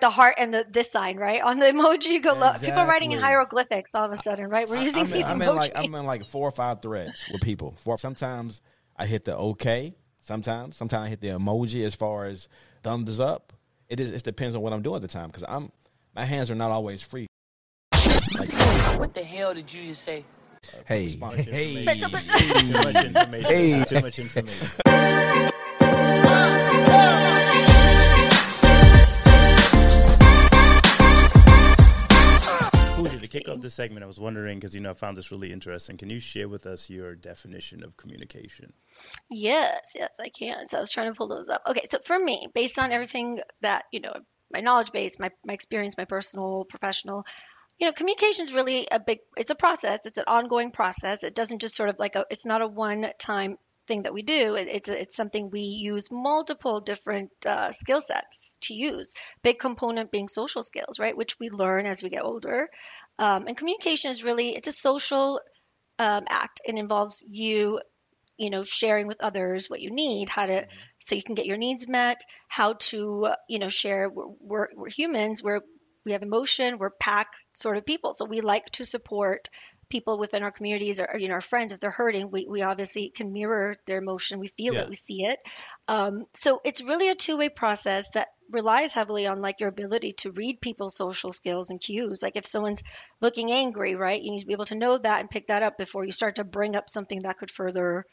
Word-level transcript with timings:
the 0.00 0.10
heart 0.10 0.34
and 0.38 0.52
the 0.52 0.66
this 0.68 0.90
sign, 0.90 1.16
right? 1.16 1.42
On 1.42 1.58
the 1.58 1.66
emoji, 1.66 2.08
you 2.08 2.20
go 2.20 2.34
look. 2.34 2.60
People 2.60 2.78
are 2.78 2.88
writing 2.88 3.12
in 3.12 3.20
hieroglyphics 3.20 3.94
all 3.94 4.04
of 4.04 4.12
a 4.12 4.16
sudden, 4.16 4.48
right? 4.48 4.68
We're 4.68 4.82
using 4.82 5.04
I'm, 5.04 5.06
in, 5.06 5.12
these 5.12 5.30
I'm 5.30 5.40
emojis. 5.40 5.50
in 5.50 5.56
like 5.56 5.72
I'm 5.74 5.94
in 5.94 6.06
like 6.06 6.24
four 6.24 6.48
or 6.48 6.52
five 6.52 6.82
threads 6.82 7.24
with 7.32 7.42
people. 7.42 7.74
For 7.78 7.98
sometimes 7.98 8.60
I 8.96 9.06
hit 9.06 9.24
the 9.24 9.36
okay. 9.36 9.94
Sometimes, 10.20 10.76
sometimes 10.76 11.06
I 11.06 11.08
hit 11.08 11.20
the 11.20 11.28
emoji 11.28 11.84
as 11.84 11.94
far 11.94 12.26
as 12.26 12.48
thumbs 12.82 13.18
up. 13.18 13.52
It 13.88 14.00
is. 14.00 14.10
It 14.10 14.24
depends 14.24 14.54
on 14.54 14.62
what 14.62 14.72
I'm 14.72 14.82
doing 14.82 14.96
at 14.96 15.02
the 15.02 15.08
time 15.08 15.28
because 15.28 15.44
I'm 15.48 15.72
my 16.14 16.24
hands 16.24 16.50
are 16.50 16.54
not 16.54 16.70
always 16.70 17.00
free. 17.00 17.26
Like 18.38 18.52
What 18.98 19.14
the 19.14 19.22
hell 19.24 19.54
did 19.54 19.72
you 19.72 19.88
just 19.90 20.02
say? 20.02 20.24
Hey, 20.86 21.16
much 21.18 21.36
hey, 21.36 21.84
Too 21.84 22.72
much 22.72 23.04
information. 23.04 23.84
Too 23.84 24.00
much 24.00 24.18
information. 24.18 24.68
To 33.28 33.38
kick 33.38 33.48
off 33.48 33.60
this 33.60 33.74
segment, 33.74 34.04
I 34.04 34.06
was 34.06 34.18
wondering 34.18 34.58
because 34.58 34.74
you 34.74 34.80
know 34.80 34.90
I 34.90 34.94
found 34.94 35.16
this 35.16 35.30
really 35.30 35.52
interesting. 35.52 35.96
Can 35.96 36.10
you 36.10 36.20
share 36.20 36.48
with 36.48 36.66
us 36.66 36.88
your 36.88 37.14
definition 37.14 37.84
of 37.84 37.96
communication? 37.96 38.72
Yes, 39.30 39.92
yes, 39.94 40.10
I 40.20 40.28
can. 40.28 40.68
So 40.68 40.78
I 40.78 40.80
was 40.80 40.90
trying 40.90 41.12
to 41.12 41.16
pull 41.16 41.28
those 41.28 41.48
up. 41.48 41.62
Okay, 41.68 41.84
so 41.90 41.98
for 42.04 42.18
me, 42.18 42.48
based 42.54 42.78
on 42.78 42.92
everything 42.92 43.40
that, 43.60 43.84
you 43.92 44.00
know, 44.00 44.14
my 44.52 44.60
knowledge 44.60 44.92
base, 44.92 45.18
my, 45.18 45.30
my 45.44 45.52
experience, 45.52 45.96
my 45.96 46.04
personal, 46.04 46.64
professional, 46.68 47.24
you 47.78 47.86
know, 47.86 47.92
communication 47.92 48.44
is 48.44 48.52
really 48.52 48.88
a 48.90 48.98
big, 48.98 49.20
it's 49.36 49.50
a 49.50 49.54
process. 49.54 50.06
It's 50.06 50.18
an 50.18 50.24
ongoing 50.26 50.72
process. 50.72 51.22
It 51.22 51.34
doesn't 51.34 51.60
just 51.60 51.76
sort 51.76 51.90
of 51.90 51.96
like 51.98 52.16
a, 52.16 52.24
it's 52.30 52.46
not 52.46 52.62
a 52.62 52.66
one 52.66 53.06
time 53.18 53.56
thing 53.88 54.02
that 54.02 54.14
we 54.14 54.22
do. 54.22 54.54
It, 54.54 54.68
it's, 54.68 54.88
it's 54.88 55.16
something 55.16 55.50
we 55.50 55.62
use 55.62 56.08
multiple 56.12 56.80
different 56.80 57.30
uh, 57.46 57.72
skill 57.72 58.00
sets 58.00 58.58
to 58.62 58.74
use. 58.74 59.14
Big 59.42 59.58
component 59.58 60.12
being 60.12 60.28
social 60.28 60.62
skills, 60.62 61.00
right? 61.00 61.16
Which 61.16 61.40
we 61.40 61.50
learn 61.50 61.86
as 61.86 62.02
we 62.02 62.10
get 62.10 62.24
older. 62.24 62.68
Um, 63.18 63.46
and 63.48 63.56
communication 63.56 64.10
is 64.10 64.22
really, 64.22 64.50
it's 64.50 64.68
a 64.68 64.72
social 64.72 65.40
um, 65.98 66.24
act. 66.28 66.60
It 66.64 66.76
involves 66.76 67.24
you 67.28 67.80
you 68.36 68.50
know 68.50 68.62
sharing 68.62 69.08
with 69.08 69.20
others 69.20 69.68
what 69.68 69.80
you 69.80 69.90
need 69.90 70.28
how 70.28 70.46
to 70.46 70.64
so 71.00 71.16
you 71.16 71.22
can 71.24 71.34
get 71.34 71.46
your 71.46 71.56
needs 71.56 71.88
met 71.88 72.20
how 72.46 72.74
to 72.74 73.30
you 73.48 73.58
know 73.58 73.68
share 73.68 74.08
we're, 74.08 74.28
we're, 74.40 74.68
we're 74.76 74.88
humans 74.88 75.42
we're 75.42 75.60
we 76.04 76.12
have 76.12 76.22
emotion 76.22 76.78
we're 76.78 76.90
pack 77.00 77.26
sort 77.52 77.76
of 77.76 77.84
people 77.84 78.14
so 78.14 78.24
we 78.24 78.40
like 78.40 78.66
to 78.66 78.84
support 78.84 79.48
people 79.88 80.18
within 80.18 80.42
our 80.42 80.50
communities 80.50 81.00
or, 81.00 81.16
you 81.18 81.28
know 81.28 81.34
our 81.34 81.40
friends 81.40 81.72
if 81.72 81.80
they're 81.80 81.90
hurting 81.90 82.30
we, 82.30 82.46
we 82.48 82.62
obviously 82.62 83.10
can 83.10 83.32
mirror 83.32 83.76
their 83.86 83.98
emotion. 83.98 84.38
We 84.38 84.48
feel 84.48 84.74
Yeah. 84.74 84.82
it 84.82 84.88
we 84.88 84.94
see 84.94 85.24
it. 85.24 85.38
Um, 85.88 86.26
so 86.34 86.60
it's 86.64 86.82
really 86.82 87.08
a 87.08 87.14
two-way 87.14 87.48
process 87.48 88.08
that 88.14 88.28
relies 88.50 88.92
heavily 88.92 89.26
on 89.26 89.42
like 89.42 89.60
your 89.60 89.68
ability 89.68 90.12
to 90.14 90.32
read 90.32 90.60
people's 90.60 90.96
social 90.96 91.32
skills 91.32 91.70
and 91.70 91.80
cues. 91.80 92.22
Like 92.22 92.36
if 92.36 92.46
someone's 92.46 92.82
looking 93.20 93.50
angry 93.52 93.94
right 93.94 94.20
you 94.22 94.30
need 94.30 94.40
to 94.40 94.46
be 94.46 94.52
able 94.52 94.66
to 94.66 94.74
know 94.74 94.98
that 94.98 95.20
and 95.20 95.30
pick 95.30 95.48
that 95.48 95.62
up 95.62 95.78
before 95.78 96.04
you 96.04 96.12
start 96.12 96.36
to 96.36 96.44
bring 96.44 96.76
up 96.76 96.88
something 96.90 97.22
that 97.22 97.38
could 97.38 97.50
further 97.50 98.04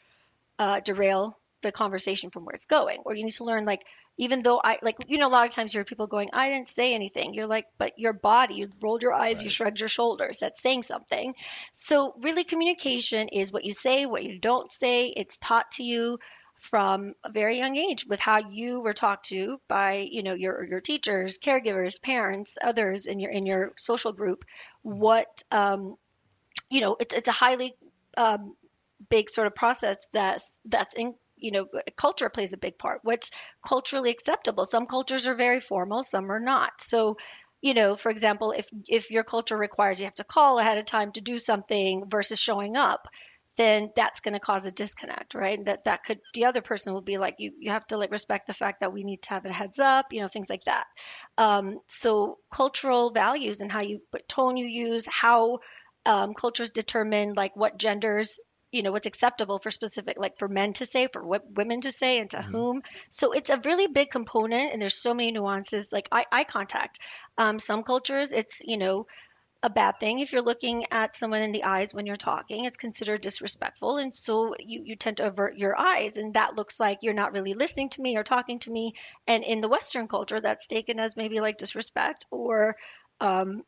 uh, 0.58 0.80
derail 0.80 1.38
the 1.62 1.72
conversation 1.72 2.30
from 2.30 2.44
where 2.44 2.54
it's 2.54 2.66
going. 2.66 2.98
Or 3.04 3.14
you 3.14 3.24
need 3.24 3.32
to 3.32 3.44
learn, 3.44 3.64
like, 3.64 3.84
even 4.18 4.42
though 4.42 4.60
I, 4.62 4.78
like, 4.82 4.96
you 5.06 5.18
know, 5.18 5.28
a 5.28 5.30
lot 5.30 5.46
of 5.46 5.54
times 5.54 5.74
you 5.74 5.78
hear 5.78 5.84
people 5.84 6.06
going, 6.06 6.30
I 6.32 6.50
didn't 6.50 6.68
say 6.68 6.94
anything. 6.94 7.34
You're 7.34 7.46
like, 7.46 7.66
but 7.78 7.98
your 7.98 8.12
body, 8.12 8.54
you 8.54 8.70
rolled 8.80 9.02
your 9.02 9.12
eyes, 9.12 9.42
you 9.42 9.50
shrugged 9.50 9.80
your 9.80 9.88
shoulders. 9.88 10.38
That's 10.40 10.62
saying 10.62 10.84
something. 10.84 11.34
So, 11.72 12.14
really, 12.20 12.44
communication 12.44 13.28
is 13.28 13.52
what 13.52 13.64
you 13.64 13.72
say, 13.72 14.06
what 14.06 14.24
you 14.24 14.38
don't 14.38 14.72
say. 14.72 15.08
It's 15.08 15.38
taught 15.38 15.70
to 15.72 15.84
you 15.84 16.18
from 16.60 17.14
a 17.22 17.30
very 17.30 17.58
young 17.58 17.76
age 17.76 18.06
with 18.06 18.20
how 18.20 18.38
you 18.48 18.80
were 18.80 18.92
talked 18.92 19.26
to 19.26 19.60
by 19.68 20.08
you 20.10 20.22
know 20.22 20.34
your 20.34 20.64
your 20.64 20.80
teachers 20.80 21.38
caregivers 21.38 22.00
parents 22.00 22.56
others 22.64 23.04
in 23.06 23.20
your 23.20 23.30
in 23.30 23.44
your 23.44 23.72
social 23.76 24.12
group 24.12 24.44
what 24.82 25.42
um 25.50 25.96
you 26.70 26.80
know 26.80 26.96
it's 26.98 27.14
it's 27.14 27.28
a 27.28 27.32
highly 27.32 27.74
um 28.16 28.54
big 29.10 29.28
sort 29.28 29.46
of 29.46 29.54
process 29.54 30.08
that's 30.12 30.50
that's 30.64 30.94
in 30.94 31.14
you 31.36 31.50
know 31.50 31.66
culture 31.96 32.28
plays 32.28 32.52
a 32.52 32.58
big 32.58 32.78
part. 32.78 33.00
What's 33.02 33.30
culturally 33.66 34.10
acceptable? 34.10 34.66
Some 34.66 34.86
cultures 34.86 35.26
are 35.26 35.34
very 35.34 35.60
formal 35.60 36.04
some 36.04 36.30
are 36.32 36.40
not. 36.40 36.80
So 36.80 37.16
you 37.62 37.74
know 37.74 37.96
for 37.96 38.10
example 38.10 38.52
if 38.56 38.68
if 38.88 39.10
your 39.10 39.24
culture 39.24 39.56
requires 39.56 39.98
you 39.98 40.06
have 40.06 40.14
to 40.16 40.24
call 40.24 40.58
ahead 40.58 40.78
of 40.78 40.84
time 40.84 41.12
to 41.12 41.20
do 41.20 41.38
something 41.38 42.04
versus 42.08 42.38
showing 42.38 42.76
up 42.76 43.08
then 43.56 43.90
that's 43.96 44.20
going 44.20 44.34
to 44.34 44.40
cause 44.40 44.66
a 44.66 44.70
disconnect 44.70 45.34
right? 45.34 45.64
That 45.64 45.84
that 45.84 46.04
could 46.04 46.20
the 46.34 46.44
other 46.44 46.60
person 46.60 46.92
will 46.92 47.00
be 47.00 47.16
like 47.18 47.36
you 47.38 47.52
you 47.58 47.70
have 47.70 47.86
to 47.88 47.96
like 47.96 48.10
respect 48.10 48.46
the 48.46 48.52
fact 48.52 48.80
that 48.80 48.92
we 48.92 49.02
need 49.04 49.22
to 49.22 49.30
have 49.30 49.46
a 49.46 49.52
heads 49.52 49.78
up 49.78 50.12
you 50.12 50.20
know 50.20 50.28
things 50.28 50.50
like 50.50 50.64
that. 50.64 50.84
Um, 51.38 51.80
so 51.86 52.38
cultural 52.52 53.10
values 53.10 53.60
and 53.60 53.72
how 53.72 53.80
you 53.80 54.00
what 54.10 54.28
tone 54.28 54.56
you 54.56 54.66
use 54.66 55.06
how 55.06 55.60
um, 56.04 56.34
cultures 56.34 56.70
determine 56.70 57.32
like 57.34 57.56
what 57.56 57.78
genders 57.78 58.38
you 58.76 58.82
know 58.82 58.92
what's 58.92 59.06
acceptable 59.06 59.58
for 59.58 59.70
specific 59.70 60.18
like 60.18 60.38
for 60.38 60.48
men 60.48 60.74
to 60.74 60.84
say 60.84 61.06
for 61.06 61.22
w- 61.22 61.50
women 61.54 61.80
to 61.80 61.92
say 61.92 62.18
and 62.18 62.30
to 62.30 62.42
whom. 62.42 62.82
So 63.10 63.32
it's 63.32 63.50
a 63.50 63.60
really 63.64 63.86
big 63.86 64.10
component 64.10 64.72
and 64.72 64.80
there's 64.80 64.94
so 64.94 65.14
many 65.14 65.32
nuances. 65.32 65.90
Like 65.92 66.08
eye, 66.12 66.26
eye 66.30 66.44
contact. 66.44 66.98
Um, 67.38 67.58
some 67.58 67.82
cultures 67.82 68.32
it's 68.32 68.62
you 68.64 68.76
know 68.76 69.06
a 69.62 69.70
bad 69.70 69.98
thing 69.98 70.18
if 70.20 70.32
you're 70.32 70.42
looking 70.42 70.84
at 70.92 71.16
someone 71.16 71.42
in 71.42 71.52
the 71.52 71.64
eyes 71.64 71.94
when 71.94 72.06
you're 72.06 72.16
talking. 72.16 72.64
It's 72.66 72.76
considered 72.76 73.22
disrespectful 73.22 73.96
and 73.96 74.14
so 74.14 74.54
you, 74.58 74.82
you 74.84 74.96
tend 74.96 75.16
to 75.16 75.26
avert 75.26 75.56
your 75.56 75.78
eyes 75.78 76.18
and 76.18 76.34
that 76.34 76.56
looks 76.56 76.78
like 76.78 76.98
you're 77.02 77.14
not 77.14 77.32
really 77.32 77.54
listening 77.54 77.88
to 77.90 78.02
me 78.02 78.16
or 78.16 78.22
talking 78.22 78.58
to 78.60 78.70
me. 78.70 78.94
And 79.26 79.42
in 79.42 79.60
the 79.62 79.68
western 79.68 80.08
culture 80.08 80.40
that's 80.40 80.66
taken 80.66 81.00
as 81.00 81.16
maybe 81.16 81.40
like 81.40 81.56
disrespect 81.56 82.26
or 82.30 82.76
um, 83.20 83.62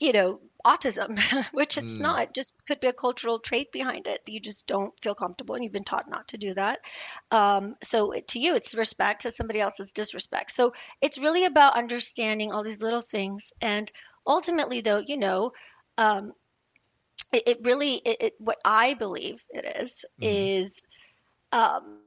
you 0.00 0.12
know 0.12 0.40
autism 0.64 1.18
which 1.52 1.78
it's 1.78 1.96
not 1.96 2.34
just 2.34 2.54
could 2.66 2.80
be 2.80 2.88
a 2.88 2.92
cultural 2.92 3.38
trait 3.38 3.70
behind 3.70 4.06
it. 4.06 4.20
You 4.28 4.40
just 4.40 4.66
don't 4.66 4.98
feel 5.00 5.14
comfortable 5.14 5.54
and 5.54 5.62
you've 5.62 5.72
been 5.72 5.84
taught 5.84 6.08
not 6.08 6.28
to 6.28 6.38
do 6.38 6.54
that. 6.54 6.80
Um, 7.30 7.76
so 7.82 8.12
to 8.28 8.38
you 8.38 8.54
it's 8.54 8.74
respect. 8.74 9.22
To 9.22 9.30
somebody 9.30 9.60
else's 9.60 9.92
disrespect. 9.92 10.50
So 10.50 10.72
it's 11.00 11.18
really 11.18 11.44
about 11.44 11.76
understanding 11.76 12.52
all 12.52 12.62
these 12.62 12.82
little 12.82 13.00
things. 13.00 13.52
And 13.60 13.90
ultimately 14.26 14.80
though 14.80 14.98
you 14.98 15.16
know 15.16 15.52
um, 15.98 16.32
it, 17.32 17.42
it 17.46 17.58
really 17.62 17.94
it, 17.94 18.16
it 18.20 18.34
what 18.38 18.58
i 18.64 18.94
believe 18.94 19.44
it 19.50 19.80
is, 19.80 20.04
is 20.20 20.84
um, 21.52 21.98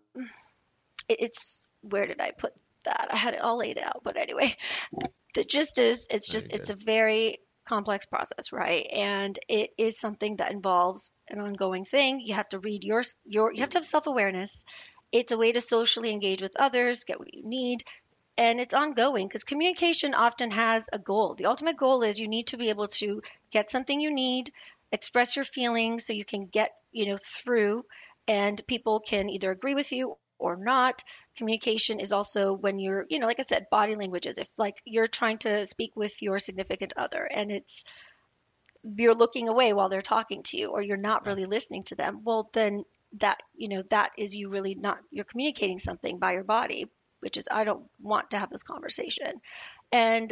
it, 1.07 1.18
it's 1.19 1.62
where 1.81 2.06
did 2.06 2.19
i 2.19 2.31
put 2.31 2.53
that? 2.84 3.09
I 3.12 3.18
had 3.18 3.34
it 3.34 3.41
all 3.41 3.57
laid 3.57 3.78
out 3.78 4.01
but 4.03 4.18
anyway. 4.18 4.56
The 5.34 5.44
gist 5.44 5.78
is 5.78 6.07
it's 6.09 6.28
just 6.28 6.51
it's 6.51 6.72
a 6.72 6.75
very 6.75 7.38
complex 7.67 8.05
process 8.05 8.51
right? 8.51 8.88
And 8.91 9.38
it 9.47 9.72
is 9.78 10.00
something 10.00 10.38
that 10.38 10.51
involves 10.51 11.11
an 11.29 11.39
ongoing 11.39 11.85
thing. 11.85 12.22
You 12.22 12.33
have 12.35 12.50
to 12.50 12.59
read 12.59 12.83
your 12.83 13.03
your 13.25 13.53
you 13.53 13.61
have 13.61 13.72
to 13.72 13.79
have 13.79 13.85
self-awareness. 13.85 14.66
It's 15.11 15.31
a 15.31 15.38
way 15.38 15.51
to 15.51 15.61
socially 15.61 16.11
engage 16.11 16.41
with 16.41 16.56
others 16.57 17.03
get 17.03 17.19
what 17.19 17.33
you 17.33 17.44
need 17.44 17.83
and 18.38 18.59
it's 18.59 18.73
ongoing 18.73 19.27
because 19.27 19.44
communication 19.44 20.13
often 20.13 20.51
has 20.51 20.89
a 20.94 21.00
goal. 21.00 21.33
The 21.35 21.47
ultimate 21.47 21.77
goal 21.77 22.03
is 22.03 22.19
you 22.19 22.27
need 22.27 22.47
to 22.47 22.57
be 22.57 22.69
able 22.69 22.88
to 22.88 23.22
get 23.51 23.69
something 23.69 24.00
you 24.00 24.13
need 24.13 24.51
express 24.91 25.35
your 25.35 25.45
feelings 25.45 26.06
so 26.06 26.13
you 26.13 26.25
can 26.25 26.45
get 26.45 26.72
you 26.91 27.07
know 27.07 27.17
through 27.17 27.83
and 28.27 28.66
people 28.67 29.00
can 29.00 29.29
either 29.29 29.51
agree 29.51 29.75
with 29.75 29.91
you 29.91 30.16
or 30.40 30.56
not 30.56 31.03
communication 31.36 32.00
is 32.00 32.12
also 32.12 32.53
when 32.53 32.80
you're 32.80 33.06
you 33.09 33.20
know 33.20 33.28
like 33.28 33.40
i 33.40 33.44
said 33.44 33.68
body 33.70 33.96
languages. 33.96 34.38
If 34.38 34.50
like 34.58 34.81
you're 34.86 35.08
trying 35.08 35.40
to 35.40 35.66
speak 35.66 35.96
with 35.96 36.22
your 36.22 36.40
significant 36.40 36.94
other 36.98 37.24
and 37.24 37.52
it's 37.52 37.84
you're 38.84 39.16
looking 39.16 39.50
away 39.50 39.74
while 39.74 39.90
they're 39.90 40.02
talking 40.02 40.44
to 40.44 40.58
you 40.58 40.70
or 40.70 40.81
you're 40.81 40.98
not 40.98 41.25
really 41.25 41.46
listening 41.46 41.84
to 41.84 41.96
them 41.96 42.22
well 42.24 42.50
then 42.53 42.86
that 43.14 43.42
you 43.56 43.70
know 43.70 43.84
that 43.90 44.12
is 44.18 44.36
you 44.36 44.50
really 44.50 44.75
not 44.75 45.00
you're 45.12 45.25
communicating 45.25 45.80
something 45.80 46.20
by 46.20 46.34
your 46.34 46.44
body 46.44 46.90
which 47.19 47.38
is 47.38 47.48
i 47.52 47.64
don't 47.64 47.84
want 48.02 48.31
to 48.31 48.38
have 48.38 48.50
this 48.50 48.64
conversation. 48.64 49.42
And 49.92 50.31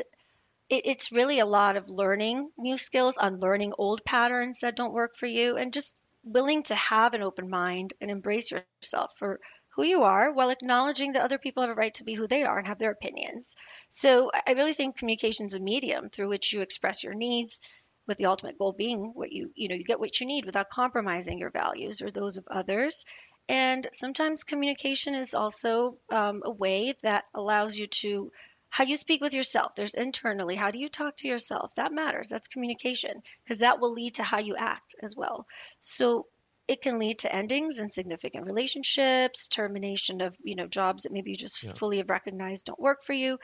it, 0.70 0.84
it's 0.86 1.12
really 1.12 1.40
a 1.40 1.46
lot 1.46 1.78
of 1.78 1.90
learning 1.90 2.50
new 2.58 2.78
skills 2.78 3.18
unlearning 3.20 3.74
old 3.78 4.04
patterns 4.06 4.60
that 4.60 4.76
don't 4.76 4.94
work 4.94 5.16
for 5.16 5.28
you 5.28 5.58
and 5.58 5.74
just 5.74 5.96
willing 6.24 6.64
to 6.64 6.76
have 6.76 7.14
an 7.14 7.22
open 7.22 7.50
mind 7.50 7.94
and 8.02 8.10
embrace 8.10 8.52
yourself 8.52 9.14
for 9.18 9.40
who 9.76 9.84
you 9.84 10.04
are 10.04 10.32
while 10.32 10.50
acknowledging 10.50 11.14
that 11.14 11.24
other 11.24 11.38
people 11.38 11.62
have 11.62 11.70
a 11.70 11.76
right 11.76 11.94
to 11.96 12.04
be 12.04 12.14
who 12.14 12.28
they 12.28 12.44
are 12.44 12.58
and 12.58 12.68
have 12.68 12.80
their 12.80 12.92
opinions. 12.92 13.56
So 13.90 14.32
i 14.48 14.54
really 14.54 14.74
think 14.74 14.98
communication 14.98 15.46
is 15.46 15.54
a 15.54 15.60
medium 15.60 16.10
through 16.10 16.30
which 16.30 16.54
you 16.54 16.62
express 16.62 17.04
your 17.04 17.14
needs 17.14 17.60
with 18.08 18.18
the 18.18 18.28
ultimate 18.28 18.58
goal 18.58 18.72
being 18.72 19.12
what 19.14 19.32
you 19.32 19.52
you 19.56 19.68
know 19.68 19.76
you 19.76 19.84
get 19.84 20.00
what 20.00 20.20
you 20.20 20.28
need 20.28 20.46
without 20.46 20.70
compromising 20.70 21.40
your 21.40 21.50
values 21.50 22.02
or 22.02 22.10
those 22.12 22.38
of 22.38 22.48
others. 22.50 23.06
And 23.48 23.88
sometimes 23.94 24.44
communication 24.44 25.14
is 25.14 25.34
also 25.34 25.98
um, 26.10 26.42
a 26.46 26.52
way 26.52 26.94
that 27.04 27.26
allows 27.34 27.78
you 27.78 27.88
to 27.88 28.32
how 28.70 28.84
you 28.84 28.98
speak 28.98 29.22
with 29.22 29.34
yourself. 29.34 29.76
There's 29.76 29.94
internally 29.94 30.56
how 30.56 30.72
do 30.72 30.80
you 30.80 30.90
talk 30.90 31.18
to 31.18 31.28
yourself? 31.28 31.76
That 31.76 31.94
matters. 31.94 32.30
That's 32.30 32.48
communication 32.48 33.22
because 33.44 33.60
that 33.60 33.80
will 33.80 33.94
lead 33.94 34.16
to 34.16 34.24
how 34.24 34.40
you 34.40 34.56
act 34.56 34.96
as 35.02 35.16
well. 35.16 35.48
So 35.80 36.28
it 36.68 36.82
can 36.82 36.98
lead 36.98 37.20
to 37.20 37.34
endings 37.34 37.80
in 37.80 37.92
significant 37.92 38.46
relationships 38.46 39.48
termination 39.48 40.22
of 40.22 40.36
you 40.44 40.56
know 40.56 40.68
jobs 40.68 41.04
that 41.04 41.12
maybe 41.12 41.32
you 41.32 41.38
just 41.38 41.78
fully 41.78 41.98
have 41.98 42.10
recognized 42.10 42.66
don't 42.66 42.80
work 42.80 43.04
for 43.04 43.14
you 43.14 43.38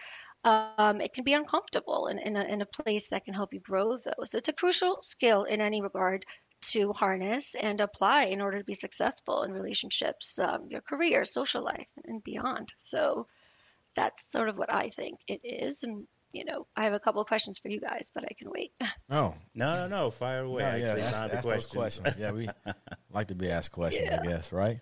um, 0.43 1.01
it 1.01 1.13
can 1.13 1.23
be 1.23 1.33
uncomfortable 1.33 2.07
in, 2.07 2.17
in, 2.17 2.35
a, 2.35 2.43
in 2.43 2.61
a 2.61 2.65
place 2.65 3.09
that 3.09 3.25
can 3.25 3.33
help 3.33 3.53
you 3.53 3.59
grow 3.59 3.97
those. 3.97 4.33
It's 4.33 4.49
a 4.49 4.53
crucial 4.53 4.97
skill 5.01 5.43
in 5.43 5.61
any 5.61 5.81
regard 5.81 6.25
to 6.61 6.93
harness 6.93 7.55
and 7.55 7.79
apply 7.79 8.25
in 8.25 8.41
order 8.41 8.59
to 8.59 8.63
be 8.63 8.73
successful 8.73 9.43
in 9.43 9.51
relationships, 9.51 10.39
um, 10.39 10.67
your 10.69 10.81
career, 10.81 11.25
social 11.25 11.63
life, 11.63 11.89
and 12.05 12.23
beyond. 12.23 12.73
So 12.77 13.27
that's 13.95 14.31
sort 14.31 14.49
of 14.49 14.57
what 14.57 14.73
I 14.73 14.89
think 14.89 15.17
it 15.27 15.41
is. 15.43 15.83
And, 15.83 16.07
you 16.33 16.45
know, 16.45 16.67
I 16.75 16.83
have 16.83 16.93
a 16.93 16.99
couple 16.99 17.21
of 17.21 17.27
questions 17.27 17.59
for 17.59 17.69
you 17.69 17.79
guys, 17.79 18.11
but 18.13 18.23
I 18.23 18.33
can 18.37 18.49
wait. 18.49 18.71
Oh, 19.09 19.35
No, 19.53 19.75
no, 19.75 19.87
no. 19.87 20.11
Fire 20.11 20.41
away. 20.41 20.63
no, 20.63 20.75
yeah, 20.75 20.93
it's 20.93 21.05
ask, 21.05 21.15
the 21.15 21.21
ask 21.23 21.31
those 21.33 21.41
questions. 21.65 21.73
questions. 21.99 22.17
Yeah, 22.17 22.31
we 22.31 22.49
like 23.11 23.27
to 23.27 23.35
be 23.35 23.49
asked 23.49 23.71
questions, 23.73 24.09
I 24.11 24.23
guess, 24.25 24.51
right? 24.51 24.79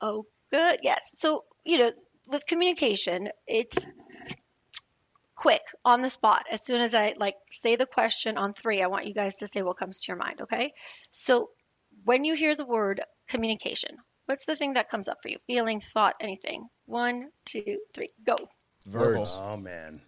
Oh, 0.00 0.26
good. 0.52 0.80
Yes. 0.82 1.14
So, 1.18 1.44
you 1.64 1.78
know, 1.78 1.92
with 2.26 2.46
communication, 2.46 3.28
it's 3.46 3.86
quick 5.36 5.62
on 5.84 6.02
the 6.02 6.08
spot. 6.10 6.44
As 6.50 6.64
soon 6.64 6.80
as 6.80 6.94
I 6.94 7.14
like 7.18 7.36
say 7.50 7.76
the 7.76 7.86
question 7.86 8.36
on 8.36 8.54
three, 8.54 8.82
I 8.82 8.86
want 8.86 9.06
you 9.06 9.14
guys 9.14 9.36
to 9.36 9.46
say 9.46 9.62
what 9.62 9.78
comes 9.78 10.00
to 10.00 10.08
your 10.08 10.16
mind. 10.16 10.40
Okay. 10.42 10.72
So, 11.10 11.50
when 12.04 12.24
you 12.24 12.34
hear 12.34 12.56
the 12.56 12.66
word 12.66 13.02
communication, 13.28 13.90
what's 14.26 14.46
the 14.46 14.56
thing 14.56 14.74
that 14.74 14.90
comes 14.90 15.08
up 15.08 15.18
for 15.22 15.28
you? 15.28 15.38
Feeling, 15.46 15.80
thought, 15.80 16.14
anything? 16.20 16.66
One, 16.86 17.28
two, 17.44 17.78
three, 17.94 18.08
go. 18.26 18.36
Verbal. 18.86 19.26
Oh 19.26 19.56
man. 19.56 20.00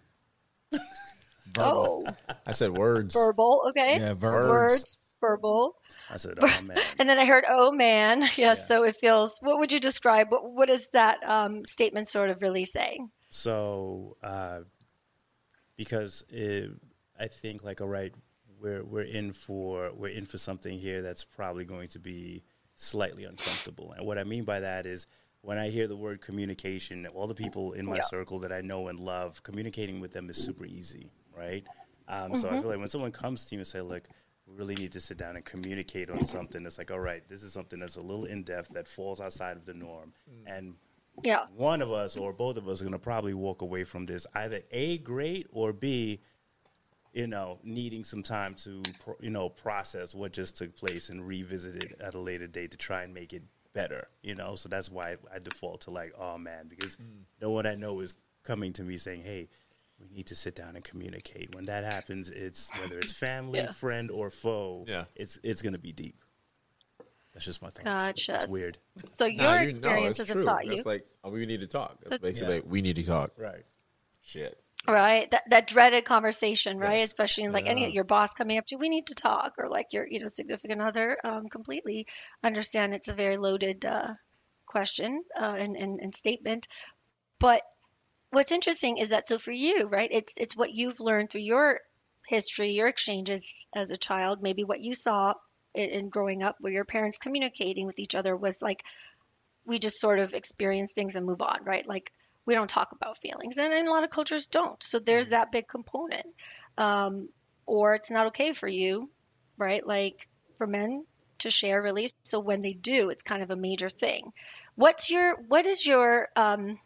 Oh, 1.57 2.05
I 2.45 2.51
said 2.51 2.77
words. 2.77 3.15
verbal. 3.15 3.63
Okay. 3.69 3.97
Yeah, 3.99 4.13
verbal. 4.13 4.49
Words, 4.49 4.99
verbal. 5.19 5.75
I 6.09 6.17
said, 6.17 6.37
oh 6.39 6.61
man. 6.63 6.77
And 6.99 7.09
then 7.09 7.17
I 7.17 7.25
heard, 7.25 7.45
oh 7.49 7.71
man. 7.71 8.27
Yes. 8.37 8.67
So 8.67 8.83
it 8.83 8.95
feels, 8.95 9.39
what 9.41 9.59
would 9.59 9.71
you 9.71 9.79
describe? 9.79 10.31
What, 10.31 10.49
what 10.51 10.69
is 10.69 10.89
that 10.91 11.19
um, 11.27 11.65
statement 11.65 12.07
sort 12.07 12.29
of 12.29 12.41
really 12.41 12.65
saying? 12.65 13.09
So, 13.29 14.17
uh, 14.23 14.59
because 15.75 16.23
it, 16.29 16.71
I 17.19 17.27
think 17.27 17.63
like, 17.63 17.81
all 17.81 17.87
right, 17.87 18.13
we're 18.59 18.83
we're 18.83 19.03
in 19.03 19.33
for 19.33 19.91
we're 19.93 20.09
in 20.09 20.25
for 20.25 20.37
something 20.37 20.77
here 20.77 21.01
that's 21.01 21.23
probably 21.23 21.65
going 21.65 21.89
to 21.89 21.99
be 21.99 22.43
slightly 22.75 23.23
uncomfortable. 23.23 23.93
And 23.95 24.05
what 24.05 24.17
I 24.17 24.23
mean 24.23 24.43
by 24.43 24.61
that 24.61 24.85
is 24.85 25.05
when 25.47 25.57
I 25.57 25.69
hear 25.69 25.87
the 25.87 25.95
word 25.95 26.19
communication, 26.19 27.07
all 27.07 27.25
the 27.25 27.33
people 27.33 27.71
in 27.71 27.85
my 27.85 27.95
Yeah. 27.95 28.01
circle 28.01 28.39
that 28.39 28.51
I 28.51 28.59
know 28.59 28.89
and 28.89 28.99
love, 28.99 29.41
communicating 29.43 30.01
with 30.01 30.11
them 30.11 30.29
is 30.29 30.37
super 30.37 30.65
easy, 30.65 31.09
right? 31.33 31.65
Um, 32.09 32.35
So 32.35 32.49
I 32.49 32.59
feel 32.59 32.67
like 32.67 32.79
when 32.79 32.89
someone 32.89 33.13
comes 33.13 33.45
to 33.45 33.55
you 33.55 33.59
and 33.61 33.67
say, 33.67 33.79
"Look, 33.79 34.09
we 34.45 34.55
really 34.55 34.75
need 34.75 34.91
to 34.91 34.99
sit 34.99 35.15
down 35.17 35.37
and 35.37 35.45
communicate 35.45 36.09
on 36.09 36.25
something," 36.25 36.65
it's 36.65 36.77
like, 36.77 36.91
all 36.91 36.99
right, 36.99 37.25
this 37.29 37.43
is 37.43 37.53
something 37.53 37.79
that's 37.79 37.95
a 37.95 38.01
little 38.01 38.25
in 38.25 38.43
depth 38.43 38.73
that 38.73 38.89
falls 38.89 39.21
outside 39.21 39.55
of 39.55 39.63
the 39.65 39.73
norm, 39.73 40.13
and 40.45 40.75
Yeah. 41.23 41.45
one 41.47 41.81
of 41.81 41.93
us 41.93 42.17
or 42.17 42.33
both 42.33 42.57
of 42.57 42.67
us 42.67 42.81
are 42.81 42.83
going 42.83 42.91
to 42.91 42.99
probably 42.99 43.33
walk 43.33 43.61
away 43.61 43.85
from 43.85 44.05
this 44.05 44.27
either 44.33 44.59
a 44.71 44.97
great 44.97 45.47
or 45.51 45.71
b 45.71 46.21
you 47.13 47.25
know 47.25 47.57
needing 47.63 48.03
some 48.03 48.21
time 48.21 48.53
to 48.53 48.93
pro- 48.99 49.15
you 49.21 49.29
know 49.29 49.49
process 49.49 50.13
what 50.13 50.33
just 50.33 50.57
took 50.57 50.75
place 50.75 51.07
and 51.07 51.25
revisit 51.25 51.75
it 51.77 51.93
at 52.01 52.15
a 52.15 52.19
later 52.19 52.47
date 52.47 52.71
to 52.71 52.77
try 52.77 53.03
and 53.03 53.13
make 53.13 53.31
it 53.31 53.43
better 53.77 54.07
you 54.23 54.33
know 54.33 54.55
so 54.55 54.67
that's 54.67 54.89
why 54.89 55.15
i 55.33 55.37
default 55.39 55.81
to 55.81 55.91
like 55.91 56.11
oh 56.19 56.37
man 56.37 56.67
because 56.67 56.97
no 57.41 57.49
one 57.51 57.65
i 57.67 57.75
know 57.75 57.99
is 57.99 58.13
coming 58.43 58.73
to 58.73 58.81
me 58.83 58.97
saying 58.97 59.21
hey 59.21 59.47
we 59.99 60.07
need 60.15 60.25
to 60.27 60.35
sit 60.35 60.55
down 60.55 60.75
and 60.75 60.83
communicate 60.83 61.53
when 61.53 61.65
that 61.65 61.83
happens 61.83 62.29
it's 62.29 62.69
whether 62.81 62.97
it's 62.99 63.11
family 63.13 63.59
Yeah. 63.59 63.71
friend 63.71 64.09
or 64.09 64.31
foe 64.31 64.85
Yeah. 64.87 65.05
it's 65.15 65.39
it's 65.43 65.61
going 65.61 65.73
to 65.73 65.79
be 65.79 65.91
deep 65.91 66.15
that's 67.33 67.45
just 67.45 67.61
my 67.61 67.69
thing. 67.69 67.85
Gotcha. 67.85 68.35
it's 68.37 68.47
weird 68.47 68.77
So 69.19 69.25
your 69.25 69.43
Nah, 69.43 69.51
you- 69.53 69.57
no, 69.59 69.63
experiences 69.65 70.19
it's 70.21 70.29
have 70.29 70.35
true. 70.37 70.45
taught 70.45 70.65
you. 70.65 70.71
That's 70.75 70.87
like 70.87 71.05
oh, 71.23 71.29
we 71.29 71.45
need 71.45 71.59
to 71.59 71.67
talk. 71.67 71.99
That's, 72.01 72.09
That's- 72.13 72.31
basically 72.31 72.55
Yeah. 72.55 72.61
we 72.65 72.81
need 72.81 72.95
to 72.95 73.03
talk. 73.03 73.31
right 73.37 73.63
Shit. 74.23 74.59
Right? 74.85 75.29
That, 75.31 75.43
that 75.49 75.67
dreaded 75.67 76.05
conversation 76.05 76.77
right? 76.77 76.99
Yes. 76.99 77.09
especially 77.09 77.43
in 77.45 77.51
like 77.51 77.67
any 77.67 77.81
Yeah. 77.83 77.87
your 77.87 78.03
boss 78.03 78.33
coming 78.33 78.57
up 78.57 78.65
to 78.67 78.75
you 78.75 78.79
we 78.79 78.89
need 78.89 79.07
to 79.07 79.15
talk 79.15 79.55
or 79.57 79.69
like 79.69 79.93
your 79.93 80.07
you 80.07 80.19
know 80.19 80.27
significant 80.27 80.81
other 80.81 81.17
um, 81.23 81.49
completely 81.49 82.07
understand 82.43 82.93
it's 82.93 83.09
a 83.09 83.13
very 83.13 83.37
loaded 83.37 83.85
uh, 83.85 84.13
question 84.65 85.23
uh, 85.39 85.55
and, 85.57 85.75
and, 85.75 85.99
and 86.01 86.15
statement. 86.15 86.67
But 87.39 87.63
what's 88.31 88.51
interesting 88.51 88.97
is 88.97 89.09
that 89.09 89.27
so 89.27 89.39
for 89.39 89.51
you 89.51 89.87
right 89.87 90.09
it's 90.11 90.35
it's 90.37 90.55
what 90.55 90.73
you've 90.73 90.99
learned 90.99 91.29
through 91.29 91.41
your 91.41 91.79
history 92.27 92.71
your 92.71 92.87
exchanges 92.87 93.67
as 93.73 93.91
a 93.91 93.97
child. 93.97 94.41
Maybe 94.41 94.63
what 94.63 94.81
you 94.81 94.93
saw 94.93 95.33
in, 95.73 95.89
in 95.89 96.09
growing 96.09 96.43
up 96.43 96.57
where 96.59 96.73
your 96.73 96.85
parents 96.85 97.17
communicating 97.17 97.85
with 97.85 97.99
each 97.99 98.15
other 98.15 98.35
was 98.35 98.61
like 98.61 98.83
we 99.65 99.79
just 99.79 99.99
sort 99.99 100.19
of 100.19 100.33
experience 100.33 100.93
things 100.93 101.15
and 101.15 101.25
move 101.25 101.41
on 101.41 101.63
right? 101.63 101.87
Like 101.87 102.11
we 102.47 102.55
don't 102.55 102.69
talk 102.69 102.93
about 102.93 103.17
feelings 103.17 103.57
and, 103.57 103.71
and 103.73 103.87
a 103.87 103.91
lot 103.91 104.03
of 104.03 104.09
cultures 104.09 104.47
don't. 104.47 104.81
So 104.81 104.97
there's 104.97 105.29
that 105.29 105.51
big 105.51 105.67
component. 105.67 106.25
Um, 106.79 107.29
or 107.67 107.93
it's 107.95 108.09
not 108.09 108.27
okay 108.27 108.53
for 108.53 108.67
you 108.67 109.09
right? 109.57 109.85
Like 109.85 110.27
for 110.57 110.67
men 110.67 111.05
to 111.39 111.49
share 111.49 111.81
really. 111.81 112.09
So 112.23 112.39
when 112.39 112.61
they 112.61 112.73
do 112.73 113.09
it's 113.09 113.23
kind 113.23 113.43
of 113.43 113.51
a 113.51 113.55
major 113.55 113.89
thing. 113.89 114.31
What's 114.75 115.09
your 115.09 115.35
what 115.47 115.67
is 115.67 115.85
your 115.85 116.29
um 116.35 116.79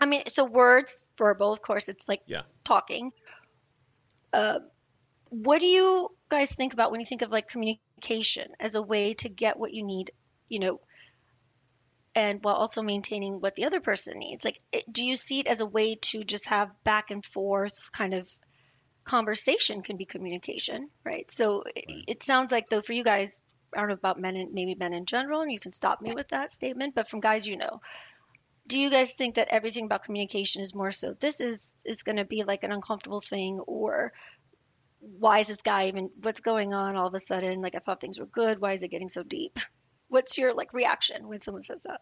i 0.00 0.06
mean 0.06 0.22
so 0.26 0.44
words 0.44 1.02
verbal 1.16 1.52
of 1.52 1.62
course 1.62 1.88
it's 1.88 2.08
like 2.08 2.22
Yeah. 2.26 2.42
talking. 2.64 3.12
Uh, 4.32 4.58
what 5.28 5.60
do 5.60 5.66
you 5.66 6.08
guys 6.28 6.50
think 6.50 6.72
about 6.72 6.90
when 6.90 7.00
you 7.00 7.06
think 7.06 7.22
of 7.22 7.30
like 7.30 7.48
communication 7.48 8.48
as 8.58 8.74
a 8.74 8.82
way 8.82 9.14
to 9.14 9.28
get 9.28 9.58
what 9.58 9.72
you 9.72 9.84
need 9.84 10.10
you 10.48 10.58
know 10.58 10.80
and 12.14 12.42
while 12.42 12.54
also 12.54 12.82
maintaining 12.82 13.40
what 13.40 13.56
the 13.56 13.64
other 13.64 13.80
person 13.80 14.14
needs. 14.16 14.44
Like 14.44 14.58
it, 14.72 14.84
do 14.90 15.04
you 15.04 15.16
see 15.16 15.40
it 15.40 15.46
as 15.46 15.60
a 15.60 15.66
way 15.66 15.96
to 15.96 16.22
just 16.22 16.48
have 16.48 16.70
back 16.84 17.10
and 17.10 17.24
forth 17.24 17.90
kind 17.92 18.14
of 18.14 18.28
conversation 19.04 19.82
can 19.82 19.96
be 19.96 20.06
communication 20.06 20.88
right? 21.04 21.30
So 21.30 21.64
it, 21.74 22.04
it 22.08 22.22
sounds 22.22 22.52
like 22.52 22.68
though 22.68 22.82
for 22.82 22.92
you 22.92 23.04
guys 23.04 23.40
i 23.74 23.80
don't 23.80 23.88
know 23.88 23.94
about 23.94 24.20
men 24.20 24.36
and 24.36 24.54
maybe 24.54 24.76
men 24.76 24.94
in 24.94 25.04
general 25.04 25.40
and 25.40 25.50
you 25.50 25.58
can 25.58 25.72
stop 25.72 26.00
me 26.00 26.14
with 26.14 26.28
that 26.28 26.52
statement 26.52 26.94
but 26.94 27.08
from 27.08 27.18
guys 27.18 27.44
you 27.44 27.56
know 27.56 27.80
do 28.68 28.78
you 28.78 28.88
guys 28.88 29.14
think 29.14 29.34
that 29.34 29.48
everything 29.48 29.86
about 29.86 30.04
communication 30.04 30.62
is 30.62 30.74
more 30.74 30.92
so 30.92 31.12
this 31.18 31.40
is 31.40 31.74
is 31.84 32.04
going 32.04 32.16
to 32.16 32.24
be 32.24 32.44
like 32.44 32.62
an 32.62 32.70
uncomfortable 32.70 33.20
thing 33.20 33.58
or 33.66 34.12
why 35.00 35.38
is 35.38 35.46
this 35.46 35.62
guy 35.62 35.88
even 35.88 36.10
what's 36.22 36.40
going 36.40 36.72
on 36.72 36.96
all 36.96 37.06
of 37.06 37.14
a 37.14 37.18
sudden? 37.18 37.60
Like 37.60 37.74
i 37.74 37.78
thought 37.78 38.00
things 38.00 38.18
were 38.18 38.26
good. 38.26 38.60
Why 38.60 38.72
is 38.72 38.82
it 38.82 38.90
getting 38.90 39.08
so 39.08 39.22
deep 39.22 39.58
what's 40.14 40.38
your 40.38 40.54
like 40.54 40.72
reaction 40.72 41.26
when 41.26 41.40
someone 41.40 41.62
says 41.62 41.80
that? 41.82 42.00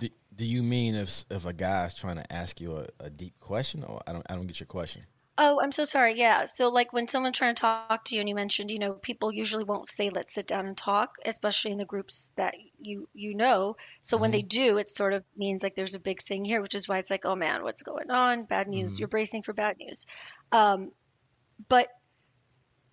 Do, 0.00 0.08
do 0.34 0.44
you 0.44 0.62
mean 0.62 0.94
if 0.94 1.24
if 1.30 1.44
a 1.44 1.52
guy's 1.52 1.94
trying 1.94 2.16
to 2.16 2.32
ask 2.32 2.60
you 2.60 2.78
a, 2.78 3.04
a 3.04 3.10
deep 3.10 3.38
question, 3.40 3.84
or 3.84 4.00
I 4.06 4.12
don't 4.12 4.26
I 4.28 4.34
don't 4.34 4.46
get 4.46 4.58
your 4.58 4.66
question? 4.66 5.02
oh 5.38 5.60
i'm 5.62 5.72
so 5.72 5.84
sorry. 5.84 6.14
Yeah. 6.18 6.44
So 6.44 6.68
like 6.68 6.92
when 6.92 7.08
someone's 7.08 7.38
trying 7.38 7.54
to 7.54 7.60
talk 7.60 8.04
to 8.04 8.14
you 8.14 8.20
and 8.20 8.28
you 8.28 8.34
mentioned 8.34 8.70
you 8.70 8.78
know 8.78 8.92
people 8.92 9.32
usually 9.32 9.64
won't 9.64 9.88
say 9.88 10.10
let's 10.10 10.34
sit 10.34 10.46
down 10.46 10.66
and 10.66 10.76
talk 10.76 11.14
especially 11.24 11.72
in 11.72 11.78
the 11.78 11.86
groups 11.86 12.30
that 12.36 12.54
you 12.78 13.08
you 13.14 13.34
know. 13.34 13.76
So 14.02 14.18
when 14.18 14.30
they 14.30 14.42
do 14.42 14.78
it 14.78 14.88
sort 14.88 15.14
of 15.14 15.24
means 15.36 15.62
like 15.62 15.74
there's 15.74 15.94
a 15.94 16.00
big 16.00 16.22
thing 16.22 16.44
here 16.44 16.60
which 16.60 16.74
is 16.74 16.86
why 16.86 16.98
it's 16.98 17.10
like 17.10 17.24
oh 17.24 17.34
man 17.34 17.62
what's 17.62 17.82
going 17.82 18.10
on? 18.10 18.44
Bad 18.44 18.68
news. 18.68 18.98
You're 18.98 19.08
bracing 19.08 19.42
for 19.42 19.54
bad 19.54 19.78
news. 19.78 20.06
Um, 20.52 20.92
but 21.68 21.88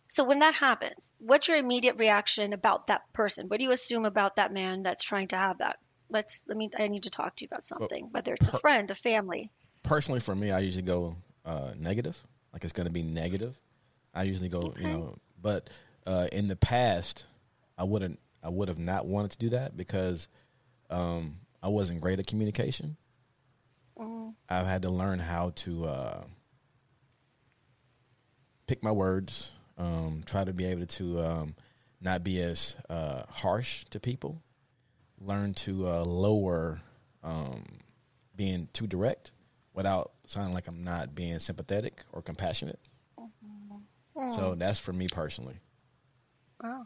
so 0.10 0.26
when 0.26 0.40
that 0.40 0.54
happens 0.54 1.14
what's 1.20 1.48
your 1.48 1.58
immediate 1.58 1.98
reaction 1.98 2.52
about 2.52 2.88
that 2.88 3.02
person 3.14 3.48
what 3.48 3.58
do 3.60 3.64
you 3.64 3.72
assume 3.72 4.06
about 4.06 4.36
that 4.36 4.52
man 4.52 4.84
that's 4.84 5.04
trying 5.04 5.30
to 5.30 5.38
have 5.38 5.60
that 5.60 5.78
let's 6.10 6.44
let 6.48 6.58
me 6.58 6.70
i 6.78 6.88
need 6.88 7.04
to 7.04 7.10
talk 7.10 7.36
to 7.36 7.46
you 7.46 7.48
about 7.50 7.64
something 7.64 8.10
whether 8.12 8.34
it's 8.34 8.50
a 8.50 8.60
friend 8.60 8.92
a 8.92 8.96
family 8.96 9.50
Personally, 9.84 10.20
for 10.20 10.36
me, 10.36 10.52
I 10.52 10.60
usually 10.60 10.84
go 10.84 11.16
uh, 11.46 11.72
negative. 11.78 12.22
Like 12.54 12.64
it's 12.64 12.74
going 12.74 12.88
to 12.88 12.94
be 12.94 13.04
negative. 13.04 13.58
I 14.14 14.24
usually 14.24 14.50
go, 14.50 14.74
you 14.78 14.88
know, 14.88 15.18
but 15.42 15.70
uh, 16.06 16.28
in 16.32 16.48
the 16.48 16.56
past, 16.56 17.24
I 17.78 17.84
wouldn't. 17.84 18.20
I 18.44 18.50
would 18.50 18.68
have 18.68 18.80
not 18.80 19.06
wanted 19.06 19.32
to 19.32 19.38
do 19.38 19.50
that 19.50 19.76
because 19.76 20.28
um, 20.90 21.38
I 21.62 21.68
wasn't 21.68 22.02
great 22.02 22.20
at 22.20 22.28
communication. 22.28 22.98
I've 24.50 24.66
had 24.66 24.84
to 24.84 24.90
learn 24.90 25.20
how 25.20 25.52
to 25.58 25.86
uh, 25.86 26.24
pick 28.68 28.82
my 28.82 28.92
words, 28.92 29.52
um, 29.80 30.22
try 30.26 30.44
to 30.44 30.54
be 30.54 30.66
able 30.66 30.86
to 30.86 31.20
um, 31.24 31.56
not 32.02 32.24
be 32.24 32.40
as 32.42 32.76
uh, 32.90 33.24
harsh 33.30 33.86
to 33.90 34.00
people, 34.00 34.42
learn 35.20 35.54
to 35.54 35.88
uh, 35.90 36.04
lower 36.04 36.82
um, 37.24 37.64
being 38.36 38.68
too 38.74 38.86
direct 38.86 39.32
without 39.74 40.12
sounding 40.28 40.54
like 40.54 40.68
I'm 40.68 40.84
not 40.84 41.16
being 41.16 41.40
sympathetic 41.40 42.04
or 42.12 42.22
compassionate. 42.22 42.80
So 44.36 44.56
that's 44.56 44.80
for 44.80 44.92
me 44.92 45.08
personally. 45.08 45.56
oh 46.64 46.86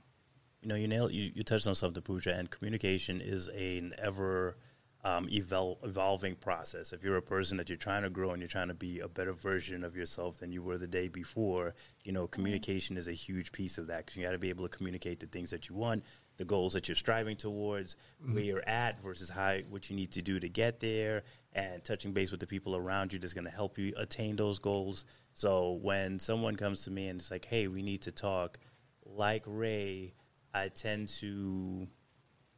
You 0.62 0.68
know, 0.70 0.76
you 0.76 0.88
nailed 0.88 1.14
you, 1.14 1.32
you 1.34 1.44
touched 1.44 1.66
on 1.66 1.74
something, 1.74 2.04
Pooja, 2.04 2.34
and 2.34 2.50
communication 2.50 3.22
is 3.22 3.48
an 3.48 3.94
ever 3.98 4.56
um, 5.04 5.28
evol- 5.28 5.78
evolving 5.84 6.36
process. 6.36 6.94
If 6.94 7.04
you're 7.04 7.18
a 7.18 7.22
person 7.22 7.58
that 7.58 7.68
you're 7.70 7.78
trying 7.78 8.04
to 8.04 8.10
grow 8.10 8.32
and 8.32 8.42
you're 8.42 8.48
trying 8.48 8.70
to 8.70 8.74
be 8.74 9.00
a 9.00 9.08
better 9.08 9.34
version 9.34 9.84
of 9.84 9.96
yourself 9.96 10.38
than 10.38 10.52
you 10.52 10.64
were 10.64 10.78
the 10.78 10.88
day 10.88 11.08
before, 11.10 11.76
you 12.04 12.12
know, 12.14 12.26
communication 12.28 12.96
is 12.96 13.08
a 13.08 13.14
huge 13.14 13.52
piece 13.52 13.78
of 13.78 13.88
that 13.88 14.06
because 14.06 14.16
you 14.16 14.24
got 14.24 14.32
to 14.32 14.38
be 14.40 14.50
able 14.50 14.68
to 14.68 14.76
communicate 14.78 15.20
the 15.20 15.28
things 15.28 15.50
that 15.52 15.68
you 15.70 15.76
want 15.76 16.04
the 16.38 16.46
goals 16.46 16.74
that 16.74 16.88
you're 16.88 16.96
striving 16.96 17.36
towards, 17.38 17.96
Mm-hmm. 18.24 18.34
where 18.34 18.44
you're 18.44 18.68
at 18.70 19.04
versus 19.04 19.30
how 19.30 19.58
what 19.70 19.90
you 19.90 19.96
need 19.96 20.12
to 20.14 20.22
do 20.24 20.40
to 20.40 20.50
get 20.50 20.80
there, 20.80 21.22
and 21.54 21.84
touching 21.84 22.12
base 22.12 22.32
with 22.32 22.40
the 22.40 22.48
people 22.48 22.76
around 22.76 23.14
you 23.14 23.20
that's 23.20 23.34
going 23.34 23.46
to 23.46 23.52
help 23.52 23.78
you 23.78 23.94
attain 23.98 24.36
those 24.36 24.58
goals. 24.58 25.06
So 25.34 25.74
when 25.74 26.18
someone 26.18 26.56
comes 26.56 26.84
to 26.86 26.92
me 26.92 27.10
and 27.10 27.20
it's 27.20 27.30
like, 27.30 27.46
"Hey, 27.46 27.68
we 27.68 27.84
need 27.84 28.02
to 28.04 28.12
talk," 28.12 28.58
like 29.06 29.44
Ray, 29.46 30.14
I 30.56 30.70
tend 30.70 31.10
to 31.20 31.88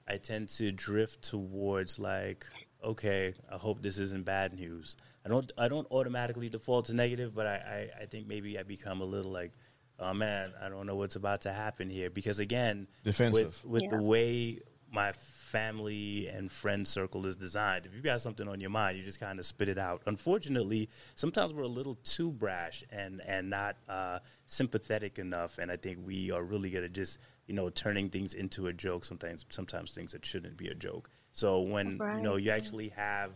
I 0.07 0.17
tend 0.17 0.49
to 0.49 0.71
drift 0.71 1.21
towards 1.23 1.97
like, 1.99 2.45
okay, 2.83 3.33
I 3.51 3.57
hope 3.57 3.81
this 3.81 3.97
isn't 3.97 4.25
bad 4.25 4.53
news. 4.53 4.95
I 5.25 5.29
don't 5.29 5.51
I 5.57 5.67
don't 5.67 5.87
automatically 5.91 6.49
default 6.49 6.85
to 6.85 6.93
negative, 6.93 7.33
but 7.33 7.47
I, 7.47 7.89
I, 7.99 8.03
I 8.03 8.05
think 8.05 8.27
maybe 8.27 8.59
I 8.59 8.63
become 8.63 9.01
a 9.01 9.05
little 9.05 9.31
like, 9.31 9.53
oh 9.99 10.13
man, 10.13 10.53
I 10.61 10.69
don't 10.69 10.85
know 10.85 10.95
what's 10.95 11.15
about 11.15 11.41
to 11.41 11.51
happen 11.51 11.89
here. 11.89 12.09
Because 12.11 12.37
again, 12.39 12.87
Defensive. 13.03 13.63
with 13.63 13.65
with 13.65 13.83
Yeah. 13.83 13.97
the 13.97 14.03
way 14.03 14.59
my 14.91 15.11
family 15.13 16.27
and 16.27 16.51
friend 16.51 16.87
circle 16.87 17.25
is 17.25 17.35
designed, 17.35 17.85
if 17.87 17.93
you've 17.93 18.03
got 18.03 18.21
something 18.21 18.47
on 18.47 18.61
your 18.61 18.69
mind, 18.69 18.97
you 18.97 19.03
just 19.03 19.19
kind 19.19 19.39
of 19.39 19.45
spit 19.45 19.67
it 19.67 19.79
out. 19.79 20.01
Unfortunately, 20.05 20.87
sometimes 21.15 21.53
we're 21.53 21.63
a 21.63 21.67
little 21.67 21.95
too 22.03 22.31
brash 22.31 22.83
and 22.91 23.19
and 23.25 23.49
not 23.49 23.77
uh, 23.89 24.19
sympathetic 24.45 25.17
enough, 25.17 25.57
and 25.57 25.71
I 25.71 25.77
think 25.77 25.99
we 26.05 26.29
are 26.29 26.43
really 26.43 26.69
good 26.69 26.83
at 26.83 26.93
just 26.93 27.17
you 27.47 27.53
know 27.53 27.69
turning 27.69 28.09
things 28.09 28.33
into 28.33 28.67
a 28.67 28.73
joke. 28.73 29.05
Sometimes 29.05 29.45
sometimes 29.49 29.91
things 29.91 30.11
that 30.11 30.25
shouldn't 30.25 30.57
be 30.57 30.67
a 30.67 30.75
joke. 30.75 31.09
So 31.31 31.61
when 31.61 31.99
you 32.17 32.21
know 32.21 32.35
you 32.37 32.51
actually 32.51 32.89
have 32.89 33.31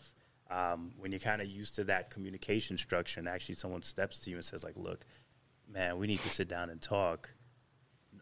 um, 0.49 0.91
when 0.97 1.11
you're 1.11 1.19
kind 1.19 1.41
of 1.41 1.47
used 1.47 1.75
to 1.75 1.83
that 1.85 2.09
communication 2.09 2.77
structure, 2.77 3.19
and 3.19 3.29
actually 3.29 3.55
someone 3.55 3.83
steps 3.83 4.19
to 4.19 4.29
you 4.29 4.37
and 4.37 4.45
says 4.45 4.63
like, 4.63 4.75
"Look, 4.75 5.05
man, 5.71 5.97
we 5.97 6.07
need 6.07 6.19
to 6.19 6.29
sit 6.29 6.47
down 6.47 6.69
and 6.69 6.81
talk." 6.81 7.29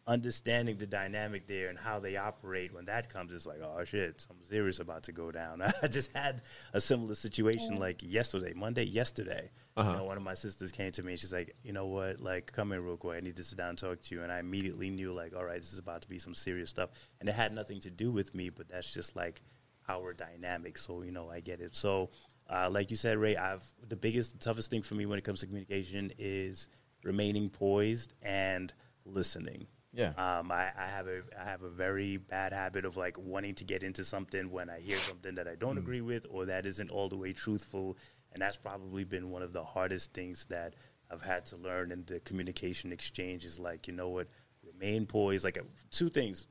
Understanding 0.08 0.78
the 0.78 0.88
dynamic 0.88 1.48
there 1.48 1.68
and 1.68 1.78
how 1.78 2.00
they 2.00 2.16
operate 2.16 2.74
when 2.74 2.86
that 2.86 3.10
comes 3.10 3.34
it's 3.34 3.46
like 3.46 3.60
oh 3.62 3.84
shit 3.84 4.22
something 4.22 4.46
serious 4.48 4.80
about 4.80 5.04
to 5.04 5.12
go 5.12 5.32
down. 5.32 5.62
I 5.84 5.88
just 5.88 6.12
had 6.16 6.42
a 6.74 6.80
similar 6.80 7.14
situation 7.14 7.76
like 7.78 8.02
yesterday 8.02 8.54
monday 8.56 8.86
yesterday. 8.86 9.52
You 9.78 9.84
know, 9.84 10.06
one 10.06 10.18
of 10.18 10.24
my 10.24 10.34
sisters 10.34 10.72
came 10.72 10.92
to 10.94 11.04
me 11.04 11.12
and 11.12 11.20
she's 11.20 11.34
like 11.34 11.56
you 11.62 11.74
know 11.74 11.88
what? 11.88 12.22
Like 12.22 12.52
come 12.52 12.72
in 12.72 12.84
real 12.84 12.98
quick. 12.98 13.18
I 13.18 13.20
need 13.20 13.36
to 13.36 13.44
sit 13.44 13.58
down 13.58 13.70
and 13.70 13.78
talk 13.78 14.02
to 14.02 14.16
you. 14.16 14.24
And 14.24 14.32
i 14.32 14.40
immediately 14.40 14.90
knew 14.90 15.14
like 15.14 15.36
all 15.36 15.44
right 15.44 15.60
this 15.62 15.74
is 15.74 15.80
about 15.80 16.02
to 16.04 16.10
be 16.10 16.18
some 16.18 16.34
serious 16.34 16.70
stuff. 16.70 16.90
And 17.20 17.28
it 17.28 17.36
had 17.36 17.54
nothing 17.54 17.82
to 17.82 17.90
do 17.90 18.10
with 18.10 18.34
me 18.34 18.50
but 18.50 18.70
that's 18.70 18.92
just 18.94 19.16
like 19.16 19.42
our 19.90 20.14
dynamic. 20.14 20.78
So 20.78 21.02
you 21.02 21.12
know 21.12 21.30
i 21.30 21.42
get 21.42 21.60
it. 21.60 21.76
So 21.76 22.12
uh, 22.50 22.70
like 22.72 22.90
you 22.92 22.96
said 22.96 23.18
ray 23.18 23.36
i've 23.36 23.64
the 23.90 23.98
biggest 23.98 24.40
toughest 24.40 24.70
thing 24.70 24.82
for 24.82 24.96
me 24.96 25.06
when 25.06 25.20
it 25.20 25.26
comes 25.26 25.42
to 25.42 25.46
communication 25.46 26.14
is 26.18 26.70
remaining 27.04 27.50
poised 27.50 28.14
and 28.22 28.74
listening 29.04 29.68
Yeah. 29.98 30.10
um, 30.16 30.52
I, 30.52 30.70
I 30.78 30.86
have 30.86 31.08
a 31.08 31.24
I 31.40 31.44
have 31.44 31.64
a 31.64 31.70
very 31.70 32.18
bad 32.18 32.54
habit 32.54 32.86
of 32.86 32.98
like 32.98 33.18
wanting 33.18 33.56
to 33.56 33.64
get 33.64 33.82
into 33.82 34.04
something 34.04 34.52
when 34.52 34.70
I 34.70 34.80
hear 34.80 34.96
something 34.96 35.34
that 35.36 35.48
I 35.48 35.56
don't 35.56 35.80
agree 35.80 36.02
with 36.02 36.28
or 36.30 36.46
that 36.46 36.68
isn't 36.68 36.92
all 36.92 37.10
the 37.10 37.18
way 37.18 37.34
truthful, 37.34 37.98
and 38.32 38.40
that's 38.40 38.58
probably 38.58 39.06
been 39.06 39.32
one 39.32 39.42
of 39.42 39.54
the 39.54 39.64
hardest 39.64 40.14
things 40.14 40.46
that 40.52 40.76
I've 41.10 41.24
had 41.24 41.48
to 41.48 41.58
learn 41.58 41.92
in 41.92 42.04
the 42.06 42.20
communication 42.20 42.92
exchange. 42.92 43.44
Is 43.44 43.58
like 43.60 43.88
you 43.88 43.94
know 43.94 44.10
what, 44.10 44.28
remain 44.64 45.08
poised. 45.08 45.44
Like 45.44 45.58
two 45.90 46.10
things: 46.10 46.46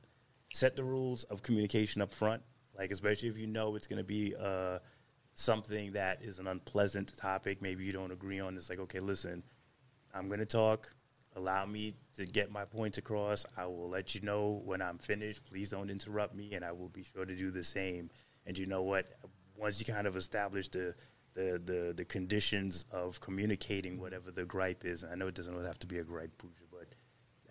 set 0.53 0.75
the 0.75 0.83
rules 0.83 1.23
of 1.23 1.41
communication 1.41 2.01
up 2.01 2.13
front, 2.13 2.41
like 2.77 2.91
especially 2.91 3.29
if 3.29 3.37
you 3.37 3.47
know 3.47 3.77
it's 3.77 3.87
going 3.87 3.97
to 3.97 4.03
be 4.03 4.35
uh, 4.37 4.79
something 5.35 5.93
that 5.93 6.21
is 6.21 6.39
an 6.39 6.47
unpleasant 6.47 7.15
topic. 7.15 7.61
Maybe 7.61 7.85
you 7.85 7.93
don't 7.93 8.11
agree 8.11 8.41
on. 8.41 8.57
It's 8.57 8.69
like 8.69 8.79
okay, 8.79 8.99
listen, 8.99 9.41
I'm 10.13 10.27
going 10.27 10.41
to 10.41 10.45
talk. 10.45 10.91
Allow 11.37 11.67
me 11.67 11.93
to 12.15 12.25
get 12.25 12.51
my 12.51 12.65
points 12.65 12.97
across. 12.97 13.45
I 13.55 13.67
will 13.67 13.89
let 13.89 14.15
you 14.15 14.21
know 14.21 14.61
when 14.65 14.81
I'm 14.81 14.97
finished. 14.97 15.45
Please 15.45 15.69
don't 15.69 15.89
interrupt 15.91 16.33
me, 16.35 16.53
and 16.53 16.65
I 16.65 16.71
will 16.71 16.89
be 16.89 17.03
sure 17.03 17.25
to 17.25 17.35
do 17.35 17.51
the 17.51 17.63
same. 17.63 18.09
And 18.47 18.57
you 18.57 18.65
know 18.65 18.81
what? 18.81 19.05
Once 19.55 19.79
you 19.79 19.85
kind 19.85 20.07
of 20.07 20.17
establish 20.17 20.69
the 20.69 20.95
the 21.35 21.61
the, 21.63 21.93
the 21.95 22.05
conditions 22.05 22.85
of 22.91 23.21
communicating 23.21 23.99
whatever 23.99 24.31
the 24.31 24.45
gripe 24.45 24.83
is, 24.83 25.03
and 25.03 25.11
I 25.11 25.15
know 25.15 25.27
it 25.27 25.35
doesn't 25.35 25.51
always 25.53 25.67
have 25.67 25.77
to 25.79 25.87
be 25.87 25.99
a 25.99 26.03
gripe, 26.03 26.35
Pooja, 26.39 26.63
but 26.71 26.87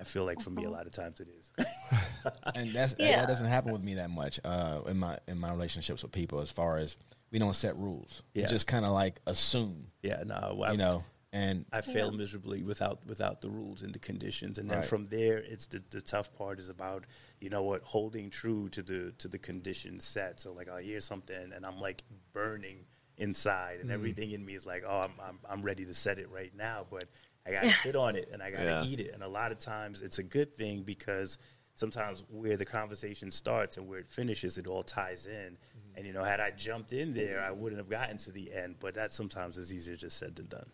I 0.01 0.03
feel 0.05 0.25
like 0.25 0.41
for 0.43 0.51
me 0.51 0.65
a 0.65 0.71
lot 0.71 0.87
of 0.87 0.93
times 0.93 1.21
it 1.21 1.29
is. 1.39 1.53
and 2.57 2.75
that's 2.75 2.95
that- 2.95 3.07
Yeah. 3.09 3.21
that 3.21 3.29
doesn't 3.29 3.47
happen 3.47 3.73
with 3.73 3.83
me 3.83 3.95
that 3.95 4.11
much 4.11 4.41
uh, 4.45 4.81
in 4.87 4.97
my 4.99 5.19
in 5.29 5.39
my 5.39 5.51
relationships 5.53 6.03
with 6.03 6.11
people. 6.11 6.41
As 6.41 6.51
far 6.51 6.79
as 6.79 6.97
we 7.31 7.39
don't 7.39 7.55
set 7.55 7.77
rules, 7.77 8.25
we 8.35 8.43
just 8.47 8.67
kind 8.67 8.85
of 8.85 8.91
like 8.93 9.21
assume, 9.29 9.87
yeah, 10.03 10.25
no, 10.27 10.63
I, 10.65 10.73
you 10.73 10.79
know. 10.79 11.05
And 11.33 11.67
I 11.73 11.81
failed 11.81 12.17
miserably 12.17 12.63
without 12.63 13.05
without 13.07 13.41
the 13.41 13.51
rules 13.51 13.83
and 13.83 13.93
the 13.93 13.99
conditions, 13.99 14.59
and 14.59 14.71
then 14.71 14.79
Right. 14.79 14.87
from 14.87 15.07
there, 15.07 15.39
it's 15.39 15.67
the, 15.67 15.83
the 15.91 16.01
tough 16.01 16.33
part 16.35 16.59
is 16.59 16.69
about 16.69 17.05
you 17.41 17.51
know 17.51 17.63
what 17.63 17.83
holding 17.83 18.31
true 18.31 18.69
to 18.71 18.83
the 18.83 19.13
to 19.19 19.29
the 19.29 19.39
conditions 19.39 20.05
set. 20.05 20.41
So 20.41 20.53
like 20.53 20.69
I 20.69 20.83
hear 20.83 21.01
something 21.01 21.53
and 21.53 21.67
I'm 21.67 21.81
like 21.81 22.05
burning 22.33 22.87
inside, 23.19 23.81
and 23.81 23.85
mm-hmm. 23.85 23.93
everything 23.93 24.31
in 24.31 24.45
me 24.47 24.55
is 24.55 24.65
like, 24.67 24.85
oh, 24.87 25.01
I'm, 25.01 25.13
I'm 25.21 25.39
I'm 25.49 25.63
ready 25.63 25.85
to 25.85 25.95
set 25.95 26.19
it 26.19 26.31
right 26.31 26.55
now, 26.57 26.87
but 26.91 27.09
I 27.47 27.51
gotta 27.51 27.71
sit 27.71 27.97
on 27.97 28.17
it 28.17 28.29
and 28.33 28.43
I 28.43 28.51
gotta 28.51 28.65
Yeah. 28.65 28.85
eat 28.85 29.01
it. 29.01 29.13
And 29.13 29.23
a 29.23 29.29
lot 29.29 29.53
of 29.53 29.59
times, 29.59 30.03
it's 30.03 30.19
a 30.19 30.23
good 30.23 30.55
thing 30.55 30.83
because 30.83 31.39
sometimes 31.75 32.25
where 32.31 32.57
the 32.57 32.65
conversation 32.65 33.31
starts 33.31 33.77
and 33.77 33.87
where 33.87 33.99
it 33.99 34.09
finishes, 34.09 34.59
it 34.59 34.67
all 34.67 34.83
ties 34.83 35.27
in. 35.27 35.33
Mm-hmm. 35.33 35.97
And 35.97 36.07
you 36.07 36.13
know, 36.13 36.25
had 36.25 36.41
I 36.41 36.51
jumped 36.51 36.93
in 36.93 37.15
there, 37.15 37.43
I 37.43 37.51
mm-hmm. 37.51 37.61
wouldn't 37.61 37.79
have 37.79 37.89
gotten 37.89 38.17
to 38.19 38.33
the 38.33 38.53
end. 38.53 38.77
But 38.81 38.95
that 38.95 39.13
sometimes 39.13 39.59
is 39.59 39.73
easier 39.73 39.97
just 39.97 40.19
said 40.19 40.35
than 40.35 40.47
done. 40.47 40.69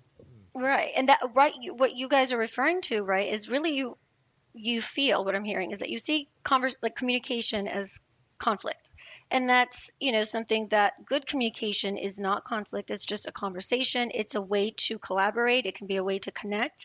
Right, 0.55 0.93
and 0.97 1.09
that 1.09 1.21
right, 1.35 1.55
you, 1.61 1.75
what 1.75 1.97
you 1.97 2.09
guys 2.09 2.33
are 2.33 2.39
referring 2.39 2.83
to, 2.83 3.03
right, 3.03 3.33
is 3.33 3.49
really 3.49 3.75
you. 3.77 3.97
You 4.55 4.83
feel 4.83 5.25
what 5.25 5.35
I'm 5.35 5.45
hearing 5.45 5.71
is 5.71 5.79
that 5.79 5.89
you 5.89 5.99
see 5.99 6.29
converse 6.43 6.77
like 6.83 6.95
communication 6.95 7.67
as 7.69 8.01
conflict, 8.39 8.91
and 9.31 9.49
that's 9.49 9.93
you 9.99 10.13
know 10.13 10.25
something 10.25 10.69
that 10.69 11.07
good 11.07 11.27
communication 11.27 11.97
is 11.97 12.21
not 12.21 12.45
conflict. 12.45 12.91
It's 12.91 13.07
just 13.07 13.27
a 13.27 13.33
conversation. 13.33 14.11
It's 14.15 14.35
a 14.35 14.43
way 14.43 14.73
to 14.89 14.99
collaborate. 14.99 15.65
It 15.67 15.75
can 15.75 15.87
be 15.87 15.97
a 15.97 16.05
way 16.05 16.19
to 16.19 16.31
connect. 16.33 16.85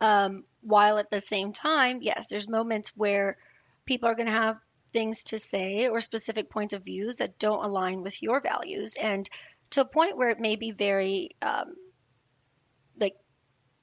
Um, 0.00 0.44
while 0.60 0.98
at 0.98 1.10
the 1.10 1.20
same 1.20 1.52
time, 1.52 1.98
yes, 2.02 2.28
there's 2.28 2.48
moments 2.48 2.92
where 2.94 3.36
people 3.84 4.08
are 4.08 4.14
going 4.14 4.26
to 4.26 4.32
have 4.32 4.58
things 4.92 5.24
to 5.24 5.40
say 5.40 5.88
or 5.88 6.00
specific 6.00 6.50
points 6.50 6.72
of 6.74 6.84
views 6.84 7.16
that 7.16 7.38
don't 7.40 7.64
align 7.64 8.02
with 8.02 8.22
your 8.22 8.40
values, 8.40 8.94
and 8.94 9.28
to 9.70 9.80
a 9.80 9.84
point 9.84 10.16
where 10.16 10.30
it 10.30 10.38
may 10.38 10.54
be 10.54 10.70
very 10.70 11.30
um, 11.42 11.74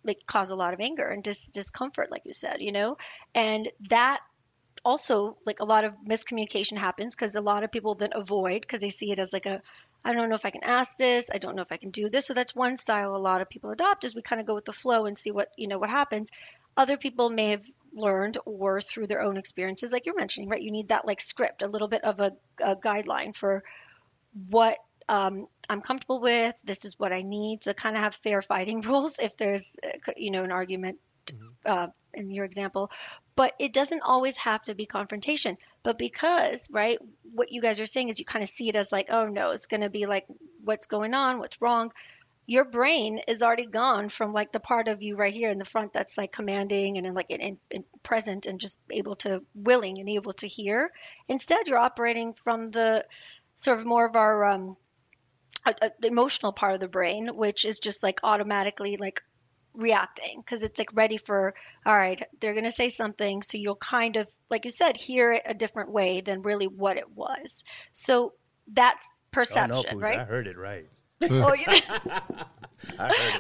like 0.06 0.20
cause 0.26 0.50
a 0.50 0.56
lot 0.56 0.74
of 0.74 0.80
anger 0.80 1.08
and 1.08 1.24
dis- 1.24 1.48
discomfort 1.48 2.12
like 2.12 2.22
you 2.26 2.34
said 2.34 2.62
you 2.62 2.72
know? 2.72 2.98
And 3.34 3.70
that 3.90 4.20
also 4.86 5.38
like 5.46 5.60
a 5.60 5.66
lot 5.66 5.84
of 5.84 5.94
miscommunication 6.08 6.78
happens 6.78 7.16
because 7.16 7.36
a 7.36 7.42
lot 7.42 7.64
of 7.64 7.72
people 7.72 7.96
then 7.96 8.12
avoid 8.14 8.62
because 8.62 8.82
they 8.82 8.90
see 8.90 9.12
it 9.12 9.20
as 9.20 9.34
like 9.34 9.48
a 9.48 9.62
i 10.06 10.14
don't 10.14 10.30
know 10.30 10.36
if 10.36 10.46
i 10.46 10.52
can 10.52 10.64
ask 10.64 10.98
this. 10.98 11.30
I 11.34 11.40
don't 11.40 11.56
know 11.56 11.64
if 11.64 11.72
i 11.72 11.78
can 11.78 11.90
do 11.90 12.10
this. 12.10 12.28
So 12.28 12.34
that's 12.34 12.56
one 12.56 12.78
style 12.78 13.16
a 13.16 13.18
lot 13.18 13.42
of 13.42 13.50
people 13.50 13.72
adopt 13.72 14.04
is 14.04 14.16
we 14.16 14.22
kind 14.22 14.40
of 14.40 14.48
go 14.48 14.54
with 14.54 14.66
the 14.66 14.74
flow 14.74 15.06
and 15.06 15.18
see 15.18 15.32
what 15.32 15.50
you 15.58 15.68
know 15.68 15.80
what 15.80 15.90
happens. 15.90 16.30
Other 16.78 16.98
people 16.98 17.30
may 17.30 17.52
have 17.52 17.66
learned 17.94 18.38
or 18.46 18.82
through 18.82 19.08
their 19.08 19.22
own 19.22 19.38
experiences 19.38 19.92
like 19.92 20.06
you're 20.06 20.16
mentioning 20.18 20.50
right? 20.50 20.62
You 20.62 20.72
need 20.72 20.90
that 20.90 21.08
like 21.08 21.20
script 21.20 21.64
a 21.64 21.68
little 21.68 21.88
bit 21.88 22.04
of 22.04 22.20
a, 22.20 22.32
a 22.62 22.76
guideline 22.76 23.36
for 23.36 23.64
what 24.50 24.78
um, 25.08 25.48
I'm 25.70 25.82
comfortable 25.82 26.20
with. 26.20 26.56
This 26.64 26.86
is 26.86 26.98
what 27.00 27.14
I 27.14 27.22
need 27.22 27.62
to 27.62 27.74
kind 27.74 27.96
of 27.96 28.04
have 28.04 28.16
fair 28.16 28.42
fighting 28.42 28.82
rules 28.82 29.20
if 29.20 29.38
there's, 29.38 29.76
uh, 29.84 30.12
you 30.18 30.32
know, 30.32 30.44
an 30.44 30.52
argument 30.52 31.00
uh, 31.66 31.88
in 32.14 32.32
your 32.32 32.46
example. 32.46 32.92
But 33.36 33.54
it 33.60 33.74
doesn't 33.74 34.02
always 34.02 34.38
have 34.38 34.64
to 34.64 34.76
be 34.76 34.86
confrontation. 34.86 35.58
But 35.84 35.98
because, 35.98 36.68
right, 36.72 36.98
what 37.34 37.52
you 37.52 37.62
guys 37.62 37.80
are 37.80 37.86
saying 37.86 38.10
is 38.10 38.20
you 38.20 38.26
kind 38.26 38.44
of 38.44 38.50
see 38.50 38.70
it 38.70 38.76
as 38.76 38.92
like, 38.92 39.08
oh 39.10 39.28
no, 39.28 39.52
it's 39.52 39.68
going 39.68 39.82
to 39.82 39.90
be 39.90 40.06
like, 40.06 40.26
what's 40.64 40.86
going 40.86 41.14
on? 41.14 41.40
What's 41.40 41.62
wrong? 41.62 41.92
Your 42.48 42.64
brain 42.64 43.22
is 43.28 43.42
already 43.42 43.66
gone 43.66 44.10
from 44.10 44.32
like 44.32 44.52
the 44.52 44.60
part 44.60 44.88
of 44.88 45.02
you 45.02 45.16
right 45.16 45.34
here 45.34 45.50
in 45.50 45.58
the 45.58 45.66
front 45.66 45.94
that's 45.94 46.16
like 46.16 46.32
commanding 46.32 46.98
and 46.98 47.16
like 47.16 47.32
in, 47.32 47.42
in, 47.42 47.58
in 47.72 47.84
present 48.04 48.46
and 48.46 48.60
just 48.60 48.78
able 48.92 49.16
to 49.16 49.44
willing 49.56 50.00
and 50.00 50.08
able 50.08 50.34
to 50.34 50.48
hear. 50.48 50.92
Instead, 51.28 51.68
you're 51.68 51.80
operating 51.80 52.34
from 52.34 52.68
the 52.68 53.04
sort 53.56 53.80
of 53.80 53.86
more 53.86 54.06
of 54.06 54.16
our 54.16 54.46
um, 54.46 54.78
a, 55.66 55.76
a, 55.82 55.92
the 56.00 56.08
emotional 56.08 56.52
part 56.52 56.74
of 56.74 56.80
the 56.80 56.88
brain, 56.88 57.28
which 57.36 57.66
is 57.66 57.80
just 57.80 58.04
like 58.04 58.20
automatically 58.24 58.98
like 58.98 59.22
reacting 59.74 60.40
because 60.40 60.64
it's 60.64 60.80
like 60.80 60.90
ready 60.94 61.18
for 61.18 61.54
all 61.86 61.96
right 61.96 62.22
they're 62.40 62.54
going 62.54 62.64
to 62.64 62.72
say 62.72 62.88
something 62.88 63.42
so 63.42 63.58
you'll 63.58 63.76
kind 63.76 64.16
of 64.16 64.30
like 64.50 64.64
you 64.64 64.72
said 64.72 64.96
hear 64.96 65.34
it 65.34 65.42
a 65.46 65.54
different 65.54 65.92
way 65.92 66.22
than 66.22 66.42
really 66.44 66.68
what 66.68 66.96
it 66.96 67.10
was 67.14 67.64
so 67.92 68.32
that's 68.72 69.20
perception 69.32 69.86
oh, 69.92 69.96
no, 69.96 70.00
right 70.00 70.20
I 70.20 70.24
heard 70.24 70.48
it 70.48 70.58
right. 70.58 70.88
oh, 71.32 71.56
heard 71.58 71.76
it 71.76 71.84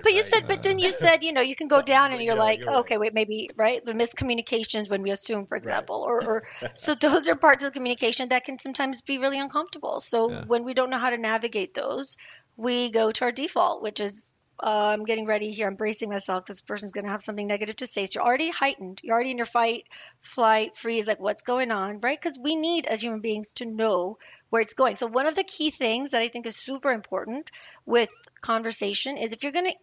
but 0.03 0.11
you 0.11 0.15
right. 0.15 0.25
said 0.25 0.47
but 0.47 0.63
then 0.63 0.79
you 0.79 0.91
said 0.91 1.23
you 1.23 1.31
know 1.31 1.41
you 1.41 1.55
can 1.55 1.67
go 1.67 1.81
down 1.81 2.11
and 2.11 2.21
you're 2.21 2.35
no, 2.35 2.41
like 2.41 2.59
you're 2.63 2.73
right. 2.73 2.79
okay 2.79 2.97
wait 2.97 3.13
maybe 3.13 3.49
right 3.55 3.85
the 3.85 3.93
miscommunications 3.93 4.89
when 4.89 5.01
we 5.01 5.11
assume 5.11 5.45
for 5.45 5.55
example 5.55 6.03
or, 6.07 6.23
or 6.23 6.43
so 6.81 6.95
those 6.95 7.27
are 7.29 7.35
parts 7.35 7.63
of 7.63 7.73
communication 7.73 8.29
that 8.29 8.43
can 8.43 8.57
sometimes 8.59 9.01
be 9.01 9.17
really 9.17 9.39
uncomfortable 9.39 10.01
so 10.01 10.29
Yeah. 10.29 10.43
when 10.45 10.63
we 10.63 10.73
don't 10.73 10.89
know 10.89 10.97
how 10.97 11.09
to 11.09 11.17
navigate 11.17 11.73
those 11.73 12.17
we 12.57 12.89
go 12.89 13.11
to 13.11 13.25
our 13.25 13.31
default 13.31 13.81
which 13.81 13.99
is 13.99 14.31
uh, 14.59 14.87
I'm 14.93 15.03
getting 15.03 15.25
ready 15.25 15.51
here. 15.51 15.67
I'm 15.67 15.75
bracing 15.75 16.09
myself 16.09 16.43
because 16.43 16.57
this 16.57 16.61
person's 16.61 16.91
going 16.91 17.05
to 17.05 17.11
have 17.11 17.21
something 17.21 17.47
negative 17.47 17.75
to 17.77 17.87
say. 17.87 18.05
So 18.05 18.19
you're 18.19 18.27
already 18.27 18.49
heightened. 18.49 19.01
You're 19.03 19.13
already 19.13 19.31
in 19.31 19.37
your 19.37 19.45
fight, 19.45 19.83
flight, 20.21 20.77
freeze, 20.77 21.07
like 21.07 21.19
what's 21.19 21.43
going 21.43 21.71
on, 21.71 21.99
right? 21.99 22.19
Because 22.19 22.39
we 22.39 22.55
need, 22.55 22.85
as 22.85 23.01
human 23.01 23.19
beings, 23.19 23.53
to 23.53 23.65
know 23.65 24.17
where 24.49 24.61
it's 24.61 24.73
going. 24.73 24.95
So 24.95 25.07
one 25.07 25.27
of 25.27 25.35
the 25.35 25.43
key 25.43 25.71
things 25.71 26.11
that 26.11 26.21
I 26.21 26.29
think 26.29 26.45
is 26.45 26.55
super 26.55 26.91
important 26.91 27.51
with 27.85 28.09
conversation 28.41 29.17
is 29.17 29.33
if 29.33 29.43
you're 29.43 29.51
going 29.51 29.71
to, 29.71 29.77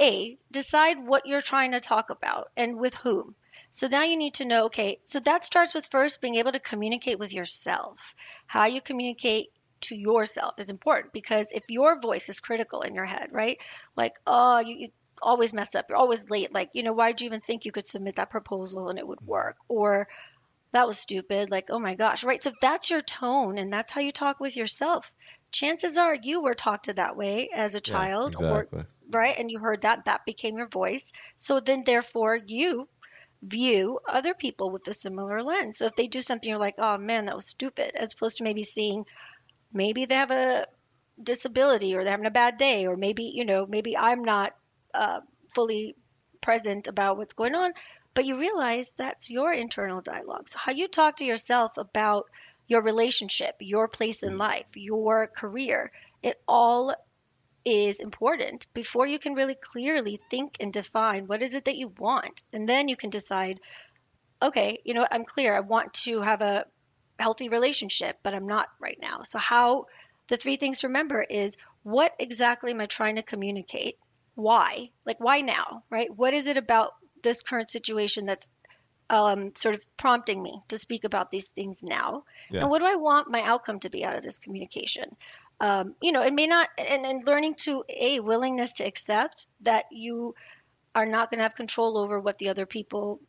A, 0.00 0.38
decide 0.50 0.98
what 0.98 1.26
you're 1.26 1.40
trying 1.40 1.72
to 1.72 1.80
talk 1.80 2.10
about 2.10 2.50
and 2.56 2.78
with 2.78 2.94
whom. 2.94 3.36
So 3.70 3.86
now 3.86 4.02
you 4.02 4.16
need 4.16 4.34
to 4.34 4.44
know, 4.44 4.64
okay, 4.66 4.98
so 5.04 5.20
that 5.20 5.44
starts 5.44 5.74
with 5.74 5.86
first 5.86 6.20
being 6.20 6.36
able 6.36 6.50
to 6.52 6.58
communicate 6.58 7.20
with 7.20 7.32
yourself. 7.32 8.16
How 8.46 8.66
you 8.66 8.80
communicate 8.80 9.50
to 9.90 9.96
yourself 9.96 10.54
is 10.58 10.70
important 10.70 11.12
because 11.12 11.52
if 11.52 11.64
your 11.68 12.00
voice 12.00 12.28
is 12.28 12.40
critical 12.40 12.80
in 12.82 12.94
your 12.94 13.04
head, 13.04 13.28
right? 13.30 13.58
Like, 13.96 14.14
oh, 14.26 14.58
you, 14.58 14.76
you 14.76 14.88
always 15.22 15.52
mess 15.52 15.74
up, 15.74 15.86
you're 15.88 15.98
always 15.98 16.30
late. 16.30 16.52
Like, 16.52 16.70
you 16.72 16.82
know, 16.82 16.92
why 16.92 17.12
did 17.12 17.20
you 17.20 17.26
even 17.26 17.40
think 17.40 17.64
you 17.64 17.72
could 17.72 17.86
submit 17.86 18.16
that 18.16 18.30
proposal 18.30 18.88
and 18.88 18.98
it 18.98 19.06
would 19.06 19.20
work? 19.20 19.56
Or 19.68 20.08
that 20.72 20.86
was 20.86 20.98
stupid. 20.98 21.50
Like, 21.50 21.68
oh 21.70 21.78
my 21.78 21.94
gosh, 21.94 22.24
right? 22.24 22.42
So 22.42 22.50
if 22.50 22.56
that's 22.60 22.90
your 22.90 23.00
tone 23.00 23.58
and 23.58 23.72
that's 23.72 23.92
how 23.92 24.00
you 24.00 24.12
talk 24.12 24.40
with 24.40 24.56
yourself, 24.56 25.12
chances 25.52 25.98
are 25.98 26.14
you 26.14 26.42
were 26.42 26.54
talked 26.54 26.86
to 26.86 26.94
that 26.94 27.16
way 27.16 27.48
as 27.54 27.74
a 27.74 27.80
child 27.80 28.34
exactly. 28.34 28.80
or 28.80 28.86
right 29.10 29.38
and 29.38 29.50
you 29.50 29.58
heard 29.58 29.82
that 29.82 30.04
that 30.04 30.24
became 30.24 30.56
your 30.56 30.68
voice 30.68 31.12
so 31.36 31.60
then 31.60 31.82
therefore 31.84 32.36
you 32.36 32.88
view 33.42 33.98
other 34.08 34.34
people 34.34 34.70
with 34.70 34.86
a 34.86 34.94
similar 34.94 35.42
lens 35.42 35.78
so 35.78 35.86
if 35.86 35.96
they 35.96 36.06
do 36.06 36.20
something 36.20 36.50
you're 36.50 36.58
like 36.58 36.74
oh 36.78 36.98
man 36.98 37.26
that 37.26 37.34
was 37.34 37.46
stupid 37.46 37.92
as 37.96 38.12
opposed 38.12 38.38
to 38.38 38.44
maybe 38.44 38.62
seeing 38.62 39.04
maybe 39.72 40.04
they 40.04 40.14
have 40.14 40.30
a 40.30 40.66
disability 41.22 41.94
or 41.94 42.02
they're 42.02 42.12
having 42.12 42.26
a 42.26 42.30
bad 42.30 42.56
day 42.56 42.86
or 42.86 42.96
maybe 42.96 43.24
you 43.34 43.44
know 43.44 43.66
maybe 43.66 43.96
i'm 43.96 44.24
not 44.24 44.54
uh, 44.94 45.20
fully 45.54 45.94
present 46.40 46.88
about 46.88 47.16
what's 47.16 47.34
going 47.34 47.54
on. 47.54 47.72
But 48.12 48.24
you 48.24 48.38
realize 48.38 48.92
that's 48.96 49.30
your 49.30 49.52
internal 49.52 50.00
dialogue 50.00 50.48
so 50.48 50.58
how 50.58 50.72
you 50.72 50.88
talk 50.88 51.18
to 51.18 51.24
yourself 51.24 51.76
about 51.76 52.24
your 52.66 52.82
relationship 52.82 53.56
your 53.60 53.86
place 53.86 54.24
in 54.24 54.36
life 54.36 54.66
your 54.74 55.28
career 55.28 55.92
it 56.22 56.40
all 56.48 56.94
is 57.64 58.00
important 58.00 58.66
before 58.74 59.06
you 59.06 59.18
can 59.18 59.34
really 59.34 59.54
clearly 59.54 60.18
think 60.30 60.56
and 60.58 60.72
define 60.72 61.26
what 61.26 61.42
is 61.42 61.54
it 61.54 61.66
that 61.66 61.76
you 61.76 61.92
want. 61.98 62.42
And 62.52 62.68
then 62.68 62.88
you 62.88 62.96
can 62.96 63.10
decide 63.10 63.60
okay 64.42 64.80
you 64.84 64.94
know 64.94 65.02
what 65.02 65.12
i'm 65.12 65.24
clear. 65.24 65.54
I 65.54 65.60
want 65.60 65.92
to 66.04 66.22
have 66.22 66.40
a 66.40 66.64
healthy 67.20 67.48
relationship, 67.48 68.18
but 68.22 68.34
I'm 68.34 68.46
not 68.46 68.68
right 68.80 68.98
now. 69.00 69.22
So, 69.22 69.38
how 69.38 69.86
the 70.28 70.36
three 70.36 70.56
things 70.56 70.80
to 70.80 70.88
remember 70.88 71.22
is 71.22 71.56
what 71.82 72.14
exactly 72.18 72.70
am 72.70 72.80
I 72.80 72.86
trying 72.86 73.16
to 73.16 73.22
communicate? 73.22 73.98
Why? 74.34 74.90
Like, 75.04 75.20
why 75.20 75.40
now, 75.40 75.84
right? 75.90 76.08
What 76.14 76.34
is 76.34 76.46
it 76.46 76.56
about 76.56 76.92
this 77.22 77.42
current 77.42 77.68
situation 77.68 78.26
that's 78.26 78.48
um, 79.10 79.52
sort 79.56 79.74
of 79.74 79.96
prompting 79.96 80.40
me 80.42 80.62
to 80.68 80.78
speak 80.78 81.04
about 81.04 81.30
these 81.30 81.48
things 81.48 81.82
now? 81.82 82.24
Yeah. 82.50 82.60
And 82.60 82.70
what 82.70 82.78
do 82.78 82.86
I 82.86 82.94
want 82.94 83.30
my 83.30 83.42
outcome 83.42 83.80
to 83.80 83.90
be 83.90 84.04
out 84.04 84.16
of 84.16 84.22
this 84.22 84.38
communication? 84.38 85.16
Um, 85.60 85.94
you 86.00 86.12
know, 86.12 86.22
it 86.22 86.32
may 86.32 86.46
not, 86.46 86.68
and, 86.78 87.04
and 87.04 87.26
learning 87.26 87.56
to 87.66 87.84
a 87.88 88.20
willingness 88.20 88.74
to 88.74 88.84
accept 88.84 89.46
that 89.62 89.86
you 89.90 90.34
are 90.94 91.06
not 91.06 91.30
going 91.30 91.38
to 91.38 91.42
have 91.42 91.54
control 91.54 91.98
over 91.98 92.18
what 92.18 92.38
the 92.38 92.48
other 92.48 92.66
people 92.66 93.20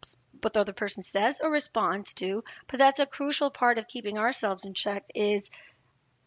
what 0.44 0.54
the 0.54 0.60
other 0.60 0.74
person 0.74 1.04
says 1.04 1.42
or 1.42 1.52
responds 1.52 2.14
to 2.14 2.44
but 2.68 2.80
that's 2.80 3.00
a 3.00 3.06
crucial 3.06 3.50
part 3.50 3.78
of 3.78 3.88
keeping 3.88 4.18
ourselves 4.18 4.66
in 4.66 4.74
check 4.74 5.04
is 5.16 5.50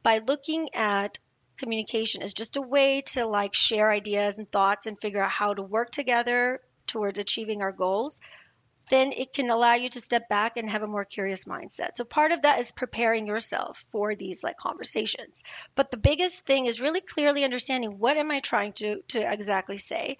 by 0.02 0.18
looking 0.18 0.68
at 0.74 1.18
communication 1.56 2.22
as 2.22 2.32
just 2.32 2.56
a 2.56 2.62
way 2.62 3.00
to 3.00 3.26
like 3.26 3.54
share 3.54 3.90
ideas 3.90 4.38
and 4.38 4.50
thoughts 4.50 4.86
and 4.86 5.00
figure 5.00 5.22
out 5.22 5.30
how 5.30 5.54
to 5.54 5.62
work 5.62 5.90
together 5.90 6.60
towards 6.86 7.18
achieving 7.18 7.62
our 7.62 7.72
goals 7.72 8.20
then 8.90 9.12
it 9.12 9.32
can 9.32 9.50
allow 9.50 9.74
you 9.74 9.88
to 9.88 10.00
step 10.00 10.28
back 10.28 10.56
and 10.56 10.68
have 10.68 10.82
a 10.82 10.86
more 10.86 11.04
curious 11.04 11.44
mindset. 11.44 11.90
So 11.96 12.04
part 12.04 12.32
of 12.32 12.42
that 12.42 12.60
is 12.60 12.70
preparing 12.70 13.26
yourself 13.26 13.84
for 13.90 14.14
these 14.14 14.44
like 14.44 14.58
conversations. 14.58 15.42
But 15.74 15.90
the 15.90 15.96
biggest 15.96 16.44
thing 16.44 16.66
is 16.66 16.80
really 16.80 17.00
clearly 17.00 17.44
understanding 17.44 17.98
what 17.98 18.16
am 18.16 18.30
I 18.30 18.40
trying 18.40 18.72
to 18.74 19.00
to 19.08 19.32
exactly 19.32 19.78
say? 19.78 20.18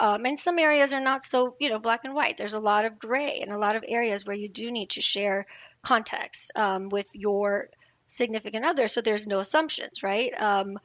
Um, 0.00 0.26
and 0.26 0.38
some 0.38 0.58
areas 0.58 0.92
are 0.92 1.00
not 1.00 1.22
so, 1.22 1.54
you 1.60 1.68
know, 1.68 1.78
black 1.78 2.00
and 2.04 2.14
white. 2.14 2.36
There's 2.36 2.54
a 2.54 2.60
lot 2.60 2.84
of 2.84 2.98
gray 2.98 3.38
and 3.40 3.52
a 3.52 3.58
lot 3.58 3.76
of 3.76 3.84
areas 3.86 4.26
where 4.26 4.36
you 4.36 4.48
do 4.48 4.70
need 4.70 4.90
to 4.90 5.00
share 5.00 5.46
context 5.82 6.50
um, 6.56 6.88
with 6.88 7.06
your 7.12 7.68
significant 8.08 8.64
other. 8.64 8.88
So 8.88 9.00
there's 9.00 9.26
no 9.26 9.38
assumptions, 9.38 10.02
right? 10.02 10.32
Um, 10.40 10.78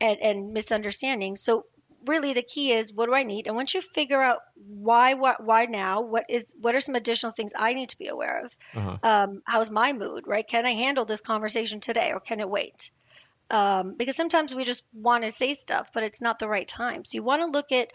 and, 0.00 0.20
and 0.20 0.52
misunderstandings. 0.52 1.40
So 1.40 1.66
really 2.06 2.34
the 2.34 2.42
key 2.42 2.72
is 2.72 2.92
what 2.92 3.06
do 3.06 3.14
I 3.14 3.22
need? 3.22 3.46
And 3.46 3.56
once 3.56 3.74
you 3.74 3.80
figure 3.80 4.20
out 4.20 4.40
why, 4.54 5.14
what, 5.14 5.42
why 5.42 5.64
now, 5.64 6.02
what 6.02 6.26
is, 6.28 6.54
what 6.60 6.74
are 6.74 6.80
some 6.80 6.94
additional 6.94 7.32
things 7.32 7.52
I 7.58 7.74
need 7.74 7.90
to 7.90 7.98
be 7.98 8.08
aware 8.08 8.44
of? 8.44 8.56
Uh-huh. 8.74 8.96
Um, 9.02 9.42
how's 9.46 9.70
my 9.70 9.92
mood, 9.92 10.24
right? 10.26 10.46
Can 10.46 10.66
I 10.66 10.72
handle 10.72 11.04
this 11.06 11.20
conversation 11.20 11.80
today 11.80 12.12
or 12.12 12.20
can 12.20 12.40
it 12.40 12.48
wait? 12.48 12.90
Um, 13.50 13.94
because 13.96 14.16
sometimes 14.16 14.54
we 14.54 14.64
just 14.64 14.84
want 14.94 15.24
to 15.24 15.30
say 15.30 15.54
stuff, 15.54 15.90
but 15.92 16.04
it's 16.04 16.22
not 16.22 16.38
the 16.38 16.48
right 16.48 16.68
time. 16.68 17.04
So 17.04 17.16
you 17.16 17.22
want 17.22 17.42
to 17.42 17.48
look 17.48 17.72
at 17.72 17.88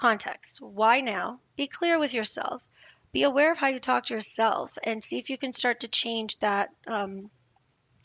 context. 0.00 0.60
Why 0.60 1.00
now? 1.00 1.40
Be 1.56 1.66
clear 1.66 1.98
with 1.98 2.14
yourself. 2.14 2.64
Be 3.12 3.24
aware 3.24 3.52
of 3.52 3.58
how 3.58 3.68
you 3.68 3.80
talk 3.80 4.06
to 4.06 4.14
yourself 4.14 4.78
and 4.84 5.02
see 5.02 5.18
if 5.18 5.30
you 5.30 5.36
can 5.36 5.52
start 5.52 5.80
to 5.80 5.88
change 5.88 6.38
that 6.38 6.70
um, 6.86 7.30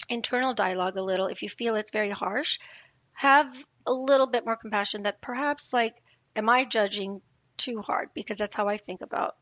internal 0.10 0.53
dialogue 0.53 0.97
a 0.97 1.01
little. 1.01 1.27
If 1.27 1.41
you 1.43 1.49
feel 1.49 1.75
it's 1.75 1.91
very 1.91 2.10
harsh, 2.10 2.60
have 3.13 3.47
a 3.86 3.93
little 3.93 4.27
bit 4.27 4.45
more 4.45 4.55
compassion 4.55 5.03
that 5.03 5.21
perhaps, 5.21 5.71
like, 5.73 5.95
am 6.36 6.49
I 6.49 6.65
judging 6.65 7.21
too 7.58 7.81
hard? 7.81 8.10
Because 8.13 8.38
that's 8.38 8.55
how 8.55 8.67
I 8.67 8.77
think 8.77 9.01
about 9.01 9.36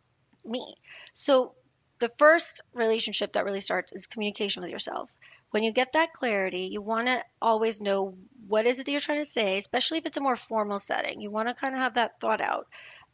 me. 0.46 0.76
So, 1.14 1.56
the 2.00 2.10
first 2.18 2.62
relationship 2.74 3.34
that 3.34 3.46
really 3.46 3.62
starts 3.62 3.94
is 3.94 4.08
communication 4.08 4.62
with 4.62 4.72
yourself. 4.72 5.16
When 5.54 5.62
you 5.62 5.72
get 5.72 5.94
that 5.94 6.14
clarity, 6.14 6.70
you 6.72 6.82
want 6.82 7.06
to 7.06 7.24
always 7.40 7.80
know 7.80 8.16
what 8.48 8.66
is 8.66 8.80
it 8.80 8.88
that 8.88 8.92
you're 8.92 9.00
trying 9.00 9.20
to 9.20 9.26
say, 9.26 9.60
especially 9.60 10.00
if 10.00 10.08
it's 10.08 10.18
a 10.18 10.22
more 10.22 10.36
formal 10.36 10.80
setting. 10.80 11.22
You 11.22 11.30
want 11.30 11.48
to 11.48 11.54
kind 11.54 11.76
of 11.76 11.82
have 11.82 11.94
that 11.94 12.20
thought 12.20 12.42
out. 12.42 12.66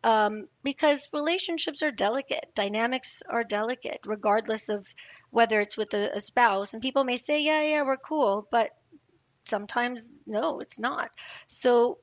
Um, 0.05 0.47
because 0.63 1.09
relationships 1.11 1.83
are 1.83 1.91
delicate, 1.91 2.45
dynamics 2.55 3.23
are 3.29 3.43
delicate, 3.43 3.99
regardless 4.05 4.69
of 4.69 4.87
whether 5.31 5.59
it's 5.59 5.75
with 5.75 5.93
a, 5.93 6.11
a 6.15 6.21
spouse. 6.21 6.73
And 6.73 6.81
people 6.81 7.03
may 7.03 7.17
say, 7.17 7.43
yeah, 7.43 7.61
yeah, 7.61 7.81
we're 7.81 7.97
cool, 7.97 8.47
but 8.49 8.69
sometimes 9.43 10.09
no, 10.25 10.61
it's 10.61 10.79
not. 10.79 11.09
So 11.47 11.97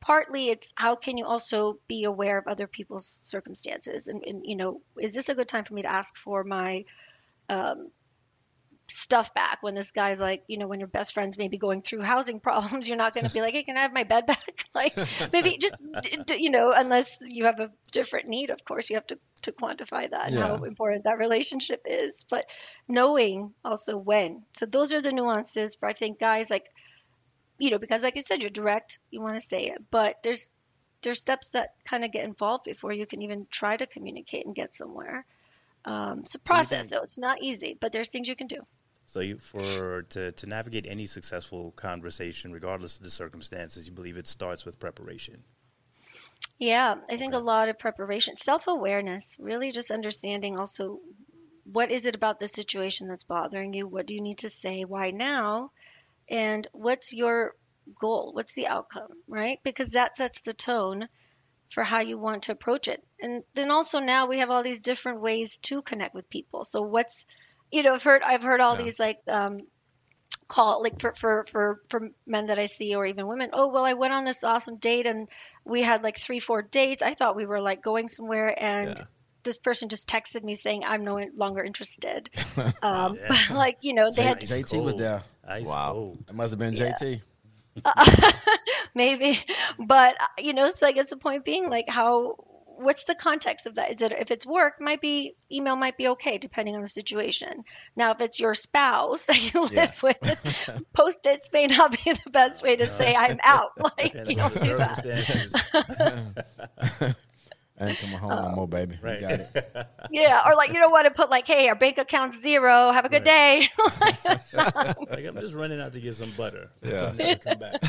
partly 0.00 0.48
it's 0.48 0.72
how 0.74 0.96
can 0.96 1.16
you 1.16 1.24
also 1.24 1.78
be 1.86 2.02
aware 2.02 2.36
of 2.36 2.48
other 2.48 2.66
people's 2.66 3.06
circumstances 3.06 4.08
and, 4.08 4.24
and 4.26 4.42
you 4.44 4.56
know 4.56 4.80
is 5.00 5.14
this 5.14 5.28
a 5.28 5.34
good 5.36 5.46
time 5.46 5.62
for 5.62 5.74
me 5.74 5.82
to 5.82 5.92
ask 5.92 6.16
for 6.16 6.42
my 6.42 6.84
um, 7.48 7.88
stuff 8.92 9.34
back 9.34 9.62
when 9.62 9.74
this 9.74 9.90
guy's 9.90 10.20
like 10.20 10.42
you 10.48 10.58
know 10.58 10.66
when 10.66 10.78
your 10.78 10.88
best 10.88 11.14
friend's 11.14 11.38
maybe 11.38 11.58
going 11.58 11.82
through 11.82 12.02
housing 12.02 12.40
problems 12.48 12.88
you're 12.88 12.98
not 12.98 13.14
going 13.14 13.24
to 13.24 13.32
be 13.32 13.40
like 13.40 13.54
hey 13.54 13.62
can 13.62 13.76
i 13.76 13.82
have 13.82 13.92
my 13.92 14.04
bed 14.04 14.26
back? 14.26 14.38
Like 14.74 14.96
maybe 15.34 15.58
just 16.02 16.30
you 16.40 16.50
know 16.50 16.72
unless 16.74 17.18
you 17.26 17.44
have 17.44 17.60
a 17.60 17.70
different 17.90 18.28
need 18.28 18.48
of 18.50 18.64
course 18.64 18.88
you 18.88 18.96
have 18.96 19.06
to 19.08 19.18
to 19.42 19.52
quantify 19.52 20.08
that 20.08 20.28
and 20.28 20.38
how 20.38 20.64
important 20.64 21.04
that 21.04 21.18
relationship 21.18 21.82
is. 21.84 22.24
But 22.30 22.46
knowing 22.88 23.52
also 23.64 23.96
when 23.96 24.42
so 24.52 24.66
those 24.66 24.94
are 24.94 25.02
the 25.02 25.12
nuances 25.12 25.76
but 25.76 25.90
i 25.90 25.92
think 25.92 26.18
guys 26.18 26.48
like 26.48 26.66
you 27.58 27.70
know 27.70 27.78
because 27.78 28.02
like 28.02 28.16
you 28.16 28.22
said 28.22 28.40
you're 28.40 28.50
direct 28.50 28.98
you 29.10 29.20
want 29.20 29.38
to 29.38 29.46
say 29.46 29.66
it 29.66 29.82
but 29.90 30.22
there's 30.22 30.48
there's 31.02 31.20
steps 31.20 31.50
that 31.50 31.74
kind 31.84 32.04
of 32.04 32.12
get 32.12 32.24
involved 32.24 32.64
before 32.64 32.92
you 32.92 33.06
can 33.06 33.22
even 33.22 33.46
try 33.50 33.76
to 33.76 33.86
communicate 33.86 34.46
and 34.46 34.54
get 34.54 34.72
somewhere. 34.72 35.26
Um, 35.84 36.20
it's 36.20 36.36
a 36.36 36.38
process 36.38 36.90
so 36.90 37.02
it's 37.02 37.18
not 37.18 37.42
easy 37.42 37.76
but 37.78 37.90
there's 37.90 38.08
things 38.08 38.28
you 38.28 38.36
can 38.36 38.46
do 38.46 38.64
So 39.12 39.20
you, 39.20 39.36
for 39.36 40.06
to, 40.08 40.32
to 40.32 40.46
navigate 40.46 40.86
any 40.88 41.04
successful 41.04 41.72
conversation, 41.72 42.50
regardless 42.50 42.96
of 42.96 43.02
the 43.02 43.10
circumstances, 43.10 43.86
you 43.86 43.92
believe 43.92 44.16
it 44.16 44.26
starts 44.26 44.64
with 44.64 44.80
preparation. 44.80 45.44
Yeah, 46.58 46.94
I 47.10 47.18
think 47.18 47.34
a 47.34 47.38
lot 47.38 47.68
of 47.68 47.78
preparation, 47.78 48.36
self 48.36 48.68
awareness, 48.68 49.36
really 49.38 49.70
just 49.70 49.90
understanding 49.90 50.58
also 50.58 51.00
what 51.70 51.90
is 51.90 52.06
it 52.06 52.16
about 52.16 52.40
the 52.40 52.48
situation 52.48 53.06
that's 53.06 53.24
bothering 53.24 53.74
you? 53.74 53.86
What 53.86 54.06
do 54.06 54.14
you 54.14 54.22
need 54.22 54.38
to 54.38 54.48
say? 54.48 54.84
Why 54.84 55.10
now? 55.10 55.72
And 56.30 56.66
what's 56.72 57.12
your 57.12 57.54
goal? 58.00 58.32
What's 58.32 58.54
the 58.54 58.68
outcome, 58.68 59.12
right? 59.28 59.58
Because 59.62 59.90
that 59.90 60.16
sets 60.16 60.40
the 60.40 60.54
tone 60.54 61.06
for 61.68 61.84
how 61.84 62.00
you 62.00 62.16
want 62.16 62.44
to 62.44 62.52
approach 62.52 62.88
it. 62.88 63.04
And 63.20 63.44
then 63.52 63.70
also 63.70 64.00
now 64.00 64.24
we 64.24 64.38
have 64.38 64.50
all 64.50 64.62
these 64.62 64.80
different 64.80 65.20
ways 65.20 65.58
to 65.64 65.82
connect 65.82 66.14
with 66.14 66.30
people. 66.30 66.64
So 66.64 66.80
what's 66.80 67.26
you 67.72 67.82
know, 67.82 67.94
I've 67.94 68.02
heard 68.04 68.22
I've 68.22 68.42
heard 68.42 68.60
all 68.60 68.76
Yeah. 68.76 68.76
these 68.76 68.98
like 69.00 69.18
um 69.28 69.60
call 70.48 70.82
like 70.82 71.00
for, 71.00 71.14
for 71.14 71.44
for 71.50 71.78
for 71.88 72.08
men 72.26 72.46
that 72.48 72.58
I 72.58 72.66
see 72.66 72.94
or 72.94 73.06
even 73.06 73.26
women. 73.26 73.50
Oh 73.52 73.68
well, 73.70 73.84
I 73.84 73.94
went 73.94 74.12
on 74.14 74.24
this 74.24 74.44
awesome 74.44 74.76
date 74.78 75.06
and 75.06 75.28
we 75.64 75.82
had 75.82 76.02
like 76.02 76.18
three 76.18 76.40
four 76.40 76.62
dates. 76.62 77.02
I 77.02 77.14
thought 77.14 77.36
we 77.36 77.46
were 77.46 77.60
like 77.60 77.82
going 77.82 78.08
somewhere 78.08 78.54
and 78.60 78.98
Yeah. 78.98 79.04
this 79.44 79.58
person 79.58 79.88
just 79.88 80.08
texted 80.08 80.42
me 80.44 80.54
saying 80.54 80.84
I'm 80.84 81.04
no 81.04 81.18
longer 81.36 81.62
interested. 81.64 82.30
Um, 82.82 83.18
like 83.50 83.78
you 83.80 83.94
know 83.94 84.10
they 84.14 84.24
J- 84.24 84.24
had 84.24 84.38
JT 84.44 84.80
was 84.80 84.94
there. 84.96 85.22
Ice 85.46 85.66
Wow. 85.66 85.92
cold. 85.92 86.18
It 86.28 86.34
must 86.34 86.50
have 86.50 86.58
been 86.58 86.74
JT. 86.74 87.22
maybe. 88.94 89.38
But 89.78 90.20
uh, 90.20 90.26
you 90.38 90.52
know, 90.52 90.70
so 90.70 90.86
I 90.86 90.92
guess 90.92 91.10
the 91.10 91.16
point 91.16 91.44
being, 91.44 91.68
like, 91.70 91.86
how 91.88 92.36
what's 92.76 93.04
the 93.04 93.14
context 93.14 93.66
of 93.66 93.76
that? 93.76 93.92
Is 93.92 94.02
it 94.02 94.12
if 94.12 94.30
it's 94.30 94.46
work, 94.46 94.80
might 94.80 95.00
be 95.00 95.34
email 95.50 95.76
might 95.76 95.96
be 95.96 96.08
okay 96.08 96.38
depending 96.38 96.74
on 96.74 96.80
the 96.80 96.88
situation. 96.88 97.64
Now, 97.96 98.12
if 98.12 98.20
it's 98.20 98.40
your 98.40 98.54
spouse 98.54 99.26
that 99.26 99.52
you 99.52 99.62
live 99.62 99.72
Yeah. 99.72 99.90
with, 100.02 100.82
post-its 100.94 101.50
may 101.52 101.66
not 101.66 101.92
be 101.92 102.12
the 102.12 102.30
best 102.30 102.62
way 102.62 102.76
to 102.76 102.86
say 102.86 103.14
I'm 103.14 103.38
out. 103.42 103.70
Like, 103.98 104.14
you 104.14 104.36
don't 104.36 104.54
do 104.54 104.76
that. 104.78 105.02
circumstances. 107.82 107.82
I 107.82 107.88
ain't 107.88 107.98
coming 107.98 108.18
home 108.18 108.50
no 108.50 108.56
more, 108.56 108.68
baby. 108.68 108.94
You 109.02 109.08
Right. 109.08 109.20
got 109.20 109.32
it. 109.32 109.86
Yeah, 110.10 110.42
or 110.46 110.54
like 110.56 110.68
you 110.68 110.74
don't 110.80 110.90
want 110.90 111.06
to 111.06 111.12
put 111.12 111.30
like, 111.30 111.46
hey, 111.46 111.68
our 111.68 111.74
bank 111.74 111.96
account's 111.96 112.40
zero. 112.42 112.90
Have 112.90 113.04
a 113.04 113.08
good 113.08 113.22
day. 113.22 113.66
like 114.52 115.24
I'm 115.24 115.36
just 115.36 115.54
running 115.54 115.80
out 115.80 115.92
to 115.94 116.00
get 116.00 116.16
some 116.16 116.30
butter. 116.32 116.70
Yeah. 116.82 117.12
Come 117.44 117.58
back. 117.58 117.80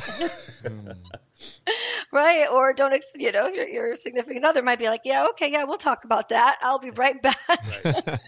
right? 2.11 2.47
Or 2.51 2.73
don't, 2.73 2.93
ex- 2.93 3.15
you 3.17 3.31
know, 3.31 3.47
your, 3.47 3.67
your 3.67 3.95
significant 3.95 4.45
other 4.45 4.61
might 4.61 4.79
be 4.79 4.87
like, 4.87 5.01
yeah, 5.03 5.27
okay, 5.31 5.51
yeah, 5.51 5.63
we'll 5.65 5.77
talk 5.77 6.05
about 6.05 6.29
that. 6.29 6.59
I'll 6.61 6.79
be 6.79 6.91
right 6.91 7.21
back. 7.21 7.37
Right. 7.83 8.19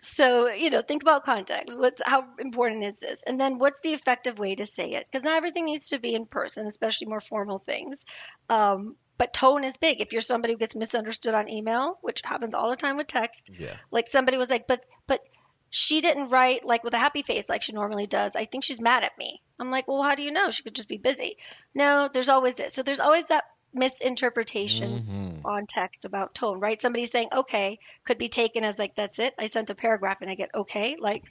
so, 0.00 0.48
you 0.48 0.70
know, 0.70 0.82
think 0.82 1.02
about 1.02 1.24
context. 1.24 1.78
What's 1.78 2.00
how 2.04 2.24
important 2.38 2.84
is 2.84 2.98
this? 3.00 3.22
And 3.26 3.40
then 3.40 3.58
what's 3.58 3.80
the 3.82 3.90
effective 3.90 4.38
way 4.38 4.54
to 4.56 4.66
say 4.66 4.90
it? 4.92 5.06
Because 5.10 5.24
not 5.24 5.36
everything 5.36 5.66
needs 5.66 5.88
to 5.88 5.98
be 5.98 6.14
in 6.14 6.26
person, 6.26 6.66
especially 6.66 7.06
more 7.06 7.20
formal 7.20 7.58
things. 7.58 8.04
Um, 8.48 8.96
but 9.20 9.32
tone 9.34 9.64
is 9.64 9.76
big. 9.76 10.00
If 10.00 10.12
you're 10.12 10.22
somebody 10.32 10.54
who 10.54 10.58
gets 10.58 10.74
misunderstood 10.74 11.34
on 11.34 11.48
email, 11.48 11.98
which 12.00 12.22
happens 12.24 12.54
all 12.54 12.70
the 12.70 12.76
time 12.84 12.96
with 12.96 13.06
text, 13.06 13.50
Yeah. 13.64 13.76
like 13.90 14.06
somebody 14.10 14.36
was 14.38 14.50
like, 14.50 14.66
but 14.66 14.80
but 15.06 15.20
she 15.68 16.00
didn't 16.00 16.30
write 16.30 16.64
like 16.64 16.82
with 16.84 16.94
a 16.94 16.98
happy 16.98 17.22
face 17.22 17.48
like 17.48 17.62
she 17.62 17.72
normally 17.72 18.06
does. 18.06 18.34
I 18.34 18.44
think 18.46 18.64
she's 18.64 18.80
mad 18.80 19.04
at 19.04 19.16
me. 19.18 19.40
I'm 19.60 19.70
like, 19.70 19.86
well, 19.86 20.02
how 20.02 20.14
do 20.14 20.22
you 20.22 20.30
know? 20.32 20.50
She 20.50 20.62
could 20.64 20.74
just 20.74 20.88
be 20.88 20.96
busy. 21.10 21.36
No, 21.74 22.08
there's 22.12 22.30
always 22.30 22.54
this. 22.56 22.72
So 22.74 22.82
there's 22.82 22.98
always 23.08 23.26
that 23.28 23.44
misinterpretation 23.72 24.90
Mhm. 25.44 25.44
on 25.44 25.66
text 25.72 26.04
about 26.04 26.34
tone, 26.34 26.58
right? 26.60 26.80
Somebody 26.80 27.04
saying 27.04 27.28
okay 27.32 27.78
could 28.04 28.18
be 28.18 28.28
taken 28.28 28.64
as 28.64 28.78
like 28.78 28.94
that's 28.96 29.18
it. 29.18 29.34
I 29.38 29.46
sent 29.46 29.70
a 29.70 29.74
paragraph 29.74 30.18
and 30.22 30.30
I 30.30 30.34
get 30.34 30.50
okay. 30.54 30.96
Like 30.98 31.24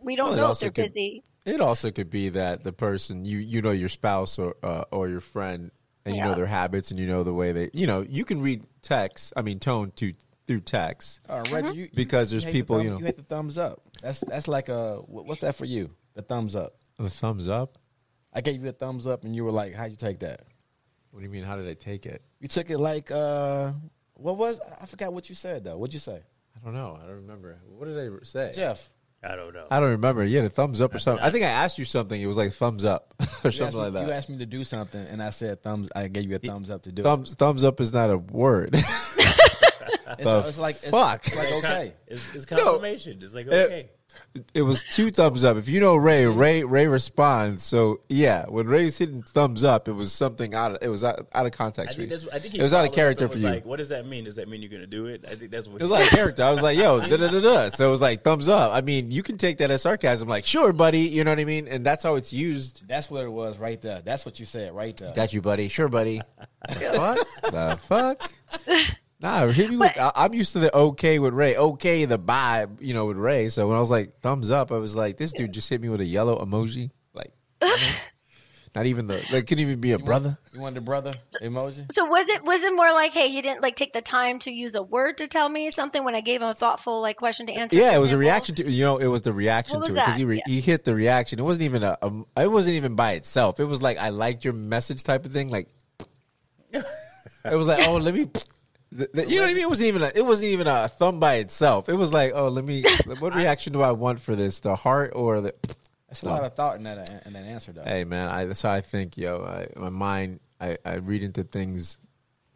we 0.00 0.16
don't 0.16 0.30
Well, 0.30 0.36
know 0.36 0.50
if 0.52 0.58
they're 0.60 0.70
could- 0.70 0.94
busy. 0.94 1.22
It 1.46 1.60
also 1.60 1.90
could 1.90 2.08
be 2.10 2.30
that 2.30 2.64
the 2.64 2.72
person 2.72 3.24
you 3.26 3.38
you 3.38 3.60
know 3.62 3.70
your 3.70 3.90
spouse 3.90 4.38
or 4.38 4.56
uh, 4.62 4.84
or 4.90 5.08
your 5.08 5.20
friend 5.20 5.70
and 6.04 6.16
you 6.16 6.22
know 6.22 6.34
their 6.34 6.46
habits 6.46 6.90
and 6.90 6.98
you 7.00 7.06
know 7.06 7.22
the 7.24 7.32
way 7.34 7.52
they 7.52 7.70
you 7.72 7.86
know 7.86 8.02
you 8.02 8.24
can 8.24 8.40
read 8.42 8.62
text 8.82 9.32
I 9.36 9.42
mean 9.42 9.58
tone 9.58 9.92
to 9.96 10.12
through 10.46 10.60
text 10.60 11.20
Uh, 11.28 11.42
Reggie, 11.50 11.74
you, 11.74 11.88
Because 11.94 12.30
you 12.32 12.38
there's 12.40 12.44
the 12.44 12.52
people, 12.52 12.76
thumb- 12.76 12.84
you 12.84 12.90
know- 12.90 12.98
you 12.98 13.06
hate 13.06 13.16
the 13.16 13.22
thumbs 13.22 13.56
up. 13.56 13.80
That's 14.02 14.20
that's 14.20 14.46
like 14.48 14.68
a 14.68 14.96
what's 15.06 15.40
that 15.40 15.54
for 15.54 15.64
you? 15.64 15.90
The 16.14 16.22
thumbs 16.22 16.54
up. 16.54 16.74
the 16.98 17.08
thumbs 17.10 17.48
up. 17.48 17.78
I 18.32 18.40
gave 18.40 18.62
you 18.62 18.68
a 18.68 18.72
thumbs 18.72 19.06
up, 19.06 19.24
and 19.24 19.34
you 19.34 19.44
were 19.44 19.52
like, 19.52 19.74
"How'd 19.74 19.90
you 19.92 19.96
take 19.96 20.18
that?" 20.20 20.42
What 21.12 21.20
do 21.20 21.24
you 21.24 21.30
mean? 21.30 21.44
How 21.44 21.56
did 21.56 21.68
I 21.68 21.74
take 21.74 22.04
it? 22.04 22.22
You 22.40 22.48
took 22.48 22.68
it 22.70 22.78
like, 22.78 23.10
uh, 23.12 23.72
what 24.14 24.36
was? 24.36 24.60
I 24.80 24.86
forgot 24.86 25.12
what 25.12 25.28
you 25.28 25.34
said 25.36 25.62
though. 25.64 25.78
What'd 25.78 25.94
you 25.94 26.00
say, 26.00 26.20
I 26.56 26.64
don't 26.64 26.74
know. 26.74 26.98
I 27.00 27.06
don't 27.06 27.16
remember. 27.16 27.58
What 27.68 27.86
did 27.86 27.96
I 27.98 28.08
say? 28.24 28.52
Jeff? 28.54 28.90
I 29.26 29.36
don't 29.36 29.54
know. 29.54 29.66
I 29.70 29.80
don't 29.80 29.90
remember. 29.90 30.22
Yeah, 30.24 30.42
the 30.42 30.50
thumbs 30.50 30.80
up 30.80 30.94
or 30.94 30.98
something. 30.98 31.24
I 31.24 31.30
think 31.30 31.44
I 31.44 31.48
asked 31.48 31.78
you 31.78 31.84
something. 31.84 32.20
It 32.20 32.26
was 32.26 32.36
like 32.36 32.52
thumbs 32.52 32.84
up 32.84 33.14
or 33.20 33.24
You 33.24 33.48
asked, 33.48 33.56
something 33.58 33.78
me, 33.78 33.84
like 33.84 33.92
that. 33.94 34.06
you 34.06 34.12
asked 34.12 34.28
me 34.28 34.38
to 34.38 34.46
do 34.46 34.64
something, 34.64 35.00
and 35.06 35.22
I 35.22 35.30
said 35.30 35.62
thumbs. 35.62 35.88
I 35.96 36.08
gave 36.08 36.28
you 36.28 36.36
a 36.36 36.38
thumbs 36.38 36.68
up 36.70 36.82
to 36.82 36.92
do 36.92 37.02
thumbs 37.02 37.34
thumbs 37.34 37.64
up 37.64 37.80
is 37.80 37.92
not 37.92 38.10
a 38.10 38.18
word. 38.18 38.76
it. 40.06 40.12
It's, 40.18 40.24
the 40.24 40.44
it's 40.48 40.58
like 40.58 40.76
it's, 40.76 40.88
fuck? 40.88 41.26
it's 41.26 41.36
like 41.36 41.52
okay. 41.54 41.92
It's, 42.06 42.34
it's 42.34 42.44
confirmation. 42.46 43.20
It's 43.22 43.34
like 43.34 43.48
okay. 43.48 43.90
it 44.52 44.62
was 44.62 44.84
two 44.94 45.10
thumbs 45.10 45.44
up. 45.44 45.56
If 45.56 45.68
you 45.68 45.80
know 45.80 45.96
Ray, 45.96 46.26
Ray 46.26 46.64
Ray 46.64 46.86
responds. 46.86 47.62
So 47.62 48.00
yeah, 48.08 48.46
when 48.46 48.66
Ray's 48.66 48.98
hitting 48.98 49.22
thumbs 49.22 49.64
up, 49.64 49.88
it 49.88 49.92
was 49.92 50.12
something 50.12 50.54
out 50.54 50.72
of 50.72 50.78
it 50.82 50.88
was 50.88 51.04
out, 51.04 51.26
out 51.34 51.46
of 51.46 51.52
context. 51.52 51.96
for 51.96 52.02
think 52.02 52.10
that's. 52.10 52.26
I 52.28 52.38
think 52.38 52.54
he 52.54 52.60
it 52.60 52.62
was 52.62 52.72
out 52.72 52.84
of 52.84 52.92
character 52.92 53.28
for 53.28 53.38
you. 53.38 53.48
Like, 53.48 53.64
what 53.64 53.78
does 53.78 53.88
that 53.88 54.06
mean? 54.06 54.24
Does 54.24 54.36
that 54.36 54.48
mean 54.48 54.62
you're 54.62 54.70
gonna 54.70 54.86
do 54.86 55.06
it? 55.06 55.24
I 55.26 55.34
think 55.34 55.50
that's 55.50 55.68
what 55.68 55.80
It 55.80 55.84
was 55.84 55.92
out 55.92 56.02
of 56.02 56.10
character. 56.10 56.42
I 56.42 56.50
was 56.50 56.62
like, 56.62 56.78
yo, 56.84 57.00
da 57.00 57.16
da 57.16 57.28
da 57.28 57.40
da. 57.40 57.68
So 57.68 57.86
it 57.86 57.90
was 57.90 58.00
like 58.00 58.22
thumbs 58.22 58.48
up. 58.48 58.72
I 58.72 58.80
mean, 58.80 59.10
you 59.10 59.22
can 59.22 59.38
take 59.38 59.58
that 59.58 59.70
as 59.70 59.82
sarcasm, 59.82 60.28
like, 60.28 60.44
sure, 60.44 60.72
buddy. 60.72 61.00
You 61.00 61.24
know 61.24 61.30
what 61.30 61.40
I 61.40 61.44
mean? 61.44 61.68
And 61.68 61.84
that's 61.84 62.02
how 62.02 62.16
it's 62.16 62.32
used. 62.32 62.86
That's 62.86 63.10
what 63.10 63.24
it 63.24 63.32
was 63.32 63.58
right 63.58 63.80
there. 63.80 64.02
That's 64.02 64.24
what 64.24 64.38
you 64.40 64.46
said 64.46 64.74
right 64.74 64.96
there. 64.96 65.12
Got 65.14 65.32
you, 65.32 65.40
buddy. 65.40 65.68
Sure, 65.68 65.88
buddy. 65.88 66.20
what 66.68 67.26
the 67.42 67.78
fuck? 67.88 68.30
Nah, 69.24 69.46
hit 69.46 69.70
me 69.70 69.78
with. 69.78 69.98
I, 69.98 70.12
I'm 70.16 70.34
used 70.34 70.52
to 70.52 70.58
the 70.58 70.76
okay 70.76 71.18
with 71.18 71.32
Ray, 71.32 71.56
okay 71.56 72.04
the 72.04 72.18
bye, 72.18 72.66
you 72.78 72.92
know, 72.92 73.06
with 73.06 73.16
Ray. 73.16 73.48
So 73.48 73.66
when 73.66 73.74
I 73.74 73.80
was 73.80 73.90
like 73.90 74.20
thumbs 74.20 74.50
up, 74.50 74.70
I 74.70 74.76
was 74.76 74.94
like, 74.94 75.16
this 75.16 75.32
dude 75.32 75.50
just 75.50 75.70
hit 75.70 75.80
me 75.80 75.88
with 75.88 76.02
a 76.02 76.04
yellow 76.04 76.44
emoji, 76.44 76.90
like, 77.14 77.32
not 78.74 78.84
even 78.84 79.06
the 79.06 79.26
like, 79.32 79.46
couldn't 79.46 79.60
even 79.60 79.80
be 79.80 79.92
a 79.92 79.98
brother. 79.98 80.36
You 80.52 80.60
wanted 80.60 80.76
a 80.76 80.80
brother 80.82 81.14
emoji? 81.40 81.90
So 81.90 82.04
was 82.04 82.26
it 82.28 82.44
was 82.44 82.62
it 82.64 82.74
more 82.76 82.92
like, 82.92 83.12
hey, 83.12 83.30
he 83.30 83.40
didn't 83.40 83.62
like 83.62 83.76
take 83.76 83.94
the 83.94 84.02
time 84.02 84.40
to 84.40 84.52
use 84.52 84.74
a 84.74 84.82
word 84.82 85.16
to 85.16 85.26
tell 85.26 85.48
me 85.48 85.70
something 85.70 86.04
when 86.04 86.14
I 86.14 86.20
gave 86.20 86.42
him 86.42 86.48
a 86.48 86.54
thoughtful 86.54 87.00
like 87.00 87.16
question 87.16 87.46
to 87.46 87.54
answer? 87.54 87.78
Yeah, 87.78 87.94
it 87.94 88.00
was 88.00 88.12
a 88.12 88.18
reaction 88.18 88.56
to 88.56 88.70
you 88.70 88.84
know, 88.84 88.98
it 88.98 89.06
was 89.06 89.22
the 89.22 89.32
reaction 89.32 89.80
What 89.80 89.86
to 89.86 89.92
it 89.92 89.94
because 89.94 90.16
he 90.18 90.26
re- 90.26 90.42
Yeah. 90.46 90.52
he 90.52 90.60
hit 90.60 90.84
the 90.84 90.94
reaction. 90.94 91.38
It 91.38 91.44
wasn't 91.44 91.62
even 91.62 91.82
a, 91.82 91.96
um, 92.02 92.26
it 92.36 92.52
wasn't 92.52 92.76
even 92.76 92.94
by 92.94 93.12
itself. 93.12 93.58
It 93.58 93.64
was 93.64 93.80
like 93.80 93.96
I 93.96 94.10
liked 94.10 94.44
your 94.44 94.52
message 94.52 95.02
type 95.02 95.24
of 95.24 95.32
thing. 95.32 95.48
Like, 95.48 95.68
it 96.72 96.84
was 97.44 97.66
like, 97.66 97.88
oh, 97.88 97.96
let 97.96 98.12
me. 98.12 98.28
The- 98.94 99.10
the- 99.12 99.28
you 99.28 99.36
know 99.36 99.42
what 99.42 99.50
I 99.50 99.54
mean? 99.54 99.62
It 99.64 99.68
wasn't 99.68 99.88
even 99.88 100.02
a, 100.02 100.12
it 100.14 100.24
wasn't 100.24 100.50
even 100.52 100.66
a 100.66 100.88
thumb 100.88 101.20
by 101.20 101.34
itself. 101.34 101.88
It 101.88 101.94
was 101.94 102.12
like, 102.12 102.32
oh, 102.34 102.48
let 102.48 102.64
me. 102.64 102.84
What 103.18 103.34
reaction 103.34 103.72
do 103.72 103.82
I 103.82 103.92
want 103.92 104.20
for 104.20 104.34
this? 104.36 104.60
The 104.60 104.76
heart 104.76 105.12
or 105.14 105.40
the? 105.40 105.54
That's 106.08 106.22
a 106.22 106.26
lot 106.26 106.44
of 106.44 106.54
thought 106.54 106.76
in 106.76 106.84
that 106.84 107.22
in 107.26 107.32
that 107.32 107.44
answer 107.44 107.72
though. 107.72 107.82
Hey 107.84 108.04
man, 108.04 108.28
I, 108.30 108.44
that's 108.44 108.62
how 108.62 108.70
I 108.70 108.80
think, 108.80 109.16
yo. 109.18 109.42
I, 109.44 109.78
my 109.78 109.88
mind, 109.90 110.38
I, 110.60 110.78
I 110.84 110.94
read 110.96 111.22
into 111.24 111.42
things 111.42 111.98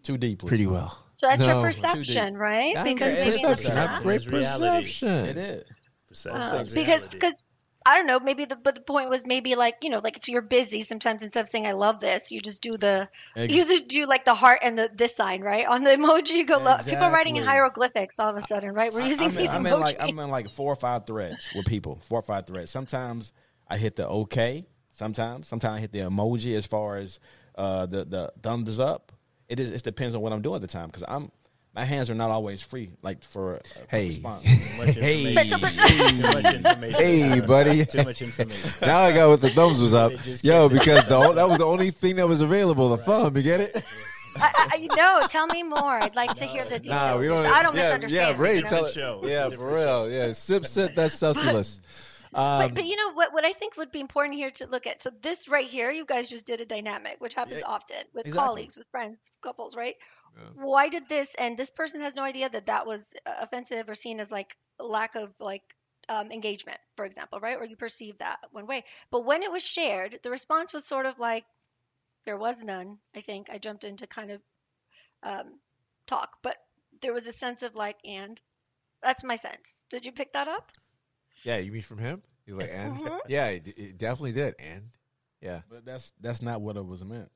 Too 0.04 0.16
deeply. 0.16 0.46
pretty 0.48 0.66
well. 0.68 0.96
So 1.18 1.26
that's 1.28 1.42
your 1.42 1.60
perception, 1.62 2.36
right? 2.36 2.70
Yeah, 2.74 2.84
Because 2.84 3.14
maybe 3.14 3.28
it's 3.30 3.36
in 3.38 3.42
the 3.42 3.48
perception. 3.56 3.74
past- 3.76 3.92
Not 3.92 4.02
great 4.04 4.24
perception. 4.24 5.08
It 5.08 5.36
is. 5.36 5.64
Perception 6.08 6.40
Uh, 6.40 6.64
because 6.72 7.02
because 7.08 7.32
I 7.88 7.96
don't 7.96 8.06
know, 8.06 8.20
maybe 8.20 8.44
the 8.44 8.54
but 8.54 8.74
the 8.74 8.82
point 8.82 9.08
was 9.08 9.24
maybe 9.24 9.54
like 9.54 9.76
you 9.80 9.88
know 9.88 10.00
like 10.04 10.18
if 10.18 10.28
you're 10.28 10.42
busy 10.42 10.82
sometimes 10.82 11.22
instead 11.22 11.40
of 11.40 11.48
saying 11.48 11.66
I 11.66 11.72
love 11.72 12.00
this, 12.00 12.30
you 12.30 12.38
just 12.38 12.60
do 12.60 12.76
the 12.76 13.08
Ex- 13.34 13.54
you 13.54 13.64
just 13.64 13.88
do 13.88 14.06
like 14.06 14.26
the 14.26 14.34
heart 14.34 14.58
and 14.62 14.78
the 14.78 14.90
this 14.94 15.16
sign 15.16 15.40
right 15.40 15.66
on 15.66 15.84
the 15.84 15.90
emoji. 15.92 16.32
You 16.32 16.44
go 16.44 16.58
love 16.58 16.84
people 16.84 17.04
are 17.04 17.10
writing 17.10 17.36
in 17.36 17.44
hieroglyphics 17.44 18.18
all 18.18 18.28
of 18.28 18.36
a 18.36 18.42
sudden, 18.42 18.74
right? 18.74 18.92
We're 18.92 19.06
using 19.06 19.28
I'm, 19.28 19.30
in, 19.30 19.38
these 19.38 19.54
I'm 19.54 19.64
in 19.64 19.80
like 19.80 19.96
I'm 20.00 20.18
in 20.18 20.28
like 20.28 20.50
four 20.50 20.70
or 20.70 20.76
five 20.76 21.06
threads 21.06 21.48
with 21.54 21.64
people. 21.64 21.98
Four 22.02 22.18
or 22.18 22.22
five 22.22 22.46
threads. 22.46 22.70
Sometimes 22.70 23.32
I 23.66 23.78
hit 23.78 23.96
the 23.96 24.06
okay. 24.06 24.66
Sometimes, 24.90 25.48
sometimes 25.48 25.78
I 25.78 25.80
hit 25.80 25.92
the 25.92 26.00
emoji 26.00 26.56
as 26.56 26.66
far 26.66 26.98
as 26.98 27.20
uh, 27.54 27.86
the 27.86 28.04
the 28.04 28.32
thumbs 28.42 28.78
up. 28.78 29.12
It 29.48 29.58
is. 29.58 29.70
It 29.70 29.82
depends 29.82 30.14
on 30.14 30.20
what 30.20 30.34
I'm 30.34 30.42
doing 30.42 30.56
at 30.56 30.60
the 30.60 30.66
time 30.66 30.88
because 30.88 31.04
I'm 31.08 31.30
my 31.78 31.84
hands 31.84 32.10
are 32.10 32.14
not 32.16 32.30
always 32.30 32.60
free. 32.60 32.90
Like 33.02 33.22
for, 33.22 33.56
uh, 33.56 33.58
Hey. 33.88 34.08
response. 34.08 34.42
Too 34.76 34.84
much 34.86 34.94
Hey. 34.96 35.34
Too 35.44 35.58
much 35.58 36.44
information. 36.54 37.00
Hey, 37.00 37.40
buddy. 37.40 37.84
Too 37.86 38.02
much 38.02 38.20
information. 38.20 38.70
Now 38.82 38.98
I 39.02 39.12
got 39.12 39.28
what 39.28 39.40
the 39.40 39.50
thumbs 39.50 39.80
was 39.80 39.94
up. 39.94 40.10
Yo, 40.42 40.68
because 40.68 41.06
the 41.06 41.14
o- 41.16 41.34
that 41.34 41.48
was 41.48 41.58
the 41.58 41.66
only 41.66 41.92
thing 41.92 42.16
that 42.16 42.26
was 42.26 42.40
available, 42.40 42.88
the 42.88 42.96
thumb. 42.96 43.36
You 43.36 43.42
get 43.44 43.60
it? 43.60 43.84
I, 44.40 44.70
I, 44.72 44.76
you 44.76 44.88
know, 44.96 45.20
tell 45.28 45.46
me 45.46 45.62
more. 45.62 46.02
I'd 46.02 46.16
like 46.16 46.34
to 46.36 46.46
hear 46.46 46.64
the 46.64 46.80
details. 46.80 46.90
Nah, 46.90 47.16
we 47.16 47.28
don't. 47.28 47.46
I 47.46 47.62
don't 47.62 47.74
yeah, 47.76 47.82
misunderstand. 47.96 48.38
Yeah, 48.38 48.42
Ray, 48.44 48.60
tell 48.62 48.86
Different 48.86 48.94
show. 48.94 49.20
it. 49.24 49.30
Yeah, 49.30 49.44
for 49.44 49.50
different 49.50 49.72
real. 49.74 50.10
Yeah, 50.10 50.32
sip, 50.32 50.66
sip. 50.66 50.94
That's 50.96 51.14
Celsius. 51.14 51.80
Um, 52.34 52.60
but, 52.60 52.74
but 52.74 52.86
you 52.86 52.94
know 52.96 53.12
what? 53.14 53.32
What 53.32 53.44
I 53.46 53.52
think 53.52 53.76
would 53.76 53.90
be 53.92 54.00
important 54.00 54.34
here 54.36 54.50
to 54.50 54.66
look 54.66 54.86
at. 54.88 55.00
So 55.02 55.10
this 55.22 55.48
right 55.48 55.66
here, 55.66 55.90
you 55.92 56.04
guys 56.04 56.28
just 56.28 56.44
did 56.44 56.60
a 56.60 56.66
dynamic, 56.66 57.16
which 57.20 57.34
happens 57.34 57.60
Yeah, 57.60 57.68
often 57.72 57.96
with 58.14 58.26
exactly. 58.26 58.46
colleagues, 58.46 58.76
with 58.76 58.86
friends, 58.90 59.16
couples, 59.42 59.74
right? 59.76 59.94
Why 60.54 60.88
did 60.88 61.08
this? 61.08 61.34
And 61.36 61.56
this 61.56 61.70
person 61.70 62.00
has 62.02 62.14
no 62.14 62.22
idea 62.24 62.48
that 62.48 62.66
that 62.66 62.86
was 62.86 63.14
uh, 63.26 63.34
offensive 63.40 63.88
or 63.88 63.94
seen 63.94 64.20
as 64.20 64.30
like 64.32 64.56
lack 64.78 65.14
of 65.14 65.32
like 65.40 65.62
um, 66.08 66.30
engagement, 66.32 66.78
for 66.96 67.04
example, 67.04 67.40
right? 67.40 67.56
Or 67.58 67.64
you 67.64 67.76
perceive 67.76 68.18
that 68.18 68.38
one 68.50 68.66
way. 68.66 68.84
But 69.10 69.24
when 69.24 69.42
it 69.42 69.52
was 69.52 69.64
shared, 69.64 70.20
the 70.22 70.30
response 70.30 70.72
was 70.72 70.84
sort 70.86 71.06
of 71.06 71.18
like 71.18 71.44
there 72.24 72.36
was 72.36 72.62
none. 72.64 72.98
I 73.16 73.20
think 73.20 73.50
I 73.50 73.58
jumped 73.58 73.84
into 73.84 74.06
kind 74.06 74.30
of 74.32 74.42
um, 75.22 75.60
talk, 76.06 76.38
but 76.42 76.56
there 77.00 77.12
was 77.12 77.26
a 77.26 77.32
sense 77.32 77.62
of 77.62 77.74
like, 77.74 77.96
and 78.04 78.40
that's 79.02 79.24
my 79.24 79.36
sense. 79.36 79.84
Did 79.90 80.06
you 80.06 80.12
pick 80.12 80.32
that 80.32 80.48
up? 80.48 80.72
yeah, 81.44 81.58
you 81.58 81.72
mean 81.72 81.82
from 81.82 81.98
him? 81.98 82.22
He's 82.46 82.54
like, 82.54 82.70
and 82.72 83.00
Mhm. 83.00 83.18
yeah, 83.28 83.48
it, 83.48 83.68
it 83.68 83.98
definitely 83.98 84.32
did. 84.32 84.54
And 84.58 84.90
yeah, 85.40 85.62
But 85.68 85.84
that's 85.84 86.12
that's 86.20 86.42
not 86.42 86.60
what 86.60 86.76
it 86.76 86.86
was 86.86 87.04
meant. 87.04 87.30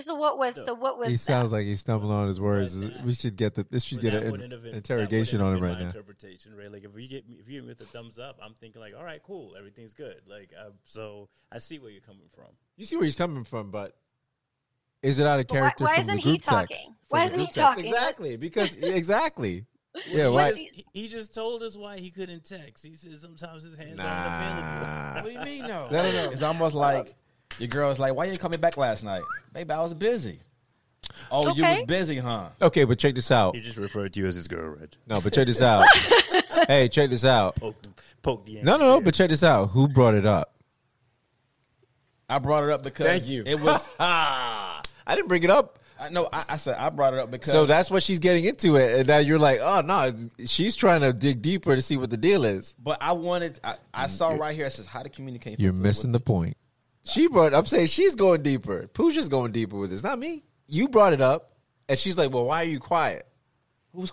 So 0.00 0.14
what 0.16 0.36
was? 0.38 0.54
So 0.56 0.74
what 0.74 0.98
was? 0.98 1.08
he 1.08 1.14
that? 1.14 1.18
sounds 1.18 1.52
like 1.52 1.64
he's 1.64 1.80
stumbling 1.80 2.12
on 2.16 2.26
his 2.28 2.40
words. 2.40 2.80
that- 2.80 3.04
We 3.04 3.14
should 3.14 3.36
get 3.36 3.54
the. 3.54 3.64
This 3.70 3.84
should 3.84 3.98
But 3.98 4.02
get 4.02 4.14
an 4.14 4.30
wouldn't 4.32 4.62
been- 4.62 4.74
interrogation 4.74 5.40
on 5.40 5.54
him 5.56 5.62
right 5.62 5.74
my 5.74 5.80
now. 5.80 5.86
Interpretation, 5.86 6.56
right? 6.56 6.70
Like 6.72 6.84
if 6.84 6.90
you 7.00 7.08
get 7.08 7.28
me, 7.28 7.36
if 7.40 7.48
you 7.48 7.54
get 7.54 7.62
me 7.62 7.68
with 7.68 7.78
the 7.78 7.84
thumbs 7.86 8.18
up, 8.18 8.38
I'm 8.42 8.54
thinking 8.54 8.80
like, 8.80 8.94
all 8.96 9.04
right, 9.04 9.22
cool, 9.22 9.54
everything's 9.56 9.94
good. 9.94 10.22
Like, 10.28 10.50
uh, 10.58 10.70
so 10.86 11.28
I 11.52 11.58
see 11.58 11.78
where 11.78 11.90
you're 11.90 12.00
coming 12.00 12.28
from. 12.34 12.46
You 12.76 12.84
see 12.86 12.96
where 12.96 13.04
he's 13.04 13.14
coming 13.16 13.44
from, 13.44 13.70
but 13.70 13.96
is 15.02 15.18
it 15.18 15.26
out 15.26 15.40
of 15.40 15.46
But 15.46 15.54
why- 15.54 15.60
character 15.60 15.84
why 15.84 15.94
from 15.96 16.06
the 16.06 16.12
isn't 16.14 16.18
he 16.18 16.24
group 16.30 16.36
text? 16.42 16.48
talking? 16.48 16.86
From 17.08 17.18
Why 17.18 17.24
isn't 17.26 17.38
he 17.38 17.44
text? 17.46 17.56
talking? 17.58 17.86
Exactly, 17.86 18.36
because 18.36 18.76
exactly. 18.82 19.66
Yeah, 20.06 20.28
why? 20.28 20.52
He, 20.52 20.84
he 20.92 21.08
just 21.08 21.34
told 21.34 21.62
us 21.64 21.76
why 21.76 21.98
he 21.98 22.10
couldn't 22.10 22.44
text. 22.44 22.84
He 22.84 22.94
said 22.94 23.20
sometimes 23.20 23.64
his 23.64 23.76
hands 23.76 23.98
aren't 23.98 24.26
available. 24.26 24.86
Nah. 24.86 25.14
What 25.14 25.24
do 25.24 25.30
you 25.32 25.40
mean 25.40 25.62
no? 25.62 25.88
No, 25.90 26.02
no, 26.02 26.12
no. 26.12 26.30
It's 26.30 26.42
almost 26.42 26.74
like 26.76 27.16
Your 27.60 27.68
girl's 27.68 27.98
like, 27.98 28.14
"Why 28.14 28.24
you 28.24 28.30
didn't 28.32 28.40
call 28.40 28.50
me 28.50 28.56
back 28.56 28.76
last 28.76 29.04
night, 29.04 29.22
baby? 29.52 29.70
I 29.70 29.80
was 29.80 29.94
busy." 29.94 30.40
Oh, 31.30 31.54
you 31.54 31.64
was 31.64 31.82
busy, 31.86 32.18
huh? 32.18 32.48
Okay, 32.60 32.84
but 32.84 32.98
check 32.98 33.14
this 33.14 33.30
out. 33.30 33.54
He 33.54 33.60
just 33.60 33.76
referred 33.76 34.12
to 34.14 34.20
you 34.20 34.26
as 34.26 34.34
his 34.34 34.48
girl, 34.48 34.70
Reg. 34.70 34.90
No, 35.06 35.20
but 35.20 35.32
check 35.32 35.46
this 35.46 35.60
out. 35.60 35.86
hey, 36.68 36.88
check 36.88 37.10
this 37.10 37.24
out. 37.24 37.56
Poke, 37.56 37.76
poke 38.22 38.46
the 38.46 38.62
No, 38.62 38.76
no, 38.76 38.86
no. 38.86 39.00
But 39.00 39.14
check 39.14 39.30
this 39.30 39.42
out. 39.42 39.66
Who 39.70 39.88
brought 39.88 40.14
it 40.14 40.26
up? 40.26 40.54
I 42.28 42.38
brought 42.38 42.64
it 42.64 42.70
up 42.70 42.82
because 42.82 43.06
Thank 43.06 43.26
you. 43.26 43.42
It 43.44 43.60
was 43.60 43.86
Ah, 43.98 44.80
I 45.06 45.14
didn't 45.16 45.28
bring 45.28 45.42
it 45.42 45.50
up. 45.50 45.80
I 45.98 46.08
know. 46.08 46.28
I, 46.32 46.44
I 46.50 46.56
said 46.56 46.76
I 46.78 46.88
brought 46.88 47.12
it 47.12 47.18
up 47.18 47.30
because 47.30 47.52
So 47.52 47.66
that's 47.66 47.90
what 47.90 48.02
she's 48.02 48.20
getting 48.20 48.44
into 48.44 48.76
it, 48.76 49.00
and 49.00 49.08
now 49.08 49.18
you're 49.18 49.38
like, 49.38 49.58
oh 49.60 49.82
no, 49.82 50.14
she's 50.46 50.74
trying 50.76 51.02
to 51.02 51.12
dig 51.12 51.42
deeper 51.42 51.74
to 51.74 51.82
see 51.82 51.96
what 51.96 52.08
the 52.08 52.16
deal 52.16 52.44
is. 52.44 52.74
But 52.82 52.98
I 53.02 53.12
wanted. 53.12 53.60
I, 53.62 53.76
I 53.92 54.06
saw 54.06 54.30
right 54.30 54.54
here. 54.54 54.66
It 54.66 54.72
says 54.72 54.86
how 54.86 55.02
to 55.02 55.08
communicate. 55.10 55.60
You're 55.60 55.72
missing 55.72 56.12
the 56.12 56.20
point. 56.20 56.56
She 57.04 57.28
brought. 57.28 57.54
I'm 57.54 57.64
saying 57.64 57.86
she's 57.86 58.14
going 58.14 58.42
deeper. 58.42 58.88
Pooja's 58.88 59.28
going 59.28 59.52
deeper 59.52 59.76
with 59.76 59.90
this, 59.90 60.02
not 60.02 60.18
me. 60.18 60.44
You 60.68 60.88
brought 60.88 61.12
it 61.12 61.20
up, 61.20 61.52
and 61.88 61.98
she's 61.98 62.16
like, 62.16 62.32
well, 62.32 62.44
why 62.44 62.62
are 62.62 62.66
you 62.66 62.78
quiet? 62.78 63.26
Who's? 63.94 64.12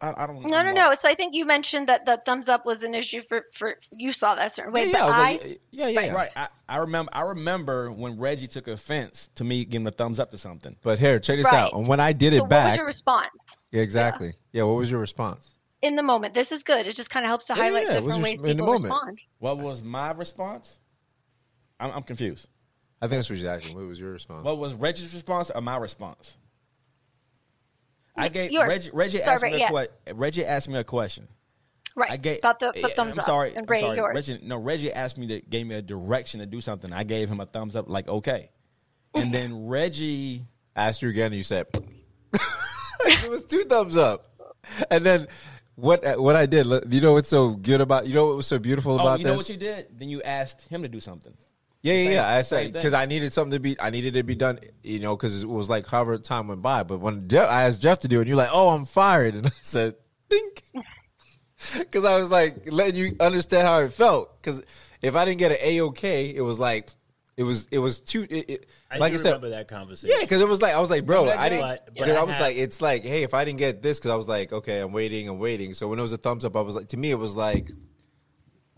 I, 0.00 0.14
I 0.16 0.26
don't. 0.26 0.40
Know? 0.40 0.48
No, 0.48 0.62
no, 0.62 0.72
no. 0.72 0.94
So 0.94 1.08
I 1.08 1.14
think 1.14 1.34
you 1.34 1.44
mentioned 1.44 1.88
that 1.88 2.06
the 2.06 2.16
thumbs 2.24 2.48
up 2.48 2.64
was 2.64 2.82
an 2.82 2.94
issue 2.94 3.20
for 3.20 3.44
for 3.52 3.76
you 3.92 4.12
saw 4.12 4.34
that 4.34 4.50
certain 4.52 4.72
way, 4.72 4.86
yeah, 4.86 4.92
but 4.92 4.98
yeah, 4.98 5.04
I 5.04 5.06
was 5.06 5.16
I, 5.16 5.20
like, 5.20 5.60
yeah, 5.70 5.88
yeah, 5.88 6.00
yeah. 6.00 6.12
Right. 6.12 6.30
I, 6.34 6.48
I 6.68 6.78
remember. 6.78 7.10
I 7.14 7.22
remember 7.22 7.90
when 7.92 8.18
Reggie 8.18 8.48
took 8.48 8.66
offense 8.66 9.28
to 9.36 9.44
me 9.44 9.64
giving 9.64 9.86
a 9.86 9.90
thumbs 9.90 10.18
up 10.18 10.30
to 10.30 10.38
something. 10.38 10.76
But 10.82 10.98
here, 10.98 11.18
check 11.20 11.36
this 11.36 11.46
Right. 11.46 11.54
out. 11.54 11.74
And 11.74 11.86
when 11.86 12.00
I 12.00 12.12
did 12.12 12.32
it 12.32 12.38
so 12.38 12.42
what 12.44 12.50
was 12.50 12.56
back, 12.56 12.76
your 12.78 12.86
response 12.86 13.28
yeah, 13.72 13.82
exactly. 13.82 14.34
Yeah. 14.52 14.62
what 14.64 14.76
was 14.76 14.90
your 14.90 15.00
response? 15.00 15.50
in 15.82 15.96
the 15.96 16.02
moment? 16.02 16.32
This 16.32 16.50
is 16.50 16.62
good. 16.62 16.86
It 16.86 16.96
just 16.96 17.10
kind 17.10 17.26
of 17.26 17.28
helps 17.28 17.46
to 17.46 17.54
Yeah, 17.54 17.64
highlight 17.64 17.88
yeah, 17.88 17.96
it 17.98 18.02
was 18.04 18.16
different 18.16 18.42
ways 18.42 18.50
in 18.50 18.56
the 18.56 18.62
moment. 18.62 18.84
respond. 18.84 19.18
What 19.38 19.58
was 19.58 19.82
my 19.82 20.12
response? 20.12 20.78
I'm, 21.80 21.90
I'm 21.90 22.02
confused. 22.02 22.48
I 23.00 23.06
think 23.06 23.18
that's 23.18 23.30
what 23.30 23.38
she's 23.38 23.46
asking. 23.46 23.74
What 23.74 23.86
was 23.86 24.00
your 24.00 24.12
response? 24.12 24.44
What 24.44 24.58
was 24.58 24.72
Reggie's 24.74 25.12
response 25.12 25.50
or 25.50 25.60
my 25.60 25.76
response? 25.76 26.36
I 28.16 28.28
gave 28.28 28.52
Yours. 28.52 28.68
Reggie. 28.68 28.90
Reggie 28.92 29.18
Sorry, 29.18 29.34
asked 29.34 29.42
me 29.42 29.54
a 29.54 29.58
yeah. 29.58 29.86
que- 30.06 30.14
Reggie 30.14 30.44
asked 30.44 30.68
me 30.68 30.78
a 30.78 30.84
question. 30.84 31.28
Right. 31.96 32.10
I 32.10 32.16
gave 32.16 32.38
About 32.38 32.58
the, 32.58 32.72
the 32.74 32.88
thumbs 32.88 33.14
I'm 33.14 33.20
up. 33.20 33.26
sorry. 33.26 33.54
And 33.54 33.70
I'm 33.70 33.78
sorry. 33.78 33.96
yours. 33.96 34.14
Reggie, 34.14 34.40
no, 34.42 34.58
Reggie 34.58 34.92
asked 34.92 35.16
me 35.16 35.26
to 35.28 35.40
gave 35.40 35.66
me 35.66 35.74
a 35.76 35.82
direction 35.82 36.40
to 36.40 36.46
do 36.46 36.60
something. 36.60 36.92
I 36.92 37.04
gave 37.04 37.28
him 37.28 37.40
a 37.40 37.46
thumbs 37.46 37.76
up, 37.76 37.88
like 37.88 38.08
okay. 38.08 38.50
And 39.14 39.32
then 39.32 39.66
Reggie, 39.68 40.44
asked 40.74 41.02
you 41.02 41.08
again, 41.08 41.26
and 41.26 41.36
you 41.36 41.42
said 41.42 41.66
it 43.04 43.30
was 43.30 43.44
two 43.44 43.64
thumbs 43.64 43.96
up. 43.96 44.30
And 44.90 45.04
then 45.04 45.28
what? 45.76 46.20
What 46.20 46.36
I 46.36 46.46
did? 46.46 46.66
You 46.92 47.00
know 47.00 47.12
what's 47.12 47.28
so 47.28 47.50
good 47.50 47.80
about? 47.80 48.06
You 48.06 48.14
know 48.14 48.26
what 48.26 48.36
was 48.36 48.46
so 48.46 48.58
beautiful 48.58 48.92
oh, 48.92 48.98
about 48.98 49.18
you 49.20 49.26
know 49.26 49.32
this? 49.32 49.40
what 49.40 49.48
you 49.50 49.56
did? 49.56 49.86
Then 49.96 50.08
you 50.08 50.22
asked 50.22 50.62
him 50.68 50.82
to 50.82 50.88
do 50.88 51.00
something. 51.00 51.34
Yeah, 51.84 51.92
yeah, 51.94 52.10
yeah. 52.10 52.28
I 52.28 52.40
said 52.40 52.72
because 52.72 52.94
I 52.94 53.04
needed 53.04 53.32
something 53.34 53.52
to 53.52 53.60
be, 53.60 53.78
I 53.78 53.90
needed 53.90 54.16
it 54.16 54.20
to 54.20 54.24
be 54.24 54.34
done, 54.34 54.58
you 54.82 55.00
know, 55.00 55.14
because 55.16 55.42
it 55.42 55.48
was 55.48 55.68
like 55.68 55.86
however 55.86 56.16
time 56.16 56.48
went 56.48 56.62
by. 56.62 56.82
But 56.82 56.98
when 57.00 57.28
Jeff, 57.28 57.48
I 57.50 57.64
asked 57.64 57.82
Jeff 57.82 58.00
to 58.00 58.08
do 58.08 58.16
it, 58.18 58.22
and 58.22 58.28
you're 58.28 58.38
like, 58.38 58.48
"Oh, 58.50 58.70
I'm 58.70 58.86
fired," 58.86 59.34
and 59.38 59.46
I 59.48 59.52
said, 59.60 59.94
"Think," 60.30 60.62
because 61.78 62.06
I 62.06 62.18
was 62.18 62.30
like 62.30 62.72
letting 62.72 62.96
you 62.96 63.16
understand 63.20 63.68
how 63.68 63.80
it 63.80 63.92
felt. 63.92 64.40
Because 64.40 64.62
if 65.02 65.14
I 65.14 65.26
didn't 65.26 65.40
get 65.40 65.52
an 65.52 65.58
a 65.60 65.82
okay, 65.82 66.34
it 66.34 66.40
was 66.40 66.58
like 66.58 66.88
it 67.36 67.42
was 67.42 67.68
it 67.70 67.78
was 67.80 68.00
too. 68.00 68.26
It, 68.30 68.48
it, 68.50 68.68
I 68.90 68.96
like 68.96 69.12
do 69.12 69.18
I 69.18 69.22
said, 69.22 69.28
remember 69.32 69.50
that 69.50 69.68
conversation. 69.68 70.16
yeah, 70.16 70.24
because 70.24 70.40
it 70.40 70.48
was 70.48 70.62
like 70.62 70.72
I 70.74 70.80
was 70.80 70.88
like, 70.88 71.04
bro, 71.04 71.24
Remember 71.24 71.36
that 71.36 71.42
I 71.44 71.48
didn't. 71.50 71.62
But- 71.68 71.94
but 71.98 72.08
I, 72.10 72.14
I 72.14 72.22
was 72.22 72.32
have- 72.32 72.40
like, 72.40 72.56
it's 72.56 72.80
like, 72.80 73.02
hey, 73.04 73.24
if 73.24 73.34
I 73.34 73.44
didn't 73.44 73.58
get 73.58 73.82
this, 73.82 73.98
because 73.98 74.10
I 74.10 74.14
was 74.16 74.26
like, 74.26 74.54
okay, 74.54 74.80
I'm 74.80 74.92
waiting, 74.92 75.28
I'm 75.28 75.38
waiting. 75.38 75.74
So 75.74 75.88
when 75.88 75.98
it 75.98 76.02
was 76.02 76.12
a 76.12 76.16
thumbs 76.16 76.46
up, 76.46 76.56
I 76.56 76.62
was 76.62 76.74
like, 76.74 76.88
to 76.88 76.96
me, 76.96 77.10
it 77.10 77.18
was 77.18 77.36
like, 77.36 77.70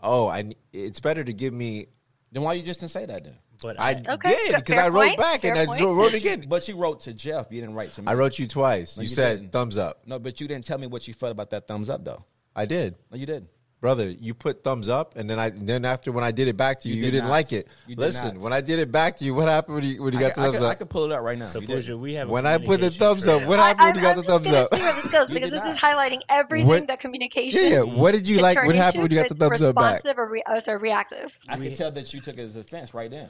oh, 0.01 0.27
I. 0.27 0.51
It's 0.73 0.99
better 0.99 1.23
to 1.23 1.31
give 1.33 1.53
me. 1.53 1.87
Then 2.31 2.43
why 2.43 2.53
you 2.53 2.63
just 2.63 2.79
didn't 2.81 2.91
say 2.91 3.05
that 3.05 3.23
then? 3.23 3.35
But 3.61 3.79
I 3.79 3.89
I, 3.91 4.13
Okay, 4.15 4.35
did 4.47 4.55
because 4.57 4.77
I 4.77 4.89
wrote 4.89 5.05
point, 5.07 5.17
back 5.17 5.43
and 5.45 5.57
I 5.57 5.65
point. 5.65 5.81
wrote 5.81 6.13
again. 6.13 6.45
But 6.47 6.67
you 6.67 6.75
wrote 6.75 7.01
to 7.01 7.13
Jeff. 7.13 7.47
You 7.51 7.61
didn't 7.61 7.75
write 7.75 7.93
to 7.93 8.01
me. 8.01 8.07
I 8.07 8.13
wrote 8.15 8.37
you 8.37 8.47
twice. 8.47 8.97
No, 8.97 9.03
you, 9.03 9.09
you 9.09 9.15
said 9.15 9.39
didn't. 9.39 9.51
thumbs 9.53 9.77
up. 9.77 10.01
no, 10.05 10.19
but 10.19 10.39
you 10.41 10.47
didn't 10.47 10.65
tell 10.65 10.77
me 10.77 10.87
what 10.87 11.07
you 11.07 11.13
felt 11.13 11.31
about 11.31 11.49
that 11.51 11.67
thumbs 11.67 11.89
up 11.89 12.03
though. 12.03 12.23
I 12.55 12.65
did, 12.65 12.95
No, 13.11 13.17
you 13.17 13.25
didn't. 13.25 13.49
Brother. 13.79 14.09
You 14.09 14.33
put 14.33 14.63
thumbs 14.63 14.89
up, 14.89 15.15
and 15.15 15.29
then 15.29 15.39
I 15.39 15.49
then 15.49 15.85
after 15.85 16.11
when 16.11 16.23
I 16.23 16.31
did 16.31 16.47
it 16.47 16.57
back 16.57 16.79
to 16.81 16.87
you, 16.89 16.95
You 16.95 16.99
you, 16.99 17.05
did 17.05 17.11
didn't 17.11 17.25
not. 17.25 17.31
like 17.31 17.53
it. 17.53 17.67
You 17.87 17.95
did 17.95 18.01
Listen, 18.01 18.33
not. 18.35 18.43
when 18.43 18.53
I 18.53 18.61
did 18.61 18.79
it 18.79 18.91
back 18.91 19.17
to 19.17 19.25
you, 19.25 19.33
what 19.33 19.47
happened 19.47 19.75
when 19.75 19.83
you 19.83 20.03
when 20.03 20.13
you 20.13 20.19
got 20.19 20.31
I, 20.31 20.33
the 20.35 20.41
I, 20.41 20.43
thumbs 20.45 20.57
could, 20.57 20.65
I 20.65 20.69
up? 20.71 20.77
could 20.79 20.89
pull 20.89 21.05
it 21.05 21.11
up 21.11 21.21
right 21.23 21.37
now. 21.37 21.49
so 21.49 21.59
You 21.59 21.97
we 21.97 22.13
have 22.13 22.29
When 22.29 22.45
I 22.45 22.57
put 22.57 22.81
the 22.81 22.89
communication 22.89 22.99
thumbs 22.99 23.27
up, 23.27 23.37
trail. 23.39 23.49
what 23.49 23.59
I, 23.59 23.67
happened 23.69 23.85
when 23.87 23.95
you 23.95 24.01
got 24.01 24.17
I'm 24.17 24.23
the 24.23 24.27
thumbs 24.27 24.47
up? 24.51 24.75
see 24.75 24.81
this 24.81 25.11
goes 25.11 25.29
because 25.33 25.51
this 25.51 25.63
is 25.63 25.75
highlighting 25.77 26.19
everything 26.29 26.67
What- 26.67 26.87
that 26.87 26.99
communication. 26.99 27.61
Yeah, 27.63 27.69
yeah. 27.69 27.81
What 27.81 28.11
did 28.13 28.27
you 28.27 28.39
like? 28.39 28.63
What 28.63 28.75
happened 28.75 29.03
when 29.03 29.11
you 29.11 29.19
got 29.19 29.29
the 29.29 29.35
thumbs 29.35 29.61
up 29.61 29.75
back? 29.75 30.03
responsive 30.03 30.19
Or 30.19 30.29
re- 30.29 30.43
uh, 30.45 30.59
sorry, 30.59 30.77
reactive. 30.79 31.37
I 31.47 31.57
can 31.57 31.73
tell 31.75 31.91
that 31.91 32.13
you 32.13 32.21
took 32.21 32.37
it 32.37 32.41
as 32.41 32.55
offense 32.55 32.93
right 32.93 33.09
then. 33.11 33.29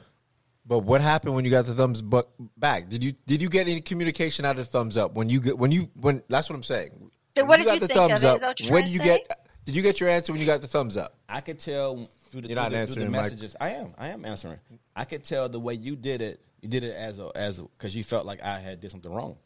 But 0.66 0.80
what 0.80 1.00
happened 1.00 1.34
when 1.34 1.44
you 1.46 1.50
got 1.50 1.64
the 1.64 1.74
thumbs 1.74 2.02
bu- 2.02 2.22
back? 2.56 2.88
Did 2.90 3.02
you 3.02 3.12
did 3.26 3.40
you 3.40 3.48
get 3.48 3.68
any 3.68 3.80
communication 3.80 4.44
out 4.44 4.52
of 4.52 4.56
the 4.58 4.64
thumbs 4.66 4.96
up 4.98 5.14
when 5.14 5.30
you 5.30 5.40
get 5.40 5.58
when 5.58 5.72
you 5.72 5.88
when 5.94 6.22
that's 6.28 6.50
what 6.50 6.56
I'm 6.56 6.62
saying. 6.62 7.10
So 7.36 7.44
When 7.44 7.48
what 7.48 7.58
you 7.60 7.64
did 7.64 7.68
got 7.70 7.74
you 7.74 7.80
the 7.80 7.86
think 7.86 7.98
of 8.00 8.08
thumbs 8.10 8.22
it? 8.22 8.26
Is 8.26 8.32
up? 8.34 8.42
what 8.42 8.60
you're 8.60 8.72
When 8.72 8.82
trying 8.82 8.92
did 8.92 9.04
you 9.06 9.10
get? 9.10 9.40
Did 9.68 9.76
you 9.76 9.82
get 9.82 10.00
your 10.00 10.08
answer 10.08 10.32
when 10.32 10.40
you 10.40 10.46
got 10.46 10.62
the 10.62 10.66
thumbs 10.66 10.96
up? 10.96 11.18
I 11.28 11.42
could 11.42 11.58
tell 11.60 12.08
through 12.30 12.40
the, 12.40 12.48
You're 12.48 12.56
not 12.56 12.70
through 12.70 12.80
the, 12.80 12.86
through 12.86 13.02
answering, 13.02 13.04
the 13.04 13.10
Mike. 13.10 13.22
messages. 13.24 13.54
I 13.60 13.70
am. 13.72 13.92
I 13.98 14.08
am 14.08 14.24
answering. 14.24 14.58
I 14.96 15.04
could 15.04 15.24
tell 15.24 15.46
the 15.50 15.60
way 15.60 15.74
you 15.74 15.94
did 15.94 16.22
it. 16.22 16.40
You 16.62 16.70
did 16.70 16.84
it 16.84 16.96
as 16.96 17.18
a 17.18 17.30
as 17.34 17.60
because 17.60 17.94
you 17.94 18.02
felt 18.02 18.24
like 18.24 18.42
I 18.42 18.60
had 18.60 18.80
did 18.80 18.90
something 18.90 19.12
wrong. 19.12 19.36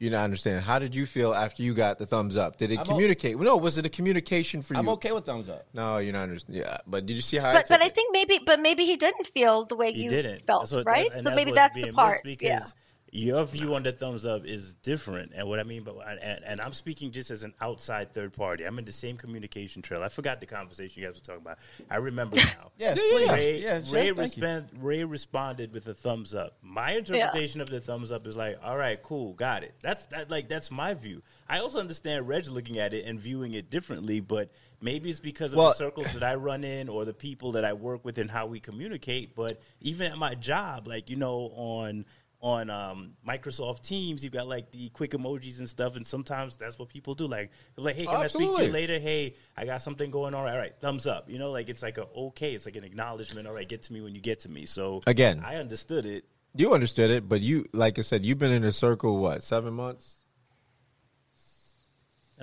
You 0.00 0.10
not 0.10 0.24
understand. 0.24 0.64
How 0.64 0.80
did 0.80 0.96
you 0.96 1.06
feel 1.06 1.32
after 1.32 1.62
you 1.62 1.74
got 1.74 1.96
the 1.98 2.06
thumbs 2.06 2.36
up? 2.36 2.56
Did 2.56 2.72
it 2.72 2.80
I'm 2.80 2.80
o- 2.80 2.84
communicate? 2.86 3.38
no, 3.38 3.56
was 3.56 3.78
it 3.78 3.86
a 3.86 3.88
communication 3.88 4.62
for 4.62 4.74
you? 4.74 4.80
I'm 4.80 4.88
okay 4.88 5.12
with 5.12 5.24
thumbs 5.26 5.48
up. 5.48 5.68
No, 5.72 5.98
you're 5.98 6.12
not 6.12 6.24
understand. 6.24 6.58
Yeah, 6.58 6.78
but 6.84 7.06
did 7.06 7.14
you 7.14 7.22
see 7.22 7.36
how? 7.36 7.50
I 7.50 7.52
But 7.52 7.58
took 7.60 7.68
but 7.68 7.82
I 7.82 7.86
it? 7.86 7.94
think 7.94 8.08
maybe 8.12 8.40
but 8.44 8.58
maybe 8.58 8.84
he 8.84 8.96
didn't 8.96 9.28
feel 9.28 9.64
the 9.64 9.76
way 9.76 9.92
He 9.92 10.02
you 10.02 10.10
didn't. 10.10 10.44
felt, 10.44 10.62
That's 10.62 10.72
what- 10.72 10.86
right? 10.86 11.04
that's- 11.04 11.22
So 11.22 11.28
and 11.28 11.36
maybe 11.36 11.52
what's 11.52 11.62
that's 11.62 11.74
the 11.76 11.82
being 11.84 11.94
part. 11.94 12.24
missed 12.24 12.42
Yeah. 12.42 12.54
because 12.58 12.74
your 13.16 13.44
view 13.44 13.74
on 13.74 13.82
the 13.82 13.92
thumbs 13.92 14.26
up 14.26 14.44
is 14.44 14.74
different, 14.74 15.32
and 15.34 15.48
what 15.48 15.58
I 15.58 15.62
mean, 15.62 15.82
but 15.84 15.96
and, 16.06 16.44
and 16.44 16.60
I'm 16.60 16.72
speaking 16.72 17.10
just 17.12 17.30
as 17.30 17.42
an 17.42 17.54
outside 17.60 18.12
third 18.12 18.32
party. 18.34 18.64
I'm 18.64 18.78
in 18.78 18.84
the 18.84 18.92
same 18.92 19.16
communication 19.16 19.80
trail. 19.82 20.02
I 20.02 20.08
forgot 20.08 20.40
the 20.40 20.46
conversation 20.46 21.02
you 21.02 21.08
guys 21.08 21.16
were 21.16 21.24
talking 21.24 21.40
about. 21.42 21.58
I 21.90 21.96
remember 21.96 22.36
now. 22.36 22.70
Yes, 22.78 22.98
Yeah, 22.98 23.04
yeah, 23.04 23.10
please. 23.10 23.26
yeah. 23.26 23.32
Ray, 23.34 23.62
Yeah, 23.62 23.82
Chef, 23.82 23.92
Ray, 23.92 24.12
thank 24.12 24.16
you. 24.36 24.42
respond, 24.42 24.68
Ray 24.80 25.04
responded 25.04 25.72
with 25.72 25.86
a 25.88 25.94
thumbs 25.94 26.34
up. 26.34 26.58
My 26.62 26.92
interpretation 26.92 27.60
of 27.60 27.70
the 27.70 27.80
thumbs 27.80 28.12
up 28.12 28.26
is 28.26 28.36
like, 28.36 28.58
all 28.62 28.76
right, 28.76 29.02
cool, 29.02 29.32
got 29.32 29.62
it. 29.62 29.74
That's 29.80 30.04
that 30.06 30.30
like 30.30 30.48
that's 30.48 30.70
my 30.70 30.92
view. 30.94 31.22
I 31.48 31.60
also 31.60 31.78
understand 31.78 32.28
Reg 32.28 32.46
looking 32.48 32.78
at 32.78 32.92
it 32.92 33.06
and 33.06 33.18
viewing 33.18 33.54
it 33.54 33.70
differently, 33.70 34.20
but 34.20 34.50
maybe 34.82 35.08
it's 35.10 35.20
because 35.20 35.52
of 35.52 35.58
Well- 35.58 35.68
the 35.70 35.74
circles 35.76 36.12
that 36.12 36.22
I 36.22 36.34
run 36.34 36.64
in 36.64 36.88
or 36.90 37.04
the 37.06 37.14
people 37.14 37.52
that 37.52 37.64
I 37.64 37.72
work 37.72 38.04
with 38.04 38.18
and 38.18 38.30
how 38.30 38.46
we 38.46 38.60
communicate. 38.60 39.34
But 39.34 39.60
even 39.80 40.12
at 40.12 40.18
my 40.18 40.34
job, 40.34 40.86
like 40.86 41.08
you 41.08 41.16
know, 41.16 41.50
on 41.54 42.04
on 42.46 42.70
um, 42.70 43.14
Microsoft 43.26 43.82
Teams, 43.82 44.22
you've 44.22 44.32
got 44.32 44.46
like 44.46 44.70
the 44.70 44.88
quick 44.90 45.10
emojis 45.10 45.58
and 45.58 45.68
stuff, 45.68 45.96
and 45.96 46.06
sometimes 46.06 46.56
that's 46.56 46.78
what 46.78 46.88
people 46.88 47.16
do. 47.16 47.26
Like, 47.26 47.50
like, 47.76 47.96
hey, 47.96 48.06
can 48.06 48.14
I 48.14 48.28
speak 48.28 48.54
to 48.54 48.64
you 48.64 48.72
later? 48.72 49.00
Hey, 49.00 49.34
I 49.56 49.64
got 49.64 49.82
something 49.82 50.12
going 50.12 50.32
on. 50.32 50.46
All 50.46 50.56
right, 50.56 50.72
thumbs 50.78 51.08
up. 51.08 51.28
You 51.28 51.40
know, 51.40 51.50
like 51.50 51.68
it's 51.68 51.82
like 51.82 51.98
a 51.98 52.04
okay, 52.04 52.54
it's 52.54 52.64
like 52.64 52.76
an 52.76 52.84
acknowledgement. 52.84 53.48
All 53.48 53.52
right, 53.52 53.68
get 53.68 53.82
to 53.82 53.92
me 53.92 54.00
when 54.00 54.14
you 54.14 54.20
get 54.20 54.40
to 54.40 54.48
me. 54.48 54.64
So 54.64 55.02
Again. 55.08 55.42
I 55.44 55.56
understood 55.56 56.06
it. 56.06 56.24
you 56.54 56.72
understood 56.72 57.10
it, 57.10 57.28
but 57.28 57.40
you, 57.40 57.66
like 57.72 57.98
I 57.98 58.02
said, 58.02 58.24
you've 58.24 58.38
been 58.38 58.52
in 58.52 58.62
a 58.62 58.72
circle 58.72 59.18
what 59.18 59.42
seven 59.42 59.74
months? 59.74 60.14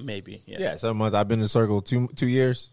Maybe, 0.01 0.43
yeah. 0.45 0.57
Yeah, 0.59 0.75
seven 0.75 0.97
months. 0.97 1.15
I've 1.15 1.29
been 1.29 1.39
in 1.39 1.45
a 1.45 1.47
circle 1.47 1.81
two 1.81 2.09
two 2.09 2.27
years. 2.27 2.71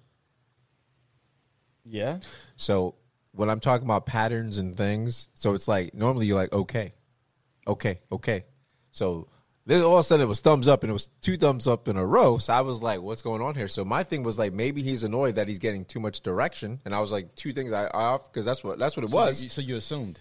Yeah. 1.84 2.18
So 2.56 2.96
when 3.30 3.48
I'm 3.48 3.60
talking 3.60 3.86
about 3.86 4.04
patterns 4.04 4.58
and 4.58 4.74
things, 4.74 5.28
so 5.34 5.54
it's 5.54 5.68
like 5.68 5.94
normally 5.94 6.26
you're 6.26 6.36
like 6.36 6.52
okay, 6.52 6.94
okay, 7.72 8.00
okay. 8.12 8.44
So 8.90 9.28
then 9.66 9.82
all 9.82 9.94
of 9.94 10.00
a 10.00 10.02
sudden 10.02 10.24
it 10.24 10.28
was 10.28 10.40
thumbs 10.40 10.66
up 10.68 10.82
and 10.82 10.90
it 10.90 10.92
was 10.92 11.08
two 11.20 11.36
thumbs 11.36 11.66
up 11.66 11.86
in 11.88 11.96
a 11.96 12.04
row. 12.04 12.38
So 12.38 12.52
I 12.52 12.62
was 12.62 12.82
like, 12.82 13.02
what's 13.02 13.22
going 13.22 13.40
on 13.42 13.54
here? 13.54 13.68
So 13.68 13.84
my 13.84 14.02
thing 14.02 14.22
was 14.22 14.38
like 14.38 14.52
maybe 14.52 14.82
he's 14.82 15.02
annoyed 15.02 15.36
that 15.36 15.46
he's 15.48 15.58
getting 15.60 15.84
too 15.84 16.00
much 16.00 16.20
direction, 16.22 16.80
and 16.84 16.94
I 16.94 17.00
was 17.00 17.12
like 17.12 17.34
two 17.36 17.52
things 17.52 17.72
I 17.72 17.84
I 17.84 18.02
off 18.14 18.32
because 18.32 18.44
that's 18.44 18.64
what 18.64 18.78
that's 18.78 18.96
what 18.96 19.04
it 19.04 19.10
So 19.10 19.16
was, 19.16 19.42
you, 19.44 19.48
so 19.50 19.60
you 19.60 19.76
assumed. 19.76 20.18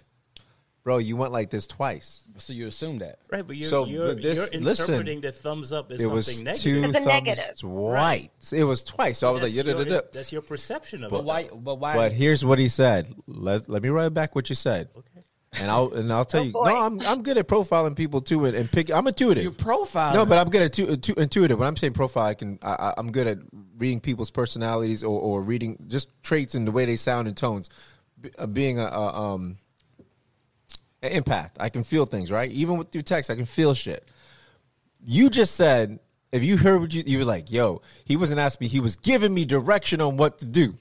bro. 0.83 0.97
You 0.97 1.15
went 1.17 1.31
like 1.33 1.49
this 1.49 1.67
twice. 1.67 2.23
So 2.37 2.53
you 2.53 2.67
assumed 2.67 3.01
that. 3.01 3.19
Right, 3.29 3.45
but 3.45 3.55
you're, 3.57 3.67
So, 3.67 3.85
you're, 3.85 4.13
but 4.13 4.21
this- 4.23 4.37
you're 4.53 4.61
listen, 4.61 4.85
interpreting 4.93 5.21
the 5.21 5.31
thumbs 5.33 5.71
up 5.73 5.91
as 5.91 5.99
It 6.01 6.07
was 6.07 6.25
something 6.33 6.53
two 6.55 6.81
negative. 6.81 6.95
It's 6.95 7.05
a 7.05 7.09
thumbs 7.09 7.25
negative. 7.25 7.63
right. 7.63 8.31
It 8.53 8.63
was 8.63 8.83
twice. 8.85 9.17
So 9.19 9.27
I 9.27 9.31
was 9.31 9.41
That's 9.41 9.55
like, 9.55 9.65
yeah, 9.65 9.71
your- 9.73 9.83
da, 9.83 9.89
da, 9.89 10.01
da. 10.01 10.07
That's 10.13 10.31
your 10.31 10.41
perception 10.41 11.03
of 11.03 11.11
But 11.11 11.19
it. 11.19 11.25
why? 11.25 11.49
But 11.53 11.75
why? 11.79 11.95
But 11.95 12.11
here's 12.13 12.45
what 12.45 12.59
he 12.59 12.67
said. 12.69 13.13
Let 13.27 13.67
let 13.69 13.81
me 13.83 13.89
write 13.89 14.13
back 14.13 14.35
what 14.35 14.47
you 14.49 14.55
said. 14.55 14.89
Okay. 14.97 15.25
And 15.53 15.71
I'll 15.71 15.91
and 15.93 16.13
I'll 16.13 16.25
tell 16.25 16.41
Oh, 16.41 16.43
you. 16.43 16.51
boy. 16.51 16.65
No, 16.65 16.77
I'm 16.79 17.01
I'm 17.01 17.23
good 17.23 17.37
at 17.39 17.47
profiling 17.47 17.95
people 17.95 18.21
too 18.21 18.45
and, 18.45 18.55
and 18.55 18.71
pick. 18.71 18.91
I'm 18.91 19.07
intuitive. 19.07 19.43
your 19.43 19.51
profile. 19.51 20.13
No, 20.13 20.25
but 20.25 20.37
I'm 20.37 20.49
good 20.51 20.61
at 20.61 20.73
tu- 20.73 20.95
tu- 20.97 21.15
intuitive. 21.17 21.57
When 21.57 21.67
I'm 21.67 21.75
saying 21.75 21.93
profile, 21.93 22.25
I 22.27 22.33
can. 22.35 22.59
I, 22.61 22.69
I- 22.73 22.93
I'm 22.97 23.11
good 23.11 23.25
at 23.25 23.39
reading 23.77 23.99
people's 23.99 24.29
personalities 24.29 25.03
or, 25.03 25.19
or 25.19 25.41
reading 25.41 25.77
just 25.87 26.09
traits 26.21 26.53
and 26.53 26.67
the 26.67 26.71
way 26.71 26.85
they 26.85 26.95
sound 26.95 27.27
and 27.27 27.35
tones. 27.35 27.69
B- 28.21 28.29
uh, 28.37 28.45
being 28.45 28.79
a, 28.79 28.85
a 28.85 29.33
um 29.33 29.57
an 31.01 31.23
empath, 31.23 31.51
I 31.59 31.69
can 31.69 31.83
feel 31.83 32.05
things. 32.05 32.31
Right, 32.31 32.51
even 32.51 32.77
with 32.77 32.91
through 32.91 33.01
text, 33.03 33.31
I 33.31 33.35
can 33.35 33.45
feel 33.45 33.73
shit. 33.73 34.07
You 35.03 35.29
just 35.31 35.55
said 35.55 35.99
if 36.31 36.43
you 36.43 36.57
heard 36.57 36.79
what 36.81 36.93
you 36.93 37.03
you 37.07 37.17
were 37.17 37.25
like, 37.25 37.51
yo, 37.51 37.81
he 38.05 38.15
wasn't 38.17 38.39
asking 38.39 38.65
me. 38.65 38.69
He 38.69 38.79
was 38.79 38.95
giving 38.95 39.33
me 39.33 39.45
direction 39.45 39.99
on 39.99 40.15
what 40.17 40.37
to 40.39 40.45
do. 40.45 40.75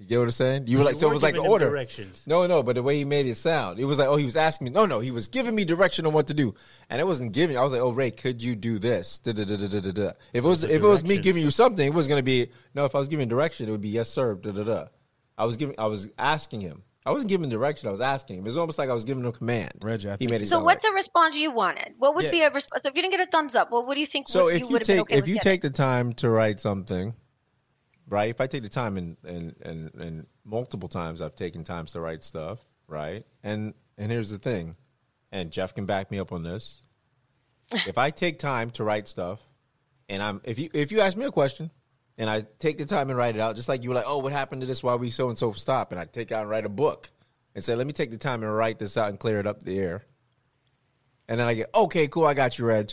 You 0.00 0.06
get 0.06 0.16
what 0.18 0.24
I'm 0.24 0.30
saying? 0.30 0.66
You 0.66 0.78
were 0.78 0.84
like, 0.84 0.94
You 0.94 1.00
so 1.00 1.10
it 1.10 1.12
was 1.12 1.22
like 1.22 1.34
an 1.34 1.40
order. 1.40 1.68
directions. 1.68 2.24
No, 2.26 2.46
no, 2.46 2.62
but 2.62 2.74
the 2.74 2.82
way 2.82 2.96
he 2.96 3.04
made 3.04 3.26
it 3.26 3.34
sound, 3.36 3.78
it 3.78 3.84
was 3.84 3.98
like, 3.98 4.08
oh, 4.08 4.16
he 4.16 4.24
was 4.24 4.34
asking 4.34 4.64
me. 4.64 4.70
No, 4.70 4.86
no, 4.86 4.98
he 5.00 5.10
was 5.10 5.28
giving 5.28 5.54
me 5.54 5.66
direction 5.66 6.06
on 6.06 6.14
what 6.14 6.26
to 6.28 6.34
do, 6.34 6.54
and 6.88 7.02
it 7.02 7.06
wasn't 7.06 7.32
giving. 7.32 7.58
I 7.58 7.62
was 7.62 7.72
like, 7.72 7.82
oh, 7.82 7.90
Ray, 7.90 8.10
could 8.10 8.40
you 8.40 8.56
do 8.56 8.78
this? 8.78 9.18
Da, 9.18 9.32
da, 9.32 9.44
da, 9.44 9.56
da, 9.56 9.68
da, 9.68 9.80
da, 9.80 9.90
da. 9.92 10.08
If 10.32 10.42
it 10.42 10.48
was, 10.48 10.62
the 10.62 10.74
if 10.74 10.82
it 10.82 10.86
was 10.86 11.04
me 11.04 11.18
giving 11.18 11.42
you 11.44 11.50
something, 11.50 11.86
it 11.86 11.92
was 11.92 12.08
going 12.08 12.18
to 12.18 12.22
be 12.22 12.50
no. 12.74 12.86
If 12.86 12.94
I 12.94 12.98
was 12.98 13.08
giving 13.08 13.28
direction, 13.28 13.68
it 13.68 13.72
would 13.72 13.82
be 13.82 13.90
yes, 13.90 14.08
sir. 14.08 14.36
Da, 14.36 14.52
da, 14.52 14.62
da. 14.64 14.84
I 15.36 15.44
was 15.44 15.58
giving, 15.58 15.74
I 15.78 15.84
was 15.86 16.08
asking 16.18 16.62
him. 16.62 16.82
I 17.04 17.12
wasn't 17.12 17.28
giving 17.30 17.48
direction. 17.50 17.88
I 17.88 17.90
was 17.92 18.00
asking 18.00 18.38
him. 18.38 18.44
It 18.44 18.48
was 18.48 18.56
almost 18.58 18.78
like 18.78 18.88
I 18.90 18.94
was 18.94 19.04
giving 19.04 19.22
him 19.24 19.28
a 19.30 19.32
command. 19.32 19.72
Reggie, 19.82 20.08
I 20.08 20.12
he 20.12 20.16
think 20.18 20.30
made 20.30 20.42
it 20.42 20.46
So 20.46 20.56
sound 20.56 20.64
what's 20.66 20.82
like- 20.82 20.92
the 20.92 20.94
response 20.96 21.38
you 21.38 21.50
wanted? 21.50 21.94
What 21.98 22.14
would 22.14 22.24
Yeah. 22.26 22.30
be 22.30 22.40
a 22.42 22.50
response? 22.50 22.82
So 22.84 22.88
if 22.90 22.96
you 22.96 23.02
didn't 23.02 23.12
get 23.18 23.26
a 23.26 23.30
thumbs 23.30 23.54
up, 23.54 23.70
well, 23.70 23.84
what 23.86 23.94
do 23.94 24.00
you 24.00 24.06
think? 24.06 24.28
So 24.28 24.44
would, 24.44 24.54
if 24.54 24.60
you 24.60 24.66
you 24.66 24.72
would 24.72 24.80
been 24.80 24.86
take 24.86 25.00
okay 25.00 25.16
if 25.16 25.28
you 25.28 25.34
getting? 25.36 25.50
take 25.52 25.60
the 25.62 25.70
time 25.70 26.12
to 26.14 26.28
write 26.30 26.60
something, 26.60 27.14
right? 28.10 28.28
If 28.28 28.40
I 28.40 28.46
take 28.46 28.62
the 28.62 28.68
time 28.68 28.98
and 28.98 29.16
and 29.24 29.54
and 29.62 29.94
and 29.94 30.26
multiple 30.44 30.88
times 30.88 31.22
I've 31.22 31.36
taken 31.36 31.64
times 31.64 31.92
to 31.92 32.00
write 32.00 32.22
stuff, 32.22 32.58
right? 32.86 33.24
And 33.42 33.72
and 33.96 34.12
here's 34.12 34.30
the 34.30 34.38
thing, 34.38 34.76
and 35.32 35.50
Jeff 35.50 35.74
can 35.74 35.86
back 35.86 36.10
me 36.10 36.18
up 36.18 36.32
on 36.32 36.42
this. 36.42 36.82
if 37.86 37.96
I 37.96 38.10
take 38.10 38.38
time 38.38 38.70
to 38.72 38.84
write 38.84 39.08
stuff, 39.08 39.40
and 40.08 40.22
I'm 40.22 40.40
if 40.44 40.58
you 40.58 40.68
if 40.74 40.92
you 40.92 41.00
ask 41.00 41.16
me 41.16 41.24
a 41.24 41.30
question, 41.30 41.70
and 42.18 42.28
I 42.28 42.44
take 42.58 42.76
the 42.76 42.84
time 42.84 43.08
and 43.08 43.16
write 43.16 43.36
it 43.36 43.40
out, 43.40 43.56
just 43.56 43.68
like 43.68 43.82
you 43.82 43.88
were 43.90 43.94
like, 43.94 44.04
oh, 44.06 44.18
what 44.18 44.32
happened 44.32 44.60
to 44.60 44.66
this? 44.66 44.82
Why 44.82 44.94
we 44.96 45.10
so 45.10 45.28
and 45.28 45.38
so 45.38 45.52
stop? 45.52 45.92
And 45.92 46.00
I 46.00 46.04
take 46.04 46.32
out 46.32 46.42
and 46.42 46.50
write 46.50 46.66
a 46.66 46.70
book 46.70 47.10
and 47.54 47.64
say, 47.64 47.74
let 47.74 47.86
me 47.86 47.92
take 47.92 48.10
the 48.10 48.18
time 48.18 48.42
and 48.42 48.54
write 48.54 48.78
this 48.78 48.96
out 48.96 49.08
and 49.08 49.18
clear 49.18 49.40
it 49.40 49.46
up 49.46 49.62
the 49.62 49.78
air. 49.78 50.02
And 51.28 51.38
then 51.38 51.46
I 51.46 51.54
get, 51.54 51.70
okay, 51.74 52.08
cool, 52.08 52.26
I 52.26 52.34
got 52.34 52.58
you, 52.58 52.66
Reg. 52.66 52.92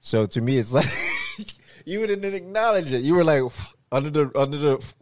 So 0.00 0.26
to 0.26 0.40
me, 0.40 0.58
it's 0.58 0.72
like 0.72 0.84
you 1.84 2.06
didn't 2.06 2.34
acknowledge 2.34 2.92
it. 2.92 3.02
You 3.02 3.14
were 3.14 3.24
like 3.24 3.42
under 3.92 4.10
the 4.10 4.38
under 4.38 4.56
the. 4.56 4.92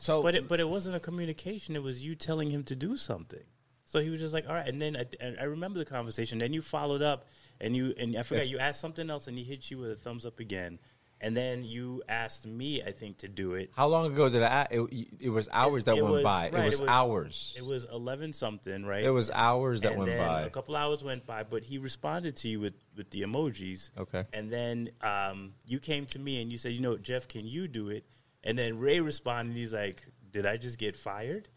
So, 0.00 0.22
But 0.22 0.34
it, 0.34 0.48
but 0.48 0.60
it 0.60 0.68
wasn't 0.68 0.96
a 0.96 1.00
communication. 1.00 1.76
It 1.76 1.82
was 1.82 2.04
you 2.04 2.14
telling 2.14 2.50
him 2.50 2.62
to 2.64 2.76
do 2.76 2.96
something. 2.96 3.42
So 3.84 4.00
he 4.00 4.10
was 4.10 4.20
just 4.20 4.34
like, 4.34 4.48
all 4.48 4.54
right. 4.54 4.66
And 4.66 4.82
then 4.82 4.96
I, 4.96 5.06
and 5.20 5.36
I 5.40 5.44
remember 5.44 5.78
the 5.78 5.84
conversation. 5.84 6.38
Then 6.38 6.52
you 6.52 6.60
followed 6.60 7.02
up, 7.02 7.26
and 7.60 7.74
you 7.74 7.94
and 7.98 8.16
I 8.16 8.22
forgot 8.22 8.48
you 8.48 8.58
asked 8.58 8.80
something 8.80 9.08
else, 9.10 9.26
and 9.26 9.38
he 9.38 9.44
hit 9.44 9.70
you 9.70 9.78
with 9.78 9.90
a 9.90 9.94
thumbs 9.94 10.26
up 10.26 10.40
again. 10.40 10.78
And 11.26 11.36
then 11.36 11.64
you 11.64 12.04
asked 12.08 12.46
me, 12.46 12.84
I 12.84 12.92
think, 12.92 13.18
to 13.18 13.28
do 13.28 13.54
it. 13.54 13.72
How 13.74 13.88
long 13.88 14.06
ago 14.12 14.28
did 14.28 14.44
I? 14.44 14.68
It, 14.70 15.08
it 15.20 15.28
was 15.28 15.48
hours 15.52 15.82
that 15.84 15.96
It 15.96 16.02
went 16.02 16.14
was- 16.14 16.22
by. 16.22 16.50
right, 16.52 16.62
it 16.62 16.66
was 16.66 16.80
hours. 16.82 17.52
It 17.58 17.64
was 17.64 17.84
eleven 17.90 18.32
something, 18.32 18.86
right? 18.86 19.02
It 19.02 19.10
was 19.10 19.32
hours 19.32 19.80
that 19.80 19.88
and 19.92 19.98
went 19.98 20.10
then 20.12 20.24
by. 20.24 20.42
A 20.42 20.50
couple 20.50 20.76
hours 20.76 21.02
went 21.02 21.26
by, 21.26 21.42
but 21.42 21.64
he 21.64 21.78
responded 21.78 22.36
to 22.36 22.48
you 22.48 22.60
with 22.60 22.74
with 22.96 23.10
the 23.10 23.22
emojis. 23.22 23.90
Okay. 23.98 24.22
And 24.32 24.52
then 24.52 24.90
um, 25.00 25.54
you 25.66 25.80
came 25.80 26.06
to 26.06 26.18
me 26.20 26.40
and 26.40 26.52
you 26.52 26.58
said, 26.58 26.72
you 26.72 26.80
know, 26.80 26.96
Jeff, 26.96 27.26
can 27.26 27.44
you 27.44 27.66
do 27.66 27.88
it? 27.88 28.06
And 28.44 28.56
then 28.56 28.78
Ray 28.78 29.00
responded. 29.00 29.56
He's 29.56 29.72
like, 29.72 30.06
Did 30.30 30.46
I 30.46 30.56
just 30.58 30.78
get 30.78 30.94
fired? 30.94 31.48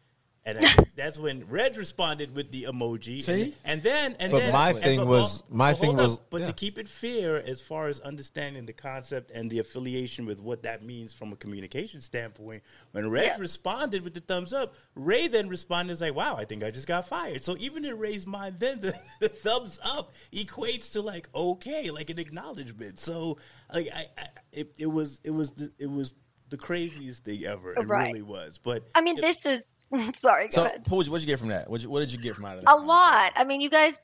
And 0.45 0.57
I 0.65 0.73
that's 0.95 1.17
when 1.19 1.47
Reg 1.47 1.77
responded 1.77 2.33
with 2.35 2.51
the 2.51 2.63
emoji. 2.63 3.21
See? 3.21 3.41
and, 3.41 3.55
and 3.65 3.83
then 3.83 4.15
and 4.19 4.31
But 4.31 4.39
then 4.39 4.53
my 4.53 4.69
and- 4.69 4.79
thing 4.79 4.99
but- 4.99 5.07
was- 5.07 5.41
but 5.43 5.55
my 5.55 5.69
hold 5.71 5.79
thing 5.81 5.89
up. 5.91 6.01
was- 6.01 6.17
but 6.17 6.41
yeah. 6.41 6.47
to 6.47 6.53
keep 6.53 6.77
it 6.77 6.87
fair, 6.87 7.43
as 7.45 7.61
far 7.61 7.87
as 7.87 7.99
understanding 7.99 8.65
the 8.65 8.73
concept 8.73 9.31
and 9.31 9.49
the 9.51 9.59
affiliation 9.59 10.25
with 10.25 10.39
what 10.41 10.63
that 10.63 10.83
means 10.83 11.13
from 11.13 11.33
a 11.33 11.35
communication 11.35 11.99
standpoint, 12.01 12.63
when 12.93 13.09
Reg 13.09 13.25
Yeah. 13.25 13.37
responded 13.37 14.03
with 14.03 14.13
the 14.13 14.21
thumbs 14.21 14.53
up, 14.53 14.73
Ray 14.95 15.27
then 15.27 15.49
responded 15.49 15.91
as 15.93 16.01
like, 16.01 16.15
"Wow, 16.15 16.35
I 16.37 16.45
think 16.45 16.63
I 16.63 16.71
just 16.71 16.87
got 16.87 17.07
fired." 17.07 17.43
So 17.43 17.55
even 17.59 17.83
in 17.85 17.97
Ray's 17.99 18.25
mind, 18.25 18.59
then 18.59 18.79
the, 18.81 18.93
the 19.19 19.29
thumbs 19.29 19.77
up 19.83 20.13
equates 20.33 20.93
to 20.93 21.01
like 21.01 21.27
okay, 21.35 21.91
like 21.91 22.09
an 22.09 22.17
acknowledgement. 22.19 22.97
So 22.99 23.37
like 23.73 23.89
I, 23.93 24.07
I 24.17 24.27
it, 24.51 24.73
it 24.77 24.87
was 24.87 25.19
it 25.23 25.31
was 25.31 25.51
the, 25.51 25.71
it 25.77 25.89
was 25.91 26.13
the 26.49 26.57
craziest 26.57 27.23
thing 27.23 27.43
ever. 27.45 27.73
It 27.73 27.87
Right. 27.87 28.07
really 28.07 28.21
was. 28.21 28.57
But 28.57 28.83
I 28.95 29.01
mean, 29.01 29.17
it- 29.17 29.21
this 29.21 29.45
is 29.45 29.75
sorry. 30.19 30.47
Go 30.49 30.55
so 30.55 30.65
ahead. 30.65 30.85
Pooja, 30.85 31.09
what'd 31.11 31.23
you 31.23 31.31
get 31.31 31.39
from 31.39 31.49
that? 31.49 31.69
What'd 31.69 31.83
you, 31.83 31.89
what 31.89 31.99
did 32.01 32.11
you 32.11 32.17
get 32.19 32.35
from 32.35 32.45
out 32.45 32.57
of 32.57 32.63
that? 32.65 32.73
a 32.73 32.77
lot. 32.77 33.33
I 33.35 33.43
mean, 33.43 33.61
you 33.61 33.69
guys 33.69 33.97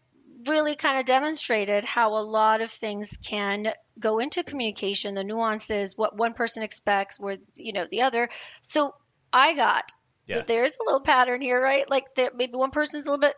really 0.47 0.75
kind 0.75 0.99
of 0.99 1.05
demonstrated 1.05 1.83
how 1.85 2.15
a 2.17 2.21
lot 2.21 2.61
of 2.61 2.69
things 2.69 3.17
can 3.25 3.71
go 3.99 4.19
into 4.19 4.43
communication, 4.43 5.15
the 5.15 5.23
nuances, 5.23 5.93
what 5.97 6.15
one 6.17 6.33
person 6.33 6.61
expects, 6.61 7.19
where 7.19 7.37
you 7.55 7.73
know 7.73 7.87
the 7.89 8.03
other. 8.03 8.29
So 8.61 8.93
I 9.33 9.53
got 9.53 9.91
Yeah. 10.27 10.37
that 10.37 10.47
there's 10.47 10.75
a 10.75 10.83
little 10.85 11.01
pattern 11.01 11.41
here, 11.41 11.61
right? 11.61 11.89
Like 11.89 12.03
there, 12.15 12.29
maybe 12.35 12.53
one 12.55 12.71
person's 12.71 13.07
a 13.07 13.11
little 13.11 13.21
bit 13.21 13.35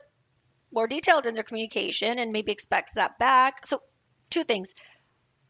more 0.72 0.88
detailed 0.88 1.26
in 1.28 1.34
their 1.34 1.44
communication 1.46 2.20
and 2.20 2.32
maybe 2.34 2.52
expects 2.52 2.94
that 2.96 3.18
back. 3.20 3.66
So 3.66 3.82
two 4.30 4.44
things: 4.44 4.74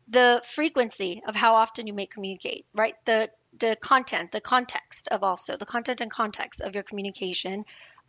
the 0.08 0.42
frequency 0.46 1.22
of 1.28 1.36
how 1.36 1.56
often 1.56 1.88
you 1.88 1.94
may 1.94 2.06
communicate, 2.06 2.66
right? 2.74 2.94
The 3.06 3.30
the 3.58 3.76
content, 3.82 4.32
the 4.32 4.42
context 4.42 5.08
of 5.10 5.24
also 5.24 5.58
the 5.58 5.66
content 5.66 6.02
and 6.02 6.12
context 6.12 6.62
of 6.62 6.74
your 6.74 6.84
communication. 6.84 7.64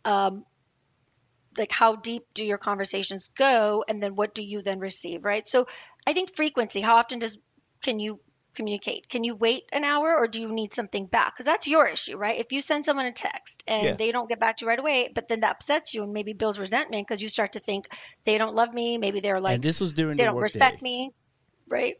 Um, 0.05 0.45
like 1.57 1.71
how 1.71 1.95
deep 1.95 2.23
do 2.33 2.45
your 2.45 2.57
conversations 2.57 3.29
go 3.29 3.83
and 3.87 4.01
then 4.01 4.15
what 4.15 4.33
do 4.35 4.43
you 4.43 4.61
then 4.61 4.79
receive 4.79 5.25
right 5.25 5.47
so 5.47 5.65
i 6.05 6.13
think 6.13 6.35
frequency 6.35 6.79
how 6.79 6.97
often 6.97 7.19
does 7.19 7.37
can 7.81 7.99
you 7.99 8.19
communicate 8.55 9.07
can 9.09 9.23
you 9.23 9.35
wait 9.35 9.63
an 9.71 9.83
hour 9.83 10.15
or 10.15 10.27
do 10.27 10.41
you 10.41 10.51
need 10.51 10.73
something 10.73 11.05
back 11.05 11.33
because 11.35 11.45
that's 11.45 11.67
your 11.67 11.87
issue 11.87 12.17
right 12.17 12.39
if 12.39 12.51
you 12.51 12.61
send 12.61 12.83
someone 12.83 13.05
a 13.05 13.11
text 13.11 13.63
and 13.67 13.85
Yeah. 13.85 13.95
they 13.95 14.11
don't 14.11 14.27
get 14.27 14.39
back 14.39 14.57
to 14.57 14.65
you 14.65 14.69
right 14.69 14.79
away 14.79 15.09
but 15.13 15.27
then 15.27 15.41
that 15.41 15.55
upsets 15.55 15.93
you 15.93 16.03
and 16.03 16.13
maybe 16.13 16.33
builds 16.33 16.59
resentment 16.59 17.07
because 17.07 17.21
you 17.21 17.29
start 17.29 17.53
to 17.53 17.59
think 17.59 17.87
they 18.25 18.37
don't 18.37 18.55
love 18.55 18.73
me 18.73 18.97
maybe 18.97 19.19
they're 19.19 19.39
like 19.39 19.55
and 19.55 19.63
this 19.63 19.79
was 19.79 19.93
during 19.93 20.17
they 20.17 20.23
the 20.23 20.31
don't 20.31 20.41
respect 20.41 20.81
day. 20.81 20.83
me 20.83 21.11
right 21.69 21.95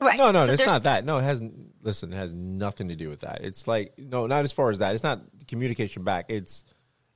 right 0.00 0.18
No, 0.18 0.30
no, 0.30 0.46
So 0.46 0.52
it's 0.52 0.66
not 0.66 0.84
that. 0.84 1.04
No, 1.04 1.18
it 1.18 1.22
hasn't. 1.22 1.54
Listen, 1.82 2.12
it 2.12 2.16
has 2.16 2.32
nothing 2.32 2.88
to 2.88 2.96
do 2.96 3.08
with 3.08 3.20
that. 3.20 3.42
It's 3.42 3.66
like 3.66 3.98
no, 3.98 4.26
not 4.26 4.44
as 4.44 4.52
far 4.52 4.70
as 4.70 4.80
that. 4.80 4.94
It's 4.94 5.04
not 5.04 5.20
communication 5.48 6.04
back. 6.04 6.26
It's 6.28 6.64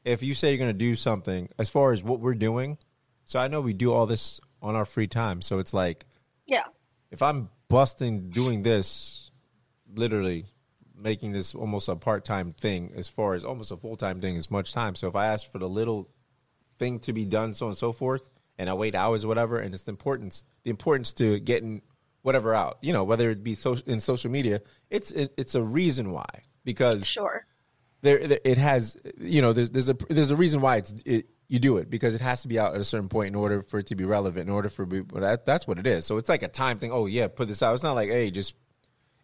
if 0.04 0.22
you 0.22 0.34
say 0.34 0.50
you're 0.50 0.58
going 0.58 0.70
to 0.70 0.74
do 0.74 0.94
something. 0.94 1.48
As 1.58 1.68
far 1.68 1.92
as 1.92 2.02
what 2.02 2.20
we're 2.20 2.34
doing, 2.34 2.78
so 3.24 3.38
I 3.38 3.48
know 3.48 3.60
we 3.60 3.72
do 3.72 3.92
all 3.92 4.06
this 4.06 4.40
on 4.62 4.76
our 4.76 4.84
free 4.84 5.08
time. 5.08 5.42
So 5.42 5.58
it's 5.58 5.74
like 5.74 6.06
yeah 6.46 6.64
if 7.10 7.22
I'm 7.22 7.48
busting 7.68 8.30
doing 8.30 8.62
this, 8.62 9.30
literally 9.94 10.46
making 10.96 11.32
this 11.32 11.54
almost 11.54 11.88
a 11.88 11.96
part 11.96 12.24
time 12.24 12.52
thing, 12.52 12.92
as 12.94 13.08
far 13.08 13.34
as 13.34 13.44
almost 13.44 13.70
a 13.70 13.76
full 13.76 13.96
time 13.96 14.20
thing, 14.20 14.36
as 14.36 14.50
much 14.50 14.72
time. 14.72 14.94
So 14.94 15.08
if 15.08 15.16
I 15.16 15.26
ask 15.26 15.50
for 15.50 15.58
the 15.58 15.68
little 15.68 16.08
thing 16.78 16.98
to 17.00 17.12
be 17.12 17.24
done, 17.24 17.54
so 17.54 17.66
on 17.66 17.70
and 17.70 17.78
so 17.78 17.92
forth, 17.92 18.30
and 18.58 18.68
I 18.68 18.74
wait 18.74 18.94
hours 18.94 19.24
or 19.24 19.28
whatever, 19.28 19.58
and 19.58 19.74
it's 19.74 19.84
the 19.84 19.90
importance, 19.90 20.44
the 20.62 20.70
importance 20.70 21.12
to 21.14 21.40
getting 21.40 21.82
whatever 22.22 22.54
out, 22.54 22.78
you 22.80 22.92
know, 22.92 23.04
whether 23.04 23.30
it 23.30 23.42
be 23.42 23.54
social 23.54 23.88
in 23.88 24.00
social 24.00 24.30
media, 24.30 24.60
it's 24.90 25.10
it, 25.12 25.32
it's 25.36 25.54
a 25.54 25.62
reason 25.62 26.10
why 26.10 26.26
because 26.64 27.06
sure. 27.06 27.46
there 28.02 28.18
it 28.18 28.58
has 28.58 28.96
you 29.18 29.42
know 29.42 29.52
there's 29.52 29.70
there's 29.70 29.88
a 29.88 29.96
there's 30.08 30.30
a 30.30 30.36
reason 30.36 30.60
why 30.60 30.76
it's 30.76 30.94
it, 31.04 31.26
you 31.48 31.58
do 31.58 31.78
it 31.78 31.90
because 31.90 32.14
it 32.14 32.20
has 32.20 32.42
to 32.42 32.48
be 32.48 32.58
out 32.58 32.74
at 32.74 32.80
a 32.80 32.84
certain 32.84 33.08
point 33.08 33.28
in 33.28 33.34
order 33.34 33.62
for 33.62 33.78
it 33.78 33.86
to 33.86 33.96
be 33.96 34.04
relevant 34.04 34.48
in 34.48 34.54
order 34.54 34.68
for 34.68 34.86
but 34.86 35.20
that, 35.20 35.44
that's 35.44 35.66
what 35.66 35.78
it 35.78 35.86
is. 35.86 36.06
So 36.06 36.16
it's 36.16 36.28
like 36.28 36.42
a 36.42 36.48
time 36.48 36.78
thing. 36.78 36.92
Oh 36.92 37.06
yeah 37.06 37.28
put 37.28 37.48
this 37.48 37.62
out. 37.62 37.74
It's 37.74 37.82
not 37.82 37.94
like 37.94 38.10
hey 38.10 38.30
just 38.30 38.54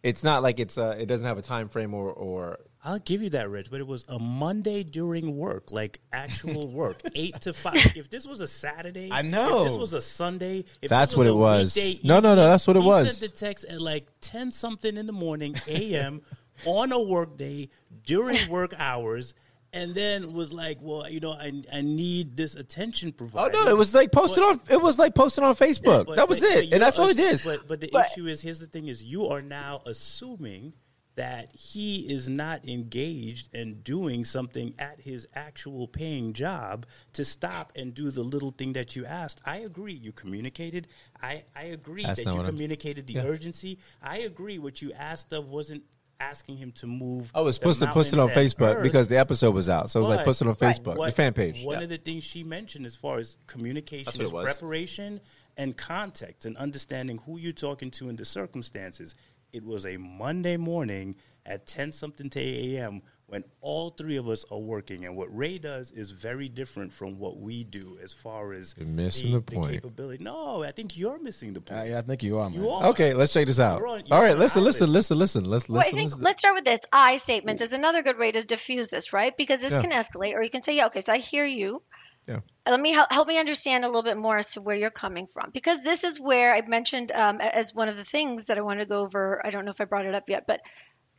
it's 0.03 0.23
not 0.23 0.43
like 0.43 0.59
it's 0.59 0.77
uh 0.77 0.95
it 0.97 1.05
doesn't 1.05 1.25
have 1.25 1.37
a 1.37 1.43
time 1.43 1.69
frame 1.69 1.93
or 1.93 2.11
or 2.11 2.59
I'll 2.87 2.99
give 2.99 3.21
you 3.21 3.29
that, 3.31 3.49
Rich, 3.49 3.69
but 3.69 3.81
it 3.81 3.85
was 3.85 4.05
a 4.07 4.17
Monday 4.17 4.81
during 4.81 5.35
work, 5.35 5.73
like 5.73 5.99
actual 6.13 6.71
work, 6.71 7.01
eight 7.15 7.41
to 7.41 7.53
five. 7.53 7.75
If 7.97 8.09
this 8.09 8.25
was 8.25 8.39
a 8.39 8.47
Saturday, 8.47 9.09
I 9.11 9.23
know. 9.23 9.63
If 9.63 9.71
this 9.71 9.77
was 9.77 9.91
a 9.91 10.01
Sunday, 10.01 10.63
if 10.81 10.89
That's 10.89 11.13
what 11.13 11.27
it 11.27 11.35
was. 11.35 11.75
weekday 11.75 11.99
No, 12.07 12.21
no, 12.21 12.33
no, 12.33 12.47
that's 12.47 12.65
what 12.65 12.77
it 12.77 12.83
was. 12.83 13.17
Sent 13.17 13.33
the 13.33 13.37
text 13.37 13.65
at 13.65 13.81
like 13.81 14.07
ten 14.21 14.51
something 14.51 14.95
in 14.95 15.05
the 15.05 15.11
morning, 15.11 15.57
a.m. 15.67 16.21
on 16.65 16.93
a 16.93 16.99
work 17.01 17.35
day 17.37 17.71
during 18.05 18.37
work 18.49 18.73
hours, 18.77 19.33
and 19.73 19.93
then 19.93 20.31
was 20.31 20.53
like, 20.53 20.77
"Well, 20.81 21.09
you 21.09 21.19
know, 21.19 21.33
I 21.33 21.51
I 21.73 21.81
need 21.81 22.37
this 22.37 22.55
attention 22.55 23.09
oh, 23.09 23.17
provider. 23.17 23.57
oh 23.57 23.63
no 23.65 23.69
it 23.71 23.77
was 23.77 23.93
like 23.93 24.13
posted 24.13 24.45
on 24.45 24.61
it 24.69 24.81
was 24.81 24.97
like 24.97 25.13
posted 25.13 25.43
on 25.43 25.55
Facebook 25.55 26.05
But- 26.05 26.15
that 26.15 26.29
was 26.29 26.39
but- 26.39 26.49
but 26.53 26.63
it 26.63 26.71
and 26.71 26.81
that's 26.81 26.95
you're 26.95 27.07
all 27.07 27.11
it 27.11 27.19
ass- 27.19 27.33
is 27.33 27.43
But, 27.43 27.67
but 27.67 27.81
the 27.81 27.93
issue 27.93 28.27
is, 28.27 28.41
here's 28.41 28.59
the 28.59 28.67
thing: 28.67 28.87
is 28.87 29.03
you 29.03 29.27
are 29.27 29.41
now 29.41 29.81
assuming 29.85 30.71
that 31.17 31.51
he 31.53 32.01
is 32.11 32.29
not 32.29 32.67
engaged 32.69 33.49
and 33.53 33.83
doing 33.83 34.23
something 34.23 34.73
at 34.79 35.01
his 35.01 35.27
actual 35.33 35.87
paying 35.87 36.31
job 36.31 36.85
to 37.13 37.25
stop 37.25 37.71
and 37.75 37.93
do 37.93 38.09
the 38.11 38.21
little 38.23 38.51
thing 38.51 38.73
that 38.73 38.95
you 38.95 39.03
asked. 39.05 39.41
I 39.45 39.57
agree. 39.57 39.93
You 39.93 40.11
communicated. 40.11 40.87
I, 41.21 41.43
I 41.55 41.63
agree 41.65 42.03
That's 42.03 42.19
that 42.23 42.27
you 42.31 42.37
what 42.37 42.45
I'm- 42.45 42.53
communicated 42.53 43.07
the 43.07 43.13
Yeah. 43.15 43.23
urgency. 43.25 43.79
I 44.01 44.19
agree. 44.19 44.59
What 44.59 44.81
you 44.81 44.93
asked 44.93 45.33
of 45.33 45.49
wasn't 45.49 45.83
asking 46.19 46.57
him 46.57 46.71
to 46.73 46.87
move. 46.87 47.31
I 47.35 47.41
was 47.41 47.55
supposed 47.55 47.79
to 47.81 47.87
post 47.87 48.13
it 48.13 48.19
on 48.19 48.29
Facebook 48.29 48.75
earth. 48.77 48.83
because 48.83 49.07
the 49.07 49.17
episode 49.17 49.53
was 49.53 49.69
out 49.69 49.89
so 49.89 49.99
I 49.99 50.01
was 50.01 50.09
like 50.09 50.25
post 50.25 50.41
it 50.41 50.47
on. 50.47 50.55
Facebook 50.55 51.03
the 51.05 51.11
fan 51.11 51.33
page 51.33 51.63
One 51.63 51.77
Yeah. 51.77 51.83
of 51.83 51.89
the 51.89 51.97
things 51.99 52.23
she 52.23 52.43
mentioned 52.43 52.85
as 52.87 52.95
far 52.95 53.19
as 53.19 53.37
communication 53.45 54.25
what 54.31 54.47
is 54.47 54.53
preparation 54.53 55.19
and 55.57 55.75
context 55.77 56.45
and 56.45 56.55
understanding 56.57 57.19
who 57.25 57.37
you're 57.37 57.51
talking 57.51 57.89
to 57.91 58.09
and 58.09 58.17
the 58.17 58.25
circumstances. 58.25 59.13
It 59.57 59.65
was 59.65 59.87
a 59.87 59.97
Monday 59.97 60.55
morning 60.55 61.15
at 61.43 61.65
10 61.65 61.91
something 61.91 62.29
to 62.29 62.39
8 62.39 62.75
a.m. 62.75 63.01
when 63.25 63.43
all 63.59 63.89
three 63.89 64.17
of 64.17 64.27
us 64.29 64.45
are 64.51 64.59
working. 64.59 65.05
And 65.05 65.15
what 65.15 65.35
Ray 65.35 65.57
does 65.57 65.89
is 65.91 66.11
very 66.11 66.47
different 66.47 66.93
from 66.93 67.17
what 67.17 67.39
we 67.39 67.63
do 67.63 67.97
as 68.03 68.13
far 68.13 68.53
as 68.53 68.75
You're 68.77 68.85
missing 68.85 69.31
the 69.31 69.41
point. 69.41 69.71
capability. 69.73 70.23
No, 70.23 70.63
I 70.63 70.71
think 70.71 70.95
you're 70.95 71.17
missing 71.19 71.53
the 71.53 71.61
point. 71.61 71.79
Uh, 71.79 71.83
yeah, 71.85 71.97
I 71.97 72.01
think 72.03 72.21
you 72.21 72.37
are, 72.37 72.49
man. 72.51 72.59
You 72.61 72.69
are. 72.69 72.85
Okay, 72.91 73.15
let's 73.15 73.33
check 73.33 73.47
this 73.47 73.59
out. 73.59 73.79
You're 73.79 73.87
on- 73.87 74.03
All 74.11 74.19
you're 74.19 74.27
right, 74.27 74.37
listen, 74.37 74.63
listen, 74.63 74.91
listen, 74.93 75.17
listen. 75.17 75.43
Let's 75.45 75.67
Well, 75.67 75.79
I 75.79 75.85
listen. 75.85 75.95
think 75.95 76.09
listen. 76.11 76.21
let's 76.23 76.39
start 76.39 76.53
with 76.55 76.65
this. 76.65 76.81
I 76.93 77.17
statements 77.17 77.63
is 77.63 77.73
another 77.73 78.03
good 78.03 78.19
way 78.19 78.31
to 78.31 78.41
diffuse 78.45 78.89
this, 78.91 79.11
right? 79.11 79.35
Because 79.35 79.59
this 79.61 79.71
Yeah. 79.73 79.81
can 79.81 79.89
escalate, 79.91 80.35
or 80.35 80.43
you 80.43 80.51
can 80.51 80.61
say, 80.61 80.75
"Yeah, 80.75 80.85
okay, 80.85 81.01
so 81.01 81.13
I 81.13 81.17
hear 81.17 81.45
you. 81.47 81.81
Yeah. 82.27 82.39
Let 82.67 82.79
me 82.79 82.91
help, 82.91 83.11
help 83.11 83.27
me 83.27 83.39
understand 83.39 83.85
a 83.85 83.87
little 83.87 84.03
bit 84.03 84.17
more 84.17 84.37
as 84.37 84.51
to 84.51 84.61
where 84.61 84.75
you're 84.75 84.89
coming 84.89 85.27
from, 85.27 85.49
because 85.51 85.81
this 85.81 86.03
is 86.03 86.19
where 86.19 86.53
I 86.53 86.61
mentioned 86.61 87.11
um, 87.13 87.39
as 87.39 87.73
one 87.73 87.87
of 87.87 87.95
the 87.95 88.03
things 88.03 88.47
that 88.47 88.57
I 88.57 88.61
wanted 88.61 88.81
to 88.81 88.89
go 88.89 88.99
over. 88.99 89.41
I 89.45 89.49
don't 89.49 89.63
know 89.63 89.71
if 89.71 89.79
I 89.79 89.85
brought 89.85 90.05
it 90.05 90.13
up 90.13 90.25
yet, 90.27 90.43
but 90.45 90.59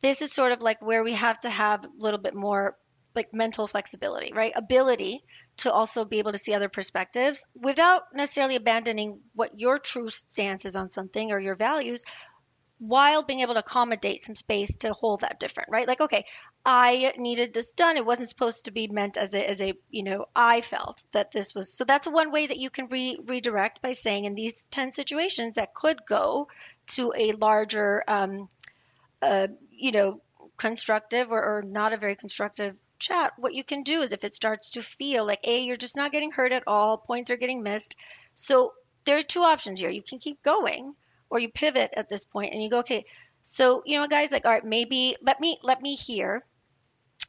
this 0.01 0.21
is 0.21 0.33
sort 0.33 0.53
of 0.53 0.63
like 0.63 0.83
where 0.83 1.03
we 1.03 1.15
have 1.15 1.41
to 1.41 1.51
have 1.51 1.85
a 1.85 1.91
little 1.99 2.21
bit 2.21 2.35
more 2.35 2.77
like 3.15 3.33
mental 3.33 3.67
flexibility, 3.67 4.33
right? 4.35 4.53
Ability 4.55 5.25
to 5.57 5.73
also 5.73 6.05
be 6.05 6.19
able 6.19 6.33
to 6.33 6.39
see 6.39 6.55
other 6.55 6.69
perspectives 6.69 7.45
without 7.55 8.03
necessarily 8.15 8.55
abandoning 8.55 9.21
what 9.35 9.59
your 9.59 9.79
true 9.79 10.09
stance 10.11 10.67
is 10.67 10.77
on 10.77 10.91
something 10.91 11.33
or 11.33 11.41
your 11.41 11.57
values, 11.57 12.05
while 12.79 13.23
being 13.23 13.41
able 13.41 13.55
to 13.55 13.61
accommodate 13.61 14.23
some 14.23 14.37
space 14.37 14.77
to 14.77 14.93
hold 14.93 15.21
that 15.21 15.41
different, 15.41 15.69
right? 15.71 15.89
Like, 15.89 16.01
okay, 16.01 16.25
I 16.65 17.13
needed 17.19 17.53
this 17.53 17.73
done. 17.73 17.97
It 17.97 18.07
wasn't 18.07 18.29
supposed 18.29 18.67
to 18.67 18.71
be 18.71 18.87
meant 18.87 19.17
as 19.17 19.35
a, 19.35 19.49
as 19.49 19.61
a, 19.61 19.75
you 19.91 20.05
know, 20.05 20.27
I 20.35 20.61
felt 20.61 21.03
that 21.13 21.33
this 21.33 21.55
was. 21.55 21.73
So 21.73 21.85
that's 21.85 22.07
one 22.07 22.31
way 22.31 22.47
that 22.47 22.59
you 22.59 22.71
can 22.71 22.87
re- 22.87 23.19
redirect 23.25 23.83
by 23.83 23.93
saying 23.93 24.27
in 24.27 24.35
these 24.35 24.67
10 24.67 24.93
situations 24.93 25.57
that 25.57 25.75
could 25.75 26.07
go 26.07 26.49
to 26.89 27.13
a 27.17 27.33
larger, 27.33 28.05
um, 28.07 28.49
uh, 29.23 29.49
you 29.73 29.91
know, 29.91 30.21
constructive 30.57 31.33
or, 31.33 31.43
or 31.43 31.63
not 31.63 31.93
a 31.93 31.97
very 31.97 32.15
constructive 32.15 32.77
chat, 32.99 33.33
what 33.39 33.55
you 33.55 33.65
can 33.65 33.83
do 33.83 34.03
is 34.03 34.13
if 34.13 34.25
it 34.25 34.35
starts 34.35 34.71
to 34.71 34.83
feel 34.83 35.27
like, 35.27 35.41
A, 35.45 35.63
you're 35.63 35.77
just 35.77 35.97
not 35.97 36.13
getting 36.13 36.31
heard 36.31 36.53
at 36.53 36.65
all, 36.67 36.97
points 36.97 37.31
are 37.31 37.37
getting 37.37 37.63
missed. 37.63 37.97
So 38.35 38.73
there 39.05 39.19
are 39.19 39.23
two 39.23 39.43
options 39.43 39.81
here. 39.81 39.91
You 39.91 40.03
can 40.03 40.19
keep 40.19 40.43
going 40.43 40.95
or 41.31 41.39
you 41.39 41.49
pivot 41.49 41.93
at 41.97 42.09
this 42.09 42.25
point 42.25 42.53
and 42.53 42.63
you 42.63 42.71
go, 42.71 42.81
okay, 42.81 43.05
so 43.43 43.83
you 43.87 43.99
know, 43.99 44.07
guys, 44.07 44.31
like, 44.31 44.45
all 44.45 44.53
right, 44.53 44.65
maybe 44.65 45.17
let 45.23 45.41
me 45.41 45.59
let 45.63 45.81
me 45.81 45.95
hear 45.95 46.45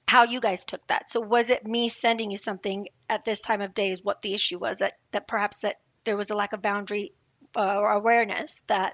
how 0.07 0.23
you 0.23 0.39
guys 0.39 0.65
took 0.65 0.85
that. 0.87 1.09
So 1.09 1.19
was 1.19 1.49
it 1.49 1.65
me 1.65 1.89
sending 1.89 2.31
you 2.31 2.37
something 2.37 2.87
at 3.09 3.25
this 3.25 3.41
time 3.41 3.61
of 3.61 3.73
day 3.73 3.91
is 3.91 4.03
what 4.03 4.21
the 4.21 4.33
issue 4.33 4.57
was 4.57 4.79
that 4.79 4.93
that 5.11 5.27
perhaps 5.27 5.59
that 5.59 5.77
there 6.03 6.17
was 6.17 6.29
a 6.29 6.35
lack 6.35 6.53
of 6.53 6.61
boundary 6.61 7.13
uh, 7.55 7.77
or 7.77 7.91
awareness 7.91 8.61
that 8.67 8.93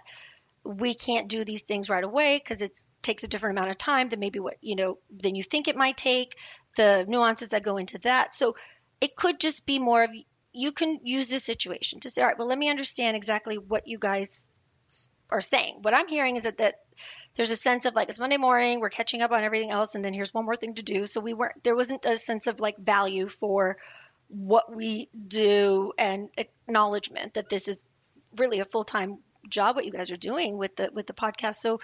we 0.64 0.96
can't 0.96 1.28
do 1.28 1.46
these 1.46 1.62
things 1.62 1.90
right 1.90 2.04
away 2.04 2.38
because 2.38 2.62
it 2.62 2.78
takes 3.02 3.24
a 3.24 3.28
different 3.28 3.58
amount 3.58 3.70
of 3.70 3.78
time 3.78 4.10
than 4.10 4.20
maybe 4.20 4.40
what 4.40 4.56
you 4.62 4.76
know 4.76 4.98
than 5.16 5.36
you 5.36 5.44
think 5.44 5.68
it 5.68 5.76
might 5.76 5.96
take 5.96 6.36
the 6.76 7.06
nuances 7.08 7.50
that 7.50 7.64
go 7.64 7.78
into 7.78 8.00
that 8.00 8.34
so 8.34 8.56
it 9.00 9.16
could 9.16 9.40
just 9.40 9.66
be 9.66 9.78
more 9.78 10.04
of 10.04 10.10
you 10.54 10.72
can 10.72 11.00
use 11.04 11.30
this 11.30 11.44
situation 11.44 12.00
to 12.00 12.10
say 12.10 12.22
all 12.22 12.28
right 12.28 12.38
well 12.38 12.48
let 12.48 12.58
me 12.58 12.70
understand 12.70 13.16
exactly 13.16 13.58
what 13.58 13.88
you 13.88 14.00
guys 14.00 14.48
are 15.30 15.42
saying. 15.42 15.80
What 15.82 15.94
i'm 15.94 16.08
hearing 16.08 16.36
is 16.36 16.44
that 16.44 16.58
that 16.58 16.76
there's 17.36 17.52
a 17.52 17.56
sense 17.56 17.86
of 17.86 17.96
like 17.96 18.10
it's 18.10 18.20
monday 18.20 18.38
morning 18.38 18.80
we're 18.80 18.90
catching 18.90 19.22
up 19.22 19.32
on 19.32 19.44
everything 19.44 19.72
else 19.72 19.96
and 19.96 20.06
then 20.06 20.14
here's 20.14 20.34
one 20.34 20.46
more 20.46 20.56
thing 20.56 20.76
to 20.76 20.84
do. 20.84 21.06
So 21.06 21.22
we 21.22 21.34
weren't 21.34 21.64
there 21.64 21.76
wasn't 21.76 22.06
a 22.06 22.16
sense 22.18 22.48
of 22.48 22.60
like 22.60 22.78
value 22.78 23.28
for 23.28 23.78
what 24.28 24.76
we 24.76 25.10
do 25.28 25.94
and 25.98 26.30
acknowledgement 26.38 27.36
that 27.36 27.50
this 27.50 27.68
is 27.68 27.90
really 28.38 28.60
a 28.60 28.66
full-time 28.66 29.20
job 29.48 29.76
what 29.76 29.86
you 29.86 29.92
guys 29.92 30.12
are 30.12 30.18
doing 30.18 30.58
with 30.58 30.76
the 30.76 30.90
with 30.94 31.08
the 31.08 31.14
podcast. 31.14 31.56
So 31.56 31.80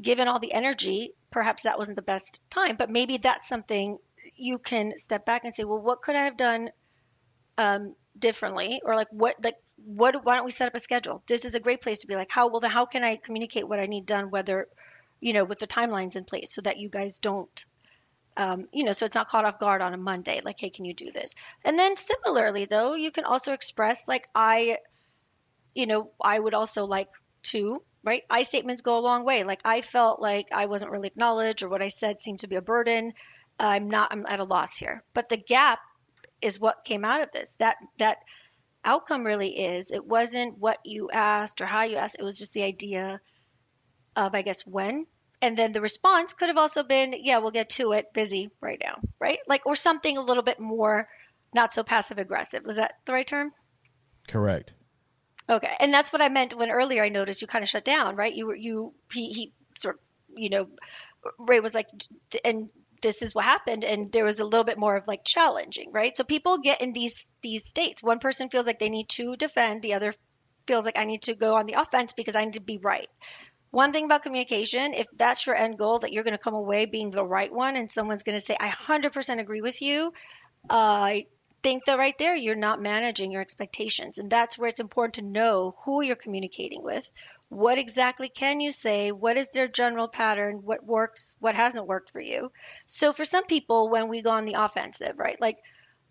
given 0.00 0.28
all 0.28 0.38
the 0.38 0.52
energy 0.52 1.12
perhaps 1.30 1.62
that 1.62 1.78
wasn't 1.78 1.96
the 1.96 2.02
best 2.02 2.40
time 2.50 2.76
but 2.76 2.90
maybe 2.90 3.16
that's 3.16 3.48
something 3.48 3.98
you 4.34 4.58
can 4.58 4.96
step 4.98 5.24
back 5.24 5.44
and 5.44 5.54
say 5.54 5.64
well 5.64 5.78
what 5.78 6.02
could 6.02 6.14
i 6.14 6.24
have 6.24 6.36
done 6.36 6.68
um, 7.58 7.94
differently? 8.18 8.80
Or 8.84 8.94
like 8.94 9.08
what 9.10 9.36
like 9.42 9.56
what 9.76 10.24
why 10.24 10.36
don't 10.36 10.44
we 10.44 10.50
set 10.50 10.68
up 10.68 10.74
a 10.74 10.80
schedule? 10.80 11.22
This 11.26 11.44
is 11.44 11.54
a 11.54 11.60
great 11.60 11.80
place 11.80 12.00
to 12.00 12.06
be 12.06 12.16
like 12.16 12.30
how 12.30 12.48
well 12.48 12.60
the, 12.60 12.68
how 12.68 12.86
can 12.86 13.04
i 13.04 13.16
communicate 13.16 13.68
what 13.68 13.78
i 13.80 13.86
need 13.86 14.06
done 14.06 14.30
whether 14.30 14.68
you 15.20 15.32
know 15.32 15.44
with 15.44 15.58
the 15.58 15.66
timelines 15.66 16.16
in 16.16 16.24
place 16.24 16.54
so 16.54 16.62
that 16.62 16.78
you 16.78 16.88
guys 16.88 17.18
don't 17.18 17.66
um, 18.36 18.66
you 18.72 18.84
know 18.84 18.92
so 18.92 19.06
it's 19.06 19.14
not 19.14 19.28
caught 19.28 19.44
off 19.44 19.58
guard 19.58 19.82
on 19.82 19.94
a 19.94 19.98
monday 19.98 20.40
like 20.44 20.58
hey 20.58 20.70
can 20.70 20.84
you 20.84 20.94
do 20.94 21.12
this? 21.12 21.34
And 21.64 21.78
then 21.78 21.96
similarly 21.96 22.64
though 22.64 22.94
you 22.94 23.10
can 23.10 23.24
also 23.24 23.52
express 23.52 24.08
like 24.08 24.28
i 24.34 24.78
you 25.74 25.86
know 25.86 26.10
i 26.22 26.38
would 26.38 26.54
also 26.54 26.86
like 26.86 27.08
to 27.42 27.82
right? 28.06 28.22
I 28.30 28.44
statements 28.44 28.82
go 28.82 28.98
a 28.98 29.00
long 29.00 29.24
way. 29.24 29.44
Like 29.44 29.60
i 29.64 29.82
felt 29.82 30.22
like 30.22 30.48
i 30.52 30.66
wasn't 30.66 30.92
really 30.92 31.08
acknowledged 31.08 31.62
or 31.62 31.68
what 31.68 31.82
i 31.82 31.88
said 31.88 32.20
seemed 32.20 32.40
to 32.40 32.46
be 32.46 32.56
a 32.56 32.62
burden. 32.62 33.12
I'm 33.58 33.90
not 33.90 34.12
i'm 34.12 34.24
at 34.26 34.40
a 34.40 34.44
loss 34.44 34.76
here. 34.76 35.02
But 35.12 35.28
the 35.28 35.36
gap 35.36 35.80
is 36.40 36.60
what 36.60 36.84
came 36.84 37.04
out 37.04 37.20
of 37.20 37.32
this. 37.32 37.54
That 37.58 37.76
that 37.98 38.18
outcome 38.86 39.24
really 39.24 39.50
is 39.50 39.90
it 39.90 40.06
wasn't 40.06 40.58
what 40.58 40.78
you 40.84 41.10
asked 41.10 41.60
or 41.60 41.66
how 41.66 41.82
you 41.82 41.96
asked 41.96 42.16
it 42.18 42.24
was 42.24 42.38
just 42.38 42.54
the 42.54 42.62
idea 42.62 43.20
of 44.14 44.34
i 44.34 44.42
guess 44.42 44.62
when 44.62 45.06
and 45.42 45.56
then 45.58 45.72
the 45.72 45.80
response 45.80 46.32
could 46.32 46.48
have 46.48 46.56
also 46.56 46.82
been 46.82 47.14
yeah 47.22 47.38
we'll 47.38 47.50
get 47.50 47.68
to 47.68 47.92
it 47.92 48.12
busy 48.14 48.50
right 48.60 48.80
now 48.82 48.96
right 49.20 49.38
like 49.46 49.66
or 49.66 49.76
something 49.76 50.16
a 50.16 50.22
little 50.22 50.42
bit 50.42 50.60
more 50.60 51.08
not 51.54 51.72
so 51.74 51.82
passive 51.82 52.18
aggressive 52.18 52.64
was 52.64 52.76
that 52.76 52.94
the 53.04 53.12
right 53.12 53.26
term 53.26 53.52
Correct. 54.26 54.74
Okay, 55.48 55.72
and 55.78 55.94
that's 55.94 56.12
what 56.12 56.22
I 56.22 56.28
meant 56.28 56.56
when 56.56 56.70
earlier 56.70 57.04
I 57.04 57.08
noticed 57.08 57.40
you 57.40 57.46
kind 57.46 57.62
of 57.62 57.68
shut 57.68 57.84
down, 57.84 58.16
right? 58.16 58.34
You 58.34 58.46
were 58.46 58.56
you 58.56 58.94
he 59.12 59.32
he 59.32 59.52
sort 59.76 59.96
of 59.96 60.00
you 60.36 60.50
know 60.50 60.68
Ray 61.38 61.60
was 61.60 61.74
like, 61.74 61.88
and 62.44 62.68
this 63.06 63.22
is 63.22 63.36
what 63.36 63.44
happened, 63.44 63.84
and 63.84 64.10
there 64.10 64.24
was 64.24 64.40
a 64.40 64.44
little 64.44 64.64
bit 64.64 64.78
more 64.78 64.96
of 64.96 65.06
like 65.06 65.22
challenging, 65.24 65.92
right? 65.92 66.16
So 66.16 66.24
people 66.24 66.58
get 66.58 66.82
in 66.82 66.92
these 66.92 67.28
these 67.40 67.64
states. 67.64 68.02
One 68.02 68.18
person 68.18 68.48
feels 68.48 68.66
like 68.66 68.80
they 68.80 68.88
need 68.88 69.08
to 69.10 69.36
defend, 69.36 69.82
the 69.82 69.94
other 69.94 70.12
feels 70.66 70.84
like 70.84 70.98
I 70.98 71.04
need 71.04 71.22
to 71.22 71.36
go 71.36 71.54
on 71.54 71.66
the 71.66 71.74
offense 71.74 72.12
because 72.12 72.34
I 72.34 72.44
need 72.44 72.54
to 72.54 72.60
be 72.60 72.78
right. 72.78 73.08
One 73.70 73.92
thing 73.92 74.06
about 74.06 74.24
communication, 74.24 74.92
if 74.92 75.06
that's 75.16 75.46
your 75.46 75.54
end 75.54 75.78
goal, 75.78 76.00
that 76.00 76.12
you're 76.12 76.24
going 76.24 76.36
to 76.36 76.42
come 76.42 76.54
away 76.54 76.86
being 76.86 77.10
the 77.12 77.24
right 77.24 77.52
one, 77.52 77.76
and 77.76 77.88
someone's 77.88 78.24
going 78.24 78.38
to 78.38 78.44
say, 78.44 78.56
"I 78.58 78.70
100% 78.70 79.40
agree 79.40 79.60
with 79.60 79.80
you," 79.80 80.12
I 80.68 81.26
think 81.62 81.84
that 81.84 81.98
right 81.98 82.18
there 82.18 82.34
you're 82.34 82.54
not 82.54 82.82
managing 82.82 83.30
your 83.30 83.40
expectations 83.40 84.18
and 84.18 84.30
that's 84.30 84.58
where 84.58 84.68
it's 84.68 84.78
important 84.78 85.14
to 85.14 85.22
know 85.22 85.74
who 85.84 86.00
you're 86.02 86.14
communicating 86.14 86.82
with 86.82 87.10
what 87.48 87.78
exactly 87.78 88.28
can 88.28 88.60
you 88.60 88.72
say? 88.72 89.12
What 89.12 89.36
is 89.36 89.50
their 89.50 89.68
general 89.68 90.08
pattern? 90.08 90.60
What 90.64 90.84
works? 90.84 91.36
What 91.38 91.54
hasn't 91.54 91.86
worked 91.86 92.10
for 92.10 92.20
you? 92.20 92.50
So 92.86 93.12
for 93.12 93.24
some 93.24 93.46
people 93.46 93.88
when 93.88 94.08
we 94.08 94.22
go 94.22 94.30
on 94.30 94.44
the 94.44 94.54
offensive 94.54 95.14
right 95.16 95.40
like 95.40 95.58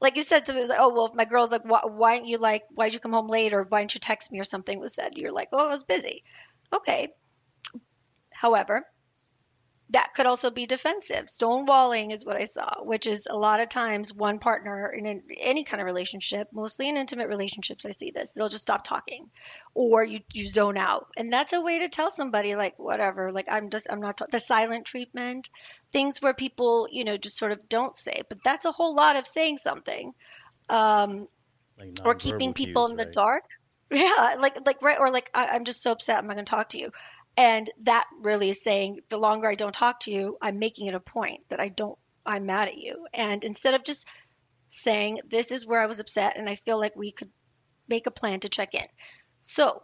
like 0.01 0.15
you 0.17 0.23
said 0.23 0.45
something 0.45 0.61
was 0.61 0.69
like 0.69 0.79
oh 0.81 0.93
well 0.93 1.07
if 1.07 1.13
my 1.13 1.25
girl's 1.25 1.51
like 1.51 1.63
why, 1.65 1.81
why 1.85 2.15
didn't 2.15 2.27
you 2.27 2.37
like 2.37 2.63
why'd 2.73 2.93
you 2.93 2.99
come 2.99 3.13
home 3.13 3.27
late 3.27 3.53
or 3.53 3.63
why 3.63 3.81
didn't 3.81 3.95
you 3.95 3.99
text 3.99 4.31
me 4.31 4.39
or 4.39 4.43
something? 4.43 4.79
was 4.79 4.93
said 4.93 5.17
you're 5.17 5.31
like 5.31 5.49
oh 5.51 5.65
i 5.65 5.69
was 5.69 5.83
busy. 5.83 6.23
Okay. 6.73 7.09
However 8.31 8.85
that 9.89 10.13
could 10.15 10.25
also 10.25 10.49
be 10.49 10.65
defensive. 10.65 11.25
Stonewalling 11.25 12.11
is 12.11 12.25
what 12.25 12.35
I 12.37 12.45
saw, 12.45 12.83
which 12.83 13.05
is 13.05 13.27
a 13.29 13.37
lot 13.37 13.59
of 13.59 13.69
times 13.69 14.11
one 14.13 14.39
partner 14.39 14.89
in 14.91 15.05
an, 15.05 15.23
any 15.39 15.63
kind 15.63 15.79
of 15.79 15.85
relationship, 15.85 16.47
mostly 16.51 16.89
in 16.89 16.97
intimate 16.97 17.27
relationships, 17.27 17.85
I 17.85 17.91
see 17.91 18.11
this. 18.11 18.31
They'll 18.31 18.49
just 18.49 18.63
stop 18.63 18.83
talking, 18.83 19.29
or 19.75 20.03
you 20.03 20.21
you 20.33 20.47
zone 20.47 20.77
out, 20.77 21.07
and 21.17 21.31
that's 21.31 21.53
a 21.53 21.61
way 21.61 21.79
to 21.79 21.89
tell 21.89 22.09
somebody 22.09 22.55
like 22.55 22.79
whatever, 22.79 23.31
like 23.31 23.45
I'm 23.49 23.69
just 23.69 23.87
I'm 23.91 24.01
not 24.01 24.17
ta- 24.17 24.25
the 24.31 24.39
silent 24.39 24.85
treatment, 24.85 25.49
things 25.91 26.19
where 26.21 26.33
people 26.33 26.87
you 26.91 27.03
know 27.03 27.17
just 27.17 27.37
sort 27.37 27.51
of 27.51 27.69
don't 27.69 27.95
say, 27.95 28.23
but 28.27 28.43
that's 28.43 28.65
a 28.65 28.71
whole 28.71 28.95
lot 28.95 29.17
of 29.17 29.27
saying 29.27 29.57
something, 29.57 30.13
um, 30.69 31.27
Like 31.77 31.99
or 32.05 32.15
keeping 32.15 32.53
people 32.53 32.85
cues, 32.85 32.91
in 32.91 32.97
the 32.97 33.05
right? 33.05 33.13
dark. 33.13 33.43
Yeah, 33.91 34.37
like 34.39 34.65
like 34.65 34.81
right 34.81 34.97
or 34.99 35.11
like 35.11 35.29
I, 35.35 35.49
I'm 35.49 35.63
just 35.63 35.83
so 35.83 35.91
upset 35.91 36.17
I'm 36.17 36.25
not 36.25 36.33
going 36.33 36.45
to 36.45 36.49
talk 36.49 36.69
to 36.69 36.79
you. 36.79 36.89
And 37.37 37.69
that 37.83 38.05
really 38.21 38.49
is 38.49 38.63
saying 38.63 38.99
the 39.09 39.17
longer 39.17 39.49
I 39.49 39.55
don't 39.55 39.73
talk 39.73 40.01
to 40.01 40.11
you, 40.11 40.37
I'm 40.41 40.59
making 40.59 40.87
it 40.87 40.95
a 40.95 40.99
point 40.99 41.41
that 41.49 41.59
I 41.59 41.69
don't, 41.69 41.97
I'm 42.25 42.45
mad 42.45 42.69
at 42.69 42.77
you. 42.77 43.07
And 43.13 43.43
instead 43.43 43.73
of 43.73 43.83
just 43.83 44.07
saying, 44.69 45.19
this 45.29 45.51
is 45.51 45.65
where 45.65 45.81
I 45.81 45.85
was 45.85 45.99
upset 45.99 46.37
and 46.37 46.49
I 46.49 46.55
feel 46.55 46.79
like 46.79 46.95
we 46.95 47.11
could 47.11 47.29
make 47.87 48.07
a 48.07 48.11
plan 48.11 48.39
to 48.41 48.49
check 48.49 48.73
in. 48.73 48.85
So 49.41 49.83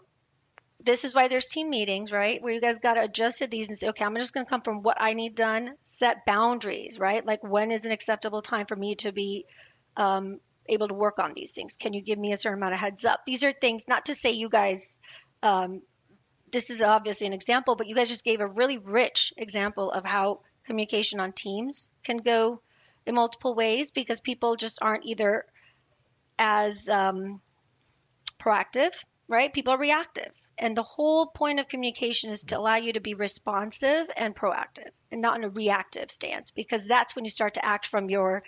this 0.83 1.05
is 1.05 1.13
why 1.13 1.27
there's 1.27 1.47
team 1.47 1.69
meetings, 1.69 2.11
right? 2.11 2.41
Where 2.41 2.53
you 2.53 2.61
guys 2.61 2.79
got 2.79 2.95
to 2.95 3.03
adjust 3.03 3.39
to 3.39 3.47
these 3.47 3.69
and 3.69 3.77
say, 3.77 3.89
okay, 3.89 4.03
I'm 4.03 4.15
just 4.15 4.33
going 4.33 4.45
to 4.45 4.49
come 4.49 4.61
from 4.61 4.81
what 4.81 4.97
I 4.99 5.13
need 5.13 5.35
done, 5.35 5.75
set 5.83 6.25
boundaries, 6.25 6.99
right? 6.99 7.25
Like 7.25 7.43
when 7.43 7.71
is 7.71 7.85
an 7.85 7.91
acceptable 7.91 8.41
time 8.41 8.65
for 8.65 8.75
me 8.75 8.95
to 8.95 9.11
be 9.11 9.45
um, 9.97 10.39
able 10.67 10.87
to 10.87 10.95
work 10.95 11.19
on 11.19 11.33
these 11.33 11.51
things? 11.51 11.77
Can 11.77 11.93
you 11.93 12.01
give 12.01 12.17
me 12.17 12.33
a 12.33 12.37
certain 12.37 12.57
amount 12.57 12.73
of 12.73 12.79
heads 12.79 13.05
up? 13.05 13.21
These 13.25 13.43
are 13.43 13.51
things, 13.51 13.87
not 13.87 14.05
to 14.05 14.15
say 14.15 14.31
you 14.31 14.49
guys, 14.49 14.99
um, 15.43 15.81
this 16.51 16.69
is 16.69 16.81
obviously 16.81 17.27
an 17.27 17.33
example, 17.33 17.75
but 17.75 17.87
you 17.87 17.95
guys 17.95 18.09
just 18.09 18.25
gave 18.25 18.41
a 18.41 18.47
really 18.47 18.77
rich 18.77 19.33
example 19.37 19.91
of 19.91 20.05
how 20.05 20.41
communication 20.65 21.19
on 21.19 21.31
teams 21.31 21.91
can 22.03 22.17
go 22.17 22.61
in 23.05 23.15
multiple 23.15 23.55
ways 23.55 23.91
because 23.91 24.19
people 24.19 24.55
just 24.55 24.79
aren't 24.81 25.05
either 25.05 25.45
as 26.37 26.87
um, 26.89 27.41
proactive 28.39 28.93
right? 29.31 29.53
People 29.53 29.73
are 29.73 29.79
reactive. 29.79 30.31
And 30.57 30.75
the 30.75 30.83
whole 30.83 31.25
point 31.25 31.59
of 31.61 31.69
communication 31.69 32.31
is 32.31 32.43
to 32.45 32.57
allow 32.57 32.75
you 32.75 32.93
to 32.93 32.99
be 32.99 33.13
responsive 33.13 34.05
and 34.17 34.35
proactive 34.35 34.89
and 35.09 35.21
not 35.21 35.37
in 35.37 35.45
a 35.45 35.49
reactive 35.49 36.11
stance 36.11 36.51
because 36.51 36.85
that's 36.85 37.15
when 37.15 37.23
you 37.23 37.31
start 37.31 37.53
to 37.55 37.65
act 37.65 37.87
from 37.87 38.09
your 38.09 38.43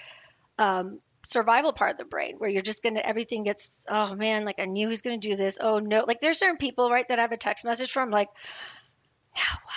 um, 0.60 1.00
survival 1.26 1.74
part 1.74 1.92
of 1.92 1.98
the 1.98 2.06
brain 2.06 2.36
where 2.38 2.50
you're 2.50 2.62
just 2.62 2.84
to, 2.96 3.08
everything 3.08 3.44
gets, 3.44 3.86
oh 3.90 4.16
man, 4.16 4.46
like 4.46 4.60
I 4.60 4.66
knew 4.66 4.90
he's 4.90 5.02
to 5.20 5.30
do 5.30 5.36
this. 5.36 5.58
Oh 5.60 5.80
no. 5.80 6.06
Like 6.08 6.20
there's 6.20 6.40
certain 6.40 6.58
people, 6.58 6.90
right, 6.90 7.08
that 7.08 7.20
I 7.20 7.22
have 7.22 7.32
a 7.32 7.38
text 7.38 7.66
message 7.66 7.92
from, 7.92 8.12
like, 8.12 8.30
now 9.36 9.42
what? 9.64 9.74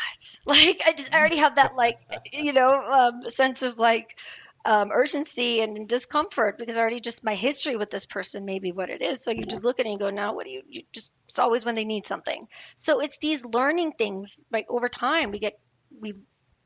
Like 0.47 0.81
I 0.87 0.93
just, 0.93 1.15
I 1.15 1.19
already 1.19 1.37
have 1.37 1.57
that, 1.57 1.77
like, 1.77 1.99
you 2.33 2.53
know, 2.53 2.73
um, 2.73 3.31
sense 3.31 3.63
of 3.63 3.79
like, 3.79 4.19
um, 4.65 4.91
urgency 4.93 5.61
and 5.61 5.89
discomfort 5.89 6.59
because 6.59 6.77
already 6.77 6.99
just 6.99 7.23
my 7.23 7.37
history 7.37 7.77
with 7.77 7.91
this 7.91 8.05
person 8.05 8.45
may 8.45 8.59
be 8.59 8.73
what 8.73 8.91
it 8.91 9.01
is. 9.01 9.23
So 9.23 9.31
you 9.31 9.45
just 9.45 9.63
look 9.63 9.79
at 9.79 9.87
it 9.87 9.91
and 9.91 9.99
go, 10.01 10.11
now 10.11 10.35
what 10.35 10.45
do 10.45 10.51
you, 10.51 10.63
you 10.69 10.83
just, 10.93 11.13
it's 11.29 11.39
always 11.39 11.65
when 11.65 11.77
they 11.77 11.85
need 11.85 12.07
something. 12.07 12.49
So 12.77 13.01
it's 13.01 13.19
these 13.19 13.45
learning 13.45 13.93
things, 13.93 14.43
like 14.51 14.67
over 14.69 14.89
time 14.89 15.31
we 15.31 15.39
get, 15.39 15.59
we 16.01 16.15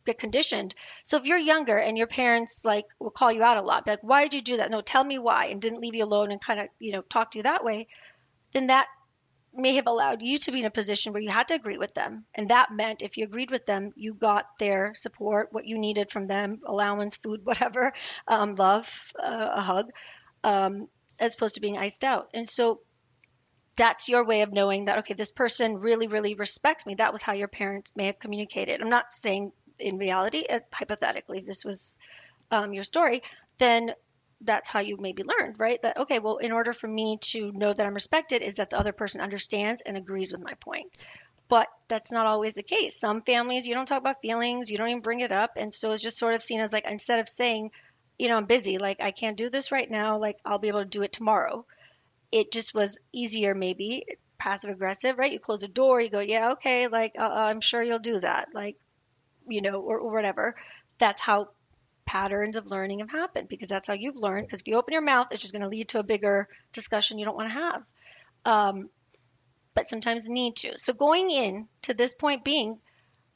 get 0.05 0.18
conditioned. 0.18 0.74
So 1.05 1.16
if 1.16 1.26
you're 1.26 1.38
younger 1.38 1.76
and 1.76 1.96
your 1.96 2.07
parents 2.07 2.64
like 2.64 2.86
will 2.98 3.11
call 3.11 3.32
you 3.32 3.42
out 3.42 3.57
a 3.57 3.62
lot, 3.62 3.86
like, 3.86 4.03
why 4.03 4.24
did 4.24 4.34
you 4.34 4.40
do 4.42 4.57
that? 4.59 4.70
No, 4.70 4.80
tell 4.80 5.05
me 5.05 5.18
why 5.18 5.46
and 5.46 5.61
didn't 5.61 5.80
leave 5.80 5.94
you 5.94 6.05
alone 6.05 6.30
and 6.30 6.40
kind 6.40 6.61
of, 6.61 6.68
you 6.78 6.92
know, 6.92 7.03
talk 7.03 7.32
to 7.32 7.38
you 7.38 7.42
that 7.44 7.64
way, 7.64 7.88
then 8.53 8.68
that 8.68 8.88
may 9.53 9.74
have 9.74 9.86
allowed 9.86 10.22
you 10.22 10.38
to 10.38 10.53
be 10.53 10.61
in 10.61 10.64
a 10.64 10.70
position 10.70 11.12
where 11.12 11.22
you 11.22 11.28
had 11.28 11.48
to 11.48 11.55
agree 11.55 11.78
with 11.78 11.92
them. 11.94 12.24
And 12.34 12.51
that 12.51 12.72
meant 12.72 13.03
if 13.03 13.16
you 13.16 13.24
agreed 13.24 13.51
with 13.51 13.66
them, 13.66 13.92
you 13.96 14.14
got 14.14 14.46
their 14.59 14.94
support, 14.94 15.48
what 15.53 15.66
you 15.66 15.78
needed 15.78 16.11
from 16.11 16.26
them, 16.26 16.61
allowance, 16.64 17.16
food, 17.16 17.40
whatever, 17.44 17.92
um, 18.28 18.55
love, 18.55 19.12
uh, 19.20 19.51
a 19.55 19.61
hug, 19.61 19.90
um, 20.44 20.88
as 21.18 21.34
opposed 21.34 21.57
to 21.57 21.61
being 21.61 21.78
iced 21.78 22.05
out. 22.05 22.28
And 22.32 22.48
so 22.48 22.80
that's 23.76 24.09
your 24.09 24.24
way 24.24 24.42
of 24.42 24.53
knowing 24.53 24.86
that, 24.86 24.98
okay, 24.98 25.14
this 25.14 25.30
person 25.30 25.78
really, 25.78 26.07
really 26.07 26.34
respects 26.34 26.86
me. 26.86 26.96
That 26.96 27.12
was 27.12 27.22
how 27.22 27.32
your 27.32 27.48
parents 27.48 27.92
may 27.96 28.07
have 28.07 28.18
communicated. 28.18 28.80
I'm 28.80 28.90
not 28.90 29.12
saying 29.12 29.53
in 29.81 29.99
reality, 29.99 30.45
uh, 30.49 30.61
hypothetically, 30.72 31.39
if 31.39 31.45
this 31.45 31.64
was 31.64 31.99
um, 32.51 32.72
your 32.72 32.85
story, 32.85 33.22
then 33.59 33.93
that's 34.41 34.68
how 34.68 34.81
you 34.81 34.97
maybe 34.99 35.22
learned, 35.22 35.59
right? 35.59 35.81
That, 35.83 35.99
okay, 35.99 36.18
well, 36.18 36.39
in 36.39 36.53
order 36.53 36.72
for 36.72 36.89
me 36.89 37.18
to 37.33 37.53
know 37.53 37.72
that 37.72 37.87
I'm 37.87 37.95
respected, 37.95 38.43
is 38.43 38.57
that 38.57 38.70
the 38.70 38.78
other 38.78 38.93
person 38.93 39.20
understands 39.20 39.83
and 39.83 39.97
agrees 39.97 40.33
with 40.33 40.43
my 40.43 40.55
point. 40.55 40.87
But 41.49 41.66
that's 41.89 42.12
not 42.12 42.26
always 42.26 42.55
the 42.55 42.62
case. 42.62 42.99
Some 42.99 43.20
families, 43.22 43.66
you 43.66 43.74
don't 43.74 43.87
talk 43.87 44.01
about 44.01 44.22
feelings, 44.22 44.70
you 44.70 44.78
don't 44.78 44.89
even 44.89 45.03
bring 45.03 45.20
it 45.20 45.33
up. 45.33 45.53
And 45.57 45.74
so 45.74 45.91
it's 45.91 46.03
just 46.03 46.16
sort 46.16 46.35
of 46.35 46.43
seen 46.43 46.61
as 46.61 46.72
like, 46.72 46.89
instead 46.89 47.18
of 47.18 47.28
saying, 47.28 47.72
you 48.18 48.28
know, 48.28 48.37
I'm 48.37 48.47
busy, 48.47 48.78
like, 48.78 49.03
I 49.03 49.11
can't 49.11 49.37
do 49.37 49.51
this 49.51 49.72
right 49.72 49.91
now, 49.91 50.18
like, 50.18 50.39
I'll 50.45 50.59
be 50.59 50.68
able 50.68 50.85
to 50.85 50.85
do 50.85 51.03
it 51.03 51.12
tomorrow. 51.12 51.66
It 52.31 52.53
just 52.53 52.74
was 52.74 53.01
easier, 53.12 53.55
maybe 53.55 54.05
passive 54.39 54.70
aggressive, 54.70 55.18
right? 55.18 55.33
You 55.33 55.41
close 55.41 55.61
the 55.61 55.68
door, 55.68 56.01
you 56.01 56.09
go, 56.09 56.20
yeah, 56.20 56.53
okay, 56.53 56.89
like, 56.89 57.14
uh, 57.18 57.28
I'm 57.31 57.61
sure 57.61 57.83
you'll 57.83 57.99
do 57.99 58.20
that, 58.20 58.49
like, 58.55 58.76
you 59.51 59.62
know, 59.62 59.80
or, 59.80 59.98
or 59.98 60.12
whatever. 60.12 60.57
That's 60.98 61.20
how 61.20 61.51
patterns 62.07 62.57
of 62.57 62.70
learning 62.70 62.98
have 62.98 63.11
happened 63.11 63.48
because 63.48 63.68
that's 63.68 63.86
how 63.86 63.94
you've 63.94 64.18
learned. 64.18 64.46
Because 64.46 64.61
if 64.61 64.68
you 64.68 64.76
open 64.76 64.92
your 64.92 65.03
mouth, 65.03 65.28
it's 65.30 65.40
just 65.40 65.55
going 65.55 65.62
to 65.62 65.68
lead 65.68 65.88
to 65.88 66.01
a 66.01 66.03
bigger 66.03 66.48
discussion 66.72 67.18
you 67.18 67.24
don't 67.24 67.36
want 67.36 67.48
to 67.48 67.55
have. 67.55 67.82
Um, 68.44 68.90
but 69.74 69.88
sometimes 69.88 70.28
need 70.28 70.57
to. 70.57 70.76
So 70.76 70.92
going 70.92 71.30
in 71.30 71.68
to 71.82 71.94
this 71.94 72.12
point 72.12 72.44
being, 72.44 72.78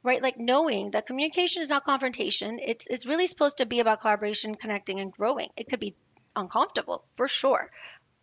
right, 0.03 0.21
like 0.21 0.39
knowing 0.39 0.91
that 0.91 1.07
communication 1.07 1.63
is 1.63 1.69
not 1.69 1.85
confrontation. 1.85 2.59
It's 2.59 2.87
it's 2.89 3.07
really 3.07 3.27
supposed 3.27 3.59
to 3.59 3.67
be 3.67 3.81
about 3.81 4.01
collaboration, 4.01 4.57
connecting, 4.57 4.99
and 5.01 5.13
growing. 5.13 5.51
It 5.57 5.69
could 5.69 5.81
be 5.81 5.95
uncomfortable 6.35 7.05
for 7.17 7.29
sure, 7.29 7.71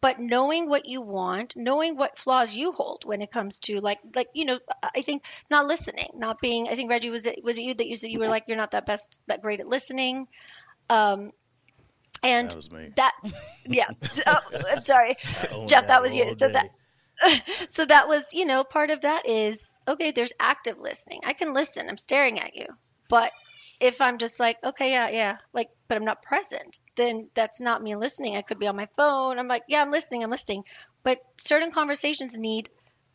but 0.01 0.19
knowing 0.19 0.67
what 0.67 0.87
you 0.87 1.01
want 1.01 1.55
knowing 1.55 1.95
what 1.95 2.17
flaws 2.17 2.55
you 2.55 2.71
hold 2.71 3.05
when 3.05 3.21
it 3.21 3.31
comes 3.31 3.59
to 3.59 3.79
like 3.79 3.99
like 4.15 4.27
you 4.33 4.45
know 4.45 4.59
i 4.95 5.01
think 5.01 5.23
not 5.49 5.65
listening 5.65 6.09
not 6.15 6.39
being 6.41 6.67
i 6.67 6.75
think 6.75 6.89
reggie 6.89 7.09
was 7.09 7.25
it 7.25 7.43
was 7.43 7.57
it 7.57 7.63
you 7.63 7.73
that 7.73 7.87
you 7.87 7.95
said 7.95 8.09
you 8.09 8.19
were 8.19 8.27
like 8.27 8.43
you're 8.47 8.57
not 8.57 8.71
that 8.71 8.85
best 8.85 9.21
that 9.27 9.41
great 9.41 9.59
at 9.59 9.67
listening. 9.67 10.27
Um 10.89 11.31
and 12.23 12.49
That 12.49 12.55
was 12.55 12.71
me. 12.71 12.89
that 12.97 13.13
yeah. 13.65 13.85
Oh, 14.27 14.37
I'm 14.69 14.85
sorry. 14.85 15.15
Jeff 15.67 15.81
that 15.81 15.87
that 15.87 16.01
was 16.01 16.15
you. 16.15 16.35
so 16.39 16.49
that 16.49 16.67
so 17.69 17.85
that 17.85 18.07
was 18.07 18.33
you 18.33 18.45
know 18.45 18.63
part 18.63 18.89
of 18.89 19.01
that 19.01 19.27
is 19.27 19.67
okay 19.87 20.11
there's 20.11 20.33
active 20.39 20.77
listening. 20.79 21.21
I 21.25 21.33
can 21.33 21.53
listen. 21.53 21.89
I'm 21.89 21.97
staring 21.97 22.39
at 22.39 22.55
you. 22.55 22.65
But 23.09 23.31
if 23.81 23.99
i'm 23.99 24.19
just 24.19 24.39
like 24.39 24.57
okay 24.63 24.91
yeah 24.91 25.09
yeah 25.09 25.37
like 25.53 25.69
but 25.87 25.97
i'm 25.97 26.05
not 26.05 26.21
present 26.21 26.79
then 26.95 27.29
that's 27.33 27.59
not 27.59 27.81
me 27.81 27.95
listening. 27.95 28.37
I 28.37 28.41
could 28.41 28.59
be 28.59 28.67
on 28.67 28.75
my 28.75 28.87
phone. 28.95 29.39
I'm 29.39 29.47
like 29.47 29.63
yeah 29.67 29.81
i'm 29.81 29.91
listening 29.91 30.23
i'm 30.23 30.29
listening. 30.29 30.63
But 31.03 31.19
certain 31.37 31.71
conversations 31.71 32.37
need 32.37 32.69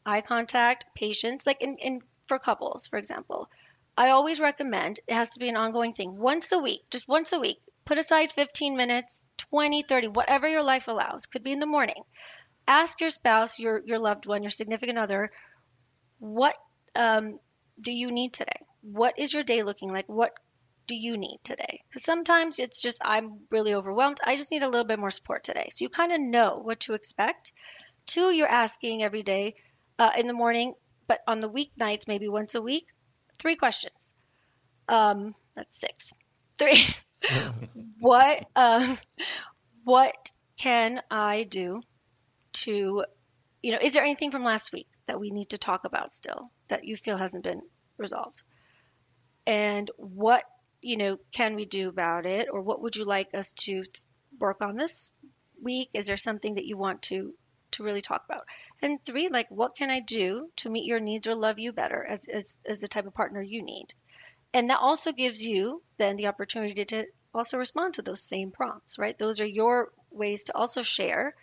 eye 0.04 0.20
contact 0.20 0.86
patience 0.94 1.46
like 1.46 1.62
in, 1.62 1.76
in 1.76 2.00
for 2.26 2.38
couples 2.38 2.86
for 2.88 2.98
example. 2.98 3.48
I 3.96 4.10
always 4.10 4.40
recommend 4.40 5.00
it 5.06 5.14
has 5.14 5.30
to 5.30 5.38
be 5.38 5.48
an 5.48 5.56
ongoing 5.56 5.94
thing 5.94 6.18
once 6.18 6.52
a 6.52 6.58
week 6.58 6.82
just 6.90 7.08
once 7.08 7.32
a 7.32 7.40
week 7.40 7.58
put 7.84 7.98
aside 7.98 8.30
15 8.32 8.76
minutes 8.76 9.22
20 9.38 9.82
30 9.82 10.08
whatever 10.08 10.48
your 10.48 10.64
life 10.64 10.88
allows 10.88 11.26
could 11.26 11.44
be 11.44 11.52
in 11.52 11.60
the 11.60 11.66
morning. 11.66 12.02
Ask 12.66 13.00
your 13.00 13.10
spouse 13.10 13.60
your 13.60 13.82
your 13.86 14.00
loved 14.00 14.26
one 14.26 14.42
your 14.42 14.50
significant 14.50 14.98
other 14.98 15.30
what 16.18 16.56
um, 16.96 17.38
do 17.80 17.92
you 17.92 18.10
need 18.10 18.32
today? 18.32 18.60
What 18.82 19.18
is 19.18 19.32
your 19.32 19.42
day 19.42 19.62
looking 19.62 19.92
like? 19.92 20.08
What 20.08 20.32
do 20.86 20.94
you 20.94 21.16
need 21.16 21.38
today? 21.42 21.80
Because 21.88 22.04
sometimes 22.04 22.58
it's 22.58 22.80
just 22.80 23.00
i'm 23.04 23.40
really 23.50 23.74
overwhelmed. 23.74 24.18
I 24.24 24.36
just 24.36 24.50
need 24.50 24.62
a 24.62 24.68
little 24.68 24.84
bit 24.84 24.98
more 24.98 25.10
support 25.10 25.44
today. 25.44 25.68
So 25.72 25.84
you 25.84 25.88
kind 25.88 26.12
of 26.12 26.20
know 26.20 26.58
what 26.58 26.80
to 26.80 26.94
expect. 26.94 27.52
Two 28.06 28.32
you're 28.34 28.48
asking 28.48 29.02
every 29.02 29.22
day 29.22 29.54
uh, 29.98 30.10
in 30.16 30.26
the 30.26 30.32
morning 30.32 30.74
but 31.08 31.20
on 31.26 31.40
the 31.40 31.50
weeknights 31.50 32.08
maybe 32.08 32.28
once 32.28 32.54
a 32.54 32.62
week 32.62 32.86
three 33.38 33.56
questions. 33.56 34.14
Um, 34.88 35.34
that's 35.54 35.78
six. 35.78 36.12
Three. 36.58 36.84
What 37.98 38.44
um, 38.54 38.98
what 39.84 40.14
can 40.58 41.00
i 41.10 41.42
do 41.44 41.80
to 42.52 43.04
you 43.62 43.72
know 43.72 43.78
is 43.80 43.94
there 43.94 44.04
anything 44.04 44.30
from 44.30 44.44
last 44.44 44.72
week 44.72 44.86
that 45.06 45.18
we 45.18 45.30
need 45.30 45.50
to 45.50 45.58
talk 45.58 45.84
about 45.84 46.12
still 46.12 46.50
that 46.68 46.84
you 46.84 46.94
feel 46.94 47.16
hasn't 47.16 47.42
been 47.42 47.62
resolved? 47.96 48.42
And 49.46 49.90
what 49.96 50.44
you 50.86 50.96
know 50.96 51.18
can 51.32 51.54
we 51.54 51.64
do 51.64 51.88
about 51.88 52.26
it? 52.26 52.48
Or 52.50 52.62
what 52.62 52.80
would 52.82 52.96
you 52.96 53.04
like 53.04 53.34
us 53.34 53.52
to 53.66 53.84
work 54.38 54.62
on 54.62 54.76
this 54.76 55.10
week? 55.62 55.90
Is 55.94 56.06
there 56.06 56.16
something 56.16 56.54
that 56.54 56.66
you 56.66 56.76
want 56.76 57.02
to 57.02 57.34
to 57.72 57.82
really 57.82 58.00
talk 58.00 58.24
about? 58.24 58.44
And 58.82 59.04
three 59.04 59.28
like 59.28 59.48
what 59.50 59.76
can 59.76 59.90
i 59.90 60.00
do 60.00 60.50
to 60.56 60.70
meet 60.70 60.84
your 60.84 61.00
needs 61.00 61.26
or 61.26 61.34
love 61.34 61.58
you 61.58 61.72
better 61.72 62.04
as 62.04 62.28
as, 62.28 62.56
as 62.64 62.80
the 62.80 62.88
type 62.88 63.06
of 63.06 63.14
partner 63.14 63.42
you 63.42 63.62
need? 63.62 63.92
And 64.54 64.70
that 64.70 64.80
also 64.80 65.12
gives 65.12 65.44
you 65.44 65.82
then 65.96 66.16
the 66.16 66.28
opportunity 66.28 66.84
to 66.84 67.06
also 67.34 67.58
respond 67.58 67.94
to 67.94 68.02
those 68.02 68.22
same 68.22 68.50
prompts 68.50 68.98
right? 68.98 69.18
Those 69.18 69.40
are 69.40 69.46
your 69.46 69.90
ways 70.10 70.44
to 70.44 70.56
also 70.56 70.82
share 70.82 71.34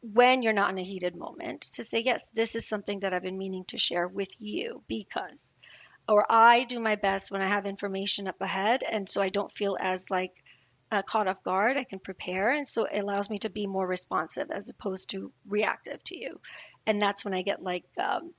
when 0.00 0.42
you're 0.42 0.52
not 0.52 0.70
in 0.70 0.78
a 0.78 0.82
heated 0.82 1.16
moment 1.16 1.62
to 1.62 1.82
say 1.82 2.00
yes 2.00 2.30
this 2.30 2.54
is 2.54 2.68
something 2.68 3.00
that 3.00 3.12
i've 3.12 3.22
been 3.22 3.38
meaning 3.38 3.64
to 3.64 3.78
share 3.78 4.06
with 4.06 4.28
you 4.38 4.82
because 4.86 5.56
or 6.08 6.24
I 6.28 6.64
do 6.64 6.80
my 6.80 6.94
best 6.96 7.30
when 7.30 7.42
I 7.42 7.48
have 7.48 7.66
information 7.66 8.28
up 8.28 8.40
ahead, 8.40 8.82
and 8.90 9.08
so 9.08 9.20
I 9.20 9.28
don't 9.28 9.50
feel 9.52 9.76
as 9.80 10.10
like 10.10 10.32
uh, 10.92 11.02
caught 11.02 11.28
off 11.28 11.42
guard. 11.42 11.76
I 11.76 11.84
can 11.84 11.98
prepare, 11.98 12.52
and 12.52 12.66
so 12.66 12.84
it 12.84 13.00
allows 13.00 13.28
me 13.28 13.38
to 13.38 13.50
be 13.50 13.66
more 13.66 13.86
responsive 13.86 14.50
as 14.50 14.68
opposed 14.68 15.10
to 15.10 15.32
reactive 15.48 16.02
to 16.04 16.18
you. 16.18 16.40
And 16.86 17.02
that's 17.02 17.24
when 17.24 17.34
I 17.34 17.42
get 17.42 17.62
like, 17.62 17.84
um, 17.98 18.32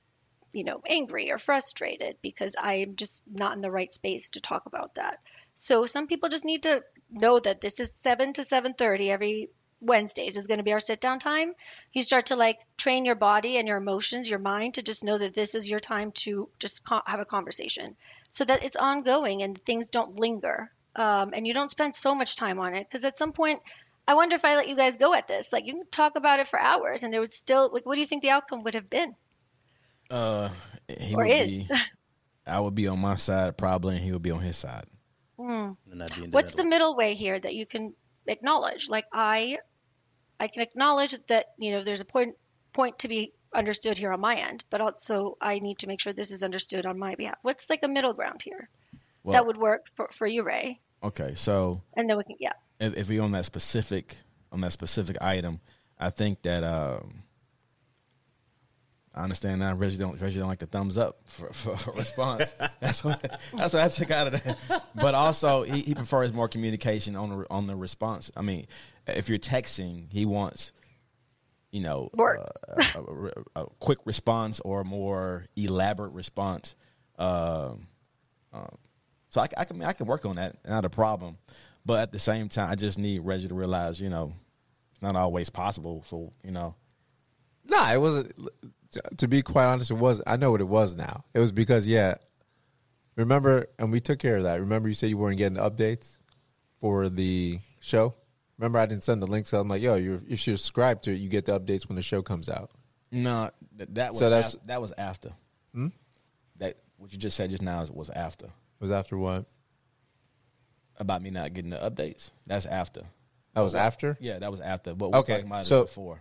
you 0.52 0.64
know, 0.64 0.80
angry 0.88 1.30
or 1.30 1.38
frustrated 1.38 2.16
because 2.22 2.54
I'm 2.58 2.96
just 2.96 3.22
not 3.30 3.54
in 3.54 3.60
the 3.60 3.70
right 3.70 3.92
space 3.92 4.30
to 4.30 4.40
talk 4.40 4.64
about 4.66 4.94
that. 4.94 5.18
So 5.54 5.86
some 5.86 6.06
people 6.06 6.30
just 6.30 6.44
need 6.46 6.62
to 6.62 6.82
know 7.10 7.38
that 7.38 7.60
this 7.60 7.80
is 7.80 7.92
seven 7.92 8.32
to 8.34 8.44
seven 8.44 8.74
thirty 8.74 9.10
every 9.10 9.50
Wednesdays 9.80 10.36
is 10.36 10.46
going 10.46 10.58
to 10.58 10.64
be 10.64 10.72
our 10.72 10.80
sit 10.80 11.00
down 11.00 11.18
time. 11.18 11.52
You 11.92 12.02
start 12.02 12.26
to 12.26 12.36
like 12.36 12.58
train 12.76 13.04
your 13.04 13.14
body 13.14 13.56
and 13.56 13.68
your 13.68 13.76
emotions, 13.76 14.28
your 14.28 14.38
mind 14.38 14.74
to 14.74 14.82
just 14.82 15.04
know 15.04 15.16
that 15.16 15.34
this 15.34 15.54
is 15.54 15.70
your 15.70 15.80
time 15.80 16.12
to 16.22 16.48
just 16.58 16.84
co- 16.84 17.02
have 17.06 17.20
a 17.20 17.24
conversation 17.24 17.96
so 18.30 18.44
that 18.44 18.64
it's 18.64 18.76
ongoing 18.76 19.42
and 19.42 19.58
things 19.58 19.88
don't 19.88 20.16
linger. 20.16 20.70
Um, 20.96 21.30
and 21.32 21.46
you 21.46 21.54
don't 21.54 21.70
spend 21.70 21.94
so 21.94 22.14
much 22.14 22.36
time 22.36 22.58
on 22.58 22.74
it 22.74 22.88
because 22.88 23.04
at 23.04 23.18
some 23.18 23.32
point, 23.32 23.60
I 24.06 24.14
wonder 24.14 24.34
if 24.34 24.44
I 24.44 24.56
let 24.56 24.68
you 24.68 24.76
guys 24.76 24.96
go 24.96 25.14
at 25.14 25.28
this. 25.28 25.52
Like 25.52 25.66
you 25.66 25.74
can 25.74 25.86
talk 25.90 26.16
about 26.16 26.40
it 26.40 26.48
for 26.48 26.58
hours 26.58 27.02
and 27.02 27.12
there 27.12 27.20
would 27.20 27.32
still, 27.32 27.70
like, 27.72 27.86
what 27.86 27.94
do 27.94 28.00
you 28.00 28.06
think 28.06 28.22
the 28.22 28.30
outcome 28.30 28.64
would 28.64 28.74
have 28.74 28.90
been? 28.90 29.14
Uh, 30.10 30.48
he 30.88 31.14
Or 31.14 31.24
would 31.24 31.32
is. 31.32 31.46
be. 31.46 31.68
I 32.46 32.60
would 32.60 32.74
be 32.74 32.88
on 32.88 32.98
my 32.98 33.16
side 33.16 33.58
probably, 33.58 33.96
and 33.96 34.04
he 34.04 34.10
would 34.10 34.22
be 34.22 34.30
on 34.30 34.40
his 34.40 34.56
side. 34.56 34.86
In 35.38 36.30
What's 36.30 36.54
the 36.54 36.64
middle 36.64 36.96
way 36.96 37.14
here 37.14 37.38
that 37.38 37.54
you 37.54 37.66
can 37.66 37.94
acknowledge? 38.26 38.88
Like 38.88 39.04
I, 39.12 39.58
I 40.40 40.48
can 40.48 40.62
acknowledge 40.62 41.16
that 41.26 41.46
you 41.58 41.72
know 41.72 41.82
there's 41.82 42.00
a 42.00 42.04
point 42.04 42.34
point 42.72 42.98
to 43.00 43.08
be 43.08 43.32
understood 43.54 43.98
here 43.98 44.12
on 44.12 44.20
my 44.20 44.36
end, 44.36 44.64
but 44.70 44.80
also 44.80 45.36
I 45.40 45.58
need 45.58 45.78
to 45.78 45.86
make 45.86 46.00
sure 46.00 46.12
this 46.12 46.30
is 46.30 46.42
understood 46.42 46.86
on 46.86 46.98
my 46.98 47.14
behalf. 47.14 47.36
What's 47.42 47.70
like 47.70 47.80
a 47.82 47.88
middle 47.88 48.12
ground 48.12 48.42
here 48.42 48.68
Well, 49.24 49.32
that 49.32 49.46
would 49.46 49.56
work 49.56 49.86
for, 49.96 50.08
for 50.12 50.26
you, 50.26 50.42
Ray? 50.42 50.80
okay, 51.02 51.34
so 51.34 51.82
And 51.96 52.08
then 52.08 52.16
we 52.16 52.24
can 52.24 52.36
yeah. 52.38 52.52
if, 52.78 52.96
if 52.96 53.08
we 53.08 53.18
on 53.18 53.32
that 53.32 53.44
specific 53.46 54.18
on 54.52 54.60
that 54.60 54.72
specific 54.72 55.16
item, 55.20 55.60
I 55.98 56.10
think 56.10 56.42
that 56.42 56.62
um, 56.64 57.22
I 59.18 59.22
understand 59.24 59.58
now. 59.60 59.74
Reggie 59.74 59.96
don't 59.98 60.20
Reggie 60.20 60.38
don't 60.38 60.48
like 60.48 60.60
the 60.60 60.66
thumbs 60.66 60.96
up 60.96 61.18
for, 61.24 61.52
for, 61.52 61.76
for 61.76 61.92
response. 61.92 62.54
that's 62.80 63.02
what 63.02 63.20
that's 63.52 63.72
what 63.74 63.82
I 63.82 63.88
took 63.88 64.10
out 64.12 64.28
of 64.32 64.44
that. 64.44 64.58
But 64.94 65.14
also, 65.14 65.62
he, 65.62 65.80
he 65.80 65.94
prefers 65.94 66.32
more 66.32 66.46
communication 66.48 67.16
on 67.16 67.30
the 67.30 67.46
on 67.50 67.66
the 67.66 67.74
response. 67.74 68.30
I 68.36 68.42
mean, 68.42 68.66
if 69.08 69.28
you're 69.28 69.38
texting, 69.40 70.04
he 70.12 70.24
wants 70.24 70.72
you 71.72 71.80
know 71.80 72.10
uh, 72.38 72.80
a, 72.96 73.00
a- 73.60 73.62
a 73.62 73.66
quick 73.80 73.98
response 74.04 74.60
or 74.60 74.82
a 74.82 74.84
more 74.84 75.46
elaborate 75.56 76.12
response. 76.12 76.76
Um, 77.18 77.88
um, 78.52 78.76
so 79.30 79.40
I, 79.40 79.48
I 79.56 79.64
can 79.64 79.82
I 79.82 79.92
can 79.94 80.06
work 80.06 80.24
on 80.26 80.36
that, 80.36 80.56
not 80.64 80.84
a 80.84 80.90
problem. 80.90 81.38
But 81.84 82.00
at 82.02 82.12
the 82.12 82.18
same 82.20 82.48
time, 82.48 82.70
I 82.70 82.74
just 82.76 82.98
need 82.98 83.20
Reggie 83.20 83.48
to 83.48 83.54
realize, 83.54 84.00
you 84.00 84.10
know, 84.10 84.32
it's 84.92 85.02
not 85.02 85.16
always 85.16 85.50
possible 85.50 86.02
for 86.06 86.30
you 86.44 86.52
know. 86.52 86.76
Nah, 87.66 87.92
it 87.92 88.00
wasn't. 88.00 88.32
To- 88.92 89.02
To 89.18 89.28
be 89.28 89.42
quite 89.42 89.66
honest, 89.66 89.90
it 89.90 89.94
was. 89.94 90.20
I 90.26 90.36
know 90.36 90.50
what 90.50 90.60
it 90.60 90.68
was 90.68 90.94
now. 90.94 91.24
It 91.34 91.40
was 91.40 91.52
because 91.52 91.86
yeah. 91.86 92.14
Remember, 93.16 93.66
and 93.78 93.90
we 93.90 94.00
took 94.00 94.18
care 94.20 94.36
of 94.36 94.44
that. 94.44 94.60
Remember, 94.60 94.88
you 94.88 94.94
said 94.94 95.08
you 95.10 95.18
weren't 95.18 95.38
getting 95.38 95.58
updates 95.58 96.18
for 96.80 97.08
the 97.08 97.58
show. 97.80 98.14
Remember, 98.58 98.78
I 98.78 98.86
didn't 98.86 99.02
send 99.04 99.20
the 99.22 99.26
link, 99.26 99.46
so 99.46 99.60
I'm 99.60 99.68
like, 99.68 99.82
yo, 99.82 99.96
you're, 99.96 100.20
if 100.28 100.46
you're 100.46 100.56
subscribed 100.56 101.02
to 101.04 101.10
it, 101.12 101.16
you 101.16 101.28
get 101.28 101.44
the 101.46 101.58
updates 101.58 101.88
when 101.88 101.96
the 101.96 102.02
show 102.02 102.22
comes 102.22 102.48
out. 102.48 102.70
No, 103.10 103.50
th- 103.76 103.88
that 103.94 104.10
was 104.10 104.18
So 104.18 104.30
that's- 104.30 104.54
af- 104.54 104.60
that 104.66 104.80
was 104.80 104.92
after. 104.96 105.32
Hmm? 105.74 105.88
That 106.58 106.76
what 106.96 107.12
you 107.12 107.18
just 107.18 107.36
said 107.36 107.50
just 107.50 107.62
now 107.62 107.82
is- 107.82 107.90
was 107.90 108.08
after 108.10 108.50
Was 108.80 108.90
after 108.92 109.16
what? 109.18 109.46
about 110.96 111.22
me 111.22 111.30
not 111.30 111.52
getting 111.54 111.70
the 111.70 111.76
updates. 111.78 112.30
That's 112.46 112.66
after. 112.66 113.02
That 113.54 113.60
was 113.62 113.74
after. 113.74 114.16
Yeah, 114.20 114.38
that 114.38 114.50
was 114.50 114.60
after. 114.60 114.94
But 114.94 115.10
we're 115.10 115.18
Okay, 115.18 115.34
talking 115.34 115.46
about 115.46 115.66
so- 115.66 115.82
it 115.82 115.86
before. 115.86 116.20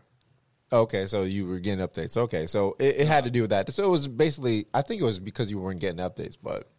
Okay, 0.72 1.06
so 1.06 1.24
you 1.24 1.48
were 1.48 1.60
getting 1.60 1.86
updates. 1.86 2.18
Okay, 2.18 2.46
so 2.46 2.76
it, 2.80 2.98
it 2.98 3.08
had 3.08 3.24
to 3.24 3.30
do 3.30 3.42
with 3.42 3.52
that. 3.52 3.72
So 3.72 3.84
it 3.86 3.90
was 3.90 4.08
basically, 4.08 4.66
I 4.74 4.82
think 4.82 5.02
it 5.02 5.06
was 5.06 5.20
because 5.20 5.50
you 5.50 5.60
weren't 5.60 5.80
getting 5.80 6.00
updates, 6.00 6.38
but 6.42 6.70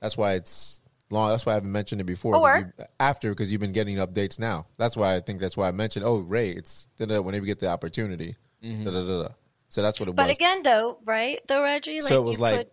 that's 0.00 0.16
why 0.16 0.32
it's 0.32 0.80
long. 1.10 1.28
That's 1.28 1.44
why 1.44 1.52
I 1.52 1.54
haven't 1.56 1.72
mentioned 1.72 2.00
it 2.00 2.04
before. 2.04 2.36
Or- 2.36 2.72
you- 2.78 2.84
after, 2.98 3.30
because 3.30 3.52
you've 3.52 3.60
been 3.60 3.72
getting 3.72 3.96
updates 3.96 4.38
now. 4.38 4.66
That's 4.78 4.96
why 4.96 5.14
I 5.14 5.20
think 5.20 5.40
that's 5.40 5.56
why 5.56 5.68
I 5.68 5.72
mentioned. 5.72 6.04
Oh, 6.04 6.18
Ray, 6.18 6.50
it's 6.50 6.88
da-da, 6.98 7.20
whenever 7.20 7.44
you 7.44 7.50
get 7.50 7.60
the 7.60 7.68
opportunity. 7.68 8.36
Mm-hmm. 8.62 8.84
da-da-da-da. 8.84 9.28
So 9.68 9.82
that's 9.82 10.00
what 10.00 10.08
it 10.08 10.16
But 10.16 10.28
was. 10.28 10.36
But 10.38 10.44
again, 10.44 10.62
though, 10.62 10.98
right? 11.04 11.40
Though 11.46 11.62
Reggie, 11.62 12.00
like 12.00 12.08
so 12.08 12.22
it 12.22 12.24
was 12.24 12.38
you 12.38 12.42
like, 12.42 12.56
could, 12.58 12.70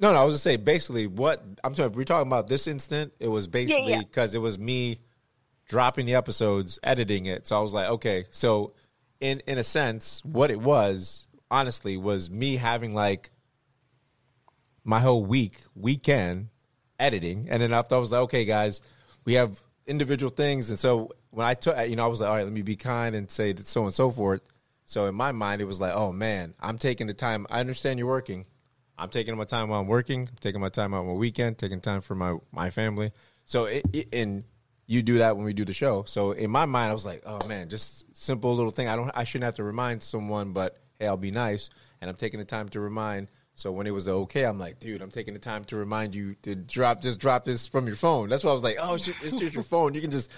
no, 0.00 0.12
no. 0.12 0.20
I 0.20 0.24
was 0.24 0.34
just 0.34 0.44
saying, 0.44 0.64
basically, 0.64 1.06
what 1.06 1.42
I'm 1.62 1.72
talking. 1.74 1.92
If 1.92 1.96
we're 1.96 2.04
talking 2.04 2.26
about 2.26 2.48
this 2.48 2.66
instant, 2.66 3.12
it 3.20 3.28
was 3.28 3.46
basically 3.46 3.92
yeah. 3.92 4.00
because 4.00 4.34
it 4.34 4.40
was 4.40 4.58
me 4.58 4.98
dropping 5.66 6.04
the 6.06 6.14
episodes, 6.16 6.78
editing 6.82 7.26
it. 7.26 7.46
So 7.46 7.58
I 7.58 7.62
was 7.62 7.72
like, 7.72 7.88
okay. 7.88 8.24
So 8.30 8.72
in 9.22 9.40
in 9.46 9.56
a 9.56 9.62
sense, 9.62 10.20
what 10.24 10.50
it 10.50 10.60
was, 10.60 11.28
honestly, 11.50 11.96
was 11.96 12.28
me 12.28 12.56
having 12.56 12.92
like 12.92 13.30
my 14.84 14.98
whole 14.98 15.24
week 15.24 15.60
weekend 15.76 16.48
editing, 16.98 17.46
and 17.48 17.62
then 17.62 17.72
after 17.72 17.94
I 17.94 17.98
was 17.98 18.10
like, 18.10 18.22
okay, 18.22 18.44
guys, 18.44 18.82
we 19.24 19.34
have 19.34 19.62
individual 19.86 20.28
things, 20.28 20.70
and 20.70 20.78
so 20.78 21.12
when 21.30 21.46
I 21.46 21.54
took, 21.54 21.88
you 21.88 21.94
know, 21.94 22.04
I 22.04 22.08
was 22.08 22.20
like, 22.20 22.28
all 22.28 22.36
right, 22.36 22.44
let 22.44 22.52
me 22.52 22.62
be 22.62 22.74
kind 22.74 23.14
and 23.14 23.30
say 23.30 23.52
that 23.52 23.66
so 23.66 23.84
and 23.84 23.94
so 23.94 24.10
forth. 24.10 24.42
So 24.86 25.06
in 25.06 25.14
my 25.14 25.30
mind, 25.30 25.62
it 25.62 25.66
was 25.66 25.80
like, 25.80 25.94
oh 25.94 26.12
man, 26.12 26.54
I'm 26.60 26.76
taking 26.76 27.06
the 27.06 27.14
time. 27.14 27.46
I 27.48 27.60
understand 27.60 28.00
you're 28.00 28.08
working. 28.08 28.44
I'm 28.98 29.08
taking 29.08 29.36
my 29.36 29.44
time 29.44 29.68
while 29.68 29.80
I'm 29.80 29.86
working. 29.86 30.22
I'm 30.28 30.36
taking 30.40 30.60
my 30.60 30.68
time 30.68 30.92
out 30.92 31.00
on 31.00 31.06
my 31.06 31.12
weekend, 31.12 31.58
taking 31.58 31.80
time 31.80 32.00
for 32.00 32.16
my 32.16 32.38
my 32.50 32.70
family. 32.70 33.12
So 33.44 33.66
it, 33.66 33.84
it, 33.92 34.08
and 34.12 34.42
you 34.86 35.02
do 35.02 35.18
that 35.18 35.36
when 35.36 35.44
we 35.44 35.52
do 35.52 35.64
the 35.64 35.72
show. 35.72 36.04
So 36.06 36.32
in 36.32 36.50
my 36.50 36.66
mind, 36.66 36.90
I 36.90 36.92
was 36.92 37.06
like, 37.06 37.22
oh 37.26 37.46
man, 37.46 37.68
just 37.68 38.04
simple 38.16 38.54
little 38.54 38.70
thing. 38.72 38.88
I 38.88 38.96
don't, 38.96 39.10
I 39.14 39.24
shouldn't 39.24 39.44
have 39.44 39.56
to 39.56 39.64
remind 39.64 40.02
someone, 40.02 40.52
but 40.52 40.78
hey, 40.98 41.06
I'll 41.06 41.16
be 41.16 41.30
nice. 41.30 41.70
And 42.00 42.10
I'm 42.10 42.16
taking 42.16 42.40
the 42.40 42.44
time 42.46 42.68
to 42.70 42.80
remind. 42.80 43.28
So 43.54 43.70
when 43.70 43.86
it 43.86 43.90
was 43.92 44.08
okay, 44.08 44.44
I'm 44.44 44.58
like, 44.58 44.80
dude, 44.80 45.02
I'm 45.02 45.10
taking 45.10 45.34
the 45.34 45.40
time 45.40 45.64
to 45.66 45.76
remind 45.76 46.14
you 46.14 46.34
to 46.42 46.54
drop, 46.54 47.02
just 47.02 47.20
drop 47.20 47.44
this 47.44 47.66
from 47.66 47.86
your 47.86 47.96
phone. 47.96 48.28
That's 48.28 48.42
why 48.44 48.50
I 48.50 48.54
was 48.54 48.62
like, 48.62 48.78
oh, 48.80 48.94
it's 48.94 49.04
just, 49.04 49.18
it's 49.22 49.36
just 49.36 49.54
your 49.54 49.62
phone. 49.62 49.94
You 49.94 50.00
can 50.00 50.10
just 50.10 50.30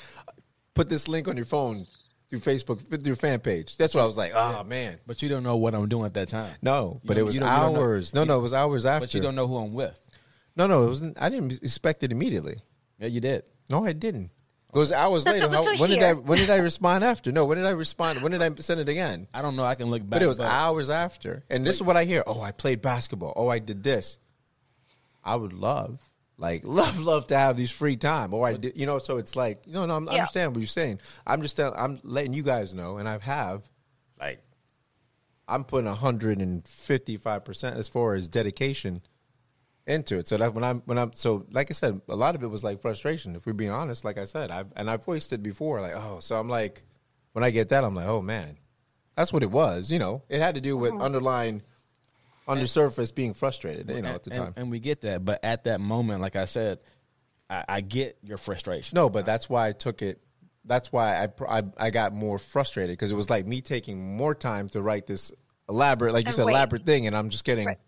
put 0.74 0.88
this 0.88 1.08
link 1.08 1.28
on 1.28 1.36
your 1.36 1.46
phone 1.46 1.86
through 2.28 2.40
Facebook, 2.40 2.80
through 2.86 2.98
your 3.04 3.16
fan 3.16 3.38
page. 3.40 3.76
That's 3.76 3.94
what 3.94 4.02
I 4.02 4.04
was 4.06 4.16
like, 4.16 4.32
oh 4.34 4.64
man. 4.64 4.98
But 5.06 5.22
you 5.22 5.28
don't 5.28 5.42
know 5.44 5.56
what 5.56 5.74
I'm 5.74 5.88
doing 5.88 6.04
at 6.06 6.14
that 6.14 6.28
time. 6.28 6.52
No, 6.60 7.00
but 7.04 7.16
it 7.16 7.22
was 7.22 7.34
you 7.36 7.40
don't- 7.40 7.50
you 7.54 7.60
don't 7.62 7.74
know- 7.74 7.80
hours. 7.80 8.12
no, 8.14 8.24
no, 8.24 8.38
it 8.38 8.42
was 8.42 8.52
hours 8.52 8.84
after. 8.84 9.06
But 9.06 9.14
you 9.14 9.20
don't 9.22 9.34
know 9.36 9.46
who 9.46 9.56
I'm 9.58 9.72
with. 9.74 9.98
No, 10.56 10.66
no, 10.66 10.84
it 10.84 10.88
wasn't. 10.88 11.16
I 11.20 11.28
didn't 11.28 11.52
expect 11.62 12.02
it 12.02 12.12
immediately. 12.12 12.62
Yeah, 12.98 13.08
you 13.08 13.20
did. 13.20 13.44
No, 13.68 13.84
I 13.84 13.92
didn't. 13.92 14.30
It 14.74 14.78
was 14.78 14.90
hours 14.92 15.24
later. 15.24 15.48
How, 15.50 15.62
was 15.62 15.78
when 15.78 15.90
did 15.90 16.02
I? 16.02 16.12
When 16.14 16.38
did 16.38 16.50
I 16.50 16.56
respond 16.56 17.04
after? 17.04 17.30
No, 17.30 17.44
when 17.44 17.58
did 17.58 17.66
I 17.66 17.70
respond? 17.70 18.22
When 18.22 18.32
did 18.32 18.42
I 18.42 18.50
send 18.60 18.80
it 18.80 18.88
again? 18.88 19.28
I 19.32 19.40
don't 19.42 19.54
know. 19.56 19.64
I 19.64 19.76
can 19.76 19.88
look 19.90 20.02
back. 20.02 20.10
But 20.10 20.22
it 20.22 20.26
was 20.26 20.40
hours 20.40 20.90
after. 20.90 21.44
And 21.48 21.64
this 21.66 21.76
is 21.76 21.82
what 21.82 21.96
I 21.96 22.04
hear. 22.04 22.24
Oh, 22.26 22.40
I 22.40 22.50
played 22.52 22.82
basketball. 22.82 23.32
Oh, 23.36 23.48
I 23.48 23.60
did 23.60 23.84
this. 23.84 24.18
I 25.22 25.36
would 25.36 25.52
love, 25.52 26.00
like, 26.38 26.62
love, 26.66 26.98
love 26.98 27.28
to 27.28 27.38
have 27.38 27.56
these 27.56 27.70
free 27.70 27.96
time. 27.96 28.34
Or 28.34 28.46
I 28.48 28.54
did, 28.54 28.76
you 28.76 28.84
know. 28.84 28.98
So 28.98 29.16
it's 29.18 29.36
like, 29.36 29.66
no, 29.66 29.86
no, 29.86 29.94
I'm- 29.94 30.08
I 30.08 30.12
Yeah. 30.14 30.18
understand 30.22 30.54
what 30.54 30.60
you're 30.60 30.66
saying. 30.66 31.00
I'm 31.26 31.40
just, 31.40 31.58
I'm 31.60 32.00
letting 32.02 32.34
you 32.34 32.42
guys 32.42 32.74
know, 32.74 32.98
and 32.98 33.08
I 33.08 33.16
have, 33.18 33.62
like, 34.20 34.42
I'm 35.46 35.64
putting 35.64 35.86
155 35.86 37.44
percent 37.44 37.76
as 37.76 37.86
far 37.88 38.14
as 38.14 38.28
dedication 38.28 39.02
into 39.86 40.18
it. 40.18 40.28
So 40.28 40.36
that 40.36 40.54
when 40.54 40.64
I'm 40.64 40.82
when 40.86 40.98
I'm 40.98 41.12
so 41.12 41.46
like 41.50 41.70
I 41.70 41.74
said, 41.74 42.00
a 42.08 42.16
lot 42.16 42.34
of 42.34 42.42
it 42.42 42.48
was 42.48 42.64
like 42.64 42.80
frustration. 42.80 43.36
If 43.36 43.46
we're 43.46 43.52
being 43.52 43.70
honest, 43.70 44.04
like 44.04 44.18
I 44.18 44.24
said, 44.24 44.50
I've 44.50 44.68
and 44.76 44.90
I've 44.90 45.04
voiced 45.04 45.32
it 45.32 45.42
before. 45.42 45.80
Like 45.80 45.94
oh, 45.94 46.20
so 46.20 46.36
I'm 46.38 46.48
like, 46.48 46.84
when 47.32 47.44
I 47.44 47.50
get 47.50 47.68
that, 47.70 47.84
I'm 47.84 47.94
like, 47.94 48.06
oh 48.06 48.22
man, 48.22 48.58
that's 49.14 49.32
what 49.32 49.42
it 49.42 49.50
was. 49.50 49.90
You 49.90 49.98
know, 49.98 50.22
it 50.28 50.40
had 50.40 50.54
to 50.54 50.60
do 50.60 50.76
with 50.76 50.92
uh-huh. 50.92 51.04
underlying, 51.04 51.62
undersurface 52.48 53.12
being 53.12 53.34
frustrated. 53.34 53.90
You 53.90 54.02
know, 54.02 54.10
at 54.10 54.22
the 54.24 54.32
and, 54.32 54.44
time. 54.44 54.54
and 54.56 54.70
we 54.70 54.80
get 54.80 55.02
that. 55.02 55.24
But 55.24 55.44
at 55.44 55.64
that 55.64 55.80
moment, 55.80 56.20
like 56.20 56.36
I 56.36 56.46
said, 56.46 56.78
I, 57.50 57.64
I 57.68 57.80
get 57.80 58.18
your 58.22 58.38
frustration. 58.38 58.96
No, 58.96 59.10
but 59.10 59.26
that's 59.26 59.48
why 59.48 59.68
I 59.68 59.72
took 59.72 60.02
it. 60.02 60.20
That's 60.64 60.90
why 60.90 61.24
I 61.24 61.58
I, 61.58 61.62
I 61.76 61.90
got 61.90 62.14
more 62.14 62.38
frustrated 62.38 62.92
because 62.92 63.10
it 63.10 63.16
was 63.16 63.28
like 63.28 63.46
me 63.46 63.60
taking 63.60 64.16
more 64.16 64.34
time 64.34 64.70
to 64.70 64.80
write 64.80 65.06
this 65.06 65.30
elaborate, 65.68 66.12
like 66.12 66.24
you 66.24 66.28
And 66.28 66.36
said, 66.36 66.46
wait. 66.46 66.52
elaborate 66.52 66.86
thing, 66.86 67.06
and 67.06 67.16
I'm 67.16 67.30
just 67.30 67.44
getting, 67.44 67.66
Right. 67.66 67.78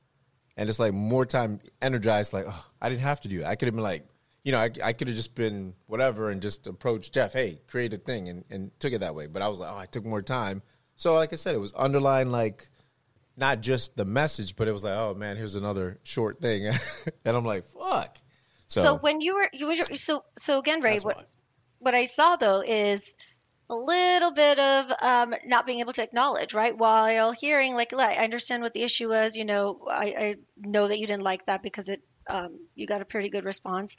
And 0.57 0.69
it's 0.69 0.79
like 0.79 0.93
more 0.93 1.27
time 1.27 1.61
energized. 1.83 2.33
Like 2.33 2.47
oh, 2.49 2.67
I 2.81 2.89
didn't 2.89 3.03
have 3.03 3.21
to 3.23 3.29
do 3.29 3.41
it. 3.41 3.47
I 3.47 3.57
could 3.57 3.67
have 3.67 3.75
been 3.75 3.85
like, 3.85 4.07
you 4.45 4.53
know, 4.53 4.59
I, 4.59 4.71
I 4.83 4.93
could 4.93 5.09
have 5.09 5.17
just 5.17 5.35
been 5.35 5.75
whatever 5.87 6.31
and 6.31 6.41
just 6.41 6.67
approached 6.67 7.13
Jeff, 7.13 7.33
hey, 7.33 7.61
create 7.67 7.93
a 7.93 7.99
thing, 7.99 8.29
and, 8.29 8.45
and 8.51 8.71
took 8.81 8.93
it 8.93 9.01
that 9.01 9.15
way. 9.15 9.27
But 9.27 9.43
I 9.43 9.49
was 9.49 9.59
like, 9.59 9.73
oh, 9.73 9.79
I 9.79 9.87
took 9.87 10.05
more 10.05 10.23
time. 10.23 10.63
So 10.97 11.15
like 11.15 11.33
I 11.33 11.37
said, 11.37 11.55
it 11.55 11.59
was 11.59 11.73
underlying 11.73 12.31
like 12.31 12.69
not 13.37 13.61
just 13.61 13.97
the 13.97 14.05
message, 14.05 14.57
but 14.57 14.67
it 14.69 14.73
was 14.73 14.83
like, 14.83 14.95
oh 14.95 15.15
man, 15.15 15.37
here's 15.37 15.55
another 15.55 15.99
short 16.03 16.41
thing, 16.41 16.67
and 17.25 17.37
I'm 17.37 17.45
like, 17.45 17.67
fuck. 17.67 18.19
So, 18.69 18.99
when 18.99 19.21
you 19.21 19.37
were 19.37 19.49
you 19.53 19.69
were 19.69 19.77
so 19.77 20.25
so 20.37 20.59
again, 20.59 20.81
Ray, 20.81 20.99
what 20.99 21.29
what 21.79 21.95
I 21.95 22.05
saw 22.05 22.37
though 22.37 22.63
is 22.63 23.15
a 23.69 23.75
little 23.75 24.31
bit 24.31 24.59
of 24.59 24.93
um, 25.03 25.35
not 25.45 25.67
being 25.67 25.81
able 25.81 25.93
to 25.93 26.03
acknowledge, 26.03 26.55
right? 26.55 26.77
While 26.77 27.33
hearing 27.33 27.75
like, 27.75 27.93
I 27.93 28.17
understand 28.17 28.63
what 28.63 28.75
the 28.75 28.83
issue 28.83 29.09
was. 29.09 29.37
You 29.37 29.45
know, 29.45 29.81
I, 29.91 30.15
I 30.19 30.35
know 30.57 30.89
that 30.89 30.99
you 30.99 31.07
didn't 31.07 31.25
like 31.25 31.47
that 31.47 31.63
because 31.63 31.89
it 31.89 32.01
um, 32.29 32.59
you 32.75 32.87
got 32.87 33.03
a 33.03 33.05
pretty 33.05 33.29
good 33.29 33.45
response 33.45 33.97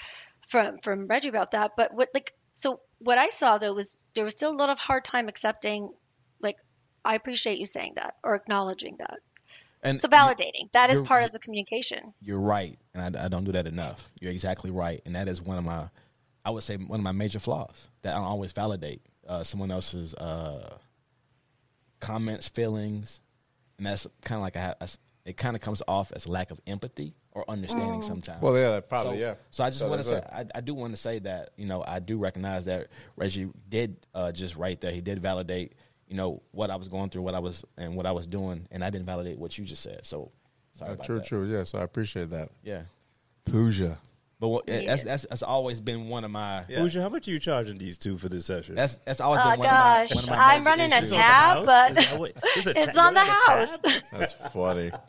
from 0.48 0.80
from 0.80 1.08
Reggie 1.08 1.30
about 1.30 1.52
that. 1.52 1.72
But 1.78 1.94
what 1.94 2.10
like 2.14 2.32
so 2.54 2.80
what 3.00 3.18
I 3.18 3.30
saw 3.30 3.58
though 3.58 3.74
was 3.74 3.98
there 4.16 4.24
was 4.24 4.34
still 4.34 4.52
a 4.52 4.58
lot 4.58 4.70
of 4.70 4.80
hard 4.80 5.04
time 5.04 5.28
accepting. 5.28 5.90
Like, 6.42 6.56
I 7.04 7.16
appreciate 7.16 7.60
you 7.60 7.66
saying 7.66 7.94
that 7.96 8.16
or 8.24 8.36
acknowledging 8.36 8.98
that. 9.00 9.20
and 9.84 10.00
So 10.00 10.08
validating 10.08 10.72
that 10.74 10.90
is 10.90 11.02
part 11.02 11.24
of 11.24 11.32
the 11.32 11.40
communication. 11.40 12.14
You're 12.22 12.40
right, 12.40 12.78
and 12.94 13.18
I, 13.18 13.26
I 13.26 13.28
don't 13.28 13.44
do 13.44 13.52
that 13.54 13.68
enough. 13.68 14.10
You're 14.20 14.32
exactly 14.32 14.72
right, 14.72 15.02
and 15.06 15.16
that 15.16 15.28
is 15.28 15.42
one 15.42 15.58
of 15.58 15.64
my, 15.64 15.90
I 16.46 16.52
would 16.52 16.64
say, 16.64 16.78
one 16.78 17.00
of 17.00 17.04
my 17.04 17.12
major 17.12 17.40
flaws. 17.40 17.88
That 18.04 18.14
I 18.14 18.18
don't 18.18 18.28
always 18.28 18.52
validate 18.52 19.02
uh, 19.28 19.44
someone 19.44 19.72
else's 19.72 20.14
uh, 20.16 20.78
comments, 22.00 22.48
feelings, 22.48 23.20
and 23.78 23.88
that's 23.88 24.08
kind 24.24 24.38
of 24.38 24.44
like 24.44 24.56
I 24.56 24.62
have. 24.62 24.98
It 25.26 25.36
kind 25.36 25.56
of 25.56 25.62
comes 25.62 25.82
off 25.88 26.14
as 26.16 26.26
lack 26.26 26.52
of 26.52 26.60
empathy 26.66 27.14
or 27.32 27.44
understanding 27.50 28.02
sometimes. 28.02 28.42
Well, 28.42 28.58
yeah, 28.58 28.80
probably, 28.80 29.18
so, 29.18 29.20
yeah. 29.20 29.36
So 29.52 29.64
I 29.64 29.70
just 29.70 29.80
So 29.80 29.90
want 29.90 30.02
to 30.02 30.08
say, 30.08 30.22
I, 30.32 30.46
I 30.56 30.62
do 30.62 30.74
want 30.74 30.94
to 30.94 30.98
say 30.98 31.20
that 31.20 31.50
you 31.58 31.66
know 31.66 31.84
I 31.86 32.00
do 32.00 32.18
recognize 32.18 32.66
that 32.66 32.88
Reggie 33.16 33.50
did 33.68 33.98
uh, 34.16 34.32
just 34.32 34.56
right 34.56 34.80
there. 34.80 34.92
He 34.92 35.02
did 35.02 35.20
validate 35.20 35.74
you 36.08 36.16
know 36.16 36.42
what 36.52 36.72
I 36.72 36.76
was 36.78 36.88
going 36.88 37.10
through, 37.10 37.24
what 37.24 37.36
I 37.36 37.40
was 37.40 37.64
and 37.78 37.96
what 37.96 38.06
I 38.06 38.12
was 38.12 38.28
doing, 38.28 38.68
and 38.72 38.84
I 38.84 38.90
didn't 38.90 39.06
validate 39.06 39.38
what 39.38 39.58
you 39.58 39.66
just 39.66 39.84
said. 39.84 40.02
So 40.04 40.32
sorry 40.74 40.94
about 40.94 41.06
true, 41.06 41.18
that. 41.18 41.26
true. 41.26 41.46
Yeah, 41.46 41.64
so 41.64 41.80
I 41.80 41.84
appreciate 41.84 42.30
that. 42.30 42.50
Yeah. 42.64 42.84
Pooja. 43.46 43.98
But 44.40 44.50
what, 44.50 44.68
that's, 44.68 45.04
that's 45.04 45.26
that's 45.28 45.42
always 45.42 45.80
been 45.82 46.10
one 46.10 46.24
of 46.24 46.30
my. 46.30 46.64
Bougie, 46.70 47.00
how 47.02 47.10
much 47.10 47.28
are 47.28 47.32
you 47.32 47.40
charging 47.40 47.80
these 47.80 47.98
two 47.98 48.18
for 48.20 48.30
this 48.30 48.46
session? 48.46 48.76
That's 48.76 48.98
that's 49.04 49.20
always 49.20 49.42
Oh 49.44 49.50
been 49.52 49.60
one 49.62 49.70
gosh, 49.70 50.12
of 50.12 50.16
my. 50.18 50.22
One 50.22 50.24
of 50.26 50.30
my 50.30 50.54
I'm 50.56 50.64
running 50.64 50.94
a 50.94 50.96
issues. 50.98 51.14
It's 51.14 51.14
on 51.14 51.18
the 51.18 51.24
tab, 51.24 51.66
but 51.66 51.92
Is 51.92 52.10
that 52.12 52.20
what- 52.20 52.32
is 52.56 52.68
it's 52.68 52.96
ta- 52.96 53.08
on 53.08 53.14
the 53.16 53.20
you're 53.22 53.30
at 53.30 53.40
a 53.58 53.90
house. 53.90 54.02
That's 54.12 54.34
funny. 54.54 54.92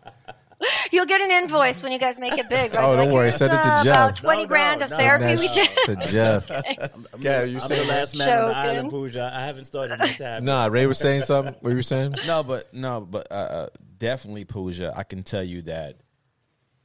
You'll 0.91 1.07
get 1.07 1.21
an 1.21 1.31
invoice 1.31 1.85
when 1.85 1.93
you 1.93 1.99
guys 2.01 2.19
make 2.19 2.37
it 2.37 2.49
big. 2.49 2.75
Right? 2.75 2.83
Oh, 2.83 2.97
don't 2.97 3.07
Like, 3.07 3.15
worry, 3.15 3.25
here's, 3.27 3.37
send 3.37 3.53
it 3.53 3.57
to 3.59 3.63
uh, 3.63 3.85
Jeff. 3.85 3.95
About 3.95 4.17
twenty 4.17 4.39
No, 4.39 4.43
no, 4.43 4.49
grand 4.49 4.83
of 4.83 4.91
no, 4.91 4.97
therapy 4.97 5.25
That's 5.37 5.41
we 5.41 5.95
did. 5.95 6.03
to 6.03 6.07
Jeff. 6.11 6.51
I'm, 6.51 7.07
Yeah, 7.23 7.43
the, 7.43 7.49
you 7.49 7.61
I'm 7.61 7.69
the 7.69 7.85
last 7.85 8.17
man 8.17 8.39
on 8.39 8.49
the 8.49 8.57
island, 8.57 8.91
Pooja. 8.91 9.31
I 9.33 9.45
haven't 9.45 9.67
started 9.67 10.01
my 10.01 10.07
tab. 10.07 10.43
Nah, 10.43 10.67
Ray 10.67 10.87
was 10.87 10.99
saying 10.99 11.23
something. 11.23 11.55
What 11.61 11.63
were 11.71 11.77
you 11.77 11.83
saying? 11.83 12.17
No, 12.27 12.43
but 12.43 12.75
no, 12.75 13.03
but 13.03 13.31
uh, 13.31 13.35
uh, 13.35 13.67
definitely, 13.99 14.47
Pooja, 14.47 14.93
I 14.97 15.05
can 15.05 15.23
tell 15.23 15.45
you 15.45 15.63
that 15.63 15.97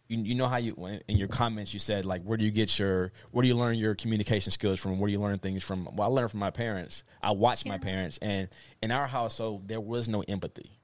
you, 0.07 0.21
you 0.23 0.35
know 0.35 0.47
how 0.47 0.57
you 0.57 0.75
in 1.07 1.17
your 1.17 1.27
comments 1.27 1.73
you 1.73 1.79
said 1.79 2.05
like 2.05 2.21
where 2.23 2.37
do 2.37 2.43
you 2.43 2.51
get 2.51 2.77
your 2.77 3.11
where 3.31 3.41
do 3.41 3.47
you 3.47 3.55
learn 3.55 3.77
your 3.77 3.95
communication 3.95 4.51
skills 4.51 4.79
from? 4.79 4.99
Where 4.99 5.07
do 5.07 5.13
you 5.13 5.21
learn 5.21 5.39
things 5.39 5.63
from? 5.63 5.87
Well 5.95 6.07
I 6.07 6.13
learned 6.13 6.31
from 6.31 6.39
my 6.39 6.51
parents. 6.51 7.03
I 7.21 7.31
watched 7.31 7.65
my 7.65 7.77
parents. 7.77 8.19
And 8.21 8.49
in 8.81 8.91
our 8.91 9.07
household 9.07 9.67
there 9.67 9.81
was 9.81 10.09
no 10.09 10.21
empathy. 10.27 10.79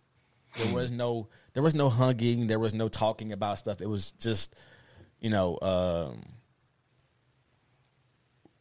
There 0.58 0.74
was 0.74 0.92
no 0.92 1.28
there 1.54 1.64
was 1.64 1.76
no 1.76 1.90
hugging. 1.90 2.48
There 2.48 2.60
was 2.60 2.74
no 2.74 2.88
talking 2.88 3.32
about 3.32 3.60
stuff. 3.60 3.82
It 3.82 3.88
was 3.88 4.12
just 4.14 4.56
you 5.20 5.30
know 5.30 5.60
um, 5.62 6.24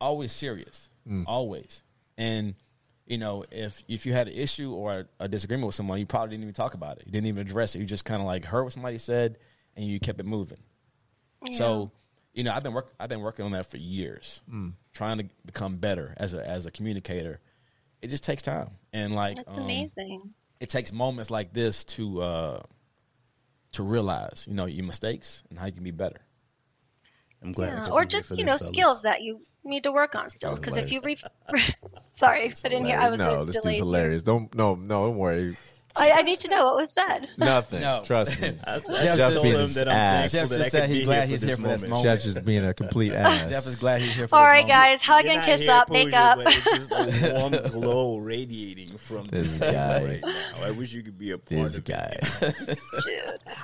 always 0.00 0.32
serious. 0.32 0.88
Always. 1.26 1.82
And 2.18 2.54
you 3.06 3.16
know 3.16 3.44
if 3.50 3.84
if 3.88 4.04
you 4.04 4.12
had 4.12 4.28
an 4.28 4.34
issue 4.34 4.72
or 4.72 4.92
a, 5.20 5.24
a 5.24 5.28
disagreement 5.28 5.66
with 5.66 5.76
someone 5.76 5.98
you 5.98 6.04
probably 6.04 6.30
didn't 6.30 6.42
even 6.42 6.54
talk 6.54 6.74
about 6.74 6.98
it. 6.98 7.04
You 7.06 7.12
didn't 7.12 7.28
even 7.28 7.46
address 7.46 7.76
it. 7.76 7.78
You 7.78 7.86
just 7.86 8.04
kind 8.04 8.20
of 8.20 8.26
like 8.26 8.44
heard 8.44 8.64
what 8.64 8.72
somebody 8.72 8.98
said 8.98 9.38
and 9.78 9.86
you 9.86 9.98
kept 9.98 10.20
it 10.20 10.26
moving 10.26 10.58
so 11.56 11.90
you 12.34 12.44
know 12.44 12.52
i've 12.52 12.62
been 12.62 12.74
work 12.74 12.92
i've 13.00 13.08
been 13.08 13.20
working 13.20 13.44
on 13.44 13.52
that 13.52 13.64
for 13.70 13.78
years 13.78 14.42
trying 14.92 15.18
to 15.18 15.28
become 15.46 15.76
better 15.76 16.12
as 16.18 16.34
a 16.34 16.46
as 16.46 16.66
a 16.66 16.70
communicator 16.70 17.40
it 18.02 18.08
just 18.08 18.24
takes 18.24 18.42
time 18.42 18.70
and 18.92 19.14
like 19.14 19.36
That's 19.36 19.48
um, 19.48 19.62
amazing. 19.62 20.34
it 20.60 20.68
takes 20.68 20.92
moments 20.92 21.30
like 21.30 21.54
this 21.54 21.84
to 21.84 22.20
uh 22.20 22.62
to 23.72 23.82
realize 23.82 24.44
you 24.46 24.54
know 24.54 24.66
your 24.66 24.84
mistakes 24.84 25.42
and 25.48 25.58
how 25.58 25.66
you 25.66 25.72
can 25.72 25.84
be 25.84 25.90
better 25.92 26.20
I'm 27.42 27.52
glad. 27.52 27.86
Yeah. 27.86 27.90
Or 27.90 28.04
just 28.04 28.36
you 28.36 28.44
know 28.44 28.56
fellas. 28.58 28.68
skills 28.68 29.02
that 29.02 29.22
you 29.22 29.40
need 29.64 29.84
to 29.84 29.92
work 29.92 30.14
on 30.14 30.30
still. 30.30 30.54
Because 30.54 30.76
if 30.76 30.90
you 30.90 31.00
re- 31.02 31.20
sorry, 32.12 32.52
I 32.64 32.68
didn't 32.68 32.86
hear. 32.86 32.98
I 32.98 33.10
was 33.10 33.18
no, 33.18 33.44
this 33.44 33.56
delayed 33.56 33.64
dude's 33.64 33.76
here. 33.76 33.84
hilarious. 33.84 34.22
Don't 34.22 34.54
no 34.54 34.74
no 34.74 35.06
don't 35.06 35.16
worry. 35.16 35.56
I, 35.98 36.12
I 36.18 36.22
need 36.22 36.38
to 36.40 36.48
know 36.50 36.64
what 36.66 36.76
was 36.76 36.92
said. 36.92 37.28
Nothing. 37.38 37.80
No. 37.80 38.02
Trust 38.04 38.40
me. 38.40 38.52
I, 38.64 38.74
I 38.76 38.78
Jeff 38.78 38.86
just 38.88 39.18
just 39.18 39.32
told 39.32 39.42
being 39.42 39.54
him 39.54 39.60
his 39.62 39.74
that 39.74 39.88
I'm 39.88 39.94
ass. 39.96 40.32
Jeff 40.32 40.48
that 40.48 40.56
just 40.58 40.66
I 40.74 40.78
said 40.78 40.88
he's 40.90 41.04
glad 41.04 41.28
he's 41.28 41.42
here 41.42 41.56
for 41.56 41.62
this 41.62 41.82
moment. 41.82 41.88
moment. 41.90 42.04
Jeff's 42.04 42.24
just 42.24 42.44
being 42.44 42.64
a 42.64 42.74
complete 42.74 43.12
ass. 43.14 43.48
jeff 43.48 43.66
is 43.66 43.76
glad 43.76 44.00
he's 44.00 44.14
here 44.14 44.28
for 44.28 44.36
All 44.36 44.42
this 44.44 44.52
right, 44.52 44.60
moment. 44.62 44.72
guys, 44.78 45.02
hug 45.02 45.24
You're 45.24 45.34
and 45.34 45.42
kiss 45.44 45.60
here, 45.62 45.70
up, 45.72 45.90
make 45.90 46.12
up. 46.12 46.36
But 46.36 46.46
it's 46.56 46.64
just 46.64 46.92
a 46.92 47.34
warm 47.38 47.70
glow 47.70 48.16
radiating 48.18 48.96
from 48.98 49.26
This 49.26 49.58
this 49.58 49.72
guy. 49.72 50.04
right 50.04 50.20
now. 50.22 50.62
I 50.62 50.70
wish 50.70 50.92
you 50.92 51.02
could 51.02 51.18
be 51.18 51.32
a 51.32 51.38
part 51.38 51.48
This 51.62 51.78
of 51.78 51.84
guy. 51.84 52.18
it. 52.42 52.78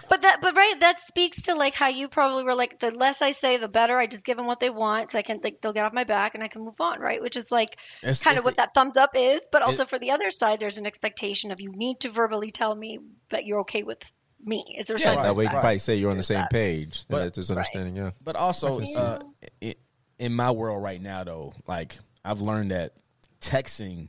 But 0.08 0.22
that, 0.22 0.40
but 0.40 0.54
right, 0.54 0.74
that 0.80 1.00
speaks 1.00 1.42
to 1.42 1.54
like 1.54 1.74
how 1.74 1.88
you 1.88 2.08
probably 2.08 2.44
were 2.44 2.54
like, 2.54 2.78
the 2.78 2.90
less 2.90 3.22
I 3.22 3.30
say, 3.32 3.56
the 3.58 3.68
better. 3.68 3.96
I 3.96 4.06
just 4.06 4.24
give 4.24 4.36
them 4.36 4.46
what 4.46 4.60
they 4.60 4.70
want, 4.70 5.10
so 5.10 5.18
I 5.18 5.22
can 5.22 5.40
like 5.42 5.60
they'll 5.60 5.72
get 5.72 5.84
off 5.84 5.92
my 5.92 6.04
back 6.04 6.34
and 6.34 6.42
I 6.42 6.48
can 6.48 6.62
move 6.64 6.80
on, 6.80 7.00
right? 7.00 7.20
Which 7.20 7.36
is 7.36 7.50
like 7.52 7.76
It's- 8.02 8.22
kind 8.22 8.34
it's 8.36 8.40
of 8.40 8.44
what 8.44 8.52
the- 8.56 8.62
that 8.62 8.74
thumbs 8.74 8.96
up 8.96 9.10
is. 9.14 9.46
But 9.50 9.62
also 9.62 9.84
for 9.84 9.98
the 9.98 10.10
other 10.12 10.30
side, 10.38 10.60
there's 10.60 10.78
an 10.78 10.86
expectation 10.86 11.50
of 11.52 11.60
you 11.60 11.70
need 11.72 12.00
to 12.00 12.10
verbally 12.24 12.50
tell 12.50 12.74
me 12.74 12.98
that 13.28 13.44
you're 13.44 13.60
okay 13.60 13.82
with 13.82 14.10
me. 14.42 14.64
Is 14.78 14.86
there 14.86 14.96
Yeah, 14.96 15.04
something? 15.04 15.24
That 15.24 15.36
way 15.36 15.44
you 15.44 15.50
can 15.50 15.60
probably 15.60 15.78
say 15.78 15.96
you're 15.96 16.10
on 16.10 16.16
the 16.16 16.22
same 16.22 16.46
page. 16.50 17.04
But- 17.08 17.24
But, 17.24 17.34
there's 17.34 17.50
understanding, 17.50 17.96
yeah. 17.96 18.10
But 18.22 18.36
also, 18.36 18.80
uh, 18.80 19.18
i 19.62 19.74
in 20.18 20.32
my 20.32 20.50
world 20.52 20.82
right 20.82 21.02
now, 21.02 21.24
though, 21.24 21.54
like 21.66 21.98
I've 22.24 22.40
learned 22.40 22.70
that 22.70 22.94
texting 23.40 24.08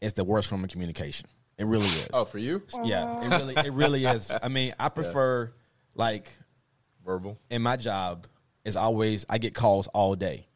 is 0.00 0.14
the 0.14 0.24
worst 0.24 0.48
form 0.48 0.64
of 0.64 0.70
communication. 0.70 1.28
It 1.58 1.66
really 1.66 1.84
is. 1.84 2.08
Oh, 2.12 2.24
for 2.24 2.38
you? 2.38 2.62
yeah, 2.82 3.22
it 3.24 3.28
really, 3.38 3.54
it 3.54 3.72
really 3.72 4.04
is. 4.06 4.32
I 4.42 4.48
mean, 4.48 4.74
I 4.80 4.88
prefer 4.88 5.52
like 5.94 6.32
Verbal. 7.04 7.38
in 7.50 7.62
my 7.62 7.76
job 7.76 8.26
is 8.64 8.74
always 8.74 9.26
I 9.28 9.38
get 9.38 9.54
calls 9.54 9.86
all 9.88 10.16
day, 10.16 10.48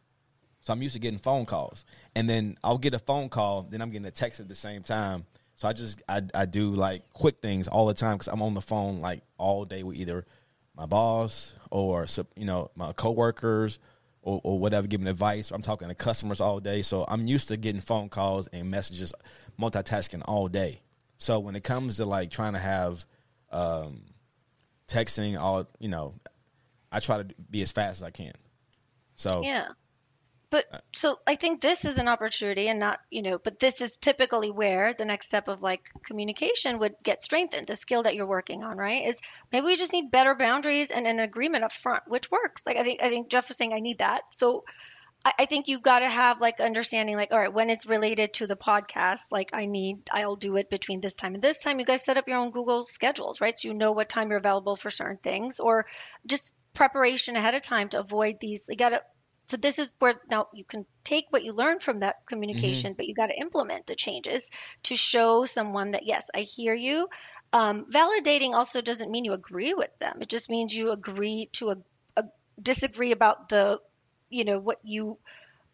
so 0.63 0.73
I'm 0.73 0.83
used 0.83 0.95
to 0.95 0.99
getting 0.99 1.21
phone 1.21 1.45
calls, 1.45 1.85
and 2.17 2.29
then 2.29 2.57
I'll 2.65 2.79
get 2.79 2.95
a 2.95 2.99
phone 2.99 3.29
call, 3.29 3.63
then 3.71 3.83
I'm 3.83 3.91
getting 3.91 4.07
a 4.07 4.11
text 4.11 4.41
at 4.41 4.49
the 4.49 4.57
same 4.57 4.83
time. 4.83 5.27
So 5.59 5.67
I 5.67 5.73
just 5.73 6.01
I 6.09 6.23
I 6.35 6.47
do 6.47 6.71
like 6.71 7.13
quick 7.13 7.43
things 7.43 7.67
all 7.67 7.87
the 7.87 7.95
time 7.95 8.17
because 8.17 8.29
I'm 8.29 8.43
on 8.43 8.55
the 8.55 8.61
phone 8.61 9.01
like 9.01 9.23
all 9.39 9.65
day 9.65 9.83
with 9.83 9.97
either 9.97 10.25
my 10.77 10.87
boss 10.87 11.53
or 11.73 12.07
you 12.37 12.45
know 12.45 12.71
my 12.77 12.93
coworkers 12.93 13.81
or, 14.23 14.41
or 14.45 14.59
whatever, 14.61 14.87
giving 14.87 15.09
advice. 15.09 15.51
I'm 15.51 15.63
talking 15.63 15.89
to 15.89 15.97
customers 15.97 16.41
all 16.41 16.61
day, 16.61 16.83
so 16.83 17.05
I'm 17.09 17.27
used 17.27 17.49
to 17.49 17.57
getting 17.57 17.81
phone 17.81 18.09
calls 18.09 18.47
and 18.49 18.71
messages, 18.71 19.13
multitasking 19.61 20.23
all 20.27 20.47
day. 20.47 20.81
So 21.19 21.41
when 21.41 21.57
it 21.57 21.65
comes 21.65 21.97
to 21.97 22.05
like 22.05 22.31
trying 22.31 22.53
to 22.53 22.61
have 22.61 23.05
um, 23.51 24.03
texting, 24.87 25.37
all 25.41 25.67
you 25.81 25.89
know, 25.89 26.15
I 26.93 27.01
try 27.01 27.17
to 27.17 27.27
be 27.51 27.63
as 27.63 27.73
fast 27.73 27.99
as 27.99 28.03
I 28.05 28.11
can. 28.11 28.33
So 29.17 29.43
Yeah. 29.43 29.67
But 30.51 30.65
uh, 30.73 30.79
so 30.95 31.19
I 31.27 31.35
think 31.35 31.61
this 31.61 31.85
is 31.85 31.99
an 31.99 32.09
opportunity 32.09 32.69
and 32.69 32.81
not, 32.81 33.01
you 33.11 33.23
know, 33.23 33.39
but 33.39 33.59
this 33.59 33.81
is 33.81 33.97
typically 33.99 34.51
where 34.51 34.95
the 34.95 35.05
next 35.05 35.27
step 35.27 35.49
of 35.49 35.63
like 35.63 35.89
communication 36.07 36.79
would 36.79 36.95
get 37.03 37.23
strengthened, 37.23 37.67
the 37.67 37.77
skill 37.77 38.05
that 38.05 38.15
you're 38.15 38.27
working 38.27 38.65
on, 38.65 38.79
right? 38.79 39.07
Is 39.07 39.21
maybe 39.53 39.67
we 39.67 39.77
just 39.77 39.93
need 39.93 40.11
better 40.11 40.35
boundaries 40.35 40.91
and 40.91 41.07
an 41.07 41.19
agreement 41.19 41.65
up 41.65 41.73
front, 41.73 42.05
which 42.07 42.31
works. 42.31 42.63
Like 42.67 42.77
I 42.77 42.83
think 42.83 43.03
I 43.03 43.11
think 43.11 43.29
Jeff 43.29 43.49
was 43.49 43.59
saying 43.59 43.75
I 43.75 43.81
need 43.81 43.99
that. 43.99 44.23
So 44.31 44.65
I, 45.23 45.33
I 45.41 45.45
think 45.47 45.69
you 45.69 45.81
gotta 45.81 46.09
have 46.09 46.41
like 46.41 46.61
understanding 46.61 47.17
like, 47.17 47.31
all 47.31 47.39
right, 47.39 47.53
when 47.53 47.69
it's 47.69 47.87
related 47.87 48.33
to 48.35 48.47
the 48.47 48.57
podcast, 48.57 49.31
like 49.31 49.51
I 49.53 49.67
need 49.67 49.99
I'll 50.11 50.37
do 50.37 50.57
it 50.57 50.71
between 50.71 51.03
this 51.03 51.15
time 51.15 51.35
and 51.35 51.43
this 51.43 51.63
time. 51.63 51.79
You 51.79 51.85
guys 51.85 52.05
set 52.05 52.17
up 52.17 52.27
your 52.27 52.39
own 52.39 52.53
Google 52.53 52.87
schedules, 52.87 53.43
right? 53.43 53.59
So 53.59 53.69
you 53.69 53.75
know 53.75 53.93
what 53.93 54.09
time 54.09 54.31
you're 54.31 54.39
available 54.39 54.77
for 54.77 54.91
certain 54.91 55.19
things 55.19 55.61
or 55.61 55.85
just 56.27 56.55
preparation 56.73 57.37
ahead 57.37 57.55
of 57.55 57.63
time 57.63 57.89
to 57.91 57.99
avoid 57.99 58.37
these 58.41 58.67
you 58.69 58.77
gotta 58.77 59.03
so 59.49 59.57
this 59.57 59.79
is 59.79 59.93
where 59.99 60.15
now 60.31 60.47
you 60.53 60.65
can 60.65 60.85
take 61.05 61.25
what 61.31 61.43
you 61.43 61.53
learned 61.53 61.83
from 61.83 62.01
that 62.01 62.17
communication 62.27 62.93
but 62.97 63.07
you 63.07 63.15
got 63.15 63.29
to 63.29 63.41
implement 63.41 63.87
the 63.87 63.97
changes 63.97 64.51
to 64.83 64.95
show 64.95 65.47
someone 65.47 65.93
that 65.93 66.07
yes 66.07 66.29
i 66.35 66.41
hear 66.41 66.75
you. 66.75 67.09
Um, 67.53 67.87
validating 67.91 68.53
also 68.53 68.83
doesn't 68.83 69.11
mean 69.11 69.25
you 69.25 69.33
agree 69.33 69.73
with 69.73 69.91
them. 70.01 70.19
It 70.21 70.29
just 70.29 70.51
means 70.51 70.75
you 70.75 70.93
agree 70.93 71.49
to 71.53 71.71
a, 71.71 71.77
a 72.17 72.25
disagree 72.61 73.13
about 73.13 73.49
the 73.49 73.81
you 74.29 74.45
know 74.45 74.59
what 74.59 74.79
you 74.83 75.19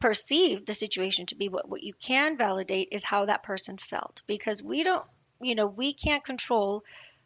perceive 0.01 0.65
the 0.65 0.75
situation 0.75 1.27
to 1.27 1.35
be. 1.35 1.49
What, 1.49 1.69
what 1.69 1.83
you 1.83 1.95
can 1.95 2.39
validate 2.39 2.89
is 2.93 3.03
how 3.03 3.27
that 3.27 3.43
person 3.43 3.79
felt 3.79 4.23
because 4.29 4.63
we 4.63 4.85
don't 4.85 5.05
you 5.41 5.57
know 5.57 5.67
we 5.67 5.93
can't 5.93 6.25
control 6.25 6.85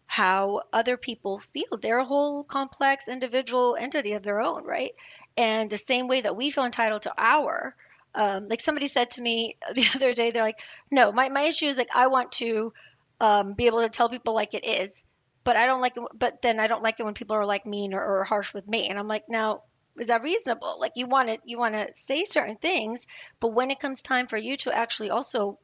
how 0.08 0.62
other 0.72 0.96
people 0.96 1.38
feel. 1.38 1.78
They're 1.80 1.98
a 1.98 2.04
whole 2.04 2.42
complex 2.42 3.06
individual 3.08 3.76
entity 3.78 4.14
of 4.14 4.22
their 4.24 4.40
own 4.40 4.64
right? 4.64 4.92
And 5.36 5.70
the 5.70 5.78
same 5.78 6.08
way 6.08 6.22
that 6.22 6.34
we 6.34 6.50
feel 6.50 6.64
entitled 6.64 7.02
to 7.02 7.12
our 7.16 7.76
um, 8.14 8.48
like 8.48 8.60
somebody 8.60 8.86
said 8.86 9.10
to 9.10 9.22
me 9.22 9.56
the 9.74 9.86
other 9.94 10.12
day 10.12 10.30
they're 10.30 10.42
like 10.42 10.60
no 10.90 11.12
my, 11.12 11.28
my 11.28 11.42
issue 11.42 11.66
is 11.66 11.78
like 11.78 11.94
i 11.94 12.06
want 12.06 12.32
to 12.32 12.72
um, 13.20 13.52
be 13.52 13.66
able 13.66 13.82
to 13.82 13.88
tell 13.88 14.08
people 14.08 14.34
like 14.34 14.54
it 14.54 14.66
is 14.66 15.04
but 15.44 15.56
i 15.56 15.66
don't 15.66 15.80
like 15.80 15.96
it 15.96 16.02
but 16.14 16.40
then 16.42 16.58
i 16.58 16.66
don't 16.66 16.82
like 16.82 16.98
it 16.98 17.04
when 17.04 17.14
people 17.14 17.36
are 17.36 17.46
like 17.46 17.66
mean 17.66 17.94
or, 17.94 18.02
or 18.02 18.24
harsh 18.24 18.54
with 18.54 18.66
me. 18.66 18.88
And 18.88 18.98
i'm 18.98 19.08
like 19.08 19.28
now 19.28 19.62
is 19.98 20.06
that 20.06 20.22
reasonable? 20.22 20.76
Like 20.80 20.92
you 20.94 21.06
want 21.06 21.28
to 21.28 21.38
you 21.44 21.58
want 21.58 21.74
to 21.74 21.88
say 21.92 22.24
certain 22.24 22.56
things 22.56 23.06
but 23.40 23.48
when 23.48 23.70
it 23.70 23.80
comes 23.80 24.02
time 24.02 24.28
for 24.28 24.36
you 24.36 24.56
to 24.58 24.72
actually 24.72 25.10
also 25.10 25.58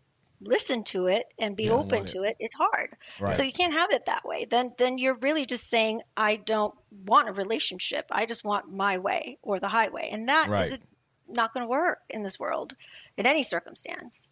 listen 0.44 0.84
to 0.84 1.06
it 1.06 1.24
and 1.38 1.56
be 1.56 1.64
You 1.64 1.72
open 1.72 1.98
want 1.98 2.08
it. 2.10 2.12
to 2.12 2.22
it 2.22 2.36
it's 2.38 2.56
hard 2.56 2.90
Right. 3.20 3.36
so 3.36 3.42
you 3.42 3.52
can't 3.52 3.72
have 3.74 3.90
it 3.90 4.06
that 4.06 4.24
way 4.24 4.46
then 4.48 4.72
then 4.78 4.98
you're 4.98 5.16
really 5.16 5.46
just 5.46 5.68
saying 5.68 6.00
i 6.16 6.36
don't 6.36 6.74
want 6.90 7.28
a 7.28 7.32
relationship 7.32 8.06
i 8.10 8.26
just 8.26 8.44
want 8.44 8.70
my 8.70 8.98
way 8.98 9.38
or 9.42 9.60
the 9.60 9.68
highway 9.68 10.08
and 10.12 10.28
that 10.28 10.48
is 10.54 10.70
Right. 10.70 10.78
not 11.28 11.52
going 11.54 11.64
to 11.64 11.70
work 11.70 11.98
in 12.10 12.22
this 12.22 12.38
world 12.38 12.74
in 13.16 13.26
any 13.26 13.42
circumstance 13.42 14.28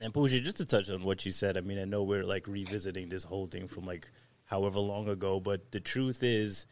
And 0.00 0.12
Pooja, 0.12 0.40
just 0.40 0.58
to 0.58 0.64
touch 0.64 0.88
on 0.90 1.02
what 1.04 1.24
you 1.26 1.32
said, 1.32 1.56
I 1.56 1.60
mean, 1.60 1.78
I 1.78 1.84
know 1.84 2.02
we're 2.02 2.24
like 2.24 2.46
revisiting 2.46 3.08
this 3.08 3.24
whole 3.24 3.46
thing 3.46 3.68
from 3.68 3.86
like 3.86 4.10
however 4.44 4.78
long 4.78 5.08
ago, 5.08 5.40
but 5.40 5.72
the 5.72 5.80
truth 5.80 6.22
is, 6.22 6.66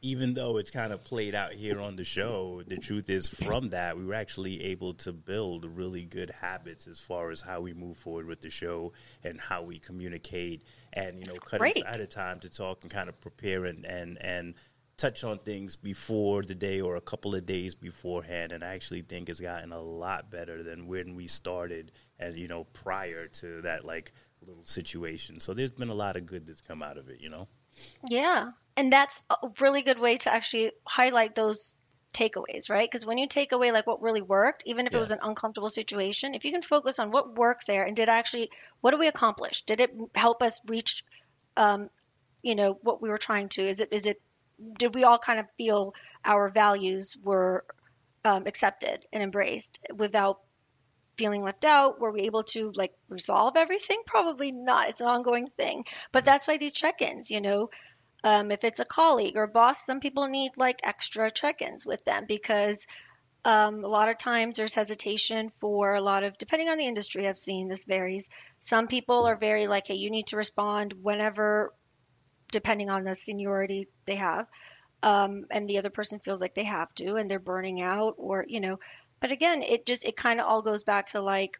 even 0.00 0.34
though 0.34 0.58
it's 0.58 0.70
kind 0.70 0.92
of 0.92 1.02
played 1.02 1.34
out 1.34 1.52
here 1.52 1.80
on 1.80 1.96
the 1.96 2.04
show, 2.04 2.62
the 2.66 2.76
truth 2.76 3.10
is 3.10 3.26
from 3.26 3.70
that 3.70 3.96
we 3.96 4.04
were 4.04 4.14
actually 4.14 4.62
able 4.64 4.94
to 4.94 5.12
build 5.12 5.64
really 5.64 6.04
good 6.04 6.30
habits 6.30 6.86
as 6.86 7.00
far 7.00 7.30
as 7.30 7.40
how 7.40 7.60
we 7.60 7.74
move 7.74 7.96
forward 7.96 8.26
with 8.26 8.40
the 8.40 8.50
show 8.50 8.92
and 9.24 9.40
how 9.40 9.62
we 9.62 9.78
communicate 9.78 10.62
and 10.92 11.18
you 11.18 11.24
know 11.26 11.34
cut 11.44 11.60
aside 11.60 12.00
a 12.00 12.06
time 12.06 12.38
to 12.40 12.48
talk 12.48 12.82
and 12.82 12.90
kind 12.90 13.08
of 13.08 13.20
prepare 13.20 13.64
and 13.64 13.84
and 13.84 14.18
and 14.20 14.54
touch 14.96 15.22
on 15.22 15.38
things 15.38 15.76
before 15.76 16.42
the 16.42 16.54
day 16.54 16.80
or 16.80 16.96
a 16.96 17.00
couple 17.00 17.34
of 17.34 17.46
days 17.46 17.74
beforehand 17.74 18.50
and 18.50 18.64
I 18.64 18.74
actually 18.74 19.02
think 19.02 19.28
it's 19.28 19.40
gotten 19.40 19.72
a 19.72 19.80
lot 19.80 20.30
better 20.30 20.62
than 20.62 20.88
when 20.88 21.14
we 21.14 21.26
started 21.26 21.92
and 22.18 22.36
you 22.36 22.48
know 22.48 22.64
prior 22.72 23.26
to 23.26 23.62
that 23.62 23.84
like 23.84 24.12
little 24.46 24.64
situation. 24.64 25.40
So 25.40 25.54
there's 25.54 25.70
been 25.70 25.88
a 25.88 25.94
lot 25.94 26.16
of 26.16 26.26
good 26.26 26.46
that's 26.46 26.60
come 26.60 26.82
out 26.82 26.96
of 26.98 27.08
it, 27.08 27.20
you 27.20 27.28
know. 27.28 27.48
Yeah. 28.08 28.50
And 28.78 28.92
that's 28.92 29.24
a 29.28 29.48
really 29.58 29.82
good 29.82 29.98
way 29.98 30.18
to 30.18 30.32
actually 30.32 30.70
highlight 30.86 31.34
those 31.34 31.74
takeaways, 32.14 32.70
right? 32.70 32.88
Because 32.88 33.04
when 33.04 33.18
you 33.18 33.26
take 33.26 33.50
away 33.50 33.72
like 33.72 33.88
what 33.88 34.00
really 34.02 34.22
worked, 34.22 34.62
even 34.66 34.86
if 34.86 34.94
it 34.94 35.00
was 35.00 35.10
an 35.10 35.18
uncomfortable 35.20 35.68
situation, 35.68 36.32
if 36.32 36.44
you 36.44 36.52
can 36.52 36.62
focus 36.62 37.00
on 37.00 37.10
what 37.10 37.34
worked 37.34 37.66
there 37.66 37.82
and 37.82 37.96
did 37.96 38.08
actually, 38.08 38.50
what 38.80 38.92
did 38.92 39.00
we 39.00 39.08
accomplish? 39.08 39.62
Did 39.62 39.80
it 39.80 39.90
help 40.14 40.44
us 40.44 40.60
reach, 40.64 41.04
um, 41.56 41.90
you 42.40 42.54
know, 42.54 42.78
what 42.82 43.02
we 43.02 43.08
were 43.08 43.18
trying 43.18 43.48
to? 43.50 43.66
Is 43.66 43.80
it, 43.80 43.88
is 43.90 44.06
it, 44.06 44.22
did 44.78 44.94
we 44.94 45.02
all 45.02 45.18
kind 45.18 45.40
of 45.40 45.46
feel 45.56 45.92
our 46.24 46.48
values 46.48 47.16
were 47.20 47.64
um, 48.24 48.44
accepted 48.46 49.04
and 49.12 49.24
embraced 49.24 49.80
without 49.92 50.38
feeling 51.16 51.42
left 51.42 51.64
out? 51.64 52.00
Were 52.00 52.12
we 52.12 52.22
able 52.22 52.44
to 52.44 52.70
like 52.76 52.92
resolve 53.08 53.56
everything? 53.56 54.02
Probably 54.06 54.52
not. 54.52 54.88
It's 54.88 55.00
an 55.00 55.08
ongoing 55.08 55.48
thing. 55.48 55.84
But 56.12 56.24
that's 56.24 56.46
why 56.46 56.58
these 56.58 56.72
check-ins, 56.72 57.32
you 57.32 57.40
know, 57.40 57.70
um, 58.28 58.50
if 58.50 58.62
it's 58.62 58.78
a 58.78 58.84
colleague 58.84 59.38
or 59.38 59.46
boss, 59.46 59.86
some 59.86 60.00
people 60.00 60.28
need 60.28 60.52
like 60.58 60.80
extra 60.84 61.30
check-ins 61.30 61.86
with 61.86 62.04
them 62.04 62.26
because 62.28 62.86
um, 63.42 63.82
a 63.82 63.88
lot 63.88 64.10
of 64.10 64.18
times 64.18 64.58
there's 64.58 64.74
hesitation 64.74 65.50
for 65.60 65.94
a 65.94 66.02
lot 66.02 66.24
of, 66.24 66.36
depending 66.36 66.68
on 66.68 66.76
the 66.76 66.84
industry, 66.84 67.26
I've 67.26 67.38
seen 67.38 67.68
this 67.68 67.86
varies. 67.86 68.28
Some 68.60 68.86
people 68.86 69.24
are 69.24 69.36
very 69.36 69.66
like, 69.66 69.86
hey, 69.86 69.94
you 69.94 70.10
need 70.10 70.26
to 70.26 70.36
respond 70.36 70.92
whenever, 71.00 71.72
depending 72.52 72.90
on 72.90 73.02
the 73.02 73.14
seniority 73.14 73.88
they 74.04 74.16
have. 74.16 74.46
Um, 75.02 75.46
and 75.50 75.66
the 75.66 75.78
other 75.78 75.90
person 75.90 76.18
feels 76.18 76.42
like 76.42 76.54
they 76.54 76.64
have 76.64 76.92
to 76.96 77.14
and 77.14 77.30
they're 77.30 77.38
burning 77.38 77.80
out 77.80 78.16
or, 78.18 78.44
you 78.46 78.60
know, 78.60 78.78
but 79.20 79.30
again, 79.30 79.62
it 79.62 79.86
just, 79.86 80.04
it 80.04 80.16
kind 80.16 80.38
of 80.38 80.46
all 80.46 80.60
goes 80.60 80.84
back 80.84 81.06
to 81.06 81.22
like, 81.22 81.58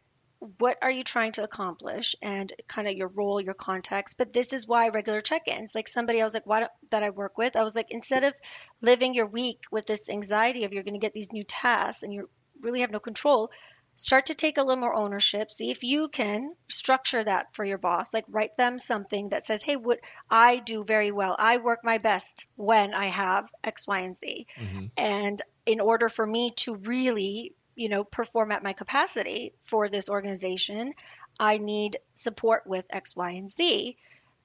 what 0.57 0.77
are 0.81 0.91
you 0.91 1.03
trying 1.03 1.33
to 1.33 1.43
accomplish 1.43 2.15
and 2.21 2.51
kind 2.67 2.87
of 2.87 2.95
your 2.95 3.09
role 3.09 3.41
your 3.41 3.53
context. 3.53 4.17
But 4.17 4.33
this 4.33 4.53
is 4.53 4.67
why 4.67 4.89
regular 4.89 5.21
check-ins 5.21 5.75
like 5.75 5.87
somebody 5.87 6.21
i 6.21 6.23
was 6.23 6.33
like 6.33 6.47
why 6.47 6.61
don't, 6.61 6.71
that 6.91 7.03
i 7.03 7.09
work 7.09 7.37
with? 7.37 7.55
I 7.55 7.63
was 7.63 7.75
like 7.75 7.91
instead 7.91 8.23
of 8.23 8.33
living 8.81 9.13
your 9.13 9.27
week 9.27 9.61
with 9.71 9.85
this 9.85 10.09
anxiety 10.09 10.63
of 10.63 10.73
you're 10.73 10.83
going 10.83 10.93
to 10.93 10.99
get 10.99 11.13
these 11.13 11.33
new 11.33 11.43
tasks 11.43 12.03
and 12.03 12.13
you 12.13 12.29
really 12.61 12.81
have 12.81 12.91
no 12.91 12.99
control 12.99 13.51
start 13.99 14.27
to 14.27 14.33
take 14.33 14.57
a 14.57 14.61
little 14.61 14.79
more 14.79 14.95
ownership. 14.95 15.51
See 15.51 15.71
if 15.71 15.83
you 15.83 16.07
can 16.07 16.55
structure 16.69 17.21
that 17.21 17.53
for 17.53 17.65
your 17.65 17.77
boss. 17.77 18.13
Like 18.13 18.23
write 18.29 18.55
them 18.55 18.79
something 18.79 19.29
that 19.29 19.45
says 19.45 19.61
hey 19.61 19.75
what 19.75 19.99
i 20.29 20.59
do 20.59 20.85
very 20.85 21.11
well. 21.11 21.35
I 21.37 21.57
work 21.57 21.79
my 21.83 21.97
best 21.97 22.47
when 22.55 22.93
i 22.93 23.07
have 23.07 23.51
x 23.63 23.85
y 23.85 23.99
and 23.99 24.15
z 24.15 24.47
mm-hmm. 24.57 24.85
and 24.95 25.41
in 25.65 25.81
order 25.81 26.07
for 26.07 26.25
me 26.25 26.51
to 26.51 26.75
really 26.75 27.53
you 27.79 27.89
know 27.89 28.03
perform 28.03 28.51
at 28.51 28.63
my 28.63 28.73
capacity 28.73 29.53
for 29.63 29.89
this 29.89 30.09
organization 30.09 30.93
i 31.39 31.57
need 31.57 31.97
support 32.15 32.67
with 32.67 32.85
x 32.89 33.15
y 33.15 33.31
and 33.31 33.49
z. 33.49 33.97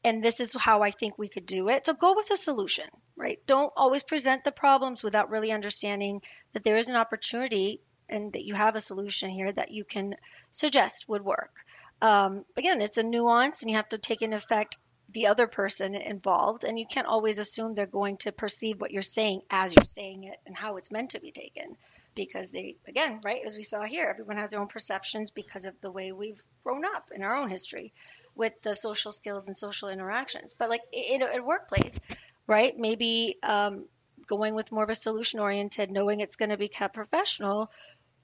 And 0.06 0.22
this 0.22 0.40
is 0.40 0.54
how 0.54 0.82
i 0.82 0.90
think 0.90 1.16
we 1.16 1.28
could 1.28 1.46
do 1.46 1.68
it. 1.70 1.86
So 1.86 1.94
go 1.94 2.14
with 2.14 2.30
a 2.30 2.36
solution 2.36 2.88
right? 3.16 3.38
Don't 3.46 3.72
always 3.76 4.02
present 4.02 4.44
the 4.44 4.52
problems 4.52 5.02
without 5.02 5.30
really 5.30 5.52
understanding 5.52 6.20
that 6.52 6.64
there 6.64 6.76
is 6.76 6.88
an 6.88 6.96
opportunity 6.96 7.80
and 8.08 8.32
that 8.32 8.44
you 8.44 8.54
have 8.54 8.76
a 8.76 8.80
solution 8.80 9.30
here 9.30 9.50
that 9.52 9.70
you 9.70 9.84
can 9.84 10.16
suggest 10.50 11.08
would 11.08 11.24
work. 11.24 11.54
Um, 12.02 12.44
again 12.56 12.80
it's 12.80 12.98
a 12.98 13.02
nuance 13.02 13.62
and 13.62 13.70
you 13.70 13.76
have 13.76 13.88
to 13.90 13.98
take 13.98 14.22
into 14.22 14.36
effect 14.36 14.76
the 15.10 15.28
other 15.28 15.46
person 15.46 15.94
involved. 15.94 16.64
And 16.64 16.78
you 16.78 16.86
can't 16.86 17.06
always 17.06 17.38
assume 17.38 17.74
they're 17.74 17.86
going 17.86 18.16
to 18.18 18.32
perceive 18.32 18.80
what 18.80 18.90
you're 18.90 19.02
saying 19.02 19.42
as 19.50 19.74
you're 19.74 19.84
saying 19.84 20.24
it 20.24 20.36
and 20.46 20.56
how 20.56 20.76
it's 20.76 20.90
meant 20.90 21.10
to 21.10 21.20
be 21.20 21.30
taken 21.30 21.76
because 22.14 22.50
they 22.50 22.76
again 22.86 23.20
right 23.24 23.42
as 23.44 23.56
we 23.56 23.62
saw 23.62 23.82
here 23.82 24.06
everyone 24.08 24.36
has 24.36 24.50
their 24.50 24.60
own 24.60 24.68
perceptions 24.68 25.30
because 25.30 25.64
of 25.64 25.74
the 25.80 25.90
way 25.90 26.12
we've 26.12 26.42
grown 26.64 26.84
up 26.84 27.10
in 27.14 27.22
our 27.22 27.36
own 27.36 27.48
history 27.48 27.92
with 28.34 28.52
the 28.62 28.74
social 28.74 29.12
skills 29.12 29.46
and 29.46 29.56
social 29.56 29.88
interactions 29.88 30.54
but 30.58 30.68
like 30.68 30.82
in 30.92 31.22
a 31.22 31.42
workplace 31.42 31.98
right 32.46 32.74
maybe 32.78 33.36
um, 33.42 33.84
going 34.26 34.54
with 34.54 34.72
more 34.72 34.84
of 34.84 34.90
a 34.90 34.94
solution 34.94 35.40
oriented 35.40 35.90
knowing 35.90 36.20
it's 36.20 36.36
going 36.36 36.50
to 36.50 36.56
be 36.56 36.68
kept 36.68 36.94
professional 36.94 37.70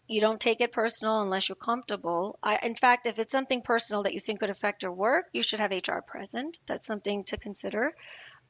you 0.07 0.21
don't 0.21 0.41
take 0.41 0.61
it 0.61 0.73
personal 0.73 1.23
unless 1.23 1.49
you're 1.49 1.55
comfortable. 1.55 2.37
I, 2.43 2.59
in 2.65 2.75
fact, 2.75 3.07
if 3.07 3.21
it's 3.21 3.31
something 3.31 3.63
personal 3.63 4.03
that 4.03 4.13
you 4.13 4.19
think 4.19 4.41
could 4.41 4.51
affect 4.51 4.83
your 4.83 4.91
work, 4.91 5.27
you 5.33 5.41
should 5.41 5.61
have 5.61 5.71
HR 5.71 6.01
present. 6.05 6.59
That's 6.67 6.85
something 6.85 7.23
to 7.25 7.37
consider 7.37 7.95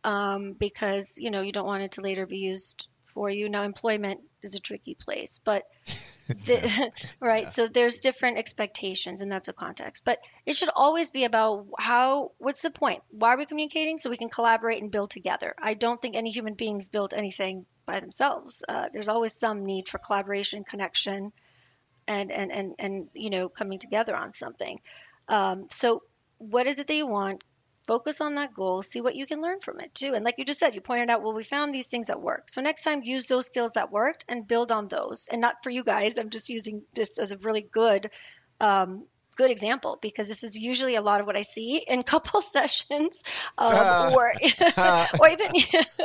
um, 0.04 0.54
because 0.54 1.18
you 1.18 1.30
know 1.30 1.42
you 1.42 1.52
don't 1.52 1.66
want 1.66 1.82
it 1.82 1.92
to 1.92 2.00
later 2.00 2.26
be 2.26 2.38
used 2.38 2.88
for 3.14 3.30
you. 3.30 3.48
Now, 3.48 3.62
employment 3.62 4.20
is 4.42 4.54
a 4.54 4.60
tricky 4.60 4.94
place, 4.94 5.40
but 5.44 5.64
the, 6.28 6.90
right. 7.20 7.50
So 7.50 7.68
there's 7.68 8.00
different 8.00 8.38
expectations, 8.38 9.20
and 9.20 9.30
that's 9.30 9.48
a 9.48 9.52
context. 9.52 10.04
But 10.04 10.18
it 10.46 10.56
should 10.56 10.70
always 10.74 11.10
be 11.10 11.24
about 11.24 11.66
how. 11.78 12.32
What's 12.38 12.62
the 12.62 12.70
point? 12.70 13.02
Why 13.10 13.34
are 13.34 13.38
we 13.38 13.46
communicating? 13.46 13.96
So 13.98 14.10
we 14.10 14.16
can 14.16 14.30
collaborate 14.30 14.82
and 14.82 14.90
build 14.90 15.10
together. 15.10 15.54
I 15.60 15.74
don't 15.74 16.00
think 16.00 16.16
any 16.16 16.30
human 16.30 16.54
beings 16.54 16.88
built 16.88 17.14
anything 17.14 17.66
by 17.86 18.00
themselves. 18.00 18.64
Uh, 18.68 18.88
there's 18.92 19.08
always 19.08 19.32
some 19.32 19.64
need 19.64 19.88
for 19.88 19.98
collaboration, 19.98 20.64
connection 20.64 21.32
and 22.10 22.32
and 22.32 22.50
and 22.50 22.74
and 22.78 23.08
you 23.14 23.30
know 23.30 23.48
coming 23.48 23.78
together 23.78 24.16
on 24.16 24.32
something. 24.32 24.80
Um, 25.28 25.66
so 25.70 26.02
what 26.38 26.66
is 26.66 26.78
it 26.78 26.86
that 26.88 26.94
you 26.94 27.06
want? 27.06 27.44
Focus 27.90 28.20
on 28.20 28.36
that 28.36 28.54
goal. 28.54 28.82
See 28.82 29.00
what 29.00 29.16
you 29.16 29.26
can 29.26 29.42
learn 29.42 29.58
from 29.58 29.80
it 29.80 29.92
too. 29.92 30.12
And 30.14 30.24
like 30.24 30.36
you 30.38 30.44
just 30.44 30.60
said, 30.60 30.76
you 30.76 30.80
pointed 30.80 31.10
out, 31.10 31.24
well, 31.24 31.34
we 31.34 31.42
found 31.42 31.74
these 31.74 31.88
things 31.88 32.06
that 32.06 32.22
work. 32.22 32.48
So 32.48 32.60
next 32.60 32.84
time, 32.84 33.02
use 33.02 33.26
those 33.26 33.46
skills 33.46 33.72
that 33.72 33.90
worked 33.90 34.24
and 34.28 34.46
build 34.46 34.70
on 34.70 34.86
those. 34.86 35.26
And 35.28 35.40
not 35.40 35.64
for 35.64 35.70
you 35.70 35.82
guys. 35.82 36.16
I'm 36.16 36.30
just 36.30 36.50
using 36.50 36.82
this 36.94 37.18
as 37.18 37.32
a 37.32 37.38
really 37.38 37.62
good 37.62 38.12
um, 38.60 39.06
good 39.40 39.50
example 39.50 39.98
because 40.02 40.28
this 40.28 40.44
is 40.44 40.54
usually 40.54 40.96
a 40.96 41.00
lot 41.00 41.20
of 41.20 41.26
what 41.26 41.34
I 41.34 41.40
see 41.40 41.82
in 41.88 42.02
couple 42.10 42.42
sessions 42.42 43.22
um, 43.56 43.72
or 44.14 44.34
or 45.18 45.28
even 45.28 45.50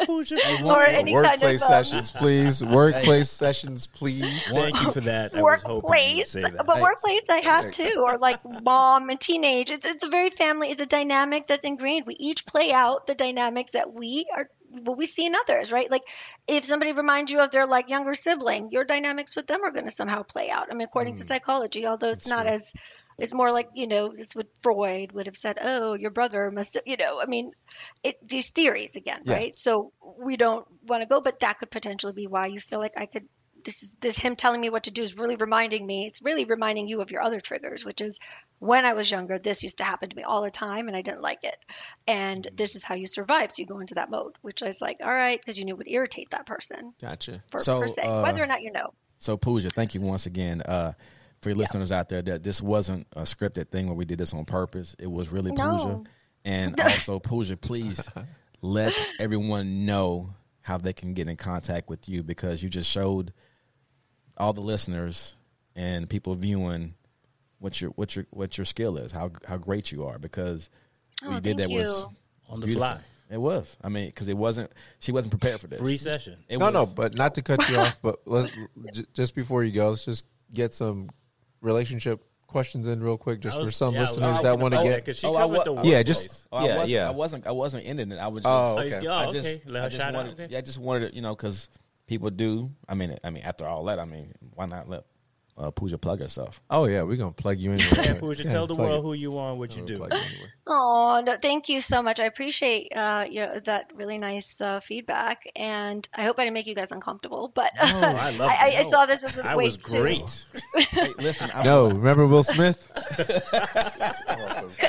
or 0.66 0.84
any 0.86 1.12
Workplace 1.12 1.42
kind 1.42 1.44
of 1.44 1.62
um, 1.62 1.84
sessions, 1.84 2.12
please. 2.12 2.64
Workplace 2.64 3.30
sessions, 3.30 3.88
please. 3.88 4.48
Thank 4.48 4.80
you 4.80 4.92
for 4.92 5.02
that. 5.02 5.36
I 5.36 5.42
was 5.42 5.62
hoping 5.64 5.68
you 5.68 5.76
would 5.76 5.84
workplace, 5.84 6.34
that. 6.34 6.66
but 6.66 6.82
workplace 6.82 7.24
I 7.30 7.42
have 7.44 7.72
too, 7.72 8.04
or 8.06 8.18
like 8.18 8.40
mom 8.64 9.10
and 9.10 9.20
teenage. 9.20 9.70
It's 9.70 9.86
it's 9.86 10.06
a 10.06 10.10
very 10.10 10.30
family. 10.30 10.70
It's 10.70 10.82
a 10.82 10.86
dynamic 10.86 11.48
that's 11.48 11.66
ingrained. 11.66 12.06
We 12.06 12.16
each 12.18 12.46
play 12.46 12.72
out 12.72 13.08
the 13.08 13.16
dynamics 13.16 13.72
that 13.72 13.94
we 13.94 14.28
are. 14.34 14.50
What 14.70 14.98
we 14.98 15.06
see 15.06 15.26
in 15.26 15.36
others, 15.36 15.72
right? 15.72 15.90
Like, 15.90 16.02
if 16.48 16.66
somebody 16.66 16.92
reminds 16.92 17.32
you 17.32 17.40
of 17.40 17.50
their 17.50 17.66
like 17.66 17.90
younger 17.90 18.14
sibling, 18.14 18.72
your 18.72 18.84
dynamics 18.84 19.34
with 19.34 19.48
them 19.48 19.64
are 19.64 19.72
going 19.72 19.86
to 19.86 19.92
somehow 19.92 20.24
play 20.24 20.50
out. 20.50 20.68
I 20.70 20.74
mean, 20.74 20.82
according 20.82 21.16
to 21.16 21.24
psychology, 21.24 21.88
although 21.88 22.10
it's 22.10 22.28
not 22.28 22.46
as 22.46 22.74
it's 23.18 23.34
more 23.34 23.52
like 23.52 23.70
you 23.74 23.88
know 23.88 24.14
it's 24.18 24.36
what 24.36 24.48
freud 24.62 25.12
would 25.12 25.28
have 25.28 25.38
said 25.38 25.58
oh 25.62 25.94
your 25.94 26.12
brother 26.12 26.52
must 26.52 26.78
you 26.86 26.98
know 26.98 27.22
i 27.22 27.26
mean 27.26 27.52
it, 28.04 28.16
these 28.28 28.52
theories 28.52 28.96
again 28.96 29.22
Yeah. 29.24 29.36
right 29.36 29.60
so 29.60 29.92
we 30.20 30.38
don't 30.38 30.66
want 30.84 31.02
to 31.02 31.08
go 31.08 31.22
but 31.22 31.40
that 31.40 31.60
could 31.60 31.72
potentially 31.72 32.14
be 32.14 32.28
why 32.28 32.48
you 32.48 32.60
feel 32.60 32.80
like 32.80 32.94
i 32.98 33.06
could 33.06 33.28
this 33.64 33.82
is 33.82 33.96
this 34.00 34.18
him 34.18 34.36
telling 34.36 34.62
me 34.62 34.70
what 34.70 34.84
to 34.84 34.92
do 34.92 35.02
is 35.02 35.18
really 35.18 35.38
reminding 35.38 35.86
me 35.86 36.06
it's 36.06 36.22
really 36.22 36.46
reminding 36.46 36.88
you 36.88 37.02
of 37.02 37.10
your 37.10 37.22
other 37.22 37.40
triggers 37.40 37.84
which 37.84 38.02
is 38.02 38.20
when 38.60 38.86
i 38.86 38.94
was 38.94 39.10
younger 39.10 39.40
this 39.40 39.64
used 39.64 39.80
to 39.80 39.84
happen 39.84 40.10
to 40.10 40.16
me 40.16 40.24
all 40.24 40.44
the 40.44 40.52
time 40.52 40.88
and 40.88 40.96
i 40.96 41.02
didn't 41.02 41.22
like 41.22 41.44
it 41.44 41.56
and 42.06 42.48
this 42.54 42.76
is 42.76 42.84
how 42.84 42.96
you 42.96 43.08
survive 43.08 43.52
so 43.52 43.62
you 43.62 43.66
go 43.66 43.80
into 43.80 43.96
that 43.96 44.12
mode 44.12 44.36
which 44.42 44.62
is 44.62 44.82
like 44.82 44.98
all 45.04 45.14
right 45.14 45.40
because 45.40 45.58
you 45.58 45.66
knew 45.66 45.74
it 45.74 45.78
would 45.78 45.90
irritate 45.90 46.30
that 46.30 46.46
person 46.46 46.94
Gotcha. 47.02 47.44
for, 47.50 47.62
so, 47.62 47.82
se, 47.98 48.08
uh, 48.08 48.22
whether 48.22 48.44
or 48.44 48.48
not 48.48 48.62
you 48.62 48.72
know 48.72 48.94
so 49.18 49.38
Pooja, 49.38 49.70
thank 49.70 49.96
you 49.96 50.02
once 50.02 50.26
again. 50.26 50.62
Uh, 50.62 50.94
for 51.46 51.50
your 51.50 51.58
listeners 51.60 51.92
out 51.92 52.10
there, 52.10 52.24
that 52.24 52.42
this 52.42 52.60
wasn't 52.60 53.06
a 53.16 53.22
scripted 53.22 53.70
thing 53.70 53.86
where 53.86 53.96
we 53.96 54.04
did 54.04 54.18
this 54.18 54.34
on 54.34 54.46
purpose. 54.46 54.96
It 54.98 55.12
was 55.12 55.30
really 55.30 55.52
Pooja. 55.52 56.02
And 56.44 56.80
also, 56.82 57.20
Pooja, 57.20 57.56
please 57.56 58.02
let 58.64 58.98
everyone 59.20 59.86
know 59.86 60.32
how 60.62 60.80
they 60.80 60.92
can 60.92 61.14
get 61.14 61.28
in 61.28 61.38
contact 61.38 61.88
with 61.88 62.10
you 62.10 62.24
because 62.24 62.64
you 62.64 62.70
just 62.70 62.90
showed 62.90 63.32
all 64.38 64.54
the 64.54 64.62
listeners 64.62 65.36
and 65.76 66.10
people 66.10 66.34
viewing 66.34 66.96
what 67.60 67.80
your 67.80 67.92
what 67.92 68.16
your 68.16 68.26
what 68.32 68.58
your 68.58 68.66
skill 68.66 68.98
is, 68.98 69.12
how 69.12 69.30
how 69.48 69.58
great 69.58 69.92
you 69.92 70.04
are. 70.06 70.18
Because 70.18 70.72
Oh, 71.24 71.28
what 71.28 71.36
you 71.36 71.42
did 71.42 71.58
thank 71.58 71.70
that 71.70 71.78
was. 71.78 72.06
On 72.50 72.60
the 72.60 72.66
beautiful. 72.66 72.88
fly. 72.90 73.00
It 73.30 73.40
was. 73.40 73.78
I 73.84 73.90
mean, 73.90 74.08
because 74.08 74.28
it 74.28 74.38
wasn't. 74.38 74.72
She 75.00 75.12
wasn't 75.12 75.32
prepared 75.32 75.62
for 75.62 75.68
this. 75.68 75.80
Free 75.80 75.98
session. 75.98 76.38
It 76.50 76.58
No, 76.58 76.66
was, 76.66 76.74
no, 76.74 76.86
but 76.88 77.14
not 77.14 77.36
to 77.36 77.44
cut 77.44 77.70
you 77.70 77.78
off, 77.84 77.98
but 78.02 78.20
let, 78.26 78.52
j- 78.94 79.06
just 79.14 79.36
before 79.36 79.64
you 79.64 79.72
go, 79.72 79.90
let's 79.90 80.06
just 80.06 80.26
get 80.52 80.74
some 80.74 81.10
relationship 81.62 82.24
questions 82.48 82.88
in 82.88 83.02
real 83.04 83.18
quick, 83.18 83.42
just 83.42 83.58
I 83.58 83.64
for 83.66 83.72
some 83.72 83.94
yeah, 83.94 84.00
I 84.00 84.04
was 84.04 84.18
listeners 84.18 84.42
that 84.44 84.60
want 84.60 84.74
to 84.76 84.84
get. 84.84 84.90
that, 84.90 85.06
'cause 85.06 85.18
she 85.18 85.28
Oh, 85.28 85.36
I 85.36 85.42
covered 85.42 85.58
wa- 85.58 85.64
the 85.64 85.72
oh, 85.72 85.84
Yeah, 85.84 86.04
just- 86.04 86.48
Oh, 86.52 86.58
I 86.58 86.66
Yeah, 86.66 86.74
wasn't, 86.76 86.90
yeah. 86.90 87.08
I 87.08 87.12
wasn't. 87.12 87.48
I 87.48 87.52
wasn't 87.52 87.86
ending 87.86 88.12
it. 88.12 88.18
I 88.18 88.28
was 88.28 88.44
just. 88.44 88.52
Oh, 88.54 88.76
Oh, 88.78 88.82
he's- 88.82 88.94
okay. 88.94 89.08
oh, 89.08 89.14
I 89.14 89.32
just, 89.32 89.48
okay. 89.48 89.62
Let 89.66 89.80
I 89.80 89.84
her 89.84 89.90
just 89.90 90.02
shout 90.02 90.08
out. 90.10 90.14
wanted, 90.16 90.34
Okay. 90.40 90.48
yeah, 90.52 90.58
I 90.58 90.62
just 90.62 90.78
wanted 90.78 91.10
to, 91.10 91.16
you 91.16 91.22
know, 91.22 91.36
because 91.36 91.70
people 92.08 92.30
do. 92.30 92.72
I 92.88 92.94
mean, 92.96 93.18
I 93.24 93.30
mean, 93.32 93.44
after 93.44 93.66
all 93.68 93.84
that, 93.86 94.00
I 94.00 94.06
mean, 94.06 94.34
why 94.54 94.68
not 94.68 94.88
let 94.88 95.04
uh, 95.58 95.72
Pooja 95.72 95.98
plug 95.98 96.20
herself? 96.20 96.62
Oh 96.70 96.86
yeah, 96.86 97.04
we're 97.04 97.16
gonna 97.16 97.32
plug 97.32 97.60
you 97.60 97.72
in. 97.72 97.80
Yeah, 97.96 98.20
Pooja, 98.20 98.44
tell 98.44 98.68
the 98.68 98.76
world 98.76 99.04
who 99.04 99.14
you 99.14 99.38
are 99.38 99.52
and 99.52 99.60
what 99.60 99.76
you 99.76 99.86
do. 99.86 100.06
Oh, 100.68 101.22
no, 101.26 101.38
thank 101.42 101.70
you 101.70 101.80
so 101.82 102.04
much. 102.04 102.20
I 102.20 102.26
appreciate 102.26 102.92
uh, 102.96 103.26
you 103.30 103.42
know, 103.42 103.60
that 103.62 103.92
really 103.96 104.18
nice 104.18 104.60
uh, 104.60 104.80
feedback, 104.80 105.44
and 105.56 106.08
I 106.14 106.24
hope 106.24 106.38
I 106.40 106.44
didn't 106.44 106.56
make 106.56 106.68
you 106.68 106.76
guys 106.76 106.92
uncomfortable. 106.92 107.52
But 107.54 107.72
I 107.80 108.32
love 108.38 108.50
I, 108.50 108.56
I, 108.56 108.68
it. 108.68 108.88
I 108.88 108.90
saw 108.90 109.06
this 109.06 109.24
as 109.24 109.38
a 109.38 109.48
I 109.48 109.56
way 109.56 109.66
was 109.66 109.78
great. 109.78 110.46
Hey, 110.76 111.14
listen, 111.18 111.50
I'm, 111.54 111.64
No, 111.64 111.88
remember 111.88 112.28
Will 112.28 112.44
Smith? 112.44 112.88
that 113.18 113.42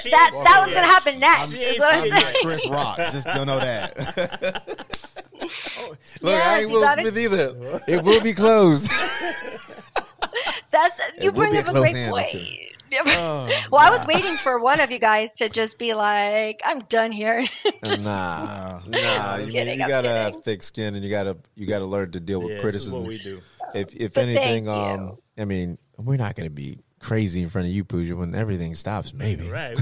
that 0.02 0.62
was 0.64 0.72
gonna 0.72 0.86
happen 0.86 1.20
next. 1.20 1.50
She 1.52 1.62
is 1.62 1.70
ain't 1.72 1.80
what 1.80 1.94
I'm 1.94 2.02
I'm 2.02 2.08
not. 2.10 2.34
Chris 2.42 2.66
Rock. 2.68 2.96
Just 2.98 3.26
don't 3.26 3.46
know 3.46 3.58
that. 3.60 3.96
Look, 6.22 6.34
I 6.34 6.60
ain't 6.60 6.70
you 6.70 6.80
Will 6.80 6.88
Smith 6.88 7.18
either. 7.18 7.80
It 7.86 8.02
will 8.02 8.20
be 8.20 8.34
closed. 8.34 8.90
That's 11.16 11.24
you 11.24 11.32
bring 11.32 11.52
be 11.52 11.58
a 11.58 11.60
up 11.60 11.68
a 11.68 11.70
close 11.72 11.90
great 11.92 12.08
point. 12.10 12.28
okay. 12.34 12.62
Oh, 13.08 13.48
well, 13.70 13.80
I 13.80 13.90
was 13.90 14.06
waiting 14.06 14.36
for 14.36 14.58
one 14.58 14.80
of 14.80 14.90
you 14.90 14.98
guys 14.98 15.28
to 15.38 15.48
just 15.48 15.78
be 15.78 15.92
like, 15.94 16.62
"I'm 16.64 16.80
done 16.88 17.12
here." 17.12 17.44
nah, 18.02 18.80
nah. 18.86 19.36
You, 19.36 19.52
kidding, 19.52 19.80
you 19.80 19.88
gotta 19.88 20.08
kidding. 20.08 20.22
have 20.34 20.44
thick 20.44 20.62
skin, 20.62 20.94
and 20.94 21.04
you 21.04 21.10
gotta 21.10 21.36
you 21.56 21.66
gotta 21.66 21.84
learn 21.84 22.12
to 22.12 22.20
deal 22.20 22.40
with 22.40 22.52
Yeah, 22.52 22.56
this 22.62 22.64
is 22.64 22.90
criticism. 22.90 22.98
what 23.00 23.08
we 23.08 23.18
do. 23.18 23.40
If 23.74 23.94
if 23.94 24.14
But 24.14 24.22
anything, 24.28 24.68
um, 24.68 25.00
you. 25.36 25.42
I 25.42 25.44
mean, 25.44 25.78
we're 25.98 26.16
not 26.16 26.36
gonna 26.36 26.48
be 26.50 26.78
crazy 27.00 27.42
in 27.42 27.48
front 27.48 27.66
of 27.66 27.72
you, 27.74 27.84
Pooja, 27.84 28.16
when 28.16 28.34
everything 28.34 28.74
stops. 28.74 29.12
Maybe. 29.12 29.48
Right. 29.50 29.76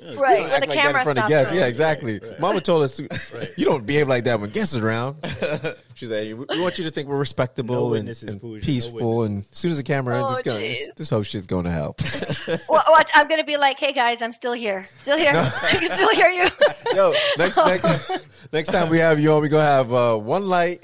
We 0.00 0.06
don't- 0.06 0.14
yeah, 0.14 0.20
Right. 0.20 0.40
You 0.40 0.48
don't 0.48 0.50
When 0.50 0.52
act 0.52 0.60
the 0.62 0.66
like 0.68 0.76
that 0.76 0.82
camera 0.82 1.00
in 1.00 1.04
front 1.04 1.18
of 1.18 1.22
stops 1.22 1.28
guests. 1.30 1.52
Yeah, 1.52 1.58
rolling. 1.60 1.68
exactly. 1.70 2.20
Mama 2.38 2.60
told 2.60 2.82
us 2.82 2.96
to, 2.96 3.08
you 3.56 3.64
don't 3.66 3.86
behave 3.86 4.08
like 4.08 4.24
that 4.24 4.40
when 4.40 4.50
guests 4.50 4.74
are 4.74 4.86
around. 4.86 5.16
She 6.00 6.06
said, 6.06 6.28
"We 6.28 6.46
we 6.48 6.60
want 6.60 6.78
you 6.78 6.84
to 6.84 6.90
think 6.90 7.10
we're 7.10 7.18
respectable 7.18 7.90
No 7.90 7.94
and, 7.94 8.08
and 8.08 8.40
Pooja, 8.40 8.60
no 8.60 8.64
peaceful, 8.64 9.22
and 9.24 9.42
as 9.42 9.48
soon 9.58 9.70
as 9.72 9.76
the 9.76 9.82
camera 9.82 10.18
ends, 10.18 10.32
Oh, 10.32 10.34
it's 10.34 10.42
gonna 10.42 10.60
geez. 10.60 10.90
this 10.96 11.10
whole 11.10 11.22
shit's 11.22 11.46
going 11.46 11.64
to 11.64 11.70
hell." 11.70 11.94
Well, 12.70 12.82
watch, 12.88 13.08
I'm 13.14 13.28
gonna 13.28 13.44
be 13.44 13.58
like, 13.58 13.78
hey 13.78 13.92
guys, 13.92 14.22
I'm 14.22 14.32
still 14.32 14.54
here, 14.54 14.88
still 14.96 15.18
here, 15.18 15.32
I 15.34 15.72
can 15.76 15.90
still 15.92 16.08
hear 16.14 16.30
you. 16.30 16.48
Yo, 16.96 17.12
next 17.36 17.58
next 17.58 18.10
next 18.50 18.68
time 18.70 18.88
we 18.88 18.96
have 18.98 19.20
you 19.20 19.30
on, 19.32 19.42
we 19.42 19.50
gonna 19.50 19.62
have 19.62 19.92
uh, 19.92 20.16
one 20.16 20.48
light, 20.48 20.80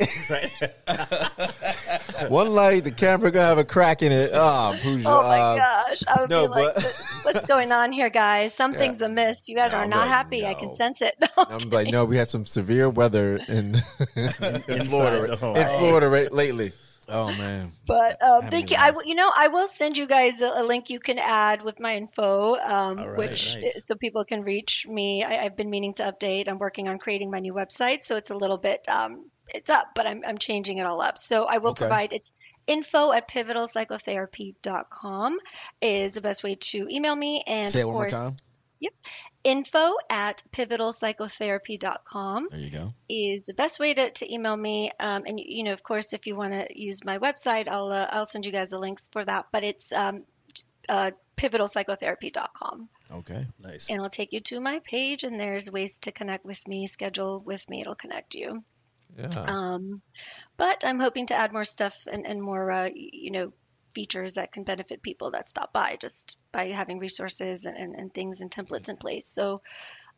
one 2.28 2.50
light. 2.50 2.84
The 2.84 2.90
camera 2.90 3.30
gonna 3.30 3.46
have 3.46 3.58
a 3.58 3.64
crack 3.64 4.02
in 4.02 4.12
it. 4.12 4.30
Oh, 4.34 4.76
Pooja. 4.82 5.08
Oh 5.08 5.22
my 5.22 5.38
uh, 5.40 5.56
gosh, 5.56 6.02
I 6.08 6.20
would 6.20 6.30
no, 6.30 6.42
be 6.42 6.48
like, 6.48 6.74
but- 6.74 7.02
what's 7.22 7.46
going 7.46 7.72
on 7.72 7.90
here, 7.92 8.10
guys? 8.10 8.52
Something's 8.54 9.00
amiss. 9.06 9.38
You 9.48 9.56
guys 9.56 9.72
No, 9.72 9.74
are 9.74 9.82
I'm 9.82 9.86
not 9.86 9.92
like, 9.92 10.08
happy. 10.08 10.46
I 10.46 10.54
can 10.54 10.74
sense 10.74 11.02
it. 11.02 11.14
I'm 11.48 11.70
like, 11.70 11.88
no, 11.88 12.04
we 12.04 12.16
had 12.16 12.28
some 12.28 12.44
severe 12.46 12.88
weather 12.90 13.40
in 13.48 13.76
in 14.16 14.86
Florida, 14.86 15.32
in 15.54 15.68
Florida 15.68 16.08
right, 16.08 16.32
lately. 16.32 16.72
Oh 17.08 17.32
man. 17.32 17.70
But 17.86 18.20
um, 18.26 18.42
Have 18.42 18.50
thank 18.50 18.70
me 18.70 18.72
you. 18.72 18.78
I 18.80 18.90
will, 18.90 19.04
you 19.04 19.14
know, 19.14 19.30
I 19.34 19.46
will 19.48 19.68
send 19.68 19.96
you 19.96 20.06
guys 20.06 20.40
a, 20.40 20.46
a 20.46 20.64
link 20.66 20.90
you 20.90 20.98
can 20.98 21.20
add 21.20 21.62
with 21.62 21.78
my 21.78 21.94
info, 21.96 22.56
um, 22.56 22.98
All 22.98 23.08
right, 23.10 23.16
which 23.16 23.44
nice. 23.44 23.80
so 23.86 23.94
people 23.94 24.24
can 24.24 24.42
reach 24.42 24.86
me. 24.88 25.22
I, 25.22 25.44
I've 25.44 25.56
been 25.56 25.70
meaning 25.70 25.94
to 25.94 26.02
update. 26.02 26.48
I'm 26.48 26.58
working 26.58 26.88
on 26.88 26.98
creating 26.98 27.30
my 27.30 27.38
new 27.38 27.54
website, 27.54 28.02
so 28.04 28.16
it's 28.16 28.30
a 28.30 28.36
little 28.36 28.58
bit 28.58 28.88
um, 28.88 29.30
it's 29.54 29.70
up, 29.70 29.86
but 29.94 30.04
I'm 30.06 30.22
I'm 30.26 30.38
changing 30.38 30.78
it 30.78 30.86
all 30.86 31.00
up. 31.00 31.16
So 31.18 31.44
I 31.46 31.58
will 31.58 31.70
Okay. 31.72 31.74
provide 31.74 32.12
it's 32.12 32.32
info 32.66 33.12
at 33.12 33.28
pivotalpsychotherapy.com 33.30 35.38
is 35.80 36.14
the 36.14 36.20
best 36.20 36.42
way 36.42 36.54
to 36.54 36.88
email 36.90 37.14
me 37.14 37.44
and 37.46 37.70
Say 37.70 37.78
it 37.80 37.82
of 37.82 37.86
one 37.86 37.94
more 37.96 38.04
course, 38.06 38.12
time. 38.82 38.90
info 39.44 39.94
at 40.10 40.42
pivotalpsychotherapy.com 40.52 42.48
There 42.50 42.60
you 42.60 42.70
go. 42.70 42.92
is 43.08 43.46
the 43.46 43.54
best 43.54 43.78
way 43.78 43.94
to, 43.94 44.10
to 44.10 44.32
email 44.32 44.56
me. 44.56 44.90
Um, 45.00 45.22
and 45.26 45.40
you 45.40 45.64
know, 45.64 45.72
of 45.72 45.82
course, 45.82 46.12
if 46.12 46.26
you 46.26 46.36
want 46.36 46.52
to 46.52 46.66
use 46.80 47.04
my 47.04 47.18
website, 47.18 47.68
I'll 47.68 47.88
uh, 47.92 48.06
I'll 48.10 48.26
send 48.26 48.46
you 48.46 48.52
guys 48.52 48.70
the 48.70 48.78
links 48.78 49.08
for 49.12 49.24
that. 49.24 49.46
But 49.52 49.64
it's 49.64 49.92
um, 49.92 50.24
uh, 50.88 51.10
pivotalpsychotherapy.com, 51.36 52.88
Okay. 53.12 53.46
Nice. 53.62 53.88
and 53.88 53.96
it'll 53.96 54.10
take 54.10 54.32
you 54.32 54.40
to 54.40 54.60
my 54.60 54.80
page. 54.84 55.24
And 55.24 55.38
there's 55.38 55.70
ways 55.70 55.98
to 56.00 56.12
connect 56.12 56.44
with 56.44 56.66
me, 56.68 56.86
schedule 56.86 57.40
with 57.40 57.68
me. 57.68 57.80
It'll 57.80 57.94
connect 57.94 58.34
you. 58.34 58.64
Yeah. 59.16 59.28
Um, 59.46 60.02
but 60.56 60.84
I'm 60.84 60.98
hoping 61.00 61.26
to 61.26 61.34
add 61.34 61.52
more 61.52 61.64
stuff 61.64 62.06
and, 62.10 62.26
and 62.26 62.42
more, 62.42 62.70
uh, 62.70 62.88
you 62.92 63.30
know, 63.30 63.52
features 63.96 64.34
that 64.34 64.52
can 64.52 64.64
benefit 64.64 65.02
people 65.02 65.30
that 65.30 65.48
stop 65.48 65.72
by 65.72 65.96
just 66.00 66.36
by 66.52 66.66
having 66.80 66.98
resources 66.98 67.64
and, 67.64 67.76
and, 67.82 67.94
and 67.94 68.12
things 68.12 68.42
and 68.42 68.50
templates 68.50 68.90
in 68.90 68.96
place. 68.96 69.26
So, 69.26 69.62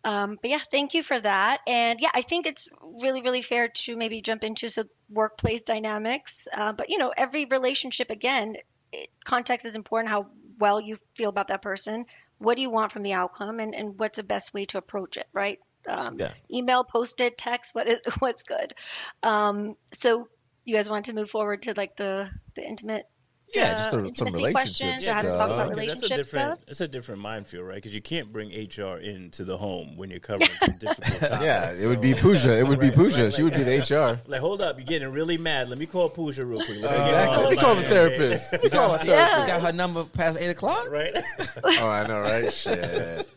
um, 0.05 0.37
but 0.43 0.51
yeah, 0.51 0.65
thank 0.71 0.95
you 0.95 1.03
for 1.03 1.19
that. 1.21 1.61
And 1.67 2.01
yeah, 2.01 2.11
I 2.13 2.23
think 2.23 2.47
it's 2.47 2.69
really, 3.05 3.23
really 3.23 3.43
fair 3.43 3.69
to 3.85 3.97
maybe 3.97 4.21
jump 4.21 4.43
into 4.43 4.69
so 4.69 4.85
workplace 5.09 5.63
dynamics. 5.63 6.49
Uh, 6.57 6.73
but 6.73 6.91
you 6.91 6.99
know, 6.99 7.13
every 7.17 7.45
relationship 7.47 8.11
again, 8.11 8.57
it, 8.93 9.09
context 9.25 9.65
is 9.65 9.77
important. 9.77 10.11
How 10.11 10.27
well 10.59 10.81
you 10.81 10.99
feel 11.15 11.31
about 11.31 11.49
that 11.49 11.63
person. 11.63 12.05
What 12.39 12.57
do 12.57 12.63
you 12.63 12.71
want 12.71 12.93
from 12.93 13.03
the 13.03 13.15
outcome, 13.15 13.61
and, 13.61 13.75
and 13.75 13.99
what's 13.99 14.17
the 14.17 14.23
best 14.35 14.55
way 14.55 14.65
to 14.67 14.79
approach 14.79 15.17
it, 15.17 15.27
right? 15.33 15.59
Um, 15.89 16.19
Yeah. 16.19 16.33
Email, 16.51 16.85
posted, 16.85 17.37
text. 17.37 17.75
What 17.75 17.89
is 17.89 18.01
what's 18.19 18.43
good? 18.43 18.75
Um, 19.23 19.77
so 19.93 20.29
you 20.65 20.75
guys 20.75 20.89
want 20.89 21.07
to 21.07 21.15
move 21.15 21.31
forward 21.31 21.63
to 21.63 21.75
like 21.77 21.97
the 21.97 22.31
the 22.55 22.63
intimate 22.63 23.07
Yeah, 23.55 23.63
uh, 23.63 23.77
just 23.77 23.87
a- 23.87 23.91
some 23.91 24.07
intimacy 24.29 24.33
relationships 24.45 24.79
questions 24.79 25.07
or 25.09 25.29
stuff. 25.29 25.39
talk 25.39 25.51
about 25.51 25.71
Because 25.71 25.87
that's 25.87 26.03
a 26.03 26.09
different 26.09 26.47
stuff. 26.53 26.59
it's 26.69 26.81
a 26.83 26.89
different 26.89 27.21
minefield, 27.23 27.67
right? 27.67 27.77
Because 27.77 27.95
you 27.95 28.03
can't 28.03 28.31
bring 28.33 28.51
HR 28.51 28.99
into 28.99 29.45
the 29.45 29.57
home 29.57 29.97
when 29.97 30.11
you're 30.11 30.21
covering 30.21 30.51
some 30.61 30.77
difficult 30.81 31.21
topics. 31.21 31.43
yeah, 31.43 31.73
it 31.73 31.87
would 31.87 32.01
be 32.03 32.13
So- 32.15 32.21
Pooja. 32.21 32.59
It 32.59 32.67
would 32.67 32.79
be 32.81 32.89
Right, 32.89 32.95
Pooja. 32.97 33.25
right, 33.25 33.33
She 33.35 33.43
would 33.43 33.55
be 33.55 33.63
the 33.63 33.79
HR. 33.79 34.21
Like, 34.29 34.41
hold 34.41 34.61
up, 34.61 34.77
you're 34.77 34.85
getting 34.87 35.11
really 35.13 35.39
mad. 35.39 35.69
Let 35.71 35.79
me 35.79 35.87
call 35.87 36.09
Pooja 36.11 36.45
real 36.45 36.61
quick. 36.61 36.81
Let 36.81 36.91
me 36.93 36.97
get 36.99 37.07
Exactly. 37.09 37.37
Let 37.39 37.51
me 37.51 37.57
the 37.57 37.63
call 37.63 37.75
the 37.75 37.83
therapist. 37.83 38.53
Let 38.53 38.63
me 38.65 38.71
call 38.71 38.93
the 38.99 39.05
We 39.05 39.09
Yeah. 39.11 39.47
got 39.47 39.63
her 39.63 39.73
number 39.73 40.05
past 40.05 40.39
eight 40.41 40.51
o'clock. 40.51 40.91
Right? 40.91 41.15
Oh, 41.65 41.89
I 41.89 42.07
know, 42.07 42.21
right? 42.21 42.53
Shit. 42.53 43.29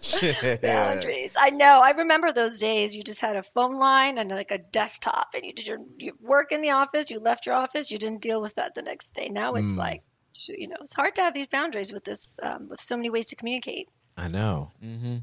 Shit. 0.00 0.62
Boundaries. 0.62 1.30
I 1.36 1.50
know. 1.50 1.80
I 1.82 1.90
remember 1.90 2.32
those 2.32 2.58
days. 2.58 2.94
You 2.96 3.02
just 3.02 3.20
had 3.20 3.36
a 3.36 3.42
phone 3.42 3.78
line 3.78 4.18
and 4.18 4.30
like 4.30 4.50
a 4.50 4.58
desktop, 4.58 5.28
and 5.34 5.44
you 5.44 5.52
did 5.52 5.66
your, 5.66 5.78
your 5.98 6.14
work 6.20 6.52
in 6.52 6.60
the 6.62 6.70
office. 6.70 7.10
You 7.10 7.20
left 7.20 7.46
your 7.46 7.54
office. 7.54 7.90
You 7.90 7.98
didn't 7.98 8.20
deal 8.22 8.40
with 8.40 8.54
that 8.56 8.74
the 8.74 8.82
next 8.82 9.10
day. 9.14 9.28
Now 9.28 9.54
it's 9.54 9.74
Mm. 9.74 9.78
like, 9.78 10.02
you 10.48 10.68
know, 10.68 10.76
it's 10.80 10.94
hard 10.94 11.14
to 11.16 11.22
have 11.22 11.34
these 11.34 11.46
boundaries 11.46 11.92
with 11.92 12.04
this, 12.04 12.40
um, 12.42 12.68
with 12.70 12.80
so 12.80 12.96
many 12.96 13.10
ways 13.10 13.26
to 13.28 13.36
communicate. 13.36 13.88
I 14.16 14.28
know. 14.28 14.70
Mm-hmm. 14.82 15.16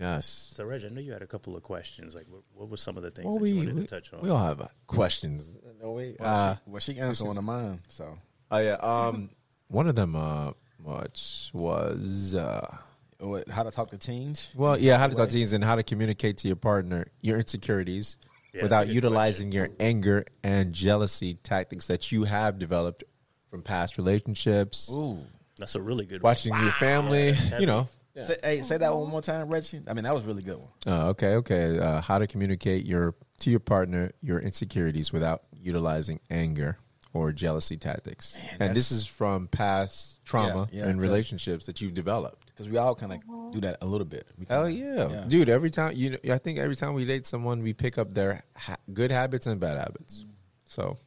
Yes. 0.00 0.52
so, 0.56 0.64
Reg, 0.64 0.84
I 0.84 0.88
know 0.88 1.00
you 1.00 1.12
had 1.12 1.22
a 1.22 1.26
couple 1.26 1.56
of 1.56 1.62
questions. 1.62 2.14
Like, 2.14 2.26
what, 2.28 2.42
what 2.54 2.68
were 2.70 2.76
some 2.76 2.96
of 2.96 3.02
the 3.02 3.10
things 3.10 3.26
Well, 3.26 3.34
that 3.34 3.42
we, 3.42 3.50
you 3.50 3.56
wanted 3.58 3.74
we, 3.74 3.80
to 3.82 3.86
touch 3.86 4.12
on? 4.14 4.20
we 4.22 4.30
all 4.30 4.38
have 4.38 4.60
uh, 4.60 4.68
questions. 4.86 5.58
No, 5.82 5.92
we, 5.92 6.16
Well, 6.18 6.34
uh, 6.34 6.54
she, 6.54 6.60
well, 6.66 6.80
she 6.80 6.98
answered 6.98 7.26
one 7.26 7.36
of 7.38 7.44
mine. 7.44 7.80
So 7.88 8.16
oh, 8.50 8.58
yeah. 8.58 8.74
Um, 8.74 9.30
one 9.68 9.88
of 9.88 9.96
them, 9.96 10.16
uh, 10.16 10.52
which 10.82 11.50
was, 11.52 12.34
uh, 12.34 12.76
what, 13.20 13.48
how 13.48 13.62
to 13.62 13.70
talk 13.70 13.90
to 13.90 13.98
teens? 13.98 14.48
well, 14.54 14.78
yeah, 14.78 14.98
how 14.98 15.06
to 15.06 15.14
talk 15.14 15.28
to 15.28 15.34
teens 15.36 15.52
and 15.52 15.62
how 15.62 15.76
to 15.76 15.82
communicate 15.82 16.38
to 16.38 16.48
your 16.48 16.56
partner 16.56 17.06
your 17.22 17.38
insecurities 17.38 18.16
Yeah, 18.52 18.62
without 18.62 18.78
that's 18.80 18.84
a 18.84 18.86
good 18.88 18.94
utilizing 18.94 19.52
your 19.52 19.68
anger 19.78 20.24
and 20.42 20.72
jealousy 20.72 21.34
tactics 21.34 21.86
that 21.86 22.10
you 22.10 22.24
have 22.24 22.58
developed 22.58 23.04
from 23.50 23.62
past 23.62 23.98
relationships, 23.98 24.88
Ooh. 24.92 25.18
That's 25.58 25.74
a 25.74 25.80
really 25.82 26.06
good 26.06 26.22
watching 26.22 26.54
your 26.56 26.72
family, 26.72 27.32
that's 27.32 27.60
you 27.60 27.66
know. 27.66 27.88
Say, 28.24 28.36
hey, 28.42 28.60
say 28.62 28.76
that 28.78 28.94
one 28.94 29.08
more 29.08 29.22
time, 29.22 29.48
Reggie. 29.48 29.80
I 29.88 29.94
mean, 29.94 30.04
that 30.04 30.12
was 30.12 30.24
a 30.24 30.26
really 30.26 30.42
good 30.42 30.56
one. 30.58 30.68
Uh, 30.86 31.08
okay, 31.10 31.34
okay. 31.36 31.78
Uh, 31.78 32.00
how 32.00 32.18
to 32.18 32.26
communicate 32.26 32.84
your 32.86 33.14
to 33.40 33.50
your 33.50 33.60
partner 33.60 34.10
your 34.22 34.38
insecurities 34.40 35.12
without 35.12 35.42
utilizing 35.54 36.20
anger 36.30 36.76
or 37.14 37.32
jealousy 37.32 37.76
tactics. 37.76 38.36
and 38.58 38.74
this 38.76 38.90
is 38.92 39.06
from 39.06 39.48
past 39.48 40.22
trauma 40.24 40.68
Yeah, 40.72 40.80
yeah, 40.84 40.88
and 40.90 40.98
'cause- 40.98 41.02
relationships 41.08 41.66
that 41.66 41.80
you've 41.80 41.94
developed. 41.94 42.49
Because 42.60 42.70
we 42.70 42.76
all 42.76 42.94
kind 42.94 43.12
of 43.12 43.18
uh-huh. 43.20 43.50
do 43.52 43.60
that 43.62 43.78
a 43.80 43.86
little 43.86 44.04
bit. 44.04 44.28
We 44.38 44.44
Hell 44.46 44.66
kinda- 44.68 45.08
yeah. 45.10 45.24
dude! 45.26 45.48
Every 45.48 45.70
time 45.70 45.94
you, 45.96 46.10
know, 46.10 46.18
I 46.30 46.36
think 46.36 46.58
every 46.58 46.76
time 46.76 46.92
we 46.92 47.06
date 47.06 47.26
someone, 47.26 47.62
we 47.62 47.72
pick 47.72 47.96
up 47.96 48.12
their 48.12 48.42
ha- 48.54 48.76
good 48.92 49.10
habits 49.10 49.46
and 49.46 49.58
bad 49.58 49.78
habits. 49.78 50.24
Mm. 50.24 50.32
So, 50.66 50.98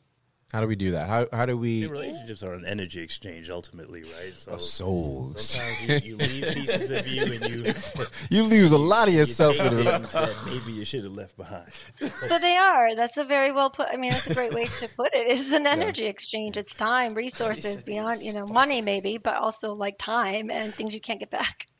how 0.54 0.62
do 0.62 0.68
we 0.68 0.76
do 0.76 0.92
that? 0.92 1.10
How 1.10 1.26
how 1.34 1.48
do 1.48 1.58
we? 1.58 1.82
See, 1.82 1.88
relationships 1.88 2.44
are 2.44 2.54
an 2.54 2.64
energy 2.64 3.02
exchange 3.02 3.50
ultimately, 3.50 4.04
right? 4.04 4.34
So 4.36 4.58
Souls. 4.58 5.44
sometimes 5.44 6.06
you, 6.06 6.12
you 6.12 6.18
leave 6.18 6.54
pieces 6.54 6.92
of 6.92 7.08
you 7.08 7.24
and 7.24 7.50
you, 7.50 7.74
You 8.30 8.44
lose 8.44 8.72
a 8.72 8.78
lot 8.78 9.08
of 9.08 9.16
yourself 9.16 9.56
take 9.56 9.72
in 9.72 9.84
that 9.84 10.44
maybe 10.46 10.74
you 10.74 10.86
should 10.86 11.06
have 11.06 11.14
left 11.14 11.36
behind. 11.38 11.72
but 12.00 12.40
they 12.40 12.56
are. 12.56 12.96
That's 12.96 13.18
a 13.18 13.24
very 13.24 13.52
well 13.52 13.72
put. 13.72 13.88
I 13.92 13.98
mean, 13.98 14.12
that's 14.12 14.28
a 14.30 14.36
great 14.36 14.54
way 14.54 14.66
to 14.66 14.88
put 14.96 15.08
it. 15.14 15.40
It's 15.40 15.52
an 15.52 15.66
energy 15.66 16.06
exchange. 16.06 16.56
It's 16.56 16.76
time, 16.76 17.16
resources 17.16 17.82
beyond, 17.82 18.22
you 18.22 18.34
know, 18.34 18.46
money 18.46 18.82
maybe, 18.82 19.18
but 19.18 19.38
also 19.38 19.74
like 19.74 19.98
time 19.98 20.52
and 20.52 20.72
things 20.76 20.94
you 20.94 21.02
can't 21.02 21.20
get 21.20 21.32
back. 21.32 21.66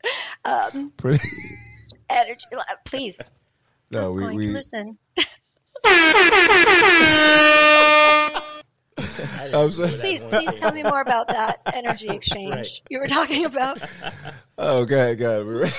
Um, 0.46 0.92
Pretty- 0.98 1.26
energy. 2.10 2.46
Please, 2.84 3.32
no, 3.92 4.10
I'm 4.10 4.16
we, 4.16 4.22
going 4.24 4.36
we 4.36 4.48
to 4.48 4.52
listen. 4.52 4.98
Please, 8.98 9.78
one 9.78 9.90
please 10.00 10.22
came 10.32 10.60
tell 10.60 10.72
me 10.74 10.84
more 10.84 11.02
about 11.02 11.28
that 11.30 11.60
energy 11.74 12.08
exchange 12.10 12.54
Right. 12.56 12.82
you 12.90 13.00
were 13.00 13.08
talking 13.08 13.46
about. 13.46 13.80
Oh, 14.58 14.86
good, 14.86 15.18
good. 15.18 15.48
We're. 15.48 15.66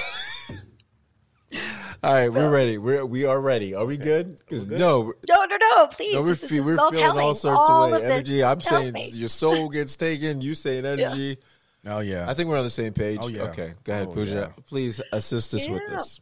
All 2.03 2.13
right, 2.13 2.29
we're 2.31 2.51
ready. 2.51 2.77
We're 2.77 3.07
we 3.07 3.25
are 3.25 3.41
ready. 3.41 3.75
Are 3.75 3.87
we 3.87 3.97
good? 3.97 4.37
Because 4.39 4.67
no, 4.67 5.13
No, 5.29 5.45
no, 5.47 5.57
no. 5.71 5.87
Please. 5.87 6.15
no, 6.15 6.23
we're 6.23 6.35
fe- 6.35 6.61
we're 6.61 6.77
all 6.77 6.91
feeling 6.91 7.19
all 7.19 7.35
sorts 7.35 7.67
All 7.69 7.85
of 7.85 7.93
way. 7.93 8.01
this. 8.01 8.11
Energy. 8.11 8.45
I'm 8.45 8.61
saying 8.61 8.93
me. 8.93 9.09
your 9.15 9.29
soul 9.31 9.69
gets 9.71 9.97
taken. 9.97 10.41
You 10.43 10.55
saying 10.55 10.85
energy. 10.85 11.39
Oh 11.87 12.01
yeah. 12.01 12.29
I 12.29 12.35
think 12.35 12.51
we're 12.51 12.59
on 12.59 12.65
the 12.65 12.71
same 12.71 12.93
page. 12.93 13.21
Oh, 13.23 13.29
yeah. 13.29 13.43
Okay, 13.45 13.73
go 13.85 13.93
ahead, 13.93 14.09
Oh, 14.11 14.13
Pooja. 14.13 14.35
yeah. 14.57 14.63
Please 14.67 15.01
assist 15.13 15.55
us 15.55 15.67
with 15.69 15.83
this. 15.89 16.21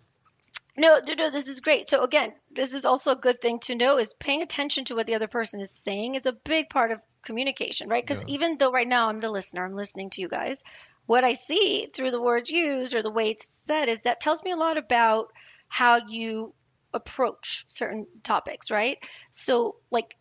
No, 0.77 1.01
no, 1.07 1.15
no, 1.15 1.31
this 1.31 1.49
is 1.49 1.61
great. 1.61 1.89
So 1.89 2.03
again, 2.03 2.33
this 2.51 2.73
is 2.73 2.85
also 2.85 3.11
a 3.13 3.17
good 3.17 3.41
thing 3.41 3.59
to 3.61 3.75
know 3.75 3.99
is 3.99 4.15
paying 4.15 4.43
attention 4.43 4.87
to 4.87 4.95
what 4.95 5.07
the 5.07 5.15
other 5.15 5.29
person 5.29 5.61
is 5.61 5.71
saying 5.71 6.15
is 6.15 6.25
a 6.27 6.33
big 6.33 6.71
part 6.71 6.91
of 6.93 7.01
communication, 7.23 7.89
right? 7.89 8.03
Because 8.03 8.23
even 8.27 8.57
though 8.59 8.73
right 8.73 8.89
now 8.89 9.09
I'm 9.09 9.21
the 9.21 9.31
listener, 9.31 9.65
I'm 9.65 9.77
listening 9.77 10.11
to 10.11 10.23
you 10.23 10.29
guys, 10.29 10.65
what 11.07 11.25
I 11.25 11.35
see 11.35 11.89
through 11.93 12.11
the 12.11 12.21
words 12.21 12.51
used 12.51 12.95
or 12.95 13.03
the 13.03 13.11
way 13.11 13.31
it's 13.31 13.47
said 13.47 13.89
is 13.89 14.03
that 14.03 14.21
tells 14.21 14.43
me 14.43 14.53
a 14.53 14.57
lot 14.57 14.79
about 14.79 15.33
how 15.69 15.99
you 16.07 16.55
approach 16.95 17.65
certain 17.69 18.07
topics, 18.23 18.71
right? 18.71 18.99
So 19.31 19.77
like 19.91 20.17